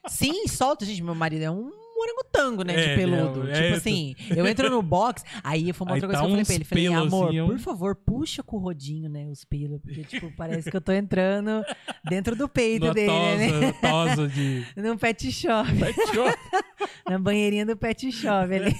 Sim, 0.07 0.47
solta, 0.47 0.83
gente. 0.85 1.01
Meu 1.03 1.15
marido 1.15 1.43
é 1.43 1.51
um 1.51 1.71
orangotango, 2.01 2.63
né? 2.63 2.73
É, 2.75 2.89
de 2.89 2.95
peludo. 2.95 3.43
né, 3.43 3.53
tipo 3.53 3.65
é, 3.65 3.77
assim, 3.77 4.15
eu 4.35 4.47
entro 4.47 4.69
no 4.69 4.81
box, 4.81 5.23
aí 5.43 5.71
foi 5.73 5.85
uma 5.87 5.95
Aí 5.95 6.01
outra 6.01 6.07
coisa 6.07 6.21
tá 6.21 6.25
que 6.25 6.25
eu 6.25 6.29
falei 6.31 6.45
pra 6.45 6.55
ele. 6.55 6.63
Falei, 6.65 6.83
pelos 6.89 7.07
amor, 7.13 7.27
assim, 7.29 7.41
um- 7.41 7.47
por 7.47 7.59
favor, 7.59 7.95
puxa 7.95 8.43
com 8.43 8.57
o 8.57 8.59
rodinho, 8.59 9.09
né? 9.09 9.25
Os 9.27 9.43
pelos. 9.45 9.79
Porque, 9.81 10.03
tipo, 10.03 10.31
parece 10.35 10.69
que 10.69 10.75
eu 10.77 10.81
tô 10.81 10.91
entrando 10.91 11.63
dentro 12.09 12.35
do 12.35 12.47
peito 12.49 12.93
dele, 12.93 13.07
né? 13.11 13.71
tosa, 13.73 14.15
tosa 14.15 14.27
de 14.27 14.65
Num 14.77 14.97
pet 14.97 15.31
shop. 15.31 15.69
pet 15.77 15.95
shop. 16.13 16.37
Na 17.09 17.17
banheirinha 17.19 17.65
do 17.65 17.75
pet 17.75 18.11
shop 18.11 18.53
ali. 18.53 18.75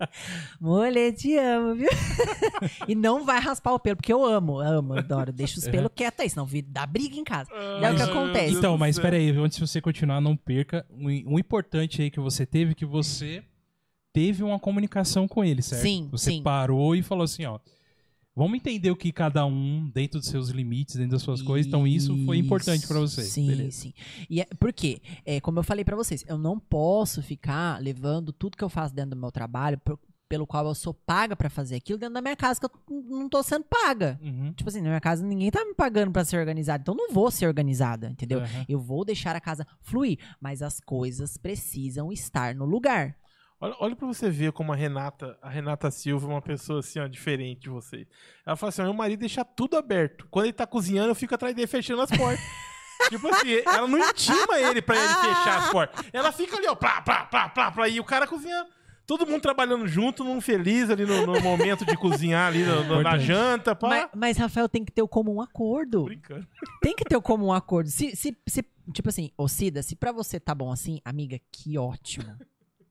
Mulher, 0.60 1.12
te 1.12 1.36
amo, 1.36 1.74
viu? 1.74 1.88
e 2.86 2.94
não 2.94 3.24
vai 3.24 3.40
raspar 3.40 3.72
o 3.72 3.78
pelo, 3.78 3.96
porque 3.96 4.12
eu 4.12 4.24
amo, 4.24 4.58
amo, 4.58 4.94
adoro. 4.94 5.32
Deixa 5.32 5.58
os 5.58 5.68
pelos 5.68 5.90
quietos 5.94 6.20
aí, 6.20 6.30
senão 6.30 6.44
vi- 6.46 6.62
dá 6.62 6.86
briga 6.86 7.16
em 7.16 7.24
casa. 7.24 7.50
Daí 7.80 7.92
o 7.92 7.96
que 7.96 8.02
acontece? 8.02 8.54
Então, 8.54 8.76
mas 8.76 8.98
peraí, 8.98 9.30
antes 9.30 9.58
de 9.58 9.66
você 9.66 9.80
continuar, 9.80 10.20
não 10.20 10.36
perca. 10.36 10.84
Um, 10.90 11.34
um 11.34 11.38
importante 11.38 12.02
aí 12.02 12.10
que 12.10 12.20
você 12.20 12.44
teve, 12.58 12.74
que 12.74 12.84
você 12.84 13.42
teve 14.12 14.42
uma 14.42 14.58
comunicação 14.58 15.28
com 15.28 15.44
ele, 15.44 15.62
certo? 15.62 15.82
Sim, 15.82 16.08
Você 16.10 16.32
sim. 16.32 16.42
parou 16.42 16.96
e 16.96 17.02
falou 17.02 17.24
assim, 17.24 17.44
ó. 17.44 17.58
Vamos 18.34 18.56
entender 18.56 18.88
o 18.90 18.94
que 18.96 19.10
cada 19.10 19.44
um, 19.44 19.90
dentro 19.92 20.20
dos 20.20 20.28
seus 20.28 20.48
limites, 20.50 20.94
dentro 20.94 21.10
das 21.12 21.22
suas 21.22 21.42
coisas. 21.42 21.66
Então, 21.66 21.84
isso 21.84 22.16
foi 22.24 22.38
importante 22.38 22.86
pra 22.86 23.00
você. 23.00 23.22
Sim, 23.22 23.48
Beleza. 23.48 23.72
sim. 23.72 23.92
E 24.30 24.40
é, 24.40 24.44
por 24.60 24.72
quê? 24.72 25.00
É, 25.24 25.40
como 25.40 25.58
eu 25.58 25.64
falei 25.64 25.84
pra 25.84 25.96
vocês, 25.96 26.24
eu 26.28 26.38
não 26.38 26.56
posso 26.56 27.20
ficar 27.20 27.82
levando 27.82 28.32
tudo 28.32 28.56
que 28.56 28.62
eu 28.62 28.68
faço 28.68 28.94
dentro 28.94 29.10
do 29.10 29.16
meu 29.16 29.32
trabalho, 29.32 29.80
pelo 30.28 30.46
qual 30.46 30.66
eu 30.66 30.74
sou 30.74 30.92
paga 30.92 31.34
pra 31.34 31.48
fazer 31.48 31.76
aquilo, 31.76 31.98
dentro 31.98 32.14
da 32.14 32.20
minha 32.20 32.36
casa 32.36 32.60
que 32.60 32.66
eu 32.66 32.70
não 32.88 33.28
tô 33.28 33.42
sendo 33.42 33.64
paga. 33.64 34.18
Uhum. 34.22 34.52
Tipo 34.52 34.68
assim, 34.68 34.80
na 34.80 34.88
minha 34.88 35.00
casa 35.00 35.24
ninguém 35.24 35.50
tá 35.50 35.64
me 35.64 35.74
pagando 35.74 36.12
pra 36.12 36.24
ser 36.24 36.38
organizada, 36.38 36.82
então 36.82 36.94
eu 36.94 37.06
não 37.08 37.14
vou 37.14 37.30
ser 37.30 37.46
organizada, 37.46 38.08
entendeu? 38.08 38.40
Aham. 38.40 38.64
Eu 38.68 38.78
vou 38.78 39.04
deixar 39.04 39.34
a 39.34 39.40
casa 39.40 39.66
fluir, 39.80 40.18
mas 40.40 40.62
as 40.62 40.80
coisas 40.80 41.36
precisam 41.36 42.12
estar 42.12 42.54
no 42.54 42.64
lugar. 42.64 43.16
Olha, 43.60 43.74
olha 43.80 43.96
pra 43.96 44.06
você 44.06 44.30
ver 44.30 44.52
como 44.52 44.72
a 44.72 44.76
Renata, 44.76 45.36
a 45.42 45.48
Renata 45.48 45.90
Silva 45.90 46.26
é 46.26 46.30
uma 46.30 46.42
pessoa 46.42 46.78
assim, 46.78 47.00
ó, 47.00 47.08
diferente 47.08 47.62
de 47.62 47.70
vocês. 47.70 48.06
Ela 48.46 48.54
fala 48.54 48.68
assim: 48.68 48.82
meu 48.82 48.94
marido 48.94 49.20
deixa 49.20 49.44
tudo 49.44 49.76
aberto. 49.76 50.28
Quando 50.30 50.46
ele 50.46 50.52
tá 50.52 50.66
cozinhando, 50.66 51.10
eu 51.10 51.14
fico 51.14 51.34
atrás 51.34 51.54
dele 51.54 51.66
fechando 51.66 52.02
as 52.02 52.10
portas. 52.10 52.38
tipo 53.08 53.26
assim, 53.26 53.60
ela 53.66 53.88
não 53.88 53.98
intima 53.98 54.60
ele 54.60 54.80
pra 54.80 54.96
ele 54.96 55.14
fechar 55.14 55.58
as 55.58 55.70
portas. 55.70 56.04
Ela 56.12 56.30
fica 56.30 56.56
ali, 56.56 56.68
ó, 56.68 56.76
plá, 56.76 57.00
plá, 57.00 57.24
plá, 57.26 57.48
plá, 57.48 57.70
plá, 57.72 57.88
e 57.88 57.98
o 57.98 58.04
cara 58.04 58.28
cozinhando. 58.28 58.70
Todo 59.08 59.26
mundo 59.26 59.40
trabalhando 59.40 59.88
junto, 59.88 60.22
num 60.22 60.38
feliz 60.38 60.90
ali 60.90 61.06
no, 61.06 61.26
no 61.26 61.40
momento 61.40 61.84
de 61.86 61.96
cozinhar 61.96 62.46
ali 62.48 62.62
no- 62.62 62.84
no- 62.84 63.02
na 63.02 63.16
janta, 63.18 63.74
pá. 63.74 63.88
Mas, 63.88 64.08
mas, 64.14 64.36
Rafael, 64.36 64.68
tem 64.68 64.84
que 64.84 64.92
ter 64.92 65.00
o 65.00 65.08
comum 65.08 65.40
acordo. 65.40 66.04
Brincando. 66.04 66.46
Tem 66.82 66.94
que 66.94 67.04
ter 67.06 67.16
o 67.16 67.22
comum 67.22 67.50
acordo. 67.50 67.88
Se, 67.90 68.14
se, 68.14 68.36
se- 68.46 68.64
tipo 68.92 69.08
assim, 69.08 69.30
ô 69.36 69.48
Cida, 69.48 69.82
se 69.82 69.96
pra 69.96 70.12
você 70.12 70.38
tá 70.38 70.54
bom 70.54 70.70
assim, 70.70 71.00
amiga, 71.04 71.40
que 71.50 71.78
ótimo. 71.78 72.36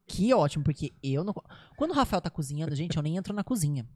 Que 0.08 0.34
ótimo, 0.34 0.64
porque 0.64 0.92
eu 1.04 1.24
não. 1.24 1.36
Quando 1.78 1.92
o 1.92 1.94
Rafael 1.94 2.20
tá 2.22 2.32
cozinhando, 2.32 2.74
gente, 2.76 2.98
eu 2.98 3.04
nem 3.04 3.16
entro 3.16 3.32
na 3.32 3.44
cozinha. 3.44 3.88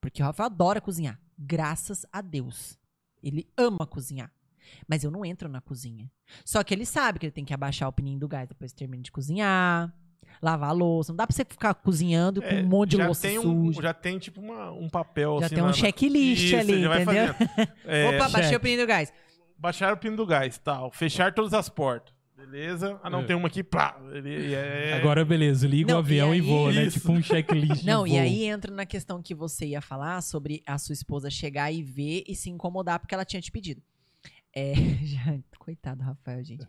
Porque 0.00 0.22
o 0.22 0.24
Rafael 0.26 0.46
adora 0.46 0.80
cozinhar. 0.80 1.18
Graças 1.36 2.06
a 2.12 2.20
Deus. 2.20 2.78
Ele 3.22 3.48
ama 3.56 3.86
cozinhar. 3.86 4.30
Mas 4.86 5.02
eu 5.02 5.10
não 5.10 5.24
entro 5.24 5.48
na 5.48 5.60
cozinha. 5.60 6.08
Só 6.44 6.62
que 6.62 6.72
ele 6.72 6.86
sabe 6.86 7.18
que 7.18 7.26
ele 7.26 7.32
tem 7.32 7.44
que 7.44 7.52
abaixar 7.54 7.88
o 7.88 7.92
pininho 7.92 8.20
do 8.20 8.28
gás 8.28 8.46
depois 8.48 8.70
que 8.72 8.78
termina 8.78 9.02
de 9.02 9.10
cozinhar. 9.10 9.92
Lavar 10.42 10.70
a 10.70 10.72
louça. 10.72 11.12
Não 11.12 11.16
dá 11.16 11.26
pra 11.26 11.34
você 11.34 11.44
ficar 11.44 11.74
cozinhando 11.74 12.40
com 12.42 12.48
É, 12.48 12.60
um 12.60 12.66
monte 12.66 12.90
de 12.92 12.96
já 12.98 13.06
louça 13.06 13.22
tem 13.28 13.38
um, 13.38 13.42
suja. 13.66 13.82
Já 13.82 13.94
tem, 13.94 14.18
tipo, 14.18 14.40
uma- 14.40 14.70
um 14.72 14.88
papel 14.88 15.38
Já 15.40 15.46
assim. 15.46 15.54
tem 15.56 15.64
um 15.64 15.68
na- 15.68 15.72
checklist 15.72 16.42
Isso, 16.44 16.56
ali, 16.56 16.82
já 16.82 16.88
vai 16.88 17.02
entendeu? 17.02 17.34
fazendo. 17.34 17.68
É, 17.86 18.08
Opa, 18.08 18.28
baixei 18.28 18.50
check. 18.50 18.58
o 18.58 18.60
pininho 18.60 18.80
do 18.80 18.86
gás. 18.86 19.12
Baixar 19.58 19.92
o 19.92 19.96
pino 19.96 20.16
do 20.16 20.26
gás, 20.26 20.58
tal. 20.58 20.90
Fechar 20.90 21.32
todas 21.32 21.54
as 21.54 21.68
portas. 21.68 22.12
Beleza? 22.36 23.00
Ah, 23.02 23.08
não, 23.08 23.20
É. 23.20 23.24
tem 23.24 23.34
uma 23.34 23.48
aqui. 23.48 23.64
Ele, 24.12 24.54
é... 24.54 24.92
Agora, 25.00 25.24
beleza, 25.24 25.66
liga 25.66 25.88
Não, 25.92 25.96
o 25.96 25.98
avião 26.00 26.34
e 26.34 26.38
e, 26.38 26.40
aí- 26.42 26.46
voa, 26.46 26.72
né? 26.72 26.84
Isso. 26.84 26.98
Tipo 27.00 27.12
um 27.12 27.22
checklist. 27.22 27.80
de 27.80 27.86
Não, 27.86 28.06
e 28.06 28.18
aí 28.18 28.44
entra 28.44 28.72
na 28.74 28.84
questão 28.84 29.22
que 29.22 29.34
você 29.34 29.64
ia 29.66 29.80
falar 29.80 30.20
sobre 30.20 30.62
a 30.66 30.76
sua 30.76 30.92
esposa 30.92 31.30
chegar 31.30 31.72
e 31.72 31.82
ver 31.82 32.22
e 32.28 32.34
se 32.34 32.50
incomodar 32.50 32.98
porque 32.98 33.14
ela 33.14 33.24
tinha 33.24 33.40
te 33.40 33.50
pedido. 33.50 33.80
É, 34.56 34.74
já, 35.02 35.38
coitado 35.58 35.98
do 36.02 36.04
Rafael, 36.04 36.44
gente. 36.44 36.66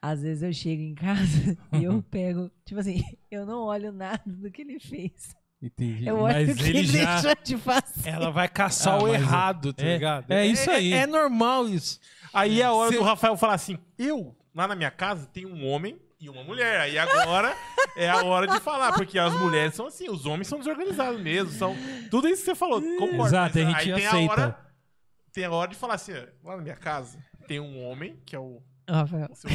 Às 0.00 0.22
vezes 0.22 0.42
eu 0.42 0.52
chego 0.52 0.82
em 0.82 0.94
casa 0.94 1.56
e 1.78 1.84
eu 1.84 2.02
pego, 2.02 2.50
tipo 2.64 2.80
assim, 2.80 3.02
eu 3.30 3.44
não 3.44 3.60
olho 3.64 3.92
nada 3.92 4.22
do 4.26 4.50
que 4.50 4.62
ele 4.62 4.78
fez. 4.80 5.34
Entendi. 5.60 6.06
Eu 6.06 6.18
olho 6.18 6.34
Mas 6.34 6.50
o 6.50 6.54
que 6.62 6.68
ele 6.68 6.78
ele 6.80 6.86
já. 6.98 7.20
deixou 7.20 7.34
de 7.42 7.56
fazer. 7.56 8.08
Ela 8.10 8.30
vai 8.30 8.48
caçar 8.48 8.94
Ah, 8.94 9.02
o 9.02 9.08
é- 9.08 9.14
errado, 9.14 9.72
tá 9.72 9.84
é- 9.84 9.92
ligado? 9.94 10.30
é 10.30 10.46
isso 10.46 10.70
aí. 10.70 10.92
É, 10.92 11.06
normal 11.06 11.68
isso. 11.68 11.98
Aí 12.32 12.60
é 12.60 12.64
a 12.64 12.72
hora 12.72 12.92
Cê- 12.92 12.98
do 12.98 13.02
Rafael 13.04 13.36
falar 13.36 13.54
assim: 13.54 13.78
eu, 13.98 14.36
lá 14.54 14.68
na 14.68 14.76
minha 14.76 14.90
casa, 14.90 15.26
tem 15.26 15.46
um 15.46 15.66
homem 15.66 15.98
e 16.20 16.28
uma 16.28 16.44
mulher. 16.44 16.80
Aí 16.80 16.98
agora 16.98 17.56
é 17.96 18.08
a 18.08 18.22
hora 18.22 18.46
de 18.46 18.60
falar, 18.60 18.92
porque 18.92 19.18
as 19.18 19.32
mulheres 19.40 19.74
são 19.74 19.86
assim, 19.86 20.08
os 20.10 20.26
homens 20.26 20.46
são 20.46 20.58
desorganizados 20.58 21.20
mesmo. 21.20 21.50
São 21.52 21.74
tudo 22.10 22.28
isso 22.28 22.40
que 22.42 22.46
você 22.50 22.54
falou, 22.54 22.80
concordo. 22.82 23.26
Exato, 23.26 23.58
a 23.58 23.62
gente 23.64 23.76
aí 23.76 23.94
tem 23.94 24.06
aceita. 24.06 24.65
Tem 25.36 25.44
a 25.44 25.50
hora 25.50 25.68
de 25.70 25.76
falar 25.76 25.96
assim: 25.96 26.14
lá 26.42 26.56
na 26.56 26.62
minha 26.62 26.74
casa 26.76 27.18
tem 27.46 27.60
um 27.60 27.84
homem, 27.86 28.16
que 28.24 28.34
é 28.34 28.38
o, 28.38 28.62
Rafael. 28.88 29.28
o 29.30 29.34
seu 29.36 29.50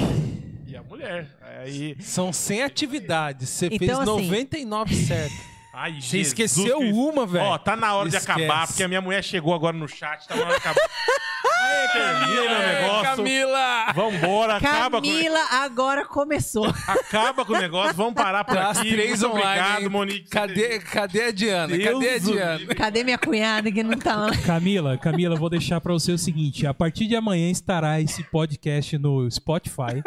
e 0.68 0.78
a 0.78 0.84
mulher. 0.84 1.28
Aí. 1.42 1.98
São 2.00 2.32
100 2.32 2.62
atividades. 2.62 3.50
Você 3.50 3.66
Então, 3.66 3.80
fez 3.80 3.90
assim- 3.92 4.06
99 4.06 4.96
certo. 4.96 5.34
Ai, 5.74 5.94
Você 5.94 6.02
Jesus 6.02 6.28
esqueceu 6.28 6.78
Cristo. 6.78 6.96
uma, 7.00 7.26
velho. 7.26 7.46
Ó, 7.46 7.58
tá 7.58 7.76
na 7.76 7.96
hora 7.96 8.08
de 8.10 8.16
Esquece. 8.16 8.44
acabar, 8.44 8.68
porque 8.68 8.84
a 8.84 8.88
minha 8.88 9.02
mulher 9.02 9.24
chegou 9.24 9.56
agora 9.56 9.76
no 9.76 9.88
chat, 9.88 10.28
tá 10.28 10.36
na 10.36 10.44
hora 10.44 10.52
de 10.52 10.58
acabar. 10.58 10.88
Termina 11.92 12.42
meu 12.42 12.60
negócio. 12.60 13.16
Camila! 13.16 13.92
Vambora, 13.94 14.56
acaba 14.56 15.02
com, 15.02 15.08
Camila 15.08 15.40
agora 15.52 16.06
começou. 16.06 16.66
acaba 16.88 17.44
com 17.46 17.54
o 17.54 17.58
negócio, 17.60 17.94
vamos 17.96 18.14
parar 18.14 18.44
por 18.44 18.58
As 18.58 18.78
aqui. 18.80 18.90
três 18.92 19.22
Muito 19.22 19.36
online. 19.36 19.48
obrigado, 19.62 19.82
hein? 19.84 19.90
Monique. 19.90 20.30
Cadê, 20.30 20.80
cadê 20.80 21.24
a 21.24 21.32
Diana? 21.32 21.78
Deus 21.78 21.94
cadê 21.94 22.10
a 22.10 22.18
do 22.20 22.32
Diana? 22.32 22.76
Cadê 22.76 23.04
minha 23.04 23.18
cunhada 23.18 23.72
que 23.72 23.84
não 23.84 23.98
tá 23.98 24.16
lá? 24.16 24.32
Camila, 24.46 24.98
Camila, 24.98 25.36
vou 25.36 25.50
deixar 25.50 25.82
pra 25.82 25.92
você 25.94 26.12
o 26.14 26.18
seguinte: 26.18 26.66
a 26.66 26.74
partir 26.74 27.08
de 27.08 27.16
amanhã 27.16 27.50
estará 27.52 28.00
esse 28.00 28.24
podcast 28.24 28.98
no 28.98 29.30
Spotify. 29.30 30.02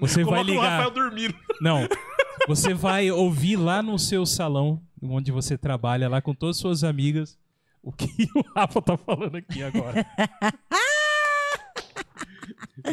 Você 0.00 0.24
vai 0.24 0.44
Coloca 0.44 0.52
o 0.52 0.60
Rafael 0.62 0.88
ligar. 0.90 0.90
dormindo. 0.90 1.34
Não. 1.60 1.86
Você 2.48 2.72
vai 2.74 3.10
ouvir 3.10 3.56
lá 3.56 3.82
no 3.82 3.98
seu 3.98 4.24
salão, 4.26 4.80
onde 5.02 5.32
você 5.32 5.56
trabalha, 5.58 6.08
lá 6.08 6.20
com 6.22 6.34
todas 6.34 6.56
as 6.56 6.60
suas 6.60 6.84
amigas, 6.84 7.36
o 7.82 7.90
que 7.92 8.06
o 8.36 8.44
Rafa 8.54 8.80
tá 8.82 8.96
falando 8.96 9.36
aqui 9.36 9.62
agora. 9.62 10.06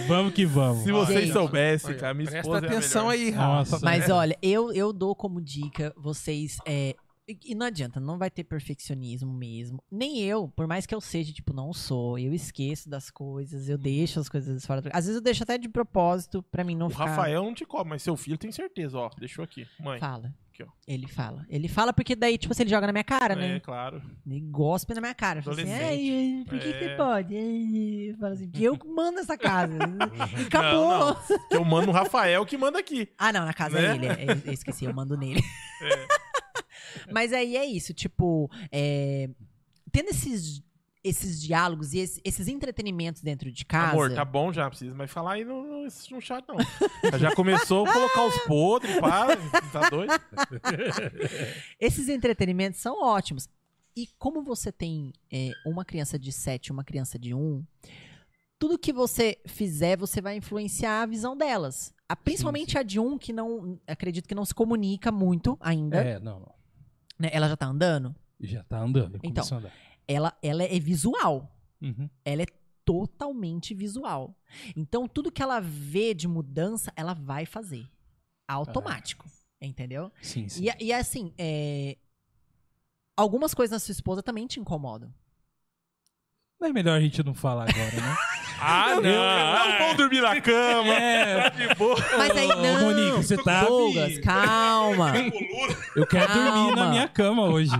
vamos 0.07 0.33
que 0.33 0.45
vamos. 0.45 0.83
Se 0.83 0.91
vocês 0.91 1.25
Gente. 1.25 1.33
soubessem, 1.33 1.95
cara, 1.97 2.13
minha 2.13 2.29
Presta 2.29 2.47
esposa 2.49 2.65
atenção 2.67 3.11
é 3.11 3.15
a 3.15 3.17
melhor. 3.17 3.29
aí, 3.29 3.31
Rafa. 3.31 3.71
Nossa. 3.71 3.85
Mas 3.85 4.09
olha, 4.09 4.37
eu, 4.41 4.71
eu 4.73 4.91
dou 4.93 5.15
como 5.15 5.41
dica 5.41 5.93
vocês. 5.97 6.57
É, 6.65 6.95
e 7.27 7.37
e 7.51 7.55
não 7.55 7.65
adianta, 7.65 7.99
não 8.01 8.17
vai 8.17 8.29
ter 8.29 8.43
perfeccionismo 8.43 9.31
mesmo. 9.33 9.81
Nem 9.89 10.19
eu, 10.21 10.49
por 10.49 10.67
mais 10.67 10.85
que 10.85 10.93
eu 10.93 10.99
seja, 10.99 11.31
tipo, 11.31 11.53
não 11.53 11.71
sou. 11.73 12.19
Eu 12.19 12.33
esqueço 12.33 12.89
das 12.89 13.09
coisas, 13.09 13.69
eu 13.69 13.77
deixo 13.77 14.19
as 14.19 14.27
coisas 14.27 14.65
fora 14.65 14.81
do. 14.81 14.89
Às 14.91 15.05
vezes 15.05 15.15
eu 15.15 15.21
deixo 15.21 15.43
até 15.43 15.57
de 15.57 15.69
propósito 15.69 16.43
pra 16.43 16.63
mim 16.63 16.75
não 16.75 16.87
O 16.87 16.89
ficar. 16.89 17.05
Rafael 17.05 17.43
não 17.43 17.53
te 17.53 17.65
cobra, 17.65 17.89
mas 17.91 18.01
seu 18.03 18.17
filho 18.17 18.37
tem 18.37 18.51
certeza, 18.51 18.97
ó. 18.97 19.09
Deixou 19.17 19.43
aqui. 19.43 19.65
Mãe. 19.79 19.99
Fala. 19.99 20.33
Aqui, 20.53 20.61
ó. 20.63 20.67
Ele 20.87 21.07
fala. 21.07 21.45
Ele 21.49 21.67
fala 21.67 21.91
porque 21.91 22.15
daí, 22.15 22.37
tipo 22.37 22.53
assim, 22.53 22.61
ele 22.61 22.69
joga 22.69 22.85
na 22.85 22.93
minha 22.93 23.03
cara, 23.03 23.33
É, 23.33 23.35
né? 23.35 23.59
claro. 23.59 23.99
Ele 24.27 24.39
gospe 24.41 24.93
na 24.93 25.01
minha 25.01 25.13
cara. 25.15 25.41
Fala 25.41 25.55
assim, 25.59 25.63
Adolescente. 25.73 26.11
"Ai, 26.11 26.45
por 26.47 26.59
que, 26.59 26.73
que 26.73 26.85
É. 26.85 26.95
pode? 26.95 27.35
Ai", 27.35 28.15
Fala 28.19 28.33
assim, 28.33 28.51
eu 28.59 28.77
mando 28.85 29.19
essa 29.19 29.35
casa. 29.37 29.73
E 30.37 30.45
acabou. 30.45 30.89
Não, 30.89 31.09
não. 31.09 31.17
Eu 31.49 31.65
mando 31.65 31.89
o 31.89 31.93
Rafael 31.93 32.45
que 32.45 32.55
manda 32.57 32.77
aqui. 32.77 33.09
Ah, 33.17 33.33
não, 33.33 33.45
na 33.45 33.53
casa 33.53 33.81
Né? 33.81 33.97
dele. 33.97 34.07
é, 34.07 34.25
Eu, 34.31 34.41
eu 34.45 34.53
esqueci, 34.53 34.85
eu 34.85 34.93
mando 34.93 35.17
nele. 35.17 35.41
Mas 37.11 37.33
aí 37.33 37.57
é 37.57 37.65
isso, 37.65 37.93
tipo, 37.93 38.49
é, 38.71 39.29
tendo 39.91 40.09
esses, 40.09 40.61
esses 41.03 41.41
diálogos 41.41 41.93
e 41.93 41.99
esse- 41.99 42.21
esses 42.23 42.47
entretenimentos 42.47 43.21
dentro 43.21 43.51
de 43.51 43.65
casa. 43.65 43.91
Amor, 43.91 44.13
tá 44.13 44.23
bom 44.23 44.53
já, 44.53 44.69
precisa 44.69 44.95
mais 44.95 45.11
falar 45.11 45.33
aí 45.33 45.43
no, 45.43 45.61
no, 45.63 45.83
no 45.83 46.21
chat, 46.21 46.45
não. 46.47 46.57
Já 47.19 47.35
começou 47.35 47.85
a 47.85 47.91
colocar 47.93 48.25
os 48.25 48.37
podres, 48.45 48.99
para. 48.99 49.35
Tá 49.71 49.89
doido? 49.89 50.13
Esses 51.79 52.07
entretenimentos 52.09 52.79
são 52.79 53.01
ótimos. 53.03 53.47
E 53.95 54.07
como 54.17 54.41
você 54.41 54.71
tem 54.71 55.13
é, 55.31 55.51
uma 55.65 55.85
criança 55.85 56.17
de 56.17 56.31
7 56.31 56.67
e 56.67 56.71
uma 56.71 56.83
criança 56.83 57.19
de 57.19 57.33
1, 57.33 57.63
tudo 58.57 58.77
que 58.79 58.91
você 58.93 59.37
fizer, 59.45 59.97
você 59.97 60.21
vai 60.21 60.37
influenciar 60.37 61.01
a 61.01 61.05
visão 61.05 61.37
delas. 61.37 61.93
A- 62.09 62.15
principalmente 62.15 62.77
a 62.77 62.81
de 62.83 62.99
um 62.99 63.17
que 63.17 63.31
não, 63.33 63.79
acredito 63.85 64.27
que 64.27 64.33
não 64.33 64.45
se 64.45 64.53
comunica 64.53 65.11
muito 65.11 65.57
ainda. 65.59 65.97
É, 65.97 66.19
não, 66.19 66.39
não. 66.39 66.51
né? 67.19 67.29
Ela 67.33 67.47
já 67.49 67.57
tá 67.57 67.67
andando. 67.67 68.15
Já 68.39 68.63
tá 68.63 68.79
andando. 68.79 69.17
Então. 69.17 69.43
começou 69.43 69.57
a 69.57 69.59
andar. 69.59 69.73
Ela, 70.07 70.37
ela 70.41 70.63
é 70.63 70.79
visual. 70.79 71.49
Uhum. 71.81 72.09
ela 72.23 72.43
é 72.43 72.45
totalmente 72.85 73.73
visual. 73.73 74.35
Então, 74.75 75.07
tudo 75.07 75.31
que 75.31 75.41
ela 75.41 75.59
vê 75.59 76.13
de 76.13 76.27
mudança, 76.27 76.93
ela 76.95 77.13
vai 77.13 77.45
fazer. 77.45 77.85
Automático. 78.47 79.25
Entendeu? 79.61 80.11
Sim, 80.21 80.47
sim. 80.47 80.65
E, 80.65 80.85
e 80.85 80.93
assim, 80.93 81.33
é, 81.37 81.97
algumas 83.15 83.53
coisas 83.53 83.71
na 83.71 83.79
sua 83.79 83.93
esposa 83.93 84.21
também 84.21 84.47
te 84.47 84.59
incomodam. 84.59 85.13
Não 86.59 86.67
é 86.67 86.73
melhor 86.73 86.97
a 86.97 87.01
gente 87.01 87.23
não 87.23 87.33
falar 87.33 87.69
agora, 87.69 87.95
né? 87.95 88.15
Ah, 88.59 88.95
não. 88.95 89.01
Não 89.01 89.77
vão 89.87 89.95
dormir 89.95 90.21
na 90.21 90.39
cama. 90.41 90.93
É. 90.93 91.49
De 91.49 91.75
boa. 91.75 91.95
Mas 92.17 92.31
aí, 92.37 92.47
Ô, 92.51 92.55
não. 92.55 92.81
Monique, 92.81 93.17
você 93.25 93.37
tá- 93.37 93.65
Douglas, 93.65 94.17
calma. 94.19 95.13
Eu 95.95 96.07
quero 96.07 96.33
dormir 96.33 96.69
na 96.69 96.75
Calma. 96.75 96.89
minha 96.89 97.07
cama 97.07 97.43
hoje. 97.45 97.71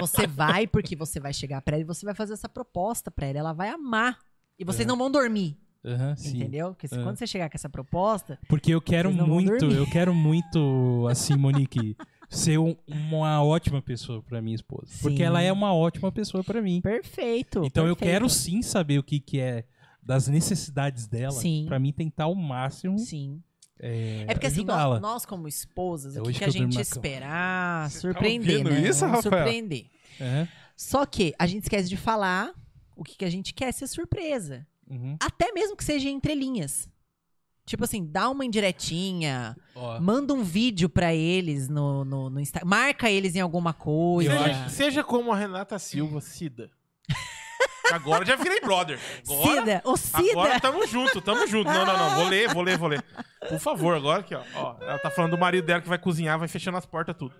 Você 0.00 0.26
vai 0.26 0.66
porque 0.66 0.94
você 0.96 1.18
vai 1.20 1.32
chegar 1.32 1.60
pra 1.62 1.74
ela 1.76 1.82
e 1.82 1.86
você 1.86 2.04
vai 2.06 2.14
fazer 2.14 2.32
essa 2.34 2.48
proposta 2.48 3.10
pra 3.10 3.26
ela. 3.26 3.38
Ela 3.38 3.52
vai 3.52 3.68
amar. 3.70 4.18
E 4.58 4.64
vocês 4.64 4.84
É. 4.86 4.88
não 4.88 4.96
vão 4.96 5.10
dormir, 5.10 5.56
Aham, 5.84 6.14
sim. 6.16 6.36
entendeu? 6.36 6.68
Porque 6.68 6.86
se- 6.86 6.94
É. 6.98 7.02
quando 7.02 7.16
você 7.16 7.26
chegar 7.26 7.48
com 7.48 7.56
essa 7.56 7.68
proposta, 7.68 8.38
Porque 8.48 8.72
eu 8.74 8.80
quero 8.80 9.10
muito, 9.10 9.64
eu 9.64 9.86
quero 9.86 10.14
muito, 10.14 11.06
assim, 11.10 11.34
Monique, 11.34 11.96
ser 12.28 12.58
um- 12.58 12.76
uma 12.86 13.42
ótima 13.42 13.80
pessoa 13.80 14.22
pra 14.22 14.42
minha 14.42 14.54
esposa. 14.54 14.92
Porque 15.00 15.16
Sim. 15.16 15.22
ela 15.22 15.40
é 15.40 15.50
uma 15.50 15.74
ótima 15.74 16.12
pessoa 16.12 16.44
pra 16.44 16.60
mim. 16.60 16.80
perfeito. 16.82 17.62
Então 17.64 17.86
eu 17.86 17.96
perfeito. 17.96 18.12
quero 18.12 18.28
sim 18.28 18.60
saber 18.62 18.98
o 18.98 19.02
que, 19.02 19.18
que 19.18 19.40
é 19.40 19.64
das 20.02 20.28
necessidades 20.28 21.06
dela. 21.06 21.40
Pra 21.66 21.78
mim 21.78 21.92
tentar 21.92 22.24
ao 22.24 22.34
máximo 22.34 22.98
Sim. 22.98 23.42
é, 23.78 24.24
É 24.28 24.34
porque 24.34 24.46
assim, 24.46 24.64
nós, 24.64 25.00
nós 25.00 25.26
como 25.26 25.46
esposas, 25.48 26.16
É 26.16 26.20
o 26.20 26.24
que, 26.24 26.34
que 26.34 26.44
a 26.44 26.48
gente 26.50 26.64
na 26.64 26.70
cama. 26.70 26.80
esperar, 26.82 27.90
surpreender, 27.90 28.58
ouvindo 28.58 28.70
né? 28.70 28.88
isso, 28.88 29.04
Rafael? 29.04 29.22
surpreender. 29.22 29.86
É, 30.20 30.46
Só 30.76 31.04
que 31.06 31.34
a 31.38 31.46
gente 31.46 31.62
esquece 31.64 31.88
de 31.88 31.96
falar 31.96 32.52
o 32.96 33.04
que, 33.04 33.16
que 33.16 33.24
a 33.24 33.30
gente 33.30 33.54
quer 33.54 33.72
ser 33.72 33.86
surpresa. 33.86 34.66
uhum. 34.88 35.16
Até 35.20 35.52
mesmo 35.52 35.76
que 35.76 35.84
seja 35.84 36.08
entre 36.08 36.34
linhas. 36.34 36.88
Tipo 37.66 37.84
assim, 37.84 38.04
dá 38.04 38.28
uma 38.28 38.44
indiretinha, 38.44 39.56
Ó, 39.76 40.00
manda 40.00 40.34
um 40.34 40.42
vídeo 40.42 40.88
pra 40.88 41.14
eles 41.14 41.68
no, 41.68 42.04
no, 42.04 42.28
no 42.28 42.40
Instagram, 42.40 42.68
marca 42.68 43.08
eles 43.08 43.36
em 43.36 43.40
alguma 43.40 43.72
coisa. 43.72 44.36
Seja, 44.36 44.68
seja 44.68 45.04
como 45.04 45.30
a 45.32 45.36
Renata 45.36 45.78
Silva, 45.78 46.20
Cida. 46.20 46.68
Agora 47.92 48.24
já 48.24 48.36
virei 48.36 48.60
brother. 48.60 48.98
Agora, 49.28 49.60
Cida, 49.60 49.82
ô 49.84 49.96
Cida. 49.96 50.30
agora 50.32 50.60
tamo 50.60 50.86
junto, 50.86 51.20
tamo 51.20 51.46
junto. 51.46 51.70
Não, 51.70 51.84
não, 51.84 51.96
não. 51.96 52.14
Vou 52.16 52.28
ler, 52.28 52.52
vou 52.52 52.62
ler, 52.62 52.78
vou 52.78 52.88
ler. 52.88 53.02
Por 53.48 53.58
favor, 53.58 53.96
agora 53.96 54.20
aqui, 54.20 54.34
ó. 54.34 54.42
ó. 54.54 54.76
Ela 54.80 54.98
tá 54.98 55.10
falando 55.10 55.32
do 55.32 55.38
marido 55.38 55.64
dela 55.64 55.80
que 55.80 55.88
vai 55.88 55.98
cozinhar, 55.98 56.38
vai 56.38 56.48
fechando 56.48 56.76
as 56.78 56.86
portas, 56.86 57.16
tudo. 57.16 57.34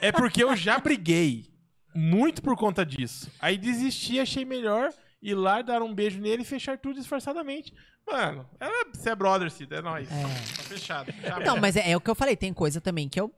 É 0.00 0.12
porque 0.12 0.42
eu 0.42 0.54
já 0.54 0.78
briguei 0.78 1.46
muito 1.94 2.42
por 2.42 2.56
conta 2.56 2.84
disso. 2.84 3.30
Aí 3.40 3.58
desisti, 3.58 4.20
achei 4.20 4.44
melhor 4.44 4.92
ir 5.20 5.34
lá, 5.34 5.62
dar 5.62 5.82
um 5.82 5.92
beijo 5.92 6.20
nele 6.20 6.42
e 6.42 6.44
fechar 6.44 6.78
tudo 6.78 6.96
disfarçadamente. 6.96 7.74
Mano, 8.06 8.48
ela, 8.58 8.84
você 8.92 9.10
é 9.10 9.14
brother, 9.14 9.50
Cida, 9.50 9.76
é 9.76 9.82
nóis. 9.82 10.08
É. 10.10 10.22
Tá 10.22 10.62
fechado. 10.62 11.12
Já 11.20 11.40
Não, 11.40 11.58
mas 11.58 11.76
é, 11.76 11.90
é 11.90 11.96
o 11.96 12.00
que 12.00 12.08
eu 12.08 12.14
falei, 12.14 12.36
tem 12.36 12.52
coisa 12.54 12.80
também 12.80 13.08
que 13.08 13.20
eu, 13.20 13.32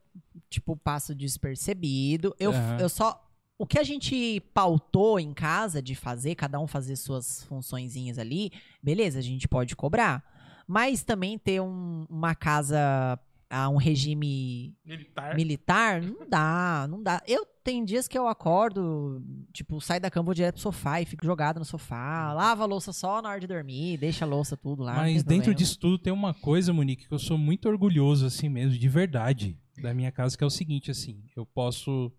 tipo, 0.48 0.76
passo 0.76 1.14
despercebido. 1.14 2.34
Eu, 2.38 2.52
Aham. 2.52 2.78
eu 2.78 2.88
só. 2.88 3.26
O 3.60 3.66
que 3.66 3.78
a 3.78 3.82
gente 3.82 4.40
pautou 4.54 5.20
em 5.20 5.34
casa 5.34 5.82
de 5.82 5.94
fazer, 5.94 6.34
cada 6.34 6.58
um 6.58 6.66
fazer 6.66 6.96
suas 6.96 7.44
funçõezinhas 7.44 8.18
ali, 8.18 8.50
beleza, 8.82 9.18
a 9.18 9.22
gente 9.22 9.46
pode 9.46 9.76
cobrar. 9.76 10.24
Mas 10.66 11.02
também 11.02 11.36
ter 11.38 11.60
um- 11.60 12.06
uma 12.08 12.34
casa 12.34 13.20
a 13.50 13.68
um 13.68 13.76
regime 13.76 14.74
Militar. 14.82 15.34
militar, 15.34 16.00
não 16.00 16.26
dá, 16.26 16.86
não 16.88 17.02
dá. 17.02 17.20
Eu 17.26 17.44
tem 17.62 17.84
dias 17.84 18.08
que 18.08 18.16
eu 18.16 18.26
acordo, 18.26 19.22
tipo, 19.52 19.78
saio 19.78 20.00
da 20.00 20.10
cama, 20.10 20.24
vou 20.24 20.34
direto 20.34 20.54
pro 20.54 20.62
sofá 20.62 21.02
e 21.02 21.04
fico 21.04 21.26
jogado 21.26 21.58
no 21.58 21.64
sofá, 21.64 22.32
lava 22.32 22.62
a 22.62 22.66
louça 22.66 22.94
só 22.94 23.20
na 23.20 23.28
hora 23.28 23.40
de 23.40 23.46
dormir, 23.46 23.98
deixa 23.98 24.24
a 24.24 24.28
louça 24.28 24.56
tudo 24.56 24.82
lá. 24.82 24.94
Mas 24.94 25.22
dentro 25.22 25.54
disso 25.54 25.78
tudo 25.78 25.98
tem 25.98 26.12
uma 26.12 26.32
coisa, 26.32 26.72
Monique, 26.72 27.06
que 27.08 27.12
eu 27.12 27.18
sou 27.18 27.36
muito 27.36 27.68
orgulhoso, 27.68 28.24
assim 28.24 28.48
mesmo, 28.48 28.78
de 28.78 28.88
verdade, 28.88 29.58
da 29.82 29.92
minha 29.92 30.10
casa, 30.10 30.38
que 30.38 30.42
é 30.42 30.46
o 30.46 30.50
seguinte, 30.50 30.90
assim, 30.90 31.22
eu 31.36 31.44
posso. 31.44 32.10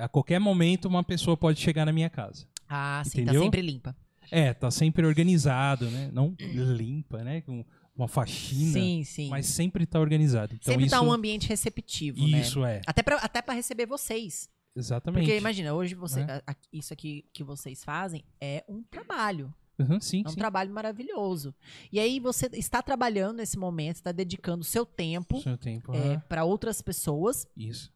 A 0.00 0.08
qualquer 0.08 0.38
momento 0.40 0.86
uma 0.86 1.02
pessoa 1.04 1.36
pode 1.36 1.60
chegar 1.60 1.84
na 1.84 1.92
minha 1.92 2.10
casa. 2.10 2.46
Ah, 2.68 3.02
sim, 3.04 3.22
Entendeu? 3.22 3.40
tá 3.40 3.44
sempre 3.46 3.62
limpa. 3.62 3.96
É, 4.30 4.54
tá 4.54 4.70
sempre 4.70 5.04
organizado, 5.06 5.90
né? 5.90 6.08
Não 6.12 6.34
limpa, 6.38 7.22
né? 7.24 7.40
Com 7.40 7.64
uma 7.96 8.06
faxina. 8.08 8.72
Sim, 8.72 9.02
sim. 9.04 9.28
Mas 9.28 9.46
sempre 9.46 9.84
tá 9.86 9.98
organizado. 9.98 10.54
Então 10.54 10.72
sempre 10.72 10.86
isso, 10.86 10.94
tá 10.94 11.02
um 11.02 11.12
ambiente 11.12 11.48
receptivo, 11.48 12.26
né? 12.28 12.40
Isso 12.40 12.64
é, 12.64 12.80
Até 12.86 13.02
pra, 13.02 13.16
até 13.16 13.42
pra 13.42 13.54
receber 13.54 13.86
vocês. 13.86 14.48
exatamente. 14.76 15.24
Porque 15.24 15.36
imagina, 15.36 15.74
hoje 15.74 15.94
você, 15.96 16.24
Né? 16.24 16.40
a- 16.46 16.52
a- 16.52 16.56
isso 16.72 16.92
aqui 16.92 17.24
que 17.32 17.42
vocês 17.42 17.82
fazem 17.82 18.22
é 18.40 18.64
um 18.68 18.82
trabalho. 18.84 19.52
Uhum, 19.78 19.98
sim, 20.00 20.22
É 20.24 20.28
um 20.28 20.32
sim. 20.32 20.38
trabalho 20.38 20.72
maravilhoso. 20.72 21.54
E 21.90 21.98
aí 21.98 22.20
você 22.20 22.48
está 22.52 22.80
trabalhando 22.82 23.38
nesse 23.38 23.58
momento, 23.58 23.96
está 23.96 24.12
dedicando 24.12 24.62
seu 24.62 24.84
tempo 24.86 25.40
Seu 25.40 25.56
tempo. 25.56 25.92
é, 25.94 25.98
aham. 25.98 26.22
para 26.28 26.44
outras 26.44 26.80
pessoas. 26.82 27.46
Isso. 27.56 27.90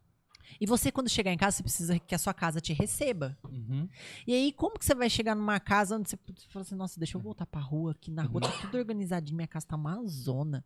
E 0.59 0.65
você, 0.65 0.91
quando 0.91 1.09
chegar 1.09 1.31
em 1.31 1.37
casa, 1.37 1.57
você 1.57 1.63
precisa 1.63 1.99
que 1.99 2.15
a 2.15 2.17
sua 2.17 2.33
casa 2.33 2.59
te 2.59 2.73
receba. 2.73 3.37
Uhum. 3.43 3.87
E 4.25 4.33
aí, 4.33 4.51
como 4.51 4.77
que 4.77 4.85
você 4.85 4.95
vai 4.95 5.09
chegar 5.09 5.35
numa 5.35 5.59
casa 5.59 5.97
onde 5.97 6.09
você 6.09 6.17
você 6.17 6.47
fala 6.49 6.63
assim, 6.63 6.75
nossa, 6.75 6.99
deixa 6.99 7.17
eu 7.17 7.21
voltar 7.21 7.45
pra 7.45 7.61
rua, 7.61 7.91
aqui 7.91 8.11
na 8.11 8.23
rua 8.23 8.41
tá 8.41 8.51
tudo 8.61 8.77
organizadinho, 8.77 9.35
minha 9.35 9.47
casa 9.47 9.67
tá 9.67 9.75
uma 9.75 10.03
zona. 10.05 10.63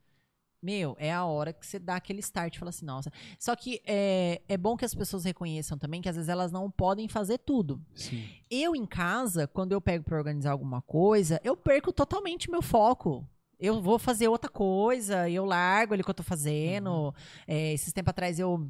Meu, 0.61 0.95
é 0.99 1.11
a 1.11 1.23
hora 1.23 1.53
que 1.53 1.65
você 1.65 1.79
dá 1.79 1.95
aquele 1.95 2.19
start 2.19 2.55
e 2.55 2.59
fala 2.59 2.69
assim, 2.69 2.85
nossa. 2.85 3.11
Só 3.39 3.55
que 3.55 3.81
é, 3.85 4.41
é 4.47 4.57
bom 4.57 4.75
que 4.75 4.83
as 4.83 4.93
pessoas 4.93 5.23
reconheçam 5.23 5.77
também 5.77 6.01
que 6.01 6.09
às 6.09 6.15
vezes 6.15 6.27
elas 6.27 6.51
não 6.51 6.69
podem 6.69 7.07
fazer 7.07 7.37
tudo. 7.37 7.81
Sim. 7.95 8.27
Eu 8.51 8.75
em 8.75 8.85
casa, 8.85 9.47
quando 9.47 9.71
eu 9.71 9.79
pego 9.79 10.03
pra 10.03 10.17
organizar 10.17 10.51
alguma 10.51 10.81
coisa, 10.81 11.39
eu 11.45 11.55
perco 11.55 11.93
totalmente 11.93 12.51
meu 12.51 12.61
foco. 12.61 13.25
Eu 13.57 13.81
vou 13.81 13.97
fazer 13.97 14.27
outra 14.27 14.49
coisa, 14.49 15.29
eu 15.29 15.45
largo 15.45 15.93
ali 15.93 16.01
o 16.01 16.05
que 16.05 16.09
eu 16.09 16.15
tô 16.15 16.23
fazendo. 16.23 17.13
É, 17.47 17.73
esses 17.73 17.93
tempos 17.93 18.11
atrás 18.11 18.37
eu 18.37 18.69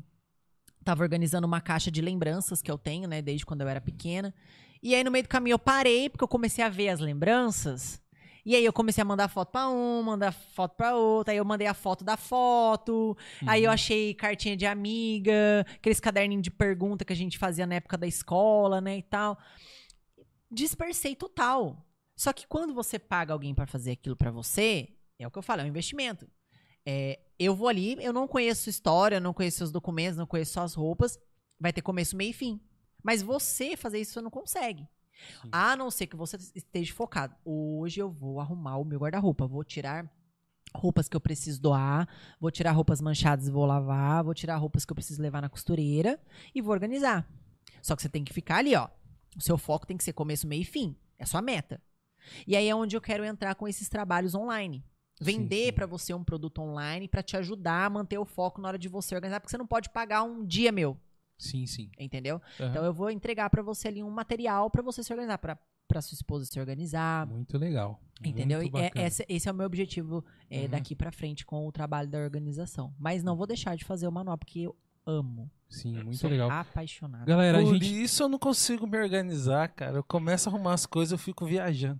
tava 0.89 1.03
organizando 1.03 1.45
uma 1.45 1.61
caixa 1.61 1.91
de 1.91 2.01
lembranças 2.01 2.63
que 2.63 2.71
eu 2.71 2.77
tenho, 2.77 3.07
né, 3.07 3.21
desde 3.21 3.45
quando 3.45 3.61
eu 3.61 3.67
era 3.67 3.79
pequena. 3.79 4.33
E 4.81 4.95
aí 4.95 5.03
no 5.03 5.11
meio 5.11 5.23
do 5.23 5.29
caminho 5.29 5.53
eu 5.53 5.59
parei, 5.59 6.09
porque 6.09 6.23
eu 6.23 6.27
comecei 6.27 6.63
a 6.63 6.69
ver 6.69 6.89
as 6.89 6.99
lembranças. 6.99 8.01
E 8.43 8.55
aí 8.55 8.65
eu 8.65 8.73
comecei 8.73 9.03
a 9.03 9.05
mandar 9.05 9.27
foto 9.27 9.51
pra 9.51 9.69
um, 9.69 10.01
mandar 10.01 10.31
foto 10.31 10.75
pra 10.75 10.95
outra. 10.95 11.31
Aí 11.31 11.37
eu 11.37 11.45
mandei 11.45 11.67
a 11.67 11.75
foto 11.75 12.03
da 12.03 12.17
foto. 12.17 13.15
Aí 13.45 13.65
eu 13.65 13.69
achei 13.69 14.15
cartinha 14.15 14.57
de 14.57 14.65
amiga, 14.65 15.63
aqueles 15.75 15.99
caderninhos 15.99 16.41
de 16.41 16.49
pergunta 16.49 17.05
que 17.05 17.13
a 17.13 17.15
gente 17.15 17.37
fazia 17.37 17.67
na 17.67 17.75
época 17.75 17.95
da 17.95 18.07
escola, 18.07 18.81
né, 18.81 18.97
e 18.97 19.03
tal. 19.03 19.37
Dispersei 20.49 21.15
total. 21.15 21.85
Só 22.15 22.33
que 22.33 22.47
quando 22.47 22.73
você 22.73 22.97
paga 22.97 23.31
alguém 23.31 23.53
pra 23.53 23.67
fazer 23.67 23.91
aquilo 23.91 24.15
pra 24.15 24.31
você, 24.31 24.89
é 25.19 25.27
o 25.27 25.29
que 25.29 25.37
eu 25.37 25.43
falo, 25.43 25.61
é 25.61 25.65
um 25.65 25.67
investimento. 25.67 26.27
É, 26.85 27.19
eu 27.37 27.55
vou 27.55 27.67
ali, 27.67 27.97
eu 28.03 28.13
não 28.13 28.27
conheço 28.27 28.69
história, 28.69 29.19
não 29.19 29.33
conheço 29.33 29.57
seus 29.57 29.71
documentos, 29.71 30.17
não 30.17 30.27
conheço 30.27 30.53
suas 30.53 30.73
roupas. 30.73 31.19
Vai 31.59 31.73
ter 31.73 31.81
começo, 31.81 32.15
meio 32.15 32.31
e 32.31 32.33
fim. 32.33 32.59
Mas 33.03 33.21
você 33.21 33.77
fazer 33.77 33.99
isso, 33.99 34.13
você 34.13 34.21
não 34.21 34.31
consegue. 34.31 34.87
A 35.51 35.75
não 35.75 35.91
ser 35.91 36.07
que 36.07 36.15
você 36.15 36.37
esteja 36.55 36.93
focado. 36.93 37.35
Hoje 37.43 37.99
eu 37.99 38.09
vou 38.09 38.39
arrumar 38.39 38.77
o 38.77 38.85
meu 38.85 38.99
guarda-roupa. 38.99 39.47
Vou 39.47 39.63
tirar 39.63 40.09
roupas 40.73 41.09
que 41.09 41.15
eu 41.15 41.21
preciso 41.21 41.61
doar, 41.61 42.07
vou 42.39 42.51
tirar 42.51 42.71
roupas 42.71 43.01
manchadas 43.01 43.47
e 43.47 43.51
vou 43.51 43.65
lavar, 43.65 44.23
vou 44.23 44.33
tirar 44.33 44.55
roupas 44.57 44.85
que 44.85 44.91
eu 44.91 44.95
preciso 44.95 45.21
levar 45.21 45.41
na 45.41 45.49
costureira 45.49 46.19
e 46.53 46.61
vou 46.61 46.71
organizar. 46.71 47.27
Só 47.81 47.95
que 47.95 48.01
você 48.01 48.09
tem 48.09 48.23
que 48.23 48.33
ficar 48.33 48.57
ali, 48.57 48.75
ó. 48.75 48.87
O 49.35 49.41
seu 49.41 49.57
foco 49.57 49.85
tem 49.85 49.97
que 49.97 50.03
ser 50.03 50.13
começo, 50.13 50.47
meio 50.47 50.61
e 50.61 50.65
fim. 50.65 50.95
É 51.17 51.23
a 51.23 51.27
sua 51.27 51.41
meta. 51.41 51.81
E 52.45 52.55
aí 52.55 52.67
é 52.67 52.75
onde 52.75 52.95
eu 52.95 53.01
quero 53.01 53.23
entrar 53.23 53.55
com 53.55 53.67
esses 53.67 53.89
trabalhos 53.89 54.35
online. 54.35 54.83
Vender 55.19 55.65
sim. 55.67 55.73
pra 55.73 55.85
você 55.85 56.13
um 56.13 56.23
produto 56.23 56.59
online 56.61 57.07
pra 57.07 57.21
te 57.21 57.35
ajudar 57.37 57.85
a 57.85 57.89
manter 57.89 58.17
o 58.17 58.25
foco 58.25 58.61
na 58.61 58.69
hora 58.69 58.79
de 58.79 58.87
você 58.87 59.13
organizar, 59.15 59.39
porque 59.39 59.51
você 59.51 59.57
não 59.57 59.67
pode 59.67 59.89
pagar 59.89 60.23
um 60.23 60.45
dia 60.45 60.71
meu, 60.71 60.97
Sim, 61.37 61.65
sim. 61.65 61.89
entendeu? 61.99 62.41
Aham. 62.59 62.69
Então 62.69 62.83
eu 62.85 62.93
vou 62.93 63.09
entregar 63.11 63.49
pra 63.49 63.61
você 63.61 63.87
ali 63.89 64.01
um 64.03 64.09
material 64.09 64.69
pra 64.69 64.81
você 64.81 65.03
se 65.03 65.11
organizar, 65.11 65.37
pra 65.37 65.57
para 65.87 66.03
sua 66.03 66.13
esposa 66.13 66.45
se 66.45 66.59
organizar, 66.59 67.25
Muito 67.25 67.57
legal. 67.57 67.99
entendeu? 68.23 68.59
Muito 68.59 68.77
E 68.77 68.81
é- 68.93 69.07
esse, 69.07 69.25
esse 69.27 69.49
é 69.49 69.51
o 69.51 69.55
meu 69.55 69.65
objetivo 69.65 70.23
é, 70.47 70.61
Uhum. 70.61 70.69
daqui 70.69 70.95
pra 70.95 71.11
frente 71.11 71.43
com 71.43 71.67
o 71.67 71.71
trabalho 71.71 72.07
da 72.07 72.19
organização. 72.19 72.93
Mas 72.99 73.23
não 73.23 73.35
vou 73.35 73.47
deixar 73.47 73.75
de 73.75 73.83
fazer 73.83 74.07
o 74.07 74.11
manual 74.11 74.37
porque 74.37 74.59
eu 74.59 74.75
amo, 75.03 75.49
Sim, 75.67 75.93
muito 76.03 76.17
sou 76.19 76.29
legal. 76.29 76.51
apaixonada. 76.51 77.25
Galera, 77.25 77.59
Por 77.59 77.73
gente. 77.73 78.03
isso 78.03 78.21
eu 78.21 78.29
não 78.29 78.37
consigo 78.37 78.85
me 78.85 78.99
organizar, 78.99 79.67
cara. 79.69 79.97
Eu 79.97 80.03
começo 80.03 80.47
a 80.47 80.51
arrumar 80.53 80.75
as 80.75 80.85
coisas, 80.85 81.11
eu 81.11 81.17
fico 81.17 81.43
viajando. 81.47 81.99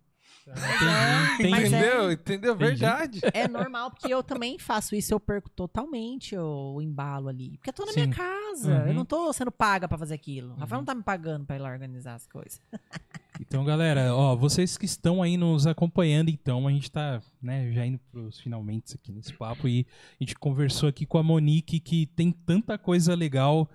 Entendi, 0.54 1.50
Mas 1.52 1.60
entendi. 1.68 1.76
é- 1.76 1.80
Entendeu? 1.80 2.12
Entendeu? 2.12 2.56
Verdade. 2.56 3.20
É 3.34 3.48
normal, 3.48 3.92
porque 3.92 4.14
eu 4.14 4.22
também 4.24 4.58
faço 4.60 4.96
isso, 4.96 5.14
eu 5.14 5.20
perco 5.20 5.50
totalmente 5.50 6.36
o, 6.38 6.82
embalo 6.82 7.28
ali. 7.30 7.58
Porque 7.58 7.70
eu 7.70 7.74
tô 7.74 7.86
na 7.86 7.92
Sim. 7.94 8.02
minha 8.04 8.16
casa, 8.16 8.82
Uhum. 8.82 8.88
eu 8.88 8.94
não 8.94 9.06
tô 9.06 9.32
sendo 9.34 9.52
paga 9.52 9.88
pra 9.88 9.98
fazer 9.98 10.16
aquilo. 10.16 10.54
O 10.54 10.56
Rafael 10.56 10.82
não 10.82 10.86
tá 10.86 10.96
me 10.96 11.04
pagando 11.04 11.46
pra 11.46 11.56
ir 11.56 11.60
lá 11.60 11.70
organizar 11.72 12.16
as 12.16 12.26
coisas. 12.28 12.62
Então, 13.42 13.64
galera, 13.64 14.14
ó, 14.14 14.36
vocês 14.36 14.78
que 14.78 14.84
estão 14.84 15.24
aí 15.24 15.38
nos 15.38 15.66
acompanhando, 15.66 16.30
então, 16.30 16.68
a 16.68 16.72
gente 16.72 16.92
tá, 16.92 17.22
né, 17.42 17.72
já 17.72 17.86
indo 17.86 17.98
pros 18.12 18.38
finalmente 18.38 18.96
aqui 18.96 19.14
nesse 19.14 19.32
papo 19.34 19.66
e 19.66 19.88
a 20.20 20.24
gente 20.26 20.36
conversou 20.36 20.90
aqui 20.90 21.06
com 21.06 21.18
a 21.18 21.24
Monique 21.24 21.80
que 21.80 22.06
tem 22.08 22.34
tanta 22.34 22.78
coisa 22.78 23.16
legal. 23.16 23.70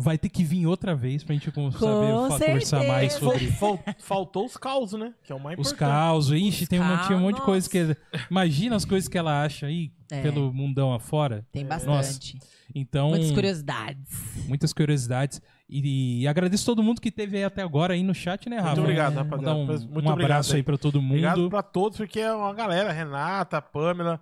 Vai 0.00 0.16
ter 0.18 0.28
que 0.28 0.44
vir 0.44 0.66
outra 0.66 0.94
vez 0.94 1.24
pra 1.24 1.34
gente 1.34 1.50
com- 1.50 1.70
saber 1.72 2.12
conversar 2.28 2.84
mais 2.84 3.12
sobre 3.14 3.46
Fal- 3.52 3.80
faltou 3.98 4.46
os 4.46 4.56
causos, 4.56 4.98
né? 4.98 5.12
Que 5.24 5.32
é 5.32 5.34
o 5.34 5.40
mais 5.40 5.58
os 5.58 5.68
importante. 5.68 5.88
causos. 5.90 6.32
Ixi, 6.40 6.62
Os 6.64 6.68
tem 6.68 6.80
um, 6.80 7.02
tinha 7.06 7.18
um 7.18 7.20
monte 7.20 7.36
de 7.36 7.40
caos, 7.42 7.66
coisa 7.68 7.68
que. 7.70 7.96
Imagina 8.30 8.76
as 8.76 8.84
coisas 8.84 9.08
que 9.08 9.18
ela 9.18 9.42
acha 9.44 9.66
aí 9.66 9.92
É. 10.10 10.22
pelo 10.22 10.52
mundão 10.52 10.92
afora. 10.94 11.44
Tem 11.52 11.64
Nossa. 11.64 11.86
bastante. 11.86 12.38
Então. 12.74 13.10
Muitas 13.10 13.32
curiosidades. 13.32 14.44
muitas 14.46 14.72
curiosidades. 14.72 15.40
E, 15.70 16.22
e 16.22 16.28
agradeço 16.28 16.64
todo 16.64 16.82
mundo 16.82 17.00
que 17.00 17.10
teve 17.10 17.36
aí 17.36 17.44
até 17.44 17.60
agora 17.62 17.92
aí 17.94 18.02
no 18.02 18.14
chat, 18.14 18.48
né, 18.48 18.56
Rafa? 18.56 18.68
Muito 18.70 18.80
obrigado, 18.82 19.14
rapaziada. 19.16 19.54
um, 19.54 19.64
Muito 19.66 19.82
um 19.82 19.88
obrigado 19.98 20.20
abraço 20.22 20.52
aí 20.52 20.56
aí. 20.58 20.62
pra 20.62 20.78
todo 20.78 21.00
mundo. 21.02 21.10
Obrigado 21.10 21.50
pra 21.50 21.62
todos, 21.62 21.98
porque 21.98 22.20
é 22.20 22.32
uma 22.32 22.54
galera. 22.54 22.90
Renata, 22.92 23.60
Pamela, 23.60 24.18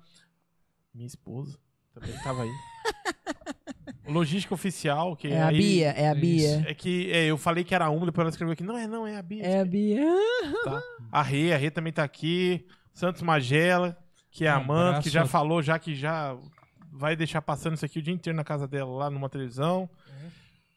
minha 0.95 1.07
esposa 1.07 1.57
também 1.95 2.13
tava 2.25 2.43
aí. 2.43 2.51
Logística 4.09 4.55
Oficial, 4.55 5.17
que 5.17 5.29
É 5.29 5.41
a 5.43 5.49
aí- 5.49 5.59
Bia, 5.59 5.91
é 5.91 6.09
a 6.09 6.13
isso. 6.13 6.21
Bia. 6.21 6.65
É 6.71 6.75
que 6.75 7.11
é, 7.13 7.27
eu 7.27 7.37
falei 7.39 7.65
que 7.65 7.75
era 7.75 7.89
uma, 7.91 8.07
depois 8.07 8.23
ela 8.25 8.31
escreveu 8.31 8.53
aqui. 8.53 8.63
Não, 8.63 8.77
é 8.77 8.87
não, 8.87 9.07
é 9.07 9.17
a 9.17 9.23
Bia. 9.23 9.43
É 9.45 9.61
a 9.61 9.65
Bia. 9.65 10.03
Tá. 10.65 10.83
A 11.13 11.23
Rê, 11.23 11.53
a 11.53 11.57
Rê 11.57 11.71
também 11.71 11.93
tá 11.93 12.03
aqui. 12.05 12.67
Santos 12.93 13.23
Magela, 13.23 13.97
que 14.31 14.45
é 14.45 14.49
a 14.49 14.59
Um 14.59 14.63
Amanda, 14.63 14.89
abraço 14.89 15.03
que 15.05 15.11
já 15.11 15.27
falou, 15.27 15.63
já 15.63 15.79
que 15.79 15.95
já 15.95 16.37
vai 16.93 17.15
deixar 17.15 17.43
passando 17.43 17.75
isso 17.75 17.85
aqui 17.85 17.99
o 17.99 18.03
dia 18.03 18.15
inteiro 18.15 18.37
na 18.37 18.45
casa 18.45 18.67
dela, 18.67 18.91
lá 18.91 19.11
numa 19.11 19.29
televisão. 19.29 19.89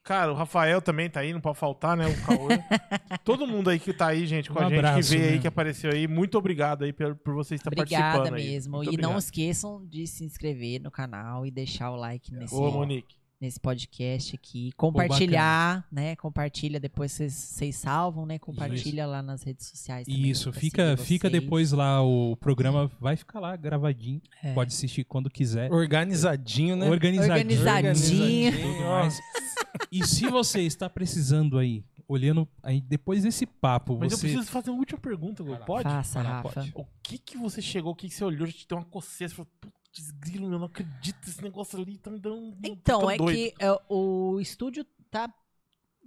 Cara, 0.02 0.32
o 0.32 0.36
Rafael 0.36 0.82
também 0.82 1.08
tá 1.08 1.20
aí, 1.20 1.32
não 1.34 1.42
pode 1.42 1.60
faltar, 1.60 1.96
né? 1.96 2.08
O 2.08 2.26
Cauê. 2.26 2.58
Todo 3.24 3.46
mundo 3.46 3.70
aí 3.70 3.78
que 3.78 3.94
tá 3.94 4.08
aí, 4.08 4.26
gente, 4.26 4.50
com 4.50 4.58
Um 4.60 4.64
a 4.66 4.70
gente, 4.70 4.78
abraço, 4.80 5.10
que 5.12 5.16
veio 5.18 5.30
aí, 5.30 5.36
né? 5.36 5.42
que 5.42 5.48
apareceu 5.48 5.92
aí. 5.92 6.08
Muito 6.08 6.36
obrigado 6.38 6.84
aí 6.84 6.92
por, 6.92 7.16
por 7.16 7.36
vocês 7.36 7.60
estar 7.60 7.70
Obrigada 7.70 8.18
participando 8.18 8.36
aí. 8.40 8.50
mesmo. 8.50 8.78
Muito 8.78 8.88
e 8.92 8.98
não 8.98 9.10
obrigado. 9.12 9.20
esqueçam 9.20 9.86
de 9.86 10.08
se 10.08 10.24
inscrever 10.24 10.82
no 10.82 10.90
canal 10.90 11.46
e 11.46 11.52
deixar 11.52 11.92
o 11.92 11.96
like 11.96 12.34
nesse, 12.34 12.56
Ô, 12.56 12.72
Monique. 12.72 13.18
Nesse 13.40 13.60
podcast 13.60 14.36
aqui. 14.36 14.72
Compartilhar, 14.76 15.86
né? 15.92 16.16
Compartilha, 16.18 16.80
depois 16.80 17.12
vocês- 17.12 17.34
vocês 17.34 17.76
salvam, 17.76 18.26
né? 18.26 18.38
Compartilha 18.38 19.06
lá 19.06 19.22
nas 19.22 19.44
redes 19.44 19.68
sociais 19.68 20.06
também. 20.08 20.30
Isso, 20.30 20.52
fica, 20.52 20.98
fica 20.98 21.30
depois 21.30 21.72
lá, 21.72 22.02
o 22.04 22.36
programa 22.36 22.92
vai 23.00 23.16
ficar 23.16 23.40
lá 23.40 23.56
gravadinho. 23.56 24.22
É. 24.44 24.54
Pode 24.54 24.74
assistir 24.74 25.04
quando 25.04 25.30
quiser. 25.30 25.72
Organizadinho, 25.72 26.76
né? 26.76 26.90
Organizadinho. 26.90 27.60
Organizadinho. 27.62 28.80
mais. 28.90 29.20
E 29.92 30.06
se 30.06 30.28
você 30.28 30.62
está 30.62 30.90
precisando 30.90 31.58
aí, 31.58 31.84
olhando 32.08 32.48
aí 32.64 32.82
depois 32.82 33.24
desse 33.24 33.46
papo, 33.46 33.98
Mas 34.00 34.12
eu 34.12 34.18
você 34.18 34.28
preciso 34.28 34.50
fazer 34.52 34.72
uma 34.72 34.80
última 34.80 35.00
pergunta, 35.00 35.44
Gu. 35.44 35.56
Pode? 35.66 35.84
Faça, 35.84 36.22
lá, 36.22 36.42
Rafa. 36.42 36.50
pode. 36.62 36.72
O 36.76 36.86
que 37.04 37.18
que 37.18 37.38
você 37.38 37.62
chegou, 37.62 37.92
o 37.94 37.96
que 37.96 38.08
que 38.10 38.14
você 38.14 38.24
olhou, 38.24 38.48
te 38.48 38.68
deu 38.68 38.78
uma 38.80 38.86
coceira, 38.86 39.30
você 39.30 39.36
falou, 39.36 39.52
putz, 39.92 40.12
grilo, 40.12 40.46
eu 40.54 40.60
não 40.60 40.66
acredito, 40.66 41.28
esse 41.28 41.42
negócio 41.42 41.80
ali 41.80 41.98
tá 41.98 42.10
me 42.10 42.20
dando 42.20 42.36
um... 42.38 42.58
Então, 42.64 43.02
tô 43.02 43.10
é 43.12 43.18
doido." 43.18 43.36
que 43.36 43.54
é, 43.64 43.68
o 43.90 44.40
estúdio 44.40 44.86
tá 45.10 45.34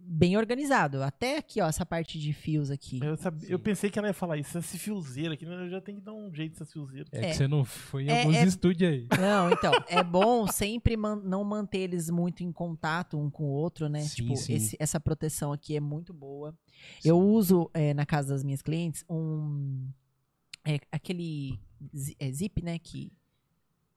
bem 0.05 0.37
organizado. 0.37 1.01
Até 1.01 1.39
aqui, 1.39 1.61
ó, 1.61 1.69
essa 1.69 1.87
parte 1.87 2.19
de 2.19 2.33
fios 2.33 2.73
aqui. 2.73 2.99
Eu, 3.01 3.17
sabia- 3.17 3.49
eu 3.49 3.59
pensei 3.59 3.89
que 3.89 3.97
ela 3.99 4.09
ia 4.09 4.15
falar 4.15 4.37
isso, 4.37 4.59
esse 4.59 4.77
fiozeiro 4.77 5.33
aqui, 5.33 5.47
né? 5.47 5.55
eu 5.55 5.71
já 5.71 5.81
tenho 5.81 5.99
que 5.99 6.05
dar 6.05 6.13
um 6.13 6.33
jeito 6.35 6.53
nessa 6.55 6.67
fiozeira. 6.67 7.07
é, 7.13 7.21
que 7.21 7.27
É. 7.27 7.33
você 7.35 7.47
não 7.47 7.65
foi 7.65 8.05
em 8.05 8.09
É, 8.11 8.21
alguns 8.23 8.35
é- 8.37 8.45
estúdios 8.45 8.91
aí. 8.91 9.07
Não, 9.21 9.51
então, 9.53 9.73
é 9.89 10.03
bom 10.03 10.47
sempre 10.49 10.97
man- 10.97 11.23
não 11.23 11.45
manter 11.45 11.79
eles 11.79 12.11
muito 12.11 12.43
em 12.43 12.51
contato 12.51 13.17
um 13.17 13.31
com 13.31 13.45
o 13.45 13.51
outro, 13.53 13.89
né? 13.89 14.01
Sim, 14.01 14.15
tipo, 14.25 14.37
sim. 14.37 14.55
esse- 14.55 14.77
essa 14.81 14.99
proteção 14.99 15.53
aqui 15.53 15.77
é 15.77 15.81
muito 15.81 16.13
boa. 16.13 16.53
Eu 17.05 17.21
uso 17.21 17.71
é, 17.73 17.95
na 17.95 18.05
casa 18.05 18.31
das 18.35 18.43
minhas 18.43 18.61
clientes 18.63 19.05
um. 19.09 19.89
é, 20.65 20.81
aquele 20.91 21.61
é, 22.19 22.33
zip, 22.33 22.61
né? 22.61 22.77
Que. 22.79 23.13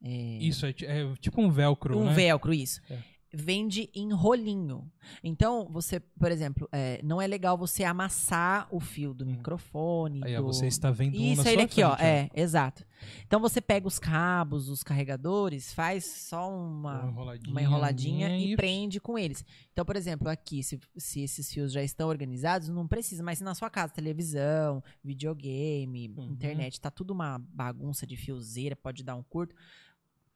É, 0.05 0.37
Isso 0.43 0.65
é, 0.65 0.69
é 0.81 1.13
tipo 1.19 1.41
um 1.41 1.49
velcro, 1.49 1.97
um 1.97 2.05
né? 2.05 2.13
velcro, 2.13 2.53
isso. 2.53 2.79
É. 2.89 2.97
Vende 3.37 3.89
em 3.93 4.13
rolinho. 4.13 4.89
Então, 5.21 5.67
você, 5.69 5.99
por 5.99 6.31
exemplo, 6.31 6.69
é, 6.71 7.01
não 7.03 7.21
é 7.21 7.27
legal 7.27 7.57
você 7.57 7.83
amassar 7.83 8.65
o 8.71 8.79
fio 8.79 9.13
do 9.13 9.25
microfone. 9.25 10.21
Aí, 10.23 10.37
ó, 10.37 10.39
do... 10.39 10.47
você 10.47 10.67
está 10.67 10.89
vendo 10.89 11.17
um 11.17 11.19
na 11.19 11.33
Isso, 11.33 11.49
ele 11.49 11.63
aqui, 11.63 11.83
ó. 11.83 11.97
frente, 11.97 12.07
É, 12.07 12.29
exato. 12.33 12.85
Então 13.27 13.41
você 13.41 13.59
pega 13.59 13.85
os 13.85 13.99
cabos, 13.99 14.69
os 14.69 14.83
carregadores, 14.83 15.73
faz 15.73 16.05
só 16.05 16.49
uma, 16.49 17.01
Uma 17.01 17.09
enroladinha, 17.11 17.51
uma 17.51 17.61
enroladinha 17.61 18.37
e 18.37 18.53
e- 18.53 18.55
prende 18.55 19.01
com 19.01 19.19
eles. 19.19 19.43
Então, 19.73 19.83
por 19.83 19.97
exemplo, 19.97 20.29
aqui, 20.29 20.63
se, 20.63 20.79
se 20.95 21.19
esses 21.21 21.51
fios 21.53 21.73
já 21.73 21.83
estão 21.83 22.07
organizados, 22.07 22.69
não 22.69 22.87
precisa, 22.87 23.21
mas 23.21 23.39
se 23.39 23.43
na 23.43 23.53
sua 23.53 23.69
casa, 23.69 23.91
televisão, 23.91 24.81
videogame, 25.03 26.13
Uhum. 26.15 26.31
internet, 26.31 26.79
tá 26.79 26.89
tudo 26.89 27.11
uma 27.11 27.37
bagunça 27.37 28.07
de 28.07 28.15
fiozeira, 28.15 28.77
pode 28.77 29.03
dar 29.03 29.15
um 29.17 29.23
curto, 29.23 29.53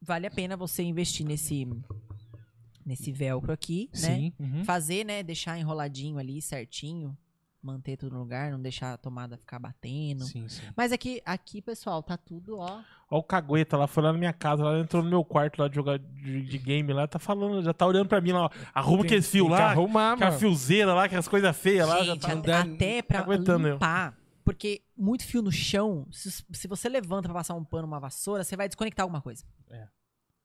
vale 0.02 0.28
a 0.28 0.32
pena 0.32 0.56
você 0.58 0.84
investir 0.84 1.26
nesse 1.26 1.68
nesse 2.86 3.12
velcro 3.12 3.54
aqui, 3.54 3.88
né? 3.94 4.00
Sim. 4.00 4.34
uhum. 4.40 4.64
Fazer, 4.66 5.06
né, 5.06 5.22
deixar 5.22 5.60
enroladinho 5.60 6.18
ali 6.18 6.42
certinho, 6.42 7.16
manter 7.62 7.98
tudo 7.98 8.14
no 8.14 8.20
lugar, 8.22 8.52
não 8.52 8.60
deixar 8.60 8.94
a 8.94 8.98
tomada 8.98 9.38
ficar 9.38 9.60
batendo. 9.60 10.24
Sim, 10.24 10.48
sim. 10.48 10.64
Mas 10.76 10.92
aqui, 10.92 11.22
aqui, 11.24 11.62
pessoal, 11.62 12.02
tá 12.02 12.18
tudo, 12.18 12.58
ó. 12.58 12.82
Ó 13.12 13.20
o 13.20 13.24
cagueta 13.24 13.78
lá, 13.78 13.86
foi 13.86 14.02
lá 14.02 14.12
na 14.12 14.18
minha 14.18 14.34
casa, 14.34 14.64
lá 14.64 14.80
entrou 14.80 15.04
no 15.04 15.10
meu 15.10 15.24
quarto 15.24 15.62
lá 15.62 15.68
de 15.68 15.76
jogar 15.76 16.00
de, 16.00 16.42
de 16.44 16.58
game 16.58 16.92
lá, 16.92 17.08
tá 17.08 17.20
falando, 17.20 17.62
já 17.64 17.74
tá 17.74 17.86
olhando 17.86 18.08
pra 18.08 18.22
mim 18.22 18.32
lá, 18.32 18.46
ó, 18.46 18.50
arruma 18.74 19.04
aquele 19.04 19.22
fio 19.22 19.48
lá, 19.48 19.72
arrumar, 19.72 20.18
com 20.18 20.24
a 20.24 20.28
mano. 20.28 20.40
fiozeira 20.40 20.94
lá, 20.94 21.08
com 21.08 21.18
as 21.18 21.28
coisas 21.28 21.56
feias 21.56 21.88
lá, 21.88 22.04
já 22.04 22.14
Gente, 22.14 22.22
tá... 22.22 22.34
até, 22.34 22.54
até 22.54 23.02
pra 23.02 23.26
limpar. 23.58 24.19
Porque 24.50 24.82
muito 24.98 25.24
fio 25.24 25.44
no 25.44 25.52
chão, 25.52 26.08
se, 26.12 26.44
se 26.52 26.68
você 26.68 26.90
levanta 26.90 27.28
pra 27.28 27.36
passar 27.36 27.54
um 27.54 27.64
pano, 27.64 27.88
uma 27.88 28.00
vassoura, 28.00 28.44
você 28.44 28.58
vai 28.58 28.68
desconectar 28.68 29.04
alguma 29.04 29.22
coisa. 29.22 29.46
É. 29.70 29.88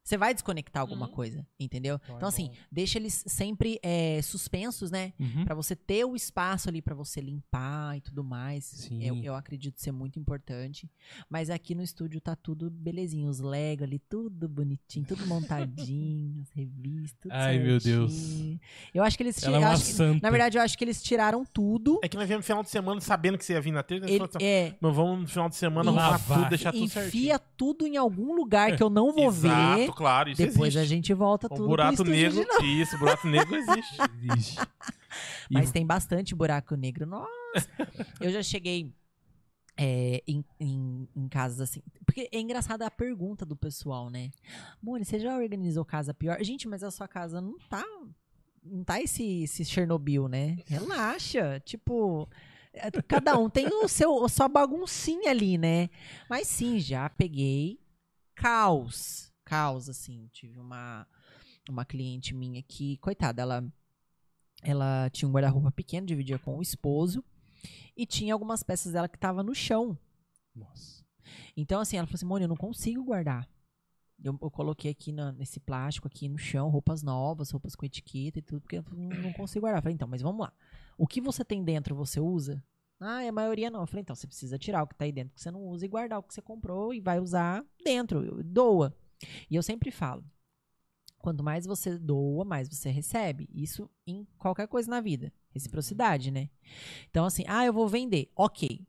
Você 0.05 0.19
vai 0.19 0.35
desconectar 0.35 0.83
alguma 0.83 1.07
Uhum. 1.07 1.13
coisa, 1.13 1.47
entendeu? 1.59 1.99
Então 2.03 2.15
é 2.15 2.19
Então, 2.19 2.29
assim, 2.29 2.49
bom. 2.49 2.55
deixa 2.71 2.99
eles 2.99 3.25
sempre 3.27 3.81
é, 3.83 4.21
suspensos, 4.21 4.91
né? 4.91 5.15
Uhum. 5.19 5.47
Pra 5.47 5.55
você 5.55 5.75
ter 5.75 6.05
o 6.05 6.15
espaço 6.15 6.69
ali 6.69 6.83
pra 6.83 6.95
você 6.95 7.23
limpar 7.23 7.97
e 7.97 8.03
tudo 8.03 8.23
mais. 8.23 8.65
Sim. 8.67 9.03
Eu, 9.03 9.17
eu 9.23 9.35
acredito 9.35 9.81
ser 9.81 9.93
muito 9.93 10.19
importante. 10.19 10.91
Mas 11.31 11.49
aqui 11.49 11.75
no 11.75 11.83
estúdio 11.83 12.21
tá 12.21 12.37
tudo 12.37 12.69
belezinho. 12.71 13.31
Os 13.31 13.41
Lego 13.41 13.83
ali, 13.83 13.99
tudo 13.99 14.47
bonitinho, 14.47 15.07
tudo 15.07 15.27
montadinho, 15.27 16.43
as 16.43 16.51
revistas, 16.51 17.17
tudo 17.21 17.33
Ai, 17.33 17.59
meu 17.59 17.79
Deus. 17.79 18.13
certinho. 18.13 18.61
Eu 18.93 19.03
acho 19.03 19.17
que 19.17 19.23
eles 19.23 19.43
Ela 19.43 19.57
é 19.57 19.61
uma 19.61 19.69
acho 19.71 19.85
que- 19.87 19.93
santa. 19.93 20.21
Na 20.23 20.31
verdade, 20.31 20.59
eu 20.59 20.63
acho 20.63 20.77
que 20.77 20.85
eles 20.85 21.03
tiraram 21.03 21.47
tudo. 21.47 21.99
É 22.05 22.09
que 22.11 22.17
nós 22.19 22.29
viemos 22.29 22.45
no 22.45 22.47
final 22.47 22.63
de 22.63 22.69
semana 22.69 23.01
sabendo 23.01 23.39
que 23.39 23.45
você 23.45 23.55
ia 23.55 23.61
vir 23.63 23.73
na 23.73 23.83
terça, 23.83 24.05
Ele, 24.11 24.23
assim, 24.23 24.39
é, 24.45 24.75
"Mas 24.79 24.95
vamos 24.95 25.21
no 25.23 25.29
final 25.29 25.49
de 25.49 25.57
semana 25.57 25.91
Enfia- 25.91 26.03
arrumar 26.03 26.19
tudo, 26.41 26.49
deixar 26.51 26.73
tudo 26.73 26.85
enfia 26.85 27.01
certinho. 27.03 27.41
tudo 27.57 27.87
em 27.87 27.97
algum 27.97 28.35
lugar 28.35 28.77
que 28.77 28.83
eu 28.83 28.91
não 28.91 29.11
vou 29.11 29.29
Exato, 29.29 29.79
ver. 29.79 29.94
Claro, 29.95 30.31
isso 30.31 30.43
Depois 30.43 30.75
existe. 30.75 30.79
a 30.79 30.85
gente 30.85 31.15
volta 31.15 31.47
O 31.47 31.51
tudo 31.57 31.69
buraco 31.69 32.05
negro, 32.05 32.41
de 32.43 32.47
novo. 32.47 32.65
isso, 32.65 32.99
buraco 32.99 33.27
negro 33.29 33.57
existe. 33.57 33.97
Vixe. 34.19 34.59
E 35.51 35.55
Mas 35.55 35.71
tem 35.71 35.87
bastante 35.87 36.35
buraco 36.35 36.75
negro. 36.75 37.07
Nossa! 37.07 37.29
eu 38.21 38.31
já 38.31 38.43
cheguei 38.43 38.93
é, 39.77 40.23
em, 40.27 40.45
em, 40.59 41.09
em 41.15 41.29
casas 41.29 41.61
assim. 41.61 41.83
Porque 42.05 42.29
é 42.33 42.39
engraçada 42.41 42.87
a 42.87 42.91
pergunta 42.91 43.45
do 43.47 43.57
pessoal, 43.57 44.11
né? 44.11 44.31
Mone, 44.83 45.05
você 45.05 45.19
já 45.19 45.37
organizou 45.37 45.85
casa 45.85 46.12
pior? 46.15 46.39
Gente, 46.43 46.66
mas 46.69 46.83
a 46.83 46.91
sua 46.91 47.07
casa 47.09 47.41
não 47.41 47.57
tá. 47.69 47.85
Não 48.62 48.83
tá 48.83 49.01
esse, 49.01 49.43
esse 49.43 49.65
Chernobyl, 49.65 50.27
né? 50.29 50.59
Relaxa. 50.66 51.61
Tipo. 51.65 52.29
é, 52.73 52.91
Cada 53.07 53.37
um 53.39 53.51
tem 53.51 53.66
o 53.69 53.87
seu, 53.89 54.25
a 54.25 54.29
sua 54.29 54.49
baguncinha 54.49 55.31
ali, 55.31 55.59
né? 55.59 55.91
Mas 56.31 56.49
sim, 56.49 56.81
já 56.81 57.09
peguei 57.11 57.79
caos. 58.35 59.33
Caos, 59.45 59.89
assim. 59.89 60.29
Tive 60.33 60.59
uma, 60.59 61.07
uma 61.69 61.85
cliente 61.85 62.35
minha 62.35 62.62
que, 62.62 62.97
coitada, 62.99 63.43
ela, 63.43 63.65
ela 64.62 65.11
tinha 65.11 65.29
um 65.29 65.33
guarda-roupa 65.33 65.71
pequeno, 65.71 66.07
dividia 66.07 66.39
com 66.39 66.57
o 66.59 66.62
esposo. 66.62 67.23
E 67.97 68.05
tinha 68.07 68.35
algumas 68.35 68.62
peças 68.62 68.93
dela 68.93 69.09
que 69.09 69.19
tava 69.19 69.43
no 69.43 69.55
chão. 69.55 69.97
Nossa. 70.55 71.05
Então, 71.57 71.81
assim, 71.81 71.97
ela 71.97 72.07
falou 72.07 72.16
assim, 72.16 72.27
Mônica, 72.27 72.45
eu 72.45 72.49
não 72.49 72.57
consigo 72.57 73.03
guardar. 73.05 73.49
Eu, 74.23 74.39
eu 74.41 74.51
coloquei 74.51 74.91
aqui 74.91 75.12
na- 75.12 75.33
nesse 75.33 75.59
plástico 75.61 76.07
aqui 76.07 76.29
no 76.29 76.39
chão, 76.39 76.69
roupas 76.69 77.03
novas, 77.03 77.51
roupas 77.51 77.75
com 77.75 77.85
etiqueta 77.85 78.39
e 78.39 78.43
tudo, 78.43 78.61
porque 78.61 78.79
eu 78.79 78.85
não, 78.93 79.09
não 79.23 79.33
consigo 79.33 79.62
guardar. 79.62 79.79
Eu 79.79 79.83
falei, 79.83 79.95
então, 79.95 80.09
mas 80.09 80.23
vamos 80.23 80.41
lá. 80.41 80.53
O 80.97 81.07
que 81.07 81.21
você 81.21 81.45
tem 81.45 81.65
dentro, 81.65 81.95
você 81.95 82.21
usa? 82.21 82.62
Ah, 83.01 83.19
a 83.27 83.33
maioria 83.33 83.71
não. 83.71 83.81
Eu 83.81 83.87
falei, 83.87 84.03
então, 84.03 84.15
você 84.15 84.27
precisa 84.27 84.59
tirar 84.59 84.83
o 84.83 84.87
que 84.87 84.95
tá 84.95 85.05
aí 85.05 85.12
dentro 85.12 85.35
que 85.35 85.41
você 85.41 85.51
não 85.51 85.62
usa 85.66 85.85
e 85.85 85.89
guardar 85.89 86.19
o 86.19 86.23
que 86.23 86.33
você 86.33 86.41
comprou 86.41 86.95
e 86.95 87.01
vai 87.01 87.19
usar 87.19 87.65
dentro. 87.85 88.43
Doa. 88.45 88.97
E 89.51 89.55
eu 89.57 89.62
sempre 89.62 89.91
falo, 89.91 90.24
quanto 91.19 91.43
mais 91.43 91.65
você 91.66 91.99
doa, 91.99 92.45
mais 92.45 92.69
você 92.69 92.91
recebe. 92.91 93.49
Isso 93.53 93.89
em 94.07 94.27
qualquer 94.39 94.69
coisa 94.69 94.91
na 94.91 95.01
vida. 95.01 95.32
Reciprocidade, 95.53 96.31
né? 96.31 96.51
Então, 97.11 97.24
assim, 97.24 97.45
ah, 97.47 97.65
eu 97.65 97.73
vou 97.73 97.89
vender. 97.89 98.31
Ok. 98.36 98.86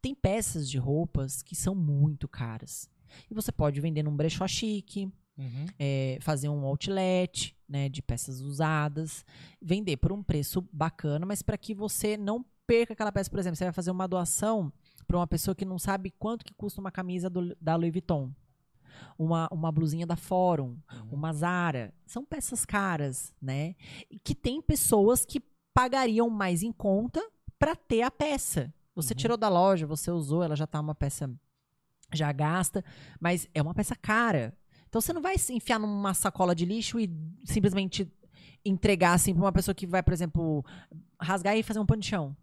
Tem 0.00 0.14
peças 0.14 0.68
de 0.68 0.78
roupas 0.78 1.42
que 1.42 1.54
são 1.54 1.74
muito 1.74 2.26
caras. 2.28 2.88
E 3.30 3.34
você 3.34 3.50
pode 3.52 3.80
vender 3.80 4.02
num 4.02 4.16
brechó 4.16 4.46
chique, 4.46 5.10
Uhum. 5.36 5.66
é, 5.78 6.18
fazer 6.20 6.48
um 6.48 6.64
outlet, 6.64 7.56
né, 7.68 7.88
de 7.88 8.02
peças 8.02 8.40
usadas, 8.40 9.24
vender 9.62 9.96
por 9.98 10.10
um 10.12 10.20
preço 10.20 10.60
bacana, 10.72 11.24
mas 11.24 11.42
para 11.42 11.56
que 11.56 11.72
você 11.72 12.16
não 12.16 12.44
perca 12.66 12.92
aquela 12.92 13.12
peça, 13.12 13.30
por 13.30 13.38
exemplo, 13.38 13.54
você 13.56 13.62
vai 13.64 13.72
fazer 13.72 13.92
uma 13.92 14.08
doação 14.08 14.72
para 15.06 15.16
uma 15.16 15.28
pessoa 15.28 15.54
que 15.54 15.64
não 15.64 15.78
sabe 15.78 16.10
quanto 16.10 16.44
que 16.44 16.52
custa 16.54 16.80
uma 16.80 16.90
camisa 16.90 17.30
do- 17.30 17.56
da 17.60 17.76
Louis 17.76 17.92
Vuitton, 17.92 18.32
uma, 19.18 19.48
uma 19.50 19.72
blusinha 19.72 20.06
da 20.06 20.16
Fórum, 20.16 20.76
uma 21.10 21.32
Zara, 21.32 21.92
são 22.06 22.24
peças 22.24 22.64
caras, 22.64 23.34
né? 23.40 23.74
E 24.10 24.18
que 24.18 24.34
tem 24.34 24.60
pessoas 24.60 25.24
que 25.24 25.40
pagariam 25.74 26.28
mais 26.28 26.62
em 26.62 26.72
conta 26.72 27.22
para 27.58 27.76
ter 27.76 28.02
a 28.02 28.10
peça. 28.10 28.72
Você 28.94 29.14
tirou 29.14 29.36
da 29.36 29.48
loja, 29.48 29.86
você 29.86 30.10
usou, 30.10 30.42
ela 30.42 30.56
já 30.56 30.66
tá 30.66 30.80
uma 30.80 30.94
peça 30.94 31.30
já 32.12 32.32
gasta, 32.32 32.84
mas 33.20 33.48
é 33.54 33.62
uma 33.62 33.74
peça 33.74 33.94
cara. 33.94 34.56
Então 34.88 35.00
você 35.00 35.12
não 35.12 35.20
vai 35.20 35.36
se 35.38 35.52
enfiar 35.52 35.78
numa 35.78 36.14
sacola 36.14 36.54
de 36.54 36.64
lixo 36.64 36.98
e 36.98 37.10
simplesmente 37.44 38.10
entregar 38.64 39.12
assim 39.12 39.34
pra 39.34 39.44
uma 39.44 39.52
pessoa 39.52 39.74
que 39.74 39.86
vai, 39.86 40.02
por 40.02 40.12
exemplo, 40.12 40.64
rasgar 41.20 41.56
e 41.56 41.62
fazer 41.62 41.78
um 41.78 41.86
pano 41.86 42.00
de 42.00 42.08
chão. 42.08 42.36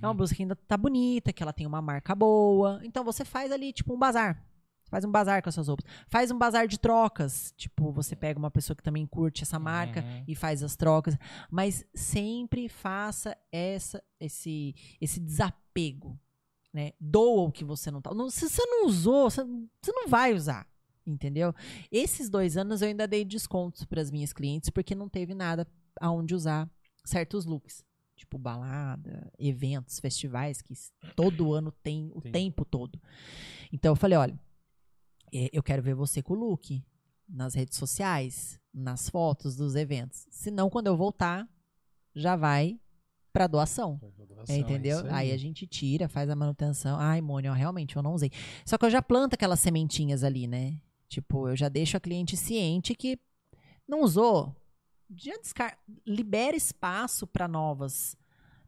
É 0.00 0.06
uma 0.06 0.14
blusa 0.14 0.34
que 0.34 0.42
ainda 0.42 0.54
tá 0.54 0.76
bonita, 0.76 1.32
que 1.32 1.42
ela 1.42 1.52
tem 1.52 1.66
uma 1.66 1.80
marca 1.80 2.14
boa. 2.14 2.80
Então 2.84 3.04
você 3.04 3.24
faz 3.24 3.50
ali, 3.50 3.72
tipo, 3.72 3.94
um 3.94 3.98
bazar. 3.98 4.44
Faz 4.90 5.04
um 5.04 5.10
bazar 5.10 5.42
com 5.42 5.48
as 5.48 5.54
suas 5.54 5.68
roupas. 5.68 5.84
Faz 6.08 6.30
um 6.30 6.36
bazar 6.38 6.66
de 6.66 6.78
trocas. 6.78 7.54
Tipo, 7.56 7.92
você 7.92 8.14
pega 8.16 8.38
uma 8.38 8.50
pessoa 8.50 8.76
que 8.76 8.82
também 8.82 9.06
curte 9.06 9.42
essa 9.44 9.58
marca 9.58 10.00
Uhum. 10.02 10.24
e 10.26 10.34
faz 10.34 10.62
as 10.62 10.74
trocas. 10.76 11.16
Mas 11.50 11.84
sempre 11.94 12.68
faça 12.68 13.36
essa, 13.52 14.02
esse, 14.18 14.74
esse 15.00 15.20
desapego. 15.20 16.18
Né? 16.72 16.92
Doa 17.00 17.48
o 17.48 17.52
que 17.52 17.64
você 17.64 17.90
não 17.90 18.00
tá. 18.02 18.12
Não- 18.14 18.30
se 18.30 18.48
você 18.48 18.64
não 18.66 18.86
usou, 18.86 19.30
você, 19.30 19.42
você 19.44 19.92
não 19.92 20.08
vai 20.08 20.32
usar. 20.34 20.66
Entendeu? 21.06 21.54
Esses 21.90 22.28
dois 22.28 22.56
anos 22.56 22.82
eu 22.82 22.88
ainda 22.88 23.08
dei 23.08 23.24
descontos 23.24 23.84
para 23.84 24.00
as 24.00 24.10
minhas 24.10 24.32
clientes 24.32 24.70
porque 24.70 24.94
não 24.94 25.08
teve 25.08 25.34
nada 25.34 25.66
aonde 26.00 26.34
usar 26.34 26.70
certos 27.04 27.44
looks. 27.46 27.84
Tipo 28.14 28.36
balada, 28.38 29.32
eventos, 29.38 29.98
festivais 29.98 30.60
que 30.60 30.74
todo 31.16 31.54
ano 31.54 31.72
tem 31.82 32.12
o 32.14 32.20
Tem. 32.20 32.30
tempo 32.32 32.64
todo. 32.66 33.00
Então 33.72 33.92
eu 33.92 33.96
falei, 33.96 34.18
olha, 34.18 34.38
eu 35.32 35.62
quero 35.62 35.82
ver 35.82 35.94
você 35.94 36.22
com 36.22 36.34
o 36.34 36.36
look 36.36 36.84
nas 37.28 37.54
redes 37.54 37.76
sociais, 37.78 38.58
nas 38.72 39.08
fotos 39.08 39.56
dos 39.56 39.74
eventos. 39.76 40.26
Senão, 40.30 40.68
quando 40.70 40.88
eu 40.88 40.96
voltar, 40.96 41.48
já 42.14 42.34
vai 42.36 42.78
pra 43.32 43.46
doação. 43.46 44.00
É, 44.48 44.56
entendeu? 44.56 44.98
isso 44.98 45.06
aí. 45.14 45.30
a 45.30 45.36
gente 45.36 45.66
tira, 45.66 46.08
faz 46.08 46.28
a 46.28 46.34
manutenção. 46.34 46.98
Ai, 46.98 47.20
Mônica, 47.20 47.52
ó, 47.52 47.56
realmente 47.56 47.94
eu 47.96 48.02
não 48.02 48.14
usei. 48.14 48.30
Só 48.64 48.76
que 48.76 48.84
eu 48.84 48.90
já 48.90 49.00
planto 49.00 49.34
aquelas 49.34 49.60
sementinhas 49.60 50.24
ali, 50.24 50.46
né? 50.48 50.80
Tipo, 51.08 51.48
eu 51.48 51.56
já 51.56 51.68
deixo 51.68 51.96
a 51.96 52.00
cliente 52.00 52.36
ciente 52.36 52.94
que 52.94 53.18
não 53.86 54.00
usou. 54.02 54.54
Já 55.14 55.36
descar... 55.38 55.78
Libera 56.06 56.56
espaço 56.56 57.26
para 57.26 57.46
novas 57.46 58.16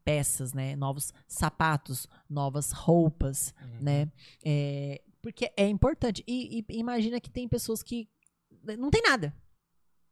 peças, 0.04 0.52
né? 0.52 0.74
Novos 0.76 1.12
sapatos, 1.26 2.06
novas 2.28 2.70
roupas, 2.72 3.54
Uhum. 3.60 3.78
né? 3.80 4.12
É, 4.44 5.00
porque 5.22 5.50
é 5.56 5.66
importante. 5.68 6.22
E, 6.26 6.58
e 6.68 6.78
imagina 6.78 7.20
que 7.20 7.30
tem 7.30 7.48
pessoas 7.48 7.82
que 7.82 8.08
não 8.78 8.90
tem 8.90 9.00
nada. 9.02 9.34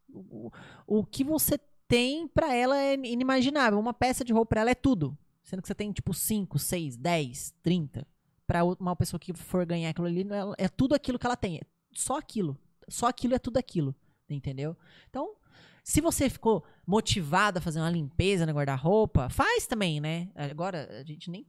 O, 0.09 0.51
o- 0.87 1.05
que 1.05 1.23
você 1.23 1.59
tem 1.87 2.27
pra 2.27 2.53
ela 2.55 2.77
é 2.77 2.93
inimaginável. 2.95 3.77
Uma 3.79 3.93
peça 3.93 4.23
de 4.25 4.33
roupa 4.33 4.49
pra 4.49 4.61
ela 4.61 4.71
é 4.71 4.75
tudo. 4.75 5.17
Sendo 5.43 5.61
que 5.61 5.67
você 5.67 5.75
tem 5.75 5.91
tipo 5.91 6.13
5, 6.13 6.57
6, 6.57 6.95
10, 6.97 7.53
30. 7.61 8.07
Pra 8.47 8.63
uma 8.63 8.95
pessoa 8.95 9.19
que 9.19 9.33
for 9.33 9.65
ganhar 9.65 9.89
aquilo 9.89 10.07
ali, 10.07 10.25
ela- 10.29 10.55
é 10.57 10.67
tudo 10.67 10.95
aquilo 10.95 11.19
que 11.19 11.25
ela 11.25 11.37
tem. 11.37 11.57
É 11.57 11.61
só 11.93 12.17
aquilo. 12.17 12.57
Só 12.87 13.07
aquilo 13.07 13.35
é 13.35 13.39
tudo 13.39 13.57
aquilo. 13.57 13.95
Entendeu? 14.29 14.77
Então, 15.09 15.35
se 15.83 15.99
você 15.99 16.29
ficou 16.29 16.63
motivado 16.87 17.59
a 17.59 17.61
fazer 17.61 17.79
uma 17.79 17.89
limpeza 17.89 18.45
no 18.45 18.53
guarda-roupa, 18.53 19.29
faz 19.29 19.67
também, 19.67 19.99
né? 19.99 20.29
Agora, 20.35 20.87
a 21.01 21.03
gente 21.03 21.29
nem. 21.29 21.45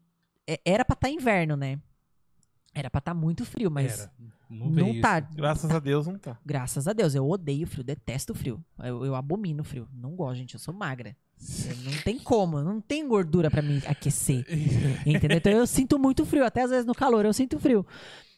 é- 0.47 0.61
Era 0.65 0.85
pra 0.85 0.95
estar 0.95 1.11
inverno, 1.11 1.57
né? 1.57 1.81
Era 2.75 2.91
pra 2.91 3.01
estar 3.01 3.15
muito 3.15 3.45
frio, 3.45 3.71
mas 3.71 4.01
Era. 4.01 4.13
Não, 4.49 4.69
não, 4.69 5.01
tá. 5.01 5.19
isso. 5.19 5.29
Graças 5.35 5.71
a 5.71 5.79
Deus 5.79 6.07
não 6.07 6.19
tá. 6.19 6.39
Graças 6.45 6.87
a 6.87 6.93
Deus. 6.93 7.15
Eu 7.15 7.29
odeio 7.29 7.67
frio, 7.67 7.83
detesto 7.83 8.35
frio. 8.35 8.63
Eu, 8.79 9.05
eu 9.07 9.15
abomino 9.15 9.65
frio. 9.65 9.89
Não 9.95 10.15
gosto, 10.15 10.37
gente. 10.37 10.55
Eu 10.55 10.61
sou 10.61 10.75
magra. 10.75 11.17
Não 11.85 12.03
tem 12.05 12.19
como. 12.19 12.61
Não 12.61 12.81
tem 12.81 13.07
gordura 13.09 13.51
pra 13.51 13.63
me 13.63 13.83
aquecer. 13.87 14.45
Entendeu? 15.07 15.39
Então 15.39 15.53
eu 15.53 15.67
sinto 15.67 15.99
muito 15.99 16.27
frio. 16.27 16.45
Até 16.45 16.63
às 16.63 16.71
vezes 16.71 16.85
no 16.85 16.95
calor 16.95 17.25
eu 17.25 17.33
sinto 17.33 17.59
frio. 17.59 17.87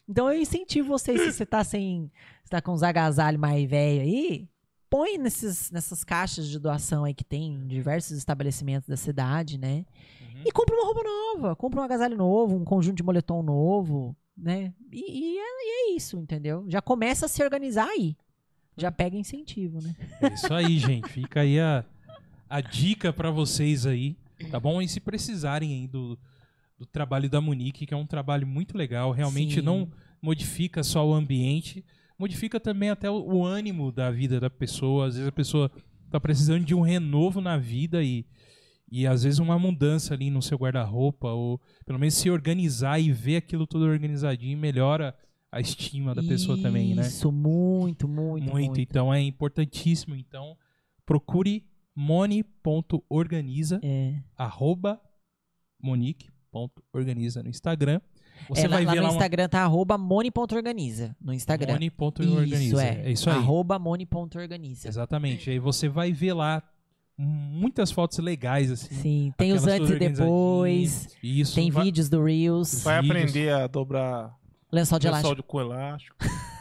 Então 0.07 0.31
eu 0.31 0.39
incentivo 0.39 0.87
vocês, 0.87 1.19
se 1.19 1.33
você 1.33 1.45
tá 1.45 1.63
sem. 1.63 2.09
Você 2.43 2.49
tá 2.49 2.61
com 2.61 2.71
uns 2.71 2.83
agasalhos 2.83 3.41
mais 3.41 3.67
velho 3.67 4.01
aí, 4.01 4.47
põe 4.89 5.17
nesses, 5.17 5.71
nessas 5.71 6.03
caixas 6.03 6.47
de 6.47 6.59
doação 6.59 7.03
aí 7.03 7.13
que 7.13 7.23
tem 7.23 7.53
em 7.53 7.67
diversos 7.67 8.15
estabelecimentos 8.17 8.87
da 8.87 8.95
cidade, 8.95 9.57
né? 9.57 9.83
Uhum. 10.21 10.43
E 10.45 10.51
compra 10.51 10.75
uma 10.75 10.85
roupa 10.85 11.01
nova, 11.03 11.55
compra 11.55 11.81
um 11.81 11.83
agasalho 11.83 12.15
novo, 12.15 12.55
um 12.55 12.63
conjunto 12.63 12.97
de 12.97 13.03
moletom 13.03 13.41
novo, 13.41 14.15
né? 14.37 14.73
E, 14.91 14.99
e 14.99 15.37
é, 15.37 15.41
e 15.41 15.91
é 15.93 15.95
isso, 15.95 16.17
entendeu? 16.19 16.65
Já 16.67 16.81
começa 16.81 17.25
a 17.25 17.29
se 17.29 17.43
organizar 17.43 17.87
aí. 17.87 18.15
Já 18.77 18.91
pega 18.91 19.15
incentivo, 19.15 19.79
né? 19.81 19.95
É 20.21 20.33
isso 20.33 20.53
aí, 20.53 20.77
gente. 20.79 21.07
Fica 21.09 21.41
aí 21.41 21.59
a, 21.59 21.85
a 22.49 22.61
dica 22.61 23.13
pra 23.13 23.31
vocês 23.31 23.85
aí, 23.85 24.17
tá 24.51 24.59
bom? 24.59 24.81
E 24.81 24.87
se 24.87 24.99
precisarem 24.99 25.73
aí 25.73 25.87
do, 25.87 26.19
do 26.77 26.85
trabalho 26.85 27.29
da 27.29 27.39
Monique, 27.39 27.85
que 27.85 27.93
é 27.93 27.97
um 27.97 28.05
trabalho 28.05 28.45
muito 28.45 28.77
legal, 28.77 29.11
realmente 29.11 29.55
Sim. 29.55 29.61
não 29.61 29.89
modifica 30.21 30.83
só 30.83 31.07
o 31.07 31.13
ambiente, 31.13 31.85
modifica 32.17 32.59
também 32.59 32.89
até 32.89 33.09
o, 33.09 33.15
o 33.15 33.45
ânimo 33.45 33.91
da 33.91 34.11
vida 34.11 34.39
da 34.39 34.49
pessoa. 34.49 35.07
Às 35.07 35.15
vezes 35.15 35.29
a 35.29 35.31
pessoa 35.31 35.71
tá 36.09 36.19
precisando 36.19 36.65
de 36.65 36.75
um 36.75 36.81
renovo 36.81 37.39
na 37.39 37.57
vida 37.57 38.03
e, 38.03 38.25
e 38.91 39.07
às 39.07 39.23
vezes 39.23 39.39
uma 39.39 39.57
mudança 39.57 40.13
ali 40.13 40.29
no 40.29 40.41
seu 40.41 40.57
guarda-roupa, 40.57 41.29
ou 41.29 41.59
pelo 41.85 41.99
menos 41.99 42.13
se 42.15 42.29
organizar 42.29 42.99
e 42.99 43.11
ver 43.11 43.37
aquilo 43.37 43.65
tudo 43.65 43.85
organizadinho 43.85 44.57
melhora 44.57 45.15
a 45.51 45.59
estima 45.59 46.13
da 46.13 46.21
pessoa 46.21 46.61
também, 46.61 46.93
né? 46.93 47.01
Isso, 47.03 47.31
muito, 47.31 48.07
muito, 48.07 48.51
muito. 48.51 48.79
Então 48.81 49.13
é 49.13 49.21
importantíssimo. 49.21 50.15
Então 50.15 50.57
procure 51.05 51.65
moni.organiza, 51.95 53.79
É. 53.83 54.15
arroba 54.35 54.99
monique.organiza 55.81 57.41
no 57.41 57.49
Instagram. 57.49 58.01
Você 58.49 58.65
É, 58.65 58.67
vai 58.67 58.83
lá 58.83 58.91
ver 58.91 58.97
no 58.97 59.03
lá 59.03 59.09
uma 59.11 59.15
Instagram 59.15 59.47
tá 59.47 59.61
arroba 59.63 59.97
moni.organiza. 59.97 61.15
No 61.21 61.33
Instagram. 61.33 61.73
moni.organiza. 61.73 62.63
Isso, 62.63 62.79
é. 62.79 63.01
é. 63.05 63.11
isso 63.11 63.29
aí. 63.29 63.37
Arroba 63.37 63.79
moni.organiza. 63.79 64.87
Exatamente. 64.89 65.49
Aí 65.49 65.57
você 65.57 65.87
vai 65.87 66.11
ver 66.11 66.33
lá 66.33 66.61
muitas 67.17 67.91
fotos 67.91 68.17
legais 68.19 68.71
assim. 68.71 68.95
Sim, 68.95 69.33
tem 69.37 69.53
os 69.53 69.65
antes 69.67 69.89
e 69.89 69.95
depois. 69.99 71.07
Isso. 71.23 71.55
Tem 71.55 71.71
vai- 71.71 71.83
vídeos 71.85 72.09
do 72.09 72.23
Reels. 72.23 72.83
Vai 72.83 73.01
Vídeos. 73.01 73.17
aprender 73.17 73.49
a 73.53 73.67
dobrar 73.67 74.35
Lençol 74.71 74.99
de 74.99 75.07
lençol 75.07 75.19
elástico. 75.21 75.35
de 75.41 75.43
com 75.47 75.59
elástico. 75.61 76.15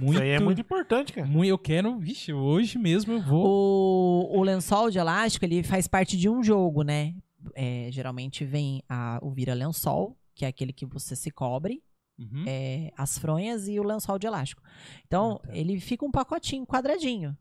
Muito, 0.00 0.12
Isso 0.14 0.22
aí 0.22 0.28
é 0.30 0.38
muito 0.38 0.60
importante, 0.60 1.12
cara. 1.12 1.26
muito- 1.26 1.48
eu 1.48 1.58
quero, 1.58 1.98
vixe, 1.98 2.32
hoje 2.32 2.78
mesmo 2.78 3.14
eu 3.14 3.20
vou. 3.20 4.28
O, 4.30 4.38
o 4.38 4.42
lençol 4.44 4.90
de 4.90 4.98
elástico, 4.98 5.44
ele 5.44 5.62
faz 5.64 5.88
parte 5.88 6.16
de 6.16 6.28
um 6.28 6.40
jogo, 6.42 6.82
né? 6.82 7.14
É, 7.54 7.88
geralmente 7.90 8.44
vem 8.44 8.80
a, 8.88 9.18
o 9.20 9.30
vira-lençol, 9.32 10.16
que 10.36 10.44
é 10.44 10.48
aquele 10.48 10.72
que 10.72 10.86
você 10.86 11.16
se 11.16 11.30
cobre, 11.32 11.82
Uhum. 12.16 12.44
é, 12.46 12.92
as 12.96 13.18
fronhas 13.18 13.66
e 13.66 13.80
o 13.80 13.82
lençol 13.82 14.18
de 14.18 14.26
elástico. 14.26 14.62
Então, 15.06 15.40
Ah, 15.42 15.46
tá. 15.48 15.56
ele 15.56 15.80
fica 15.80 16.04
um 16.04 16.10
pacotinho 16.12 16.64
quadradinho. 16.66 17.36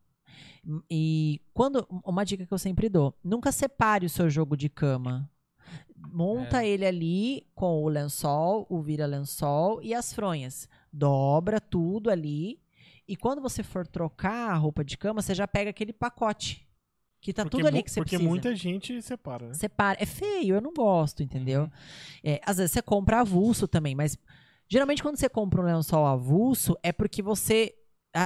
E 0.90 1.42
quando. 1.54 1.88
Uma 2.04 2.24
dica 2.26 2.46
que 2.46 2.54
eu 2.54 2.58
sempre 2.58 2.90
dou: 2.90 3.14
nunca 3.24 3.52
separe 3.52 4.06
o 4.06 4.10
seu 4.10 4.30
jogo 4.30 4.56
de 4.58 4.70
cama. 4.70 5.30
Monta 5.96 6.64
É. 6.64 6.68
ele 6.70 6.86
ali 6.86 7.48
com 7.56 7.84
o 7.84 7.90
lençol, 7.90 8.66
o 8.70 8.82
vira-lençol 8.82 9.82
e 9.82 9.94
as 9.94 10.14
fronhas. 10.14 10.70
Dobra 10.92 11.60
tudo 11.60 12.10
ali. 12.10 12.62
E 13.08 13.16
quando 13.16 13.42
você 13.42 13.64
for 13.64 13.86
trocar 13.88 14.52
a 14.52 14.56
roupa 14.56 14.84
de 14.84 14.98
cama, 14.98 15.22
você 15.22 15.34
já 15.34 15.48
pega 15.48 15.70
aquele 15.70 15.94
pacote. 15.94 16.68
Que 17.20 17.34
tá 17.34 17.44
Porque 17.44 17.58
tudo 17.58 17.68
ali 17.68 17.82
que 17.82 17.90
você 17.90 18.00
Porque 18.00 18.12
precisa. 18.16 18.30
muita 18.30 18.56
gente 18.56 19.02
separa, 19.02 19.48
né? 19.48 19.54
Separa. 19.56 19.98
É 20.02 20.06
feio, 20.06 20.56
eu 20.56 20.62
não 20.62 20.72
gosto, 20.74 21.24
entendeu? 21.24 21.64
Uhum. 21.64 21.70
É, 22.24 22.40
às 22.46 22.58
vezes 22.58 22.72
você 22.72 22.82
compra 22.82 23.22
avulso 23.22 23.68
também, 23.68 23.96
mas 23.96 24.18
geralmente 24.70 25.02
quando 25.02 25.18
você 25.18 25.28
compra 25.28 25.62
um 25.62 25.66
lençol 25.66 26.06
avulso 26.06 26.78
é 26.84 26.92
porque 26.92 27.22
você 27.24 27.74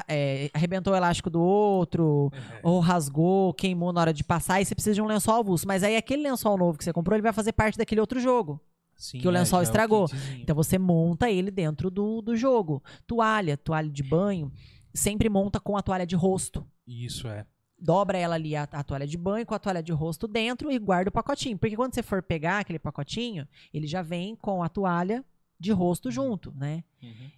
é, 0.07 0.49
arrebentou 0.53 0.93
o 0.93 0.95
elástico 0.95 1.29
do 1.29 1.41
outro, 1.41 2.31
É. 2.33 2.59
ou 2.63 2.79
rasgou, 2.79 3.53
queimou 3.53 3.91
na 3.91 4.01
hora 4.01 4.13
de 4.13 4.23
passar, 4.23 4.61
e 4.61 4.65
você 4.65 4.73
precisa 4.75 4.95
de 4.95 5.01
um 5.01 5.05
lençol 5.05 5.35
avulso. 5.39 5.67
Mas 5.67 5.83
aí 5.83 5.95
aquele 5.95 6.23
lençol 6.23 6.57
novo 6.57 6.77
que 6.77 6.83
você 6.83 6.93
comprou, 6.93 7.15
ele 7.15 7.23
vai 7.23 7.33
fazer 7.33 7.51
parte 7.53 7.77
daquele 7.77 8.01
outro 8.01 8.19
jogo. 8.19 8.59
Sim, 8.95 9.19
que 9.19 9.27
o 9.27 9.31
é, 9.31 9.33
lençol 9.33 9.57
já 9.57 9.61
é 9.61 9.61
o 9.61 9.63
estragou. 9.63 10.05
Então 10.39 10.55
você 10.55 10.77
monta 10.77 11.29
ele 11.29 11.49
dentro 11.49 11.89
do, 11.89 12.21
do 12.21 12.35
jogo. 12.35 12.83
Toalha, 13.07 13.57
toalha 13.57 13.89
de 13.89 14.03
banho, 14.03 14.51
sempre 14.93 15.27
monta 15.27 15.59
com 15.59 15.75
a 15.75 15.81
toalha 15.81 16.05
de 16.05 16.15
rosto. 16.15 16.65
Isso 16.85 17.27
é. 17.27 17.45
Dobra 17.79 18.15
ela 18.19 18.35
ali, 18.35 18.55
a, 18.55 18.63
a 18.71 18.83
toalha 18.83 19.07
de 19.07 19.17
banho, 19.17 19.43
com 19.43 19.55
a 19.55 19.59
toalha 19.59 19.81
de 19.81 19.91
rosto 19.91 20.27
dentro 20.27 20.71
e 20.71 20.77
guarda 20.77 21.09
o 21.09 21.11
pacotinho. 21.11 21.57
Porque 21.57 21.75
quando 21.75 21.95
você 21.95 22.03
for 22.03 22.21
pegar 22.21 22.59
aquele 22.59 22.77
pacotinho, 22.77 23.47
ele 23.73 23.87
já 23.87 24.03
vem 24.03 24.35
com 24.35 24.61
a 24.61 24.69
toalha 24.69 25.25
de 25.59 25.71
rosto 25.71 26.11
junto, 26.11 26.53
né? 26.55 26.83
Uhum. 27.01 27.31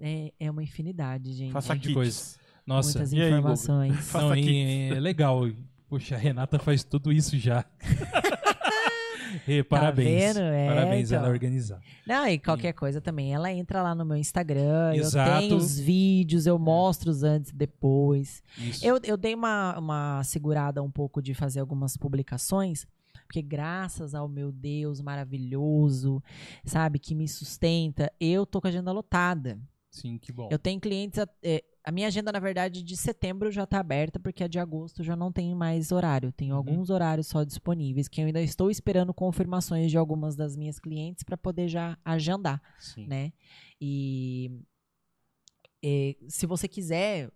É, 0.00 0.32
é 0.38 0.50
uma 0.50 0.62
infinidade, 0.62 1.32
gente. 1.32 1.52
Faça 1.52 1.74
que 1.74 1.82
kits. 1.82 1.94
coisa. 1.94 2.22
Nossa, 2.66 2.98
Muitas 2.98 3.12
E 3.12 3.20
aí, 3.20 3.30
informações. 3.30 3.96
Faça 3.96 4.26
Não, 4.26 4.36
e 4.36 4.42
kits. 4.42 4.96
é 4.96 5.00
legal. 5.00 5.42
Poxa, 5.88 6.14
a 6.14 6.18
Renata 6.18 6.58
faz 6.58 6.84
tudo 6.84 7.10
isso 7.10 7.38
já. 7.38 7.64
Ê, 9.46 9.62
parabéns. 9.62 10.34
vendo? 10.34 10.40
É, 10.40 10.66
parabéns, 10.68 11.08
então. 11.10 11.18
ela 11.18 11.28
é 11.28 11.30
organizada. 11.30 11.82
Não, 12.06 12.26
e 12.26 12.38
qualquer 12.38 12.72
coisa 12.72 13.00
também, 13.00 13.32
ela 13.34 13.52
entra 13.52 13.82
lá 13.82 13.94
no 13.94 14.04
meu 14.04 14.16
Instagram, 14.16 14.94
Exato. 14.94 15.30
eu 15.30 15.38
tenho 15.40 15.56
os 15.56 15.78
vídeos, 15.78 16.46
eu 16.46 16.58
mostro 16.58 17.10
os 17.10 17.22
antes 17.22 17.50
e 17.50 17.54
depois. 17.54 18.42
Isso. 18.58 18.84
Eu, 18.84 18.98
eu 19.04 19.16
dei 19.16 19.34
uma, 19.34 19.78
uma 19.78 20.22
segurada 20.24 20.82
um 20.82 20.90
pouco 20.90 21.20
de 21.22 21.34
fazer 21.34 21.60
algumas 21.60 21.96
publicações, 21.96 22.86
porque 23.26 23.42
graças 23.42 24.14
ao 24.14 24.28
meu 24.28 24.50
Deus 24.50 25.00
maravilhoso, 25.00 26.22
sabe, 26.64 26.98
que 26.98 27.14
me 27.14 27.28
sustenta, 27.28 28.10
eu 28.18 28.46
tô 28.46 28.60
com 28.60 28.66
a 28.66 28.70
agenda 28.70 28.92
lotada. 28.92 29.58
Sim, 29.90 30.18
que 30.18 30.30
bom. 30.32 30.48
Eu 30.50 30.58
tenho 30.58 30.78
clientes. 30.80 31.18
a- 31.18 31.28
é, 31.42 31.64
a 31.82 31.90
minha 31.90 32.06
agenda, 32.06 32.30
na 32.30 32.38
verdade, 32.38 32.82
de 32.82 32.96
setembro 32.96 33.50
já 33.50 33.66
tá 33.66 33.80
aberta, 33.80 34.20
porque 34.20 34.44
a 34.44 34.48
de 34.48 34.58
agosto 34.58 35.02
já 35.02 35.16
não 35.16 35.32
tem 35.32 35.54
mais 35.54 35.90
horário. 35.90 36.30
Tenho 36.32 36.52
Uhum. 36.52 36.58
alguns 36.58 36.90
horários 36.90 37.26
só 37.26 37.42
disponíveis, 37.42 38.06
que 38.08 38.20
eu 38.20 38.26
ainda 38.26 38.42
estou 38.42 38.70
esperando 38.70 39.14
confirmações 39.14 39.90
de 39.90 39.96
algumas 39.96 40.36
das 40.36 40.54
minhas 40.56 40.78
clientes 40.78 41.22
para 41.24 41.36
poder 41.38 41.68
já 41.68 41.96
agendar, 42.04 42.60
Sim. 42.78 43.06
né? 43.06 43.32
E 43.80 44.60
é, 45.82 46.16
se 46.28 46.46
você 46.46 46.68
quiser 46.68 47.30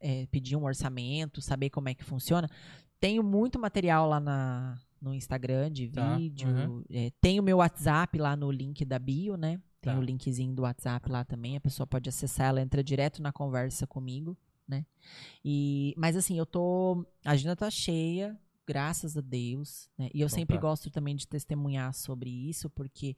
é, 0.00 0.26
pedir 0.26 0.56
um 0.56 0.64
orçamento, 0.64 1.40
saber 1.40 1.70
como 1.70 1.88
é 1.88 1.94
que 1.94 2.04
funciona, 2.04 2.48
tenho 2.98 3.22
muito 3.22 3.58
material 3.58 4.08
lá 4.08 4.18
na, 4.18 4.78
no 5.00 5.14
Instagram 5.14 5.70
de 5.70 5.88
Tá, 5.88 6.16
vídeo. 6.16 6.48
uhum. 6.48 6.84
é, 6.90 7.10
tem 7.20 7.38
o 7.38 7.42
meu 7.42 7.58
WhatsApp 7.58 8.16
lá 8.18 8.34
no 8.36 8.50
link 8.50 8.84
da 8.84 8.98
bio, 8.98 9.36
né? 9.36 9.60
Tem 9.82 9.92
Tá. 9.92 9.98
o 9.98 10.02
linkzinho 10.02 10.54
do 10.54 10.62
WhatsApp 10.62 11.10
lá 11.10 11.24
também. 11.24 11.56
A 11.56 11.60
pessoa 11.60 11.86
pode 11.86 12.08
acessar, 12.08 12.46
ela 12.48 12.62
entra 12.62 12.82
direto 12.82 13.20
na 13.20 13.32
conversa 13.32 13.86
comigo, 13.86 14.34
né? 14.66 14.86
E, 15.44 15.92
mas 15.98 16.16
assim, 16.16 16.38
eu 16.38 16.46
tô. 16.46 17.04
A 17.24 17.32
agenda 17.32 17.54
tá 17.56 17.68
cheia, 17.68 18.38
graças 18.66 19.16
a 19.16 19.20
Deus. 19.20 19.90
Né? 19.98 20.08
E 20.14 20.20
eu 20.20 20.26
Então 20.26 20.38
sempre 20.38 20.56
tá. 20.56 20.62
gosto 20.62 20.88
também 20.90 21.14
de 21.16 21.26
testemunhar 21.26 21.92
sobre 21.92 22.30
isso, 22.30 22.70
porque 22.70 23.16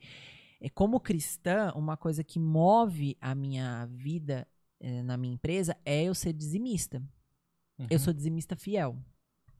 é, 0.60 0.70
como 0.70 0.98
cristã, 0.98 1.70
uma 1.76 1.96
coisa 1.98 2.24
que 2.24 2.38
move 2.40 3.14
a 3.20 3.34
minha 3.34 3.84
vida 3.92 4.48
eh, 4.80 5.02
na 5.02 5.16
minha 5.18 5.34
empresa 5.34 5.76
é 5.84 6.04
eu 6.04 6.14
ser 6.14 6.32
dizimista. 6.32 7.02
Eu 7.78 7.86
Uhum. 7.90 7.98
sou 7.98 8.12
dizimista 8.14 8.56
fiel. 8.56 8.96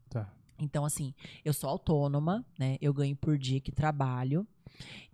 Tá. 0.09 0.33
Então, 0.59 0.85
assim, 0.85 1.15
eu 1.45 1.53
sou 1.53 1.69
autônoma, 1.69 2.45
né? 2.59 2.77
Eu 2.81 2.93
ganho 2.93 3.17
por 3.17 3.37
dia 3.39 3.61
que 3.61 3.73
trabalho. 3.73 4.47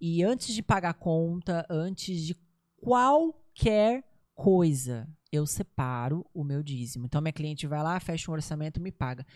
E 0.00 0.22
antes 0.22 0.54
de 0.54 0.62
pagar 0.62 0.94
conta, 0.94 1.66
antes 1.68 2.22
de 2.22 2.36
qualquer 2.76 4.04
coisa, 4.34 5.08
eu 5.32 5.46
separo 5.46 6.26
o 6.34 6.42
meu 6.42 6.62
dízimo. 6.62 7.06
Então, 7.06 7.20
minha 7.20 7.32
cliente 7.32 7.66
vai 7.66 7.82
lá, 7.82 7.98
fecha 8.00 8.30
um 8.30 8.34
orçamento, 8.34 8.80
me 8.80 8.90
paga. 8.90 9.26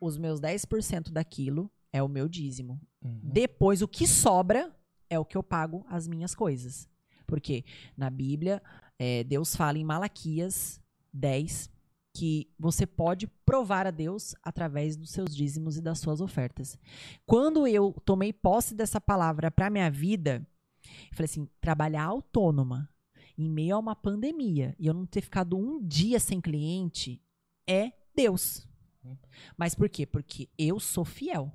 Os 0.00 0.16
meus 0.16 0.40
10% 0.40 1.10
daquilo, 1.10 1.70
é 1.92 2.02
o 2.02 2.08
meu 2.08 2.28
dízimo. 2.28 2.80
Uhum. 3.02 3.20
Depois, 3.22 3.82
o 3.82 3.88
que 3.88 4.06
sobra 4.06 4.74
é 5.10 5.18
o 5.18 5.24
que 5.24 5.36
eu 5.36 5.42
pago 5.42 5.84
as 5.88 6.06
minhas 6.06 6.34
coisas. 6.34 6.88
Porque 7.26 7.64
na 7.96 8.10
Bíblia, 8.10 8.62
é, 8.98 9.24
Deus 9.24 9.54
fala 9.54 9.78
em 9.78 9.84
Malaquias 9.84 10.80
10 11.12 11.70
que 12.18 12.50
você 12.58 12.84
pode 12.84 13.28
provar 13.46 13.86
a 13.86 13.92
Deus 13.92 14.34
através 14.42 14.96
dos 14.96 15.10
seus 15.10 15.36
dízimos 15.36 15.76
e 15.76 15.80
das 15.80 16.00
suas 16.00 16.20
ofertas. 16.20 16.76
Quando 17.24 17.64
eu 17.64 17.94
tomei 18.04 18.32
posse 18.32 18.74
dessa 18.74 19.00
palavra 19.00 19.52
para 19.52 19.70
minha 19.70 19.88
vida, 19.88 20.44
eu 20.84 21.16
falei 21.16 21.26
assim: 21.26 21.48
trabalhar 21.60 22.02
autônoma 22.02 22.92
em 23.36 23.48
meio 23.48 23.76
a 23.76 23.78
uma 23.78 23.94
pandemia 23.94 24.74
e 24.80 24.88
eu 24.88 24.94
não 24.94 25.06
ter 25.06 25.20
ficado 25.20 25.56
um 25.56 25.80
dia 25.80 26.18
sem 26.18 26.40
cliente 26.40 27.22
é 27.68 27.92
Deus. 28.12 28.66
Mas 29.56 29.76
por 29.76 29.88
quê? 29.88 30.04
Porque 30.04 30.48
eu 30.58 30.80
sou 30.80 31.04
fiel. 31.04 31.52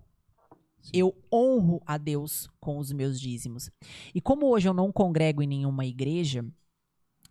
Eu 0.93 1.13
honro 1.31 1.81
a 1.85 1.97
Deus 1.97 2.49
com 2.61 2.77
os 2.77 2.91
meus 2.93 3.19
dízimos. 3.19 3.69
E 4.15 4.21
como 4.21 4.47
hoje 4.47 4.69
eu 4.69 4.73
não 4.73 4.93
congrego 4.93 5.41
em 5.41 5.47
nenhuma 5.47 5.85
igreja, 5.85 6.45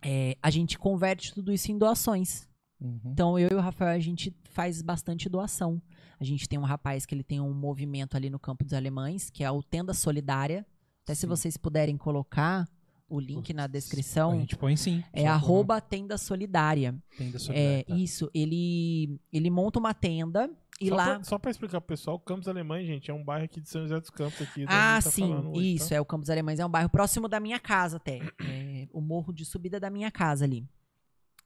é, 0.03 0.37
a 0.41 0.51
gente 0.51 0.77
converte 0.77 1.33
tudo 1.33 1.51
isso 1.51 1.71
em 1.71 1.77
doações. 1.77 2.47
Uhum. 2.83 2.99
Então 3.05 3.39
eu 3.39 3.49
e 3.49 3.55
o 3.55 3.59
Rafael 3.61 3.95
a 3.95 3.99
gente 3.99 4.35
faz 4.43 4.81
bastante 4.81 5.29
doação. 5.29 5.81
A 6.19 6.23
gente 6.23 6.47
tem 6.49 6.59
um 6.59 6.63
rapaz 6.63 7.05
que 7.05 7.15
ele 7.15 7.23
tem 7.23 7.39
um 7.39 7.53
movimento 7.53 8.15
ali 8.17 8.29
no 8.29 8.37
Campo 8.37 8.63
dos 8.63 8.73
Alemães, 8.73 9.29
que 9.29 9.43
é 9.43 9.49
o 9.49 9.63
Tenda 9.63 9.93
Solidária. 9.93 10.65
Até 11.03 11.15
se 11.15 11.21
Sim. 11.21 11.27
vocês 11.27 11.57
puderem 11.57 11.97
colocar 11.97 12.67
o 13.09 13.19
link 13.19 13.53
na 13.53 13.65
A 13.65 13.67
descrição, 13.67 14.39
gente 14.39 14.55
põe 14.57 14.75
sim. 14.75 15.03
é 15.13 15.27
arroba 15.27 15.79
Tenda 15.79 16.17
Solidária. 16.17 16.95
Tenda 17.17 17.37
É 17.37 17.39
solidária, 17.39 17.83
tá? 17.85 17.95
isso. 17.95 18.29
Ele 18.33 19.19
ele 19.31 19.49
monta 19.49 19.79
uma 19.79 19.93
tenda 19.93 20.49
e 20.81 20.89
só, 20.89 20.95
lá 20.95 21.05
pra, 21.15 21.23
só 21.23 21.37
pra 21.37 21.51
explicar 21.51 21.79
pro 21.81 21.89
pessoal, 21.89 22.19
Campos 22.19 22.47
Alemães, 22.47 22.87
gente, 22.87 23.11
é 23.11 23.13
um 23.13 23.23
bairro 23.23 23.45
aqui 23.45 23.61
de 23.61 23.69
São 23.69 23.81
José 23.83 23.99
dos 23.99 24.09
Campos. 24.09 24.41
Aqui, 24.41 24.65
Ah, 24.67 24.97
a 24.97 25.01
tá 25.01 25.11
sim, 25.11 25.31
hoje, 25.33 25.75
isso, 25.75 25.89
tá? 25.89 25.95
é 25.95 26.01
o 26.01 26.05
Campos 26.05 26.29
Alemães, 26.29 26.59
é 26.59 26.65
um 26.65 26.69
bairro 26.69 26.89
próximo 26.89 27.27
da 27.27 27.39
minha 27.39 27.59
casa 27.59 27.97
até. 27.97 28.19
É, 28.43 28.87
o 28.91 28.99
morro 28.99 29.31
de 29.31 29.45
subida 29.45 29.79
da 29.79 29.89
minha 29.89 30.09
casa 30.11 30.45
ali. 30.45 30.65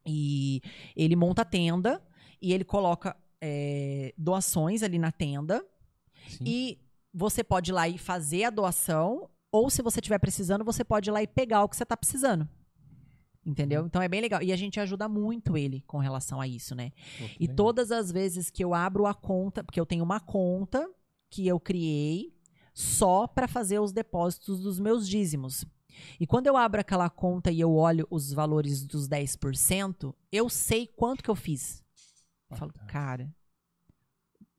E 0.07 0.61
ele 0.95 1.15
monta 1.15 1.41
a 1.41 1.45
tenda 1.45 2.01
e 2.41 2.53
ele 2.53 2.63
coloca 2.63 3.15
é, 3.41 4.13
doações 4.17 4.83
ali 4.83 4.97
na 4.97 5.11
tenda. 5.11 5.65
Sim. 6.29 6.43
E 6.45 6.79
você 7.13 7.43
pode 7.43 7.71
ir 7.71 7.73
lá 7.73 7.87
e 7.87 7.97
fazer 7.97 8.45
a 8.45 8.49
doação, 8.49 9.29
ou 9.51 9.69
se 9.69 9.81
você 9.81 9.99
estiver 9.99 10.19
precisando, 10.19 10.63
você 10.63 10.83
pode 10.83 11.09
ir 11.09 11.13
lá 11.13 11.21
e 11.21 11.27
pegar 11.27 11.63
o 11.63 11.69
que 11.69 11.75
você 11.75 11.83
está 11.83 11.97
precisando. 11.97 12.47
Entendeu? 13.45 13.85
Então 13.85 14.01
é 14.01 14.09
bem 14.09 14.19
legal. 14.19 14.43
E 14.43 14.51
a 14.51 14.57
gente 14.57 14.77
ajuda 14.79 15.07
muito 15.07 15.55
ele 15.57 15.81
com 15.87 15.99
relação 15.99 16.41
a 16.41 16.47
isso, 16.47 16.75
né? 16.75 16.91
Pô, 17.17 17.23
E 17.39 17.43
legal. 17.43 17.55
todas 17.55 17.91
as 17.91 18.11
vezes 18.11 18.49
que 18.49 18.63
eu 18.63 18.73
abro 18.73 19.05
a 19.05 19.13
conta, 19.13 19.63
porque 19.63 19.79
eu 19.79 19.85
tenho 19.85 20.03
uma 20.03 20.19
conta 20.19 20.85
que 21.29 21.47
eu 21.47 21.57
criei 21.59 22.35
só 22.73 23.25
para 23.25 23.47
fazer 23.47 23.79
os 23.79 23.93
depósitos 23.93 24.59
dos 24.59 24.79
meus 24.79 25.07
dízimos. 25.07 25.65
E 26.19 26.25
quando 26.27 26.47
eu 26.47 26.55
abro 26.57 26.79
aquela 26.81 27.09
conta 27.09 27.51
e 27.51 27.59
eu 27.59 27.73
olho 27.73 28.07
os 28.09 28.31
valores 28.33 28.85
dos 28.85 29.07
10%, 29.07 30.13
eu 30.31 30.49
sei 30.49 30.87
quanto 30.87 31.23
que 31.23 31.29
eu 31.29 31.35
fiz. 31.35 31.83
Eu 32.49 32.57
falo, 32.57 32.73
cara, 32.87 33.33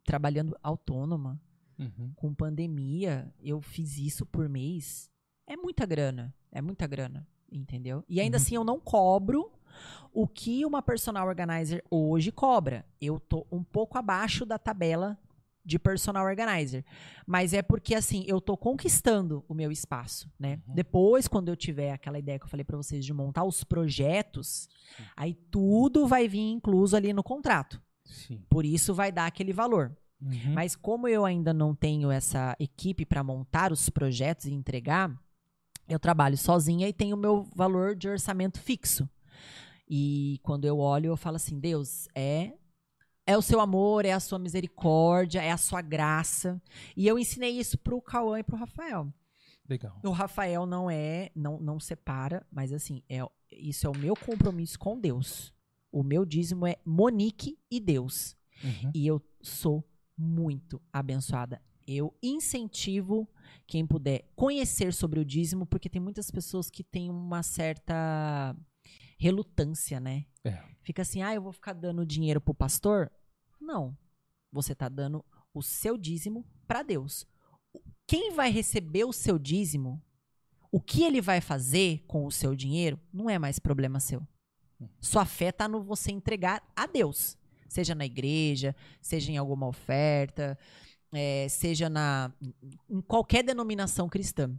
trabalhando 0.05 0.57
autônoma, 0.63 1.41
Uhum. 1.79 2.13
com 2.17 2.35
pandemia, 2.35 3.33
eu 3.41 3.61
fiz 3.63 3.99
isso 3.99 4.27
por 4.27 4.49
mês. 4.49 5.09
É 5.47 5.57
muita 5.57 5.87
grana. 5.87 6.35
É 6.51 6.61
muita 6.61 6.87
grana. 6.89 7.27
Entendeu? 7.51 8.05
E 8.09 8.21
ainda 8.21 8.37
Uhum. 8.37 8.43
assim 8.43 8.55
eu 8.57 8.65
não 8.65 8.81
cobro 8.81 9.51
o 10.13 10.27
que 10.27 10.65
uma 10.67 10.83
personal 10.83 11.29
organizer 11.29 11.85
hoje 11.89 12.33
cobra. 12.33 12.85
Eu 13.01 13.21
tô 13.21 13.47
um 13.51 13.63
pouco 13.63 13.97
abaixo 13.97 14.45
da 14.45 14.59
tabela 14.59 15.17
de 15.69 15.79
personal 15.79 16.25
organizer. 16.25 16.83
Mas 17.27 17.53
é 17.53 17.61
porque 17.61 17.95
assim, 17.95 18.25
eu 18.27 18.41
tô 18.41 18.57
conquistando 18.57 19.45
o 19.47 19.53
meu 19.53 19.71
espaço, 19.71 20.33
né? 20.39 20.59
Uhum. 20.67 20.75
Depois, 20.75 21.29
quando 21.29 21.51
eu 21.51 21.57
tiver 21.57 21.93
aquela 21.93 22.19
ideia 22.19 22.39
que 22.39 22.47
eu 22.47 22.49
falei 22.49 22.65
pra 22.65 22.77
vocês 22.79 23.05
de 23.05 23.13
montar 23.13 23.45
os 23.45 23.63
projetos, 23.63 24.67
aí 25.15 25.35
tudo 25.51 26.07
vai 26.07 26.27
vir 26.27 26.51
incluso 26.51 26.97
ali 26.97 27.13
no 27.13 27.23
contrato. 27.23 27.81
Sim. 28.03 28.43
Por 28.49 28.65
isso 28.65 28.95
vai 28.95 29.13
dar 29.13 29.27
aquele 29.27 29.53
valor. 29.53 29.95
Uhum. 30.21 30.55
Mas 30.55 30.75
como 30.75 31.07
eu 31.07 31.27
ainda 31.27 31.53
não 31.53 31.75
tenho 31.75 32.11
essa 32.11 32.57
equipe 32.59 33.05
para 33.05 33.23
montar 33.23 33.71
os 33.71 33.91
projetos 33.91 34.47
e 34.47 34.55
entregar, 34.55 35.15
eu 35.87 35.99
trabalho 35.99 36.39
sozinha 36.39 36.89
e 36.89 36.95
tenho 36.95 37.15
o 37.15 37.21
meu 37.21 37.47
valor 37.55 37.95
de 37.95 38.09
orçamento 38.09 38.59
fixo. 38.59 39.07
E 39.87 40.41
quando 40.43 40.65
eu 40.65 40.79
olho, 40.79 41.09
eu 41.09 41.17
falo 41.17 41.37
assim: 41.37 41.61
Deus, 41.61 42.09
é 42.15 42.53
é 43.29 43.37
o 43.37 43.43
seu 43.43 43.61
amor, 43.61 44.07
é 44.07 44.13
a 44.13 44.21
sua 44.21 44.39
misericórdia, 44.39 45.43
é 45.43 45.51
a 45.51 45.59
sua 45.59 45.83
graça. 45.83 46.59
E 46.97 47.07
eu 47.07 47.19
ensinei 47.19 47.51
isso 47.51 47.77
pro 47.77 48.01
Cauã 48.01 48.39
e 48.39 48.43
pro 48.43 48.57
Rafael. 48.57 49.13
Legal. 49.69 50.01
O 50.03 50.13
Rafael 50.13 50.65
não 50.65 50.91
é, 50.91 51.31
não, 51.37 51.61
não 51.61 51.79
separa, 51.79 52.47
mas 52.51 52.73
assim, 52.73 53.03
é, 53.07 53.19
isso 53.53 53.87
é 53.87 53.91
o 53.91 53.99
meu 53.99 54.17
compromisso 54.17 54.79
com 54.79 54.99
Deus. 54.99 55.53
O 55.93 56.03
meu 56.03 56.25
dízimo 56.25 56.67
é 56.67 56.77
Monique 56.87 57.59
e 57.71 57.79
Deus. 57.79 58.35
Uhum. 58.65 58.93
E 58.95 59.07
eu 59.07 59.23
sou 59.43 59.87
muito 60.17 60.81
abençoada. 60.91 61.61
Eu 61.87 62.17
incentivo 62.23 63.29
quem 63.67 63.87
puder 63.87 64.25
conhecer 64.35 64.91
sobre 64.95 65.21
o 65.21 65.25
dízimo, 65.25 65.67
porque 65.67 65.91
tem 65.91 66.01
muitas 66.01 66.31
pessoas 66.31 66.71
que 66.71 66.83
têm 66.83 67.11
uma 67.11 67.43
certa 67.43 68.57
relutância, 69.19 70.01
né? 70.01 70.25
É. 70.43 70.59
Fica 70.83 71.03
assim, 71.03 71.21
ah, 71.21 71.35
eu 71.35 71.43
vou 71.43 71.53
ficar 71.53 71.75
dando 71.75 72.07
dinheiro 72.07 72.41
pro 72.41 72.55
pastor? 72.55 73.13
Não. 73.61 73.97
Você 74.53 74.75
tá 74.75 74.89
dando 74.89 75.25
o 75.53 75.63
seu 75.63 75.97
dízimo 75.97 76.45
para 76.67 76.83
Deus. 76.83 77.27
Quem 78.07 78.33
vai 78.33 78.51
receber 78.51 79.05
o 79.05 79.13
seu 79.13 79.39
dízimo, 79.39 80.03
o 80.71 80.81
que 80.81 81.03
ele 81.03 81.21
vai 81.21 81.41
fazer 81.41 82.05
com 82.07 82.25
o 82.25 82.33
seu 82.33 82.55
dinheiro, 82.55 82.99
não 83.13 83.29
é 83.29 83.39
mais 83.39 83.59
problema 83.59 84.01
seu. 84.01 84.27
Sua 85.01 85.25
fé 85.25 85.51
tá 85.51 85.69
no 85.69 85.83
você 85.83 86.11
entregar 86.11 86.63
a 86.75 86.87
Deus. 86.87 87.37
Seja 87.69 87.95
na 87.95 88.07
igreja, 88.07 88.75
seja 89.01 89.31
em 89.31 89.37
alguma 89.37 89.67
oferta, 89.67 90.59
é, 91.13 91.49
seja 91.49 91.89
na 91.89 92.33
em 92.89 93.01
qualquer 93.01 93.43
denominação 93.43 94.09
cristã. 94.09 94.59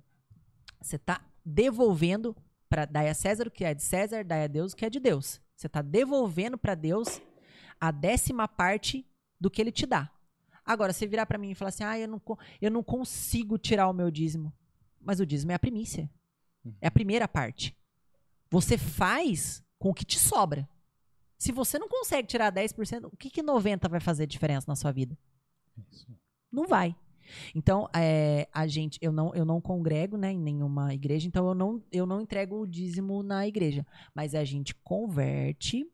Você 0.81 0.95
está 0.95 1.25
devolvendo 1.43 2.35
para 2.67 2.85
dar 2.85 3.07
a 3.07 3.13
César 3.13 3.47
o 3.47 3.51
que 3.51 3.65
é 3.65 3.73
de 3.73 3.81
César, 3.81 4.23
dar 4.23 4.43
a 4.43 4.47
Deus 4.47 4.73
o 4.73 4.75
que 4.75 4.85
é 4.85 4.89
de 4.89 4.99
Deus. 4.99 5.41
Você 5.55 5.67
está 5.67 5.81
devolvendo 5.81 6.57
para 6.57 6.75
Deus 6.75 7.19
a 7.79 7.91
décima 7.91 8.47
parte 8.47 9.05
do 9.39 9.49
que 9.49 9.61
ele 9.61 9.71
te 9.71 9.85
dá. 9.85 10.11
Agora, 10.65 10.93
você 10.93 11.07
virar 11.07 11.25
para 11.25 11.37
mim 11.37 11.51
e 11.51 11.55
falar 11.55 11.69
assim: 11.69 11.83
ah, 11.83 11.97
eu 11.97 12.07
não, 12.07 12.21
eu 12.61 12.69
não 12.69 12.83
consigo 12.83 13.57
tirar 13.57 13.89
o 13.89 13.93
meu 13.93 14.11
dízimo. 14.11 14.53
Mas 15.01 15.19
o 15.19 15.25
dízimo 15.25 15.51
é 15.51 15.55
a 15.55 15.59
primícia. 15.59 16.09
É 16.81 16.87
a 16.87 16.91
primeira 16.91 17.27
parte. 17.27 17.75
Você 18.49 18.77
faz 18.77 19.63
com 19.77 19.89
o 19.89 19.93
que 19.93 20.05
te 20.05 20.19
sobra. 20.19 20.69
Se 21.37 21.51
você 21.51 21.79
não 21.79 21.87
consegue 21.87 22.27
tirar 22.27 22.51
10%, 22.51 23.05
o 23.05 23.15
que, 23.15 23.29
que 23.29 23.41
90% 23.41 23.89
vai 23.89 23.99
fazer 23.99 24.27
diferença 24.27 24.65
na 24.67 24.75
sua 24.75 24.91
vida? 24.91 25.17
Isso. 25.89 26.05
Não 26.51 26.67
vai. 26.67 26.95
Então, 27.55 27.87
é, 27.95 28.47
a 28.51 28.67
gente, 28.67 28.99
eu 29.01 29.11
não, 29.11 29.33
eu 29.33 29.45
não 29.45 29.61
congrego 29.61 30.17
né, 30.17 30.31
em 30.31 30.39
nenhuma 30.39 30.93
igreja, 30.93 31.27
então 31.27 31.47
eu 31.47 31.55
não, 31.55 31.83
eu 31.91 32.05
não 32.05 32.21
entrego 32.21 32.59
o 32.59 32.67
dízimo 32.67 33.23
na 33.23 33.47
igreja. 33.47 33.85
Mas 34.13 34.35
a 34.35 34.43
gente 34.43 34.75
converte 34.75 35.89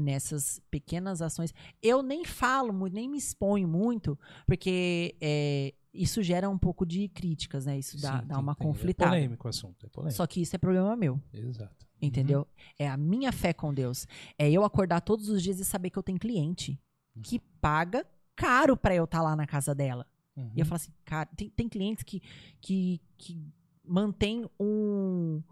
nessas 0.00 0.60
pequenas 0.70 1.20
ações. 1.22 1.52
Eu 1.82 2.02
nem 2.02 2.24
falo 2.24 2.72
muito, 2.72 2.94
nem 2.94 3.08
me 3.08 3.18
exponho 3.18 3.68
muito, 3.68 4.18
porque 4.46 5.14
é, 5.20 5.74
isso 5.92 6.22
gera 6.22 6.48
um 6.48 6.58
pouco 6.58 6.84
de 6.86 7.08
críticas, 7.08 7.66
né? 7.66 7.78
Isso 7.78 8.00
dá, 8.00 8.20
Sim, 8.20 8.26
dá 8.26 8.38
uma 8.38 8.54
tem- 8.54 8.66
conflitada. 8.66 9.10
É 9.10 9.18
polêmico 9.18 9.46
o 9.46 9.50
assunto. 9.50 9.86
É 9.86 9.88
polêmico. 9.88 10.16
Só 10.16 10.26
que 10.26 10.40
isso 10.42 10.54
é 10.56 10.58
problema 10.58 10.96
meu. 10.96 11.20
Exato. 11.32 11.86
Entendeu? 12.02 12.46
É 12.78 12.88
a 12.88 12.96
minha 12.96 13.30
fé 13.30 13.52
com 13.52 13.74
Deus. 13.74 14.06
É 14.38 14.50
eu 14.50 14.64
acordar 14.64 15.00
todos 15.02 15.28
os 15.28 15.42
dias 15.42 15.60
e 15.60 15.64
saber 15.64 15.90
que 15.90 15.98
eu 15.98 16.02
tenho 16.02 16.18
cliente 16.18 16.80
que 17.22 17.38
paga 17.60 18.06
caro 18.34 18.74
pra 18.76 18.94
eu 18.94 19.04
estar 19.04 19.20
lá 19.20 19.36
na 19.36 19.46
casa 19.46 19.74
dela. 19.74 20.06
Uhum. 20.34 20.50
E 20.56 20.60
eu 20.60 20.64
falo 20.64 20.76
assim, 20.76 20.92
cara, 21.04 21.28
tem, 21.36 21.50
tem 21.50 21.68
clientes 21.68 22.02
que, 22.02 22.22
que, 22.60 23.00
que 23.18 23.38
mantém 23.84 24.48
um. 24.58 25.42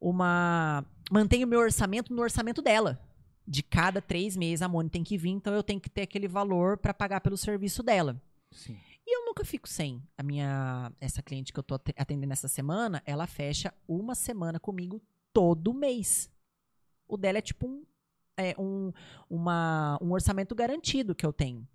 Uma. 0.00 0.86
Mantém 1.10 1.44
o 1.44 1.46
meu 1.46 1.58
orçamento 1.60 2.14
no 2.14 2.22
orçamento 2.22 2.62
dela. 2.62 2.98
De 3.50 3.62
cada 3.62 4.02
três 4.02 4.36
meses 4.36 4.60
a 4.60 4.68
Moni 4.68 4.90
tem 4.90 5.02
que 5.02 5.16
vir, 5.16 5.30
então 5.30 5.54
eu 5.54 5.62
tenho 5.62 5.80
que 5.80 5.88
ter 5.88 6.02
aquele 6.02 6.28
valor 6.28 6.76
pra 6.76 6.92
pagar 6.92 7.20
pelo 7.22 7.36
serviço 7.36 7.82
dela. 7.82 8.20
Sim. 8.52 8.76
E 9.06 9.16
eu 9.16 9.24
nunca 9.24 9.42
fico 9.44 9.66
sem. 9.66 10.02
A 10.18 10.22
minha. 10.22 10.92
Essa 11.00 11.22
cliente 11.22 11.50
que 11.52 11.58
eu 11.58 11.62
tô 11.62 11.74
ate- 11.76 11.94
atendendo 11.96 12.32
essa 12.32 12.46
semana, 12.48 13.02
ela 13.06 13.26
fecha 13.26 13.72
uma 13.88 14.14
semana 14.14 14.60
comigo 14.60 15.00
todo 15.32 15.72
mês. 15.72 16.30
O 17.08 17.16
dela 17.16 17.38
é 17.38 17.40
tipo 17.40 17.66
um. 17.66 17.84
É 18.36 18.54
um, 18.58 18.92
uma, 19.30 19.98
um 20.00 20.12
orçamento 20.12 20.54
garantido 20.54 21.14
que 21.14 21.24
eu 21.24 21.32
tenho. 21.32 21.66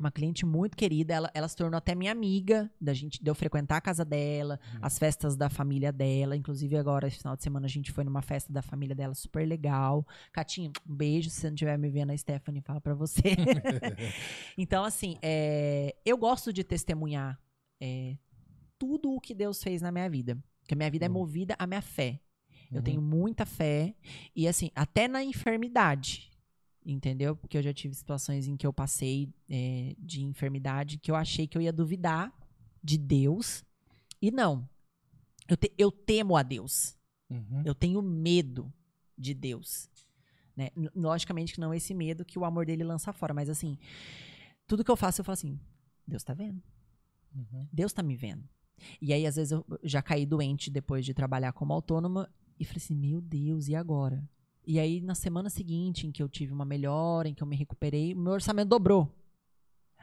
Uma 0.00 0.10
cliente 0.10 0.46
muito 0.46 0.78
querida, 0.78 1.12
ela, 1.12 1.30
ela 1.34 1.46
se 1.46 1.54
tornou 1.54 1.76
até 1.76 1.94
minha 1.94 2.10
amiga, 2.10 2.70
da 2.80 2.94
gente 2.94 3.22
deu 3.22 3.34
frequentar 3.34 3.76
a 3.76 3.80
casa 3.82 4.02
dela, 4.02 4.58
as 4.80 4.98
festas 4.98 5.36
da 5.36 5.50
família 5.50 5.92
dela. 5.92 6.34
Inclusive, 6.34 6.74
agora, 6.78 7.06
esse 7.06 7.18
final 7.18 7.36
de 7.36 7.42
semana, 7.42 7.66
a 7.66 7.68
gente 7.68 7.92
foi 7.92 8.02
numa 8.02 8.22
festa 8.22 8.50
da 8.50 8.62
família 8.62 8.96
dela 8.96 9.12
super 9.12 9.46
legal. 9.46 10.06
Catinho, 10.32 10.72
um 10.88 10.94
beijo. 10.96 11.28
Se 11.28 11.36
você 11.42 11.48
não 11.48 11.54
estiver 11.54 11.76
me 11.78 11.90
vendo, 11.90 12.12
a 12.12 12.16
Stephanie 12.16 12.62
fala 12.62 12.80
pra 12.80 12.94
você. 12.94 13.20
então, 14.56 14.84
assim, 14.84 15.18
é, 15.22 15.94
eu 16.02 16.16
gosto 16.16 16.50
de 16.50 16.64
testemunhar 16.64 17.38
é, 17.78 18.16
tudo 18.78 19.12
o 19.12 19.20
que 19.20 19.34
Deus 19.34 19.62
fez 19.62 19.82
na 19.82 19.92
minha 19.92 20.08
vida. 20.08 20.38
Porque 20.62 20.72
a 20.72 20.76
minha 20.76 20.90
vida 20.90 21.04
é 21.04 21.08
Uhum. 21.08 21.14
movida 21.14 21.54
à 21.58 21.66
minha 21.66 21.82
fé. 21.82 22.20
Eu 22.70 22.78
Uhum. 22.78 22.82
tenho 22.82 23.02
muita 23.02 23.44
fé. 23.44 23.94
E 24.34 24.48
assim, 24.48 24.70
até 24.74 25.06
na 25.08 25.22
enfermidade. 25.22 26.29
Entendeu? 26.84 27.36
Porque 27.36 27.58
eu 27.58 27.62
já 27.62 27.72
tive 27.74 27.94
situações 27.94 28.48
em 28.48 28.56
que 28.56 28.66
eu 28.66 28.72
passei 28.72 29.28
é, 29.48 29.94
de 29.98 30.22
enfermidade 30.22 30.98
que 30.98 31.10
eu 31.10 31.14
achei 31.16 31.46
que 31.46 31.56
eu 31.56 31.62
ia 31.62 31.72
duvidar 31.72 32.32
de 32.82 32.96
Deus. 32.96 33.64
E 34.20 34.30
não. 34.30 34.68
Eu, 35.48 35.56
te- 35.56 35.72
eu 35.76 35.90
temo 35.92 36.36
a 36.36 36.42
Deus. 36.42 36.96
Uhum. 37.28 37.62
Eu 37.64 37.74
tenho 37.74 38.00
medo 38.00 38.72
de 39.16 39.34
Deus. 39.34 39.90
Né? 40.56 40.70
Logicamente 40.94 41.52
que 41.52 41.60
não 41.60 41.72
esse 41.74 41.92
medo 41.94 42.24
que 42.24 42.38
o 42.38 42.44
amor 42.44 42.64
dele 42.66 42.82
lança 42.82 43.12
fora. 43.12 43.34
Mas 43.34 43.48
assim, 43.50 43.78
tudo 44.66 44.82
que 44.84 44.90
eu 44.90 44.96
faço, 44.96 45.20
eu 45.20 45.24
falo 45.24 45.34
assim: 45.34 45.60
Deus 46.06 46.24
tá 46.24 46.32
vendo. 46.32 46.62
Uhum. 47.34 47.68
Deus 47.72 47.92
tá 47.92 48.02
me 48.02 48.16
vendo. 48.16 48.48
E 49.00 49.12
aí, 49.12 49.26
às 49.26 49.36
vezes, 49.36 49.52
eu 49.52 49.64
já 49.82 50.00
caí 50.00 50.24
doente 50.24 50.70
depois 50.70 51.04
de 51.04 51.12
trabalhar 51.12 51.52
como 51.52 51.72
autônoma 51.72 52.28
e 52.58 52.64
falei 52.64 52.78
assim: 52.78 52.94
meu 52.96 53.20
Deus, 53.20 53.68
e 53.68 53.74
agora? 53.74 54.26
E 54.70 54.78
aí, 54.78 55.00
na 55.00 55.16
semana 55.16 55.50
seguinte, 55.50 56.06
em 56.06 56.12
que 56.12 56.22
eu 56.22 56.28
tive 56.28 56.52
uma 56.52 56.64
melhora, 56.64 57.28
em 57.28 57.34
que 57.34 57.42
eu 57.42 57.46
me 57.46 57.56
recuperei, 57.56 58.14
o 58.14 58.16
meu 58.16 58.34
orçamento 58.34 58.68
dobrou. 58.68 59.12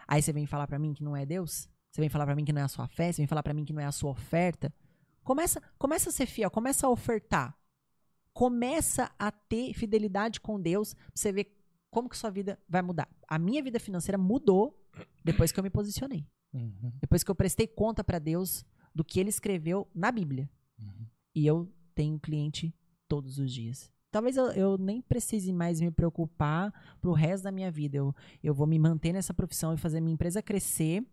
Aí 0.06 0.22
você 0.22 0.34
vem 0.34 0.45
falar 0.45 0.68
pra 0.68 0.77
mim 0.77 0.94
que 0.94 1.02
não 1.02 1.15
é 1.15 1.26
Deus? 1.26 1.69
Você 1.89 2.02
vem 2.02 2.10
falar 2.10 2.26
pra 2.26 2.35
mim 2.35 2.44
que 2.44 2.52
não 2.52 2.60
é 2.60 2.65
a 2.65 2.68
sua 2.68 2.85
fé? 2.85 3.10
Você 3.10 3.22
vem 3.22 3.27
falar 3.27 3.44
pra 3.44 3.53
mim 3.53 3.64
que 3.64 3.72
não 3.72 3.80
é 3.80 3.85
a 3.85 3.94
sua 3.94 4.11
oferta? 4.11 4.73
Começa, 5.23 5.61
começa 5.77 6.10
a 6.10 6.11
ser 6.11 6.26
fiel, 6.26 6.52
começa 6.52 6.85
a 6.85 6.89
ofertar. 6.89 7.57
Começa 8.34 9.10
a 9.18 9.31
ter 9.31 9.73
fidelidade 9.73 10.41
com 10.41 10.60
Deus 10.60 10.94
pra 10.94 11.03
você 11.15 11.31
ver 11.31 11.57
como 11.89 12.10
que 12.10 12.18
sua 12.18 12.30
vida 12.30 12.60
vai 12.68 12.81
mudar. 12.81 13.07
A 13.26 13.39
minha 13.39 13.64
vida 13.64 13.80
financeira 13.80 14.18
mudou 14.18 14.85
depois 15.23 15.49
que 15.49 15.61
eu 15.61 15.64
me 15.64 15.69
posicionei. 15.69 16.27
Uhum. 16.53 16.91
Depois 16.99 17.23
que 17.23 17.31
eu 17.31 17.35
prestei 17.35 17.68
conta 17.68 18.03
pra 18.03 18.19
Deus 18.19 18.65
do 18.94 19.06
que 19.06 19.18
ele 19.18 19.30
escreveu 19.30 19.88
na 19.95 20.11
Bíblia. 20.11 20.49
Uhum. 20.77 21.07
E 21.34 21.48
eu 21.48 21.73
tenho 21.95 22.19
cliente 22.19 22.76
todos 23.07 23.39
os 23.39 23.53
dias. 23.53 23.95
Talvez 24.18 24.35
eu, 24.35 24.45
eu 24.53 24.77
nem 24.80 24.99
precise 24.99 25.53
mais 25.53 25.80
me 25.80 25.91
preocupar 25.91 26.73
pro 26.99 27.11
resto 27.14 27.44
da 27.44 27.52
minha 27.52 27.69
vida. 27.69 27.98
Eu, 27.98 28.15
eu 28.44 28.52
vou 28.52 28.65
me 28.65 28.80
manter 28.80 29.14
nessa 29.14 29.31
profissão 29.31 29.76
e 29.76 29.77
fazer 29.77 30.02
minha 30.02 30.15
empresa 30.15 30.41
crescer, 30.41 31.06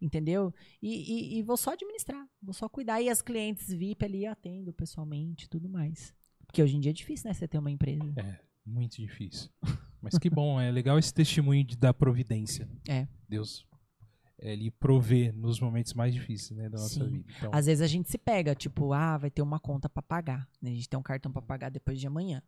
entendeu? 0.00 0.50
E, 0.80 0.88
e- 1.36 1.38
e 1.38 1.42
vou 1.42 1.58
só 1.58 1.72
administrar, 1.74 2.26
vou 2.42 2.54
só 2.54 2.66
cuidar. 2.66 3.02
E 3.02 3.10
as 3.10 3.20
clientes 3.20 3.68
VIP 3.68 4.02
ali 4.02 4.24
eu 4.24 4.32
atendo 4.32 4.72
pessoalmente 4.72 5.44
e 5.44 5.48
tudo 5.50 5.68
mais. 5.68 6.14
Porque 6.46 6.62
hoje 6.62 6.74
em 6.74 6.80
dia 6.80 6.90
é 6.90 6.94
difícil, 6.94 7.28
né, 7.28 7.34
você 7.34 7.46
ter 7.46 7.58
uma 7.58 7.70
empresa. 7.70 8.14
É, 8.16 8.40
muito 8.64 8.96
difícil. 8.96 9.50
Mas 10.00 10.16
que 10.18 10.30
bom, 10.30 10.58
é 10.58 10.70
legal 10.70 10.98
esse 10.98 11.12
testemunho 11.12 11.62
de, 11.62 11.76
da 11.76 11.92
providência. 11.92 12.66
É. 12.88 13.06
Deus, 13.28 13.66
ele 14.38 14.70
provê 14.70 15.32
nos 15.32 15.58
momentos 15.60 15.94
mais 15.94 16.14
difíceis 16.14 16.56
né, 16.58 16.68
da 16.68 16.78
nossa 16.78 16.94
Sim. 17.04 17.08
vida. 17.08 17.32
Então, 17.36 17.50
Às 17.52 17.66
vezes 17.66 17.82
a 17.82 17.86
gente 17.86 18.08
se 18.10 18.18
pega, 18.18 18.54
tipo, 18.54 18.92
ah, 18.92 19.16
vai 19.18 19.30
ter 19.30 19.42
uma 19.42 19.58
conta 19.58 19.88
pra 19.88 20.02
pagar. 20.02 20.48
né? 20.62 20.70
A 20.70 20.74
gente 20.74 20.88
tem 20.88 20.98
um 20.98 21.02
cartão 21.02 21.30
pra 21.32 21.42
pagar 21.42 21.70
depois 21.70 21.98
de 22.00 22.06
amanhã. 22.06 22.42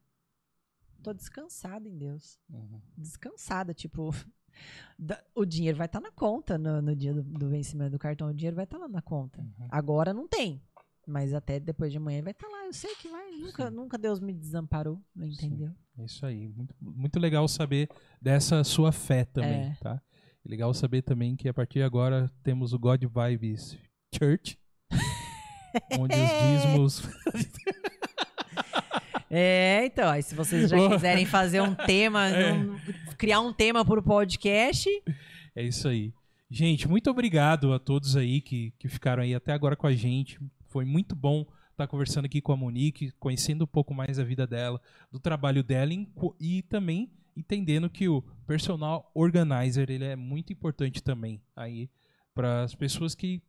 Tô 1.03 1.13
descansada 1.15 1.89
em 1.89 1.97
Deus. 1.97 2.39
uhum. 2.53 2.81
descansada, 2.97 3.73
tipo, 3.73 4.11
o 5.35 5.45
dinheiro 5.45 5.79
vai 5.79 5.87
estar 5.87 6.01
na 6.01 6.11
conta 6.13 6.59
no, 6.59 6.83
no 6.83 6.95
dia 6.95 7.15
do, 7.15 7.23
do 7.23 7.49
vencimento 7.49 7.93
do 7.93 7.99
cartão, 7.99 8.29
o 8.29 8.35
dinheiro 8.35 8.57
vai 8.57 8.65
estar 8.65 8.79
lá 8.79 8.87
na 8.89 9.01
conta. 9.03 9.41
Uhum. 9.41 9.67
Agora 9.71 10.13
não 10.13 10.29
tem, 10.29 10.61
mas 11.07 11.33
até 11.33 11.59
depois 11.59 11.91
de 11.91 11.99
amanhã 11.99 12.23
vai 12.23 12.33
estar 12.33 12.47
lá. 12.49 12.67
Eu 12.67 12.73
sei 12.75 12.95
que 12.97 13.09
vai, 13.09 13.31
nunca, 13.33 13.71
nunca 13.71 13.97
Deus 13.99 14.21
me 14.21 14.33
desamparou, 14.33 15.01
entendeu? 15.17 15.73
É 15.99 16.05
isso 16.05 16.25
aí. 16.27 16.47
Muito, 16.49 16.75
muito 16.81 17.19
legal 17.19 17.49
saber 17.49 17.89
dessa 18.21 18.63
sua 18.63 18.93
fé 18.93 19.25
também, 19.25 19.71
É. 19.71 19.77
tá? 19.81 20.03
Legal 20.45 20.73
saber 20.75 21.03
também 21.03 21.37
que 21.37 21.49
a 21.49 21.55
partir 21.55 21.81
de 21.81 21.83
agora 21.85 22.31
temos 22.43 22.73
o 22.73 22.79
God 22.79 23.03
Vibes 23.05 23.77
Church, 24.15 24.59
onde 25.99 26.15
os 26.15 26.63
dízimos... 26.63 27.03
É, 29.33 29.85
então, 29.87 30.09
aí 30.11 30.23
se 30.25 30.35
vocês 30.35 30.69
já 30.69 30.77
quiserem 30.91 31.25
fazer 31.25 31.61
um 31.61 31.73
tema, 31.75 32.27
É. 32.29 32.53
um- 32.53 32.77
criar 33.17 33.41
um 33.41 33.53
tema 33.53 33.85
pro 33.85 34.03
podcast, 34.03 34.89
É 35.55 35.63
isso 35.63 35.87
aí. 35.87 36.13
Gente, 36.51 36.89
muito 36.89 37.09
obrigado 37.09 37.73
a 37.73 37.79
todos 37.79 38.17
aí 38.17 38.41
que, 38.41 38.73
que 38.77 38.89
ficaram 38.89 39.23
aí 39.23 39.33
até 39.35 39.53
agora 39.53 39.77
com 39.77 39.87
a 39.87 39.93
gente. 39.93 40.41
Foi 40.69 40.85
muito 40.85 41.15
bom 41.15 41.47
estar 41.71 41.87
conversando 41.87 42.25
aqui 42.25 42.41
com 42.41 42.53
a 42.53 42.57
Monique, 42.57 43.13
conhecendo 43.21 43.63
um 43.63 43.69
pouco 43.69 43.95
mais 43.95 44.19
a 44.19 44.25
vida 44.25 44.47
dela, 44.49 44.81
do 45.13 45.21
trabalho 45.21 45.63
dela 45.63 45.93
e 46.41 46.63
também 46.63 47.09
entendendo 47.37 47.89
que 47.89 48.09
o 48.09 48.23
personal 48.47 49.11
organizer 49.15 49.91
ele 49.91 50.05
é 50.05 50.17
muito 50.17 50.53
importante 50.53 51.03
também 51.03 51.43
aí 51.55 51.91
para 52.35 52.63
as 52.63 52.75
pessoas 52.75 53.15
que, 53.15 53.43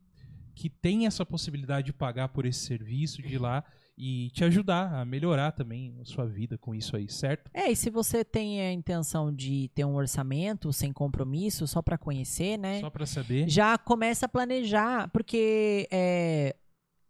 que 0.54 0.68
têm 0.68 1.06
essa 1.06 1.24
possibilidade 1.24 1.86
de 1.86 1.92
pagar 1.92 2.28
por 2.28 2.44
esse 2.44 2.60
serviço, 2.60 3.22
de 3.22 3.34
ir 3.34 3.38
lá 3.38 3.64
e 3.96 4.30
te 4.30 4.44
ajudar 4.44 4.94
a 4.94 5.04
melhorar 5.04 5.52
também 5.52 5.96
a 6.00 6.04
sua 6.04 6.26
vida 6.26 6.56
com 6.56 6.74
isso 6.74 6.96
aí, 6.96 7.08
certo? 7.08 7.50
É, 7.52 7.70
e 7.70 7.76
se 7.76 7.90
você 7.90 8.24
tem 8.24 8.60
a 8.60 8.72
intenção 8.72 9.32
de 9.32 9.70
ter 9.74 9.84
um 9.84 9.94
orçamento 9.94 10.72
sem 10.72 10.92
compromisso, 10.92 11.66
só 11.66 11.82
pra 11.82 11.98
conhecer, 11.98 12.58
né? 12.58 12.80
Só 12.80 12.90
para 12.90 13.06
saber. 13.06 13.48
já 13.48 13.76
começa 13.76 14.26
a 14.26 14.28
planejar, 14.28 15.08
porque 15.10 15.86
é, 15.90 16.56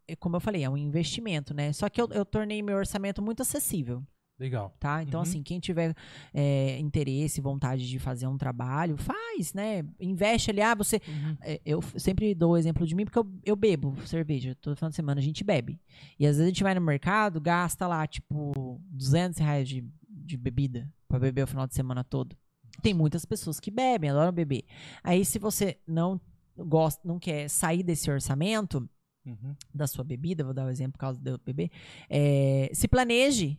é 0.08 0.16
como 0.16 0.36
eu 0.36 0.40
falei, 0.40 0.64
é 0.64 0.70
um 0.70 0.76
investimento, 0.76 1.54
né? 1.54 1.72
Só 1.72 1.88
que 1.88 2.00
eu, 2.00 2.08
eu 2.12 2.24
tornei 2.24 2.62
meu 2.62 2.76
orçamento 2.76 3.22
muito 3.22 3.42
acessível, 3.42 4.04
Legal. 4.38 4.74
tá? 4.80 5.02
Então, 5.02 5.18
Uhum. 5.20 5.22
assim, 5.22 5.42
quem 5.42 5.60
tiver 5.60 5.94
é, 6.34 6.78
interesse, 6.78 7.40
vontade 7.40 7.88
de 7.88 7.98
fazer 7.98 8.26
um 8.26 8.36
trabalho, 8.36 8.96
faz, 8.96 9.54
né? 9.54 9.84
Investe 10.00 10.50
ali, 10.50 10.60
ah, 10.60 10.74
você... 10.74 11.00
é, 11.42 11.60
Eu 11.64 11.80
sempre 11.96 12.34
dou 12.34 12.52
o 12.52 12.56
exemplo 12.56 12.86
de 12.86 12.94
mim, 12.94 13.04
porque 13.04 13.18
eu, 13.18 13.26
eu 13.44 13.54
bebo 13.56 13.94
cerveja, 14.06 14.54
todo 14.60 14.74
final 14.76 14.90
de 14.90 14.96
semana 14.96 15.20
a 15.20 15.24
gente 15.24 15.44
bebe. 15.44 15.78
E 16.18 16.26
às 16.26 16.36
vezes 16.36 16.42
a 16.44 16.48
gente 16.48 16.62
vai 16.62 16.74
no 16.74 16.80
mercado, 16.80 17.40
gasta 17.40 17.86
lá, 17.86 18.06
tipo, 18.06 18.80
200 18.90 19.38
reais 19.38 19.68
de, 19.68 19.84
de 20.08 20.36
bebida 20.36 20.92
pra 21.06 21.18
beber 21.20 21.44
o 21.44 21.46
final 21.46 21.66
de 21.66 21.74
semana 21.74 22.02
todo. 22.02 22.36
Tem 22.82 22.94
muitas 22.94 23.24
pessoas 23.24 23.60
que 23.60 23.70
bebem, 23.70 24.10
adoram 24.10 24.32
beber. 24.32 24.64
Aí, 25.04 25.24
se 25.24 25.38
você 25.38 25.78
não 25.86 26.20
gosta, 26.56 27.00
não 27.06 27.18
quer 27.18 27.48
sair 27.48 27.82
desse 27.82 28.10
orçamento 28.10 28.88
Uhum. 29.24 29.54
da 29.72 29.86
sua 29.86 30.02
bebida, 30.02 30.42
vou 30.42 30.52
dar 30.52 30.66
o 30.66 30.68
exemplo 30.68 30.94
por 30.94 30.98
causa 30.98 31.20
do 31.20 31.38
bebê, 31.44 31.70
é, 32.10 32.68
se 32.74 32.88
planeje, 32.88 33.56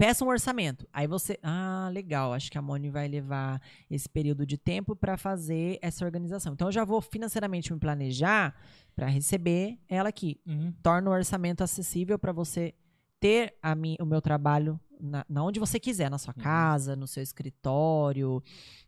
peça 0.00 0.24
um 0.24 0.28
orçamento. 0.28 0.88
Aí 0.90 1.06
você, 1.06 1.38
ah, 1.42 1.90
legal, 1.92 2.32
acho 2.32 2.50
que 2.50 2.56
a 2.56 2.62
Moni 2.62 2.88
vai 2.88 3.06
levar 3.06 3.60
esse 3.90 4.08
período 4.08 4.46
de 4.46 4.56
tempo 4.56 4.96
para 4.96 5.18
fazer 5.18 5.78
essa 5.82 6.06
organização. 6.06 6.54
Então, 6.54 6.68
eu 6.68 6.72
já 6.72 6.86
vou 6.86 7.02
financeiramente 7.02 7.70
me 7.70 7.78
planejar 7.78 8.54
para 8.96 9.06
receber 9.08 9.78
ela 9.86 10.08
aqui. 10.08 10.40
Uhum. 10.46 10.72
Torna 10.82 11.10
o 11.10 11.12
orçamento 11.12 11.62
acessível 11.62 12.18
para 12.18 12.32
você 12.32 12.74
ter 13.20 13.54
a 13.62 13.74
mi, 13.74 13.98
o 14.00 14.06
meu 14.06 14.22
trabalho 14.22 14.80
na, 14.98 15.22
na 15.28 15.44
onde 15.44 15.60
você 15.60 15.78
quiser, 15.78 16.10
na 16.10 16.16
sua 16.16 16.32
Uhum. 16.34 16.42
casa, 16.42 16.96
no 16.96 17.06
seu 17.06 17.22
escritório, 17.22 18.42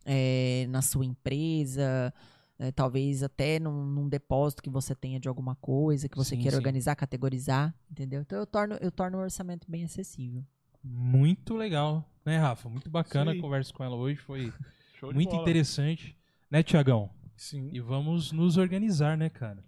é, 0.07 0.67
na 0.71 0.81
sua 0.81 1.05
empresa, 1.05 2.11
é, 2.59 2.73
talvez 2.73 3.23
até 3.23 3.61
num, 3.61 3.85
num 3.85 4.09
depósito 4.09 4.63
que 4.63 4.71
você 4.71 4.95
tenha 4.95 5.21
de 5.21 5.29
alguma 5.29 5.57
coisa 5.57 6.09
que 6.09 6.17
você 6.17 6.37
Sim, 6.37 6.41
queira 6.41 6.53
sim. 6.53 6.57
organizar, 6.57 6.97
categorizar, 6.97 7.75
entendeu? 7.91 8.23
Então 8.23 8.39
eu 8.39 8.47
torno, 8.47 8.77
eu 8.81 8.91
torno 8.91 9.19
o 9.19 9.21
orçamento 9.21 9.71
bem 9.71 9.85
acessível. 9.85 10.43
Muito 10.85 11.55
legal, 11.55 12.05
né, 12.25 12.39
Rafa? 12.39 12.69
Muito 12.69 12.91
bacana 12.91 13.31
Isso 13.33 13.39
a 13.41 13.43
conversa 13.43 13.73
com 13.73 13.85
ela 13.85 13.97
hoje, 13.97 14.19
foi 14.21 14.53
muito 15.15 15.31
bola. 15.31 15.43
interessante, 15.43 16.17
né, 16.51 16.63
Tiagão? 16.63 17.11
Sim. 17.37 17.71
E 17.73 17.81
vamos 17.81 18.33
nos 18.33 18.57
organizar, 18.57 19.17
né, 19.17 19.29
cara? 19.29 19.59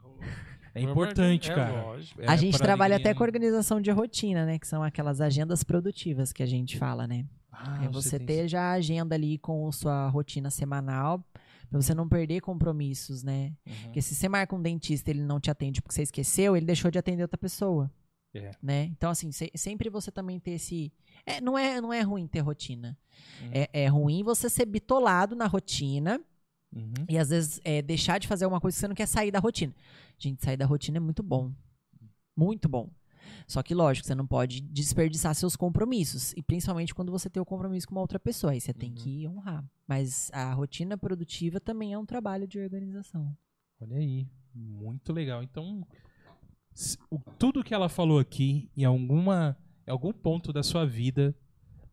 É 0.74 0.80
importante, 0.80 1.50
é 1.50 1.54
cara. 1.54 1.84
É, 2.18 2.26
a 2.26 2.36
gente 2.36 2.58
trabalha 2.58 2.94
ninguém- 2.96 3.10
até 3.10 3.16
com 3.16 3.22
organização 3.22 3.80
de 3.80 3.90
rotina, 3.92 4.44
né? 4.44 4.58
Que 4.58 4.66
são 4.66 4.82
aquelas 4.82 5.20
agendas 5.20 5.62
produtivas 5.62 6.32
que 6.32 6.42
a 6.42 6.46
gente 6.46 6.76
fala, 6.76 7.06
né? 7.06 7.24
Ah, 7.52 7.84
é 7.84 7.88
você 7.88 8.18
tem- 8.18 8.26
ter 8.26 8.48
já 8.48 8.60
a 8.62 8.72
agenda 8.72 9.14
ali 9.14 9.38
com 9.38 9.68
a 9.68 9.72
sua 9.72 10.08
rotina 10.08 10.50
semanal, 10.50 11.24
pra 11.70 11.80
você 11.80 11.94
não 11.94 12.08
perder 12.08 12.40
compromissos, 12.40 13.22
né? 13.22 13.52
Uhum. 13.64 13.72
Porque 13.84 14.02
se 14.02 14.16
você 14.16 14.28
marca 14.28 14.54
um 14.56 14.60
dentista 14.60 15.10
e 15.10 15.14
ele 15.14 15.22
não 15.22 15.38
te 15.38 15.48
atende 15.48 15.80
porque 15.80 15.94
você 15.94 16.02
esqueceu, 16.02 16.56
ele 16.56 16.66
deixou 16.66 16.90
de 16.90 16.98
atender 16.98 17.22
outra 17.22 17.38
pessoa. 17.38 17.88
É. 18.34 18.50
Né? 18.62 18.84
Então, 18.86 19.10
assim, 19.10 19.30
se- 19.30 19.50
sempre 19.54 19.88
você 19.88 20.10
também 20.10 20.40
ter 20.40 20.52
esse. 20.52 20.92
É, 21.24 21.40
não, 21.40 21.56
é, 21.56 21.80
não 21.80 21.92
é 21.92 22.00
ruim 22.02 22.26
ter 22.26 22.40
rotina. 22.40 22.98
Uhum. 23.40 23.50
É, 23.52 23.68
é 23.84 23.86
ruim 23.86 24.22
você 24.22 24.50
ser 24.50 24.66
bitolado 24.66 25.34
na 25.36 25.46
rotina 25.46 26.20
Uhum. 26.74 26.92
e 27.08 27.16
às 27.16 27.28
vezes 27.30 27.60
é, 27.64 27.80
deixar 27.80 28.18
de 28.18 28.26
fazer 28.26 28.44
alguma 28.44 28.60
coisa 28.60 28.74
que 28.74 28.80
você 28.80 28.88
não 28.88 28.94
quer 28.96 29.06
sair 29.06 29.30
da 29.30 29.38
rotina. 29.38 29.72
Gente, 30.18 30.42
sair 30.44 30.56
da 30.56 30.66
rotina 30.66 30.96
é 30.96 31.00
muito 31.00 31.22
bom. 31.22 31.52
Muito 32.36 32.68
bom. 32.68 32.90
Só 33.46 33.62
que, 33.62 33.74
lógico, 33.74 34.06
você 34.06 34.14
não 34.14 34.26
pode 34.26 34.60
desperdiçar 34.60 35.34
seus 35.34 35.54
compromissos. 35.56 36.32
E 36.36 36.42
principalmente 36.42 36.94
quando 36.94 37.12
você 37.12 37.30
tem 37.30 37.40
o 37.40 37.46
compromisso 37.46 37.86
com 37.86 37.94
uma 37.94 38.00
outra 38.00 38.18
pessoa. 38.18 38.52
Aí 38.52 38.60
você 38.60 38.72
tem 38.74 38.90
Uhum. 38.90 38.94
que 38.96 39.28
honrar. 39.28 39.64
Mas 39.86 40.30
a 40.32 40.52
rotina 40.52 40.98
produtiva 40.98 41.60
também 41.60 41.92
é 41.92 41.98
um 41.98 42.04
trabalho 42.06 42.46
de 42.48 42.58
organização. 42.58 43.36
Olha 43.80 43.96
aí, 43.96 44.26
muito 44.54 45.12
legal. 45.12 45.42
Então, 45.42 45.86
tudo 47.38 47.62
que 47.62 47.74
ela 47.74 47.88
falou 47.88 48.18
aqui, 48.18 48.70
em 48.76 48.84
alguma, 48.84 49.56
em 49.86 49.90
algum 49.90 50.12
ponto 50.12 50.52
da 50.52 50.62
sua 50.62 50.84
vida, 50.84 51.34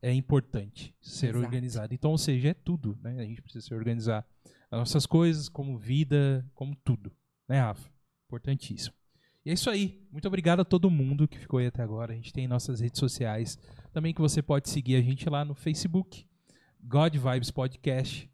é 0.01 0.13
importante 0.13 0.95
ser 0.99 1.29
Exato. 1.29 1.45
organizado. 1.45 1.93
Então, 1.93 2.11
ou 2.11 2.17
seja, 2.17 2.49
é 2.49 2.53
tudo, 2.53 2.97
né? 3.01 3.19
A 3.19 3.25
gente 3.25 3.41
precisa 3.41 3.65
se 3.65 3.73
organizar 3.73 4.25
as 4.71 4.79
nossas 4.79 5.05
coisas, 5.05 5.47
como 5.47 5.77
vida, 5.77 6.45
como 6.55 6.75
tudo, 6.75 7.11
né, 7.47 7.59
Rafa? 7.59 7.89
Importantíssimo. 8.27 8.95
E 9.45 9.49
é 9.49 9.53
isso 9.53 9.69
aí. 9.69 10.07
Muito 10.11 10.27
obrigado 10.27 10.61
a 10.61 10.65
todo 10.65 10.89
mundo 10.89 11.27
que 11.27 11.37
ficou 11.37 11.59
aí 11.59 11.67
até 11.67 11.81
agora. 11.81 12.13
A 12.13 12.15
gente 12.15 12.31
tem 12.31 12.47
nossas 12.47 12.79
redes 12.79 12.99
sociais. 12.99 13.59
Também 13.91 14.13
que 14.13 14.21
você 14.21 14.41
pode 14.41 14.69
seguir 14.69 14.95
a 14.95 15.01
gente 15.01 15.29
lá 15.29 15.43
no 15.43 15.55
Facebook, 15.55 16.25
God 16.79 17.15
Vibes 17.15 17.51
Podcast, 17.51 18.29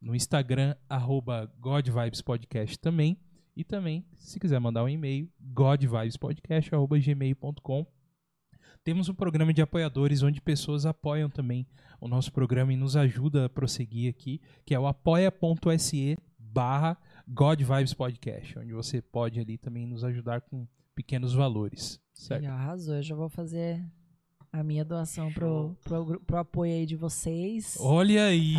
no 0.00 0.14
Instagram, 0.14 0.76
arroba 0.88 1.52
God 1.58 1.88
Vibes 1.88 2.22
Podcast 2.22 2.78
também. 2.78 3.18
E 3.56 3.64
também, 3.64 4.04
se 4.16 4.38
quiser 4.38 4.60
mandar 4.60 4.84
um 4.84 4.88
e-mail, 4.88 5.28
godvibespodcast.gmail.com. 5.40 7.86
Temos 8.82 9.08
um 9.08 9.14
programa 9.14 9.52
de 9.52 9.60
apoiadores 9.60 10.22
onde 10.22 10.40
pessoas 10.40 10.86
apoiam 10.86 11.28
também 11.28 11.66
o 12.00 12.08
nosso 12.08 12.32
programa 12.32 12.72
e 12.72 12.76
nos 12.76 12.96
ajuda 12.96 13.44
a 13.44 13.48
prosseguir 13.48 14.08
aqui, 14.08 14.40
que 14.64 14.74
é 14.74 14.80
o 14.80 14.86
apoia.se 14.86 16.16
barra 16.38 16.96
God 17.28 17.60
Vibes 17.60 17.92
Podcast, 17.92 18.58
onde 18.58 18.72
você 18.72 19.02
pode 19.02 19.38
ali 19.38 19.58
também 19.58 19.86
nos 19.86 20.02
ajudar 20.02 20.40
com 20.40 20.66
pequenos 20.94 21.34
valores. 21.34 22.00
Certo? 22.14 22.42
E 22.42 22.46
arrasou. 22.46 22.96
Eu 22.96 23.02
já 23.02 23.14
vou 23.14 23.28
fazer 23.28 23.84
a 24.52 24.64
minha 24.64 24.84
doação 24.84 25.32
pro, 25.32 25.76
pro, 25.84 26.20
pro 26.20 26.38
apoio 26.38 26.72
aí 26.72 26.84
de 26.84 26.96
vocês. 26.96 27.76
Olha 27.80 28.26
aí! 28.26 28.56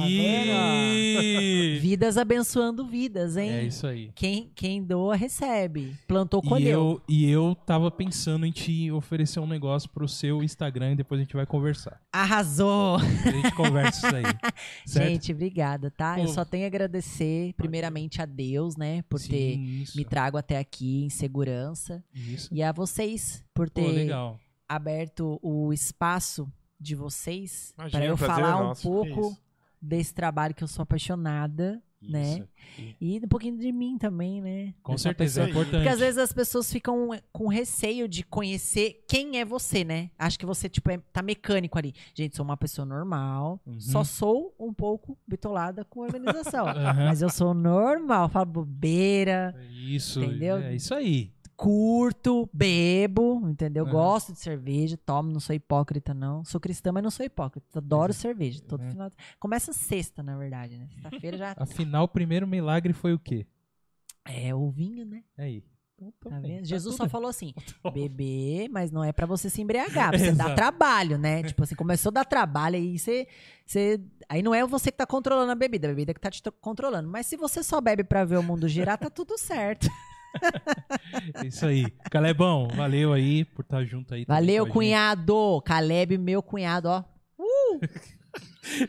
Vidas 1.82 2.18
abençoando 2.18 2.86
vidas, 2.86 3.36
hein? 3.36 3.50
é 3.52 3.64
isso 3.64 3.86
aí. 3.86 4.12
Quem, 4.16 4.50
quem 4.56 4.82
doa, 4.84 5.16
recebe. 5.16 5.94
Plantou, 6.08 6.42
E 6.44 6.48
colheu. 6.48 6.70
eu, 6.80 7.02
e 7.10 7.30
eu 7.30 7.56
tava 7.66 7.92
pensando 7.92 8.46
em 8.46 8.52
te 8.52 8.90
oferecer 8.92 9.40
um 9.40 9.48
negócio 9.48 9.90
pro 9.90 10.08
seu 10.08 10.42
Instagram 10.44 10.94
e 10.94 10.96
depois 10.96 11.20
a 11.20 11.24
gente 11.24 11.36
vai 11.36 11.46
conversar. 11.46 12.00
Arrasou! 12.12 12.96
A 12.98 13.32
gente 13.32 13.52
conversa 13.54 14.08
isso 14.08 14.16
aí. 14.16 14.24
Certo? 14.86 15.10
Gente, 15.10 15.32
obrigada, 15.34 15.92
tá? 15.92 16.18
Eu 16.20 16.26
Pô. 16.26 16.32
só 16.34 16.46
tenho 16.46 16.64
a 16.64 16.68
agradecer, 16.68 17.54
primeiramente, 17.58 18.22
a 18.22 18.26
Deus, 18.26 18.78
né? 18.78 19.04
Por 19.10 19.20
ter 19.20 19.56
Sim, 19.56 19.82
isso. 19.82 19.98
me 19.98 20.06
trago 20.06 20.38
até 20.38 20.58
aqui 20.58 21.04
em 21.04 21.10
segurança. 21.10 22.04
Isso. 22.14 22.48
E 22.52 22.64
a 22.64 22.72
vocês, 22.72 23.44
por 23.54 23.70
Pô, 23.70 23.82
ter 23.82 23.88
legal. 23.92 24.40
Aberto 24.76 25.40
o 25.42 25.72
espaço 25.74 26.52
de 26.80 26.96
vocês 26.96 27.74
para 27.92 28.06
eu 28.06 28.18
falar 28.18 28.52
é 28.52 28.56
um 28.56 28.64
nosso. 28.70 28.84
pouco 28.88 29.22
Isso. 29.32 29.38
desse 29.82 30.14
trabalho 30.14 30.56
que 30.56 30.64
eu 30.64 30.68
sou 30.68 30.84
apaixonada, 30.84 31.82
né? 32.02 32.34
Isso. 32.78 32.96
E 33.00 33.20
um 33.24 33.28
pouquinho 33.28 33.58
de 33.60 33.72
mim 33.72 33.96
também, 34.00 34.42
né? 34.42 34.74
Com 34.82 34.94
Dessa 34.94 35.04
certeza, 35.04 35.42
é 35.42 35.46
pessoa. 35.46 35.50
importante. 35.62 35.84
Porque 35.84 35.90
às 35.94 36.00
vezes 36.00 36.18
as 36.18 36.34
pessoas 36.34 36.72
ficam 36.72 37.10
com 37.32 37.48
receio 37.48 38.08
de 38.08 38.24
conhecer 38.24 39.04
quem 39.08 39.38
é 39.40 39.46
você, 39.46 39.84
né? 39.84 40.10
Acho 40.18 40.40
que 40.40 40.46
você, 40.46 40.68
tipo, 40.68 40.90
é, 40.90 40.98
tá 41.14 41.22
mecânico 41.22 41.78
ali. 41.78 41.94
Gente, 42.16 42.36
sou 42.36 42.44
uma 42.44 42.58
pessoa 42.58 42.86
normal, 42.86 43.60
Uhum. 43.68 43.80
só 43.80 44.04
sou 44.04 44.56
um 44.60 44.74
pouco 44.74 45.16
bitolada 45.28 45.86
com 45.86 46.00
organização. 46.00 46.66
Aham. 46.68 47.06
Mas 47.06 47.22
eu 47.22 47.30
sou 47.30 47.54
normal, 47.54 48.28
falo 48.30 48.48
bobeira, 48.48 49.56
Isso, 49.72 50.24
Entendeu? 50.24 50.58
é 50.58 50.74
isso 50.74 50.96
aí. 50.96 51.32
Curto, 51.62 52.50
bebo, 52.52 53.48
entendeu? 53.48 53.84
Aham. 53.84 53.92
Gosto 53.92 54.34
de 54.34 54.40
cerveja, 54.40 54.98
tomo, 54.98 55.32
não 55.32 55.40
sou 55.40 55.56
hipócrita, 55.56 56.12
não. 56.12 56.44
Sou 56.44 56.60
cristã, 56.60 56.92
mas 56.92 57.04
não 57.04 57.12
sou 57.12 57.24
hipócrita. 57.24 57.78
Adoro 57.78 58.12
cerveja. 58.14 58.62
Todo 58.64 58.82
Uhum. 58.82 58.90
final. 58.90 59.12
Começa 59.40 59.72
sexta, 59.72 60.24
na 60.24 60.36
verdade, 60.36 60.76
né? 60.78 60.88
Sexta-feira 60.94 61.38
já. 61.38 61.54
Afinal, 61.58 62.06
o 62.06 62.08
primeiro 62.08 62.48
milagre 62.48 62.94
foi 62.94 63.14
o 63.14 63.20
quê? 63.20 63.46
É 64.26 64.56
o 64.56 64.72
vinho, 64.72 65.06
né? 65.06 65.24
Aí. 65.38 65.64
Então, 66.04 66.32
Tá 66.32 66.40
bem, 66.40 66.54
vendo? 66.54 66.62
tá 66.64 66.66
Jesus 66.68 66.96
só 66.96 67.08
falou 67.08 67.30
assim: 67.30 67.54
beber, 67.94 68.68
mas 68.70 68.90
não 68.92 69.04
é 69.04 69.14
pra 69.14 69.28
você 69.28 69.48
se 69.48 69.62
embriagar, 69.62 70.12
você 70.18 70.30
Exato. 70.30 70.56
trabalho, 70.56 71.16
né? 71.20 71.44
Tipo 71.44 71.62
assim, 71.62 71.76
começou 71.76 72.10
a 72.10 72.14
dar 72.14 72.26
trabalho 72.26 72.76
aí 72.76 72.98
você, 72.98 73.28
você. 73.64 74.02
Aí 74.28 74.42
não 74.42 74.56
é 74.56 74.66
você 74.66 74.92
que 74.92 74.98
tá 74.98 75.06
controlando 75.06 75.52
a 75.52 75.56
bebida, 75.56 75.88
a 75.88 75.92
bebida 75.92 76.12
que 76.12 76.20
tá 76.20 76.32
te 76.32 76.42
controlando. 76.60 77.08
Mas 77.08 77.28
se 77.28 77.38
você 77.38 77.62
só 77.62 77.80
bebe 77.80 78.04
pra 78.04 78.26
ver 78.26 78.38
o 78.40 78.44
mundo 78.44 78.68
girar, 78.68 78.98
tá 78.98 79.12
tudo 79.12 79.38
certo. 79.38 79.88
É 81.44 81.48
isso 81.48 81.66
aí. 81.66 81.86
Calebão, 82.10 82.68
valeu 82.76 83.12
aí 83.14 83.44
por 83.46 83.62
estar 83.64 83.84
junto 83.86 84.14
aí. 84.14 84.26
Valeu, 84.26 84.66
cunhado. 84.68 85.62
Caleb, 85.66 86.18
meu 86.18 86.42
cunhado, 86.42 86.88
ó. 86.90 87.04
gente. 87.82 88.20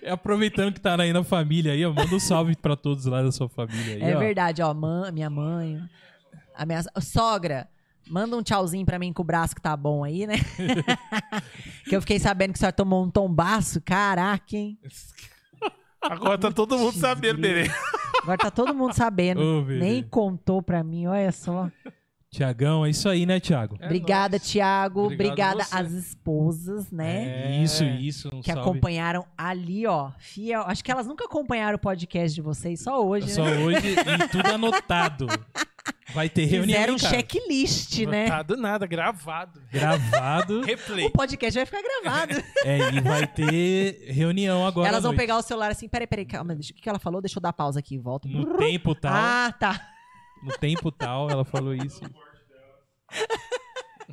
Aproveitando 0.09 0.73
que 0.75 0.81
tá 0.81 1.01
aí 1.01 1.13
na 1.13 1.25
família 1.25 1.73
aí, 1.73 1.85
ó, 1.85 1.93
manda 1.93 2.15
um 2.15 2.21
salve 2.21 2.55
pra 2.57 2.77
todos 2.77 3.07
lá 3.07 3.23
da 3.23 3.33
sua 3.33 3.49
família 3.49 3.97
aí, 3.97 4.03
É 4.13 4.17
ó. 4.17 4.19
verdade, 4.19 4.63
ó. 4.63 4.73
mã- 4.73 5.11
minha 5.11 5.29
mãe, 5.31 5.81
a 6.55 6.65
minha 6.65 6.83
sogra. 7.01 7.69
Manda 8.09 8.37
um 8.37 8.43
tchauzinho 8.43 8.85
pra 8.85 8.99
mim 8.99 9.13
com 9.13 9.23
o 9.23 9.25
braço 9.25 9.55
que 9.55 9.61
tá 9.63 9.77
bom 9.77 10.03
aí, 10.05 10.27
né? 10.27 10.35
que 11.89 11.95
eu 11.95 12.01
fiquei 12.01 12.19
sabendo 12.19 12.53
que 12.53 12.57
a 12.57 12.61
senhora 12.61 12.73
tomou 12.73 13.05
um 13.05 13.11
tombaço. 13.11 13.81
Caraca, 13.81 14.57
hein? 14.57 14.77
Agora 16.03 16.39
tá 16.39 16.51
todo 16.51 16.77
mundo 16.79 16.97
sabendo, 16.97 17.41
Berê. 17.41 17.71
Agora 18.23 18.39
tá 18.39 18.51
todo 18.51 18.75
mundo 18.75 18.93
sabendo. 18.95 19.41
Ô. 19.41 19.63
Nem 19.63 20.03
contou 20.03 20.63
pra 20.63 20.83
mim, 20.83 21.07
olha 21.07 21.33
só. 21.33 21.71
Tiagão, 22.31 22.87
é 22.87 22.89
isso 22.89 23.11
aí, 23.11 23.27
né, 23.27 23.39
Tiago? 23.39 23.77
É 23.79 23.85
Obrigada, 23.85 24.39
nóis. 24.39 24.51
Tiago. 24.51 25.05
Obrigado 25.05 25.61
Obrigada 25.61 25.65
você. 25.65 25.77
às 25.77 25.93
esposas, 25.93 26.91
né? 26.91 27.59
É, 27.59 27.63
isso, 27.63 27.85
isso. 27.85 28.29
Um 28.33 28.41
Que 28.41 28.51
salve. 28.53 28.61
acompanharam 28.71 29.27
ali, 29.37 29.87
ó. 29.87 30.11
Fiel. 30.19 30.63
Acho 30.63 30.83
que 30.83 30.91
elas 30.91 31.07
nunca 31.07 31.27
acompanharam 31.27 31.77
o 31.77 31.79
podcast 31.79 32.35
de 32.35 32.41
vocês, 32.41 32.81
só 32.81 33.05
hoje, 33.07 33.31
Só 33.31 33.45
né? 33.45 33.59
hoje 33.59 33.87
e 33.97 34.29
tudo 34.29 34.47
anotado. 34.51 35.27
Vai 36.15 36.29
ter 36.29 36.45
reunião, 36.45 36.77
Fizeram 36.77 36.95
um 36.95 36.99
cara? 36.99 37.15
checklist, 37.17 37.99
né? 38.07 38.29
Tá 38.29 38.43
do 38.43 38.57
nada, 38.57 38.87
gravado. 38.87 39.61
Gravado. 39.73 40.61
Replay. 40.67 41.07
O 41.07 41.11
podcast 41.11 41.59
vai 41.59 41.67
ficar 41.67 41.83
gravado. 41.83 42.35
é, 42.65 42.95
e 42.95 43.01
vai 43.01 43.27
ter 43.27 44.05
reunião 44.13 44.67
agora. 44.67 44.89
Elas 44.89 44.99
à 44.99 45.03
vão 45.03 45.13
noite. 45.13 45.21
pegar 45.21 45.39
o 45.39 45.43
celular 45.43 45.71
assim, 45.71 45.89
peraí, 45.89 46.07
peraí, 46.07 46.27
calma, 46.27 46.55
deixa- 46.55 46.73
o 46.73 46.77
que 46.77 46.89
ela 46.89 46.99
falou? 46.99 47.21
Deixa 47.23 47.39
eu 47.39 47.43
dar 47.43 47.53
pausa 47.53 47.81
aqui, 47.81 47.99
volta. 47.99 48.29
No 48.29 48.57
tempo 48.59 48.95
tal. 48.95 49.13
Ah, 49.15 49.53
tá. 49.59 49.89
No 50.43 50.53
tempo 50.59 50.93
tal, 50.93 51.31
ela 51.31 51.45
falou 51.45 51.75
isso. 51.75 52.01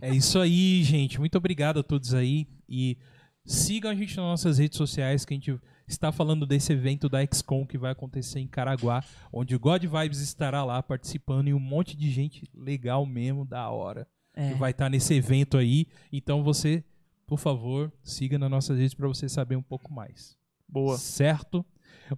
É 0.01 0.09
isso 0.13 0.39
aí, 0.39 0.83
gente. 0.83 1.19
Muito 1.19 1.37
obrigado 1.37 1.79
a 1.79 1.83
todos 1.83 2.13
aí. 2.13 2.47
E 2.67 2.97
sigam 3.45 3.91
a 3.91 3.95
gente 3.95 4.15
nas 4.15 4.25
nossas 4.25 4.57
redes 4.57 4.77
sociais, 4.77 5.25
que 5.25 5.33
a 5.33 5.37
gente 5.37 5.59
está 5.91 6.11
falando 6.11 6.45
desse 6.45 6.71
evento 6.73 7.09
da 7.09 7.19
XCOM 7.25 7.65
que 7.65 7.77
vai 7.77 7.91
acontecer 7.91 8.39
em 8.39 8.47
Caraguá, 8.47 9.03
onde 9.33 9.55
o 9.55 9.59
God 9.59 9.83
Vibes 9.83 10.19
estará 10.19 10.63
lá 10.63 10.81
participando 10.83 11.47
e 11.47 11.53
um 11.53 11.59
monte 11.59 11.95
de 11.97 12.09
gente 12.11 12.49
legal 12.55 13.05
mesmo, 13.05 13.43
da 13.45 13.69
hora, 13.69 14.07
É. 14.35 14.49
que 14.49 14.55
vai 14.55 14.71
estar 14.71 14.89
nesse 14.89 15.13
evento 15.13 15.57
aí. 15.57 15.87
Então 16.11 16.43
você, 16.43 16.83
por 17.27 17.37
favor, 17.39 17.91
siga 18.03 18.37
nas 18.37 18.49
nossas 18.49 18.77
redes 18.77 18.93
para 18.93 19.07
você 19.07 19.27
saber 19.27 19.55
um 19.55 19.61
pouco 19.63 19.91
mais. 19.93 20.37
Boa. 20.67 20.97
Certo? 20.97 21.65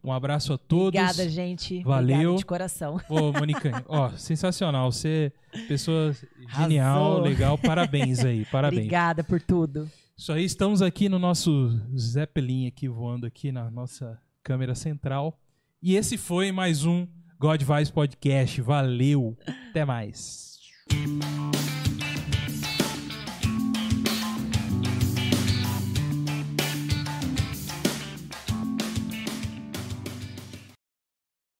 Um 0.04 0.12
abraço 0.14 0.54
a 0.54 0.58
todos. 0.58 0.88
Obrigada, 1.00 1.28
gente. 1.30 1.84
Valeu. 1.84 2.16
Obrigada 2.16 2.38
de 2.38 2.46
coração. 2.46 3.02
Ô, 3.10 3.34
Monica, 3.34 3.84
ó, 3.88 4.10
sensacional. 4.12 4.90
Você, 4.90 5.34
pessoa 5.68 6.16
genial, 6.58 7.04
Arrasou. 7.04 7.22
legal. 7.22 7.58
Parabéns 7.58 8.20
aí, 8.24 8.46
parabéns. 8.52 8.80
Obrigada 8.80 9.22
por 9.24 9.42
tudo. 9.42 9.90
Isso 10.22 10.32
aí, 10.32 10.46
estamos 10.46 10.84
aqui 10.84 11.10
no 11.10 11.18
nosso 11.18 11.76
Zeppelin 11.98 12.68
aqui 12.68 12.88
voando 12.88 13.26
aqui 13.26 13.52
na 13.52 13.72
nossa 13.72 14.22
câmera 14.44 14.76
central. 14.76 15.42
E 15.82 15.96
esse 15.96 16.16
foi 16.16 16.52
mais 16.52 16.86
um 16.86 17.08
God 17.40 17.64
Podcast. 17.92 18.62
Valeu. 18.62 19.36
Até 19.72 19.84
mais. 19.84 20.60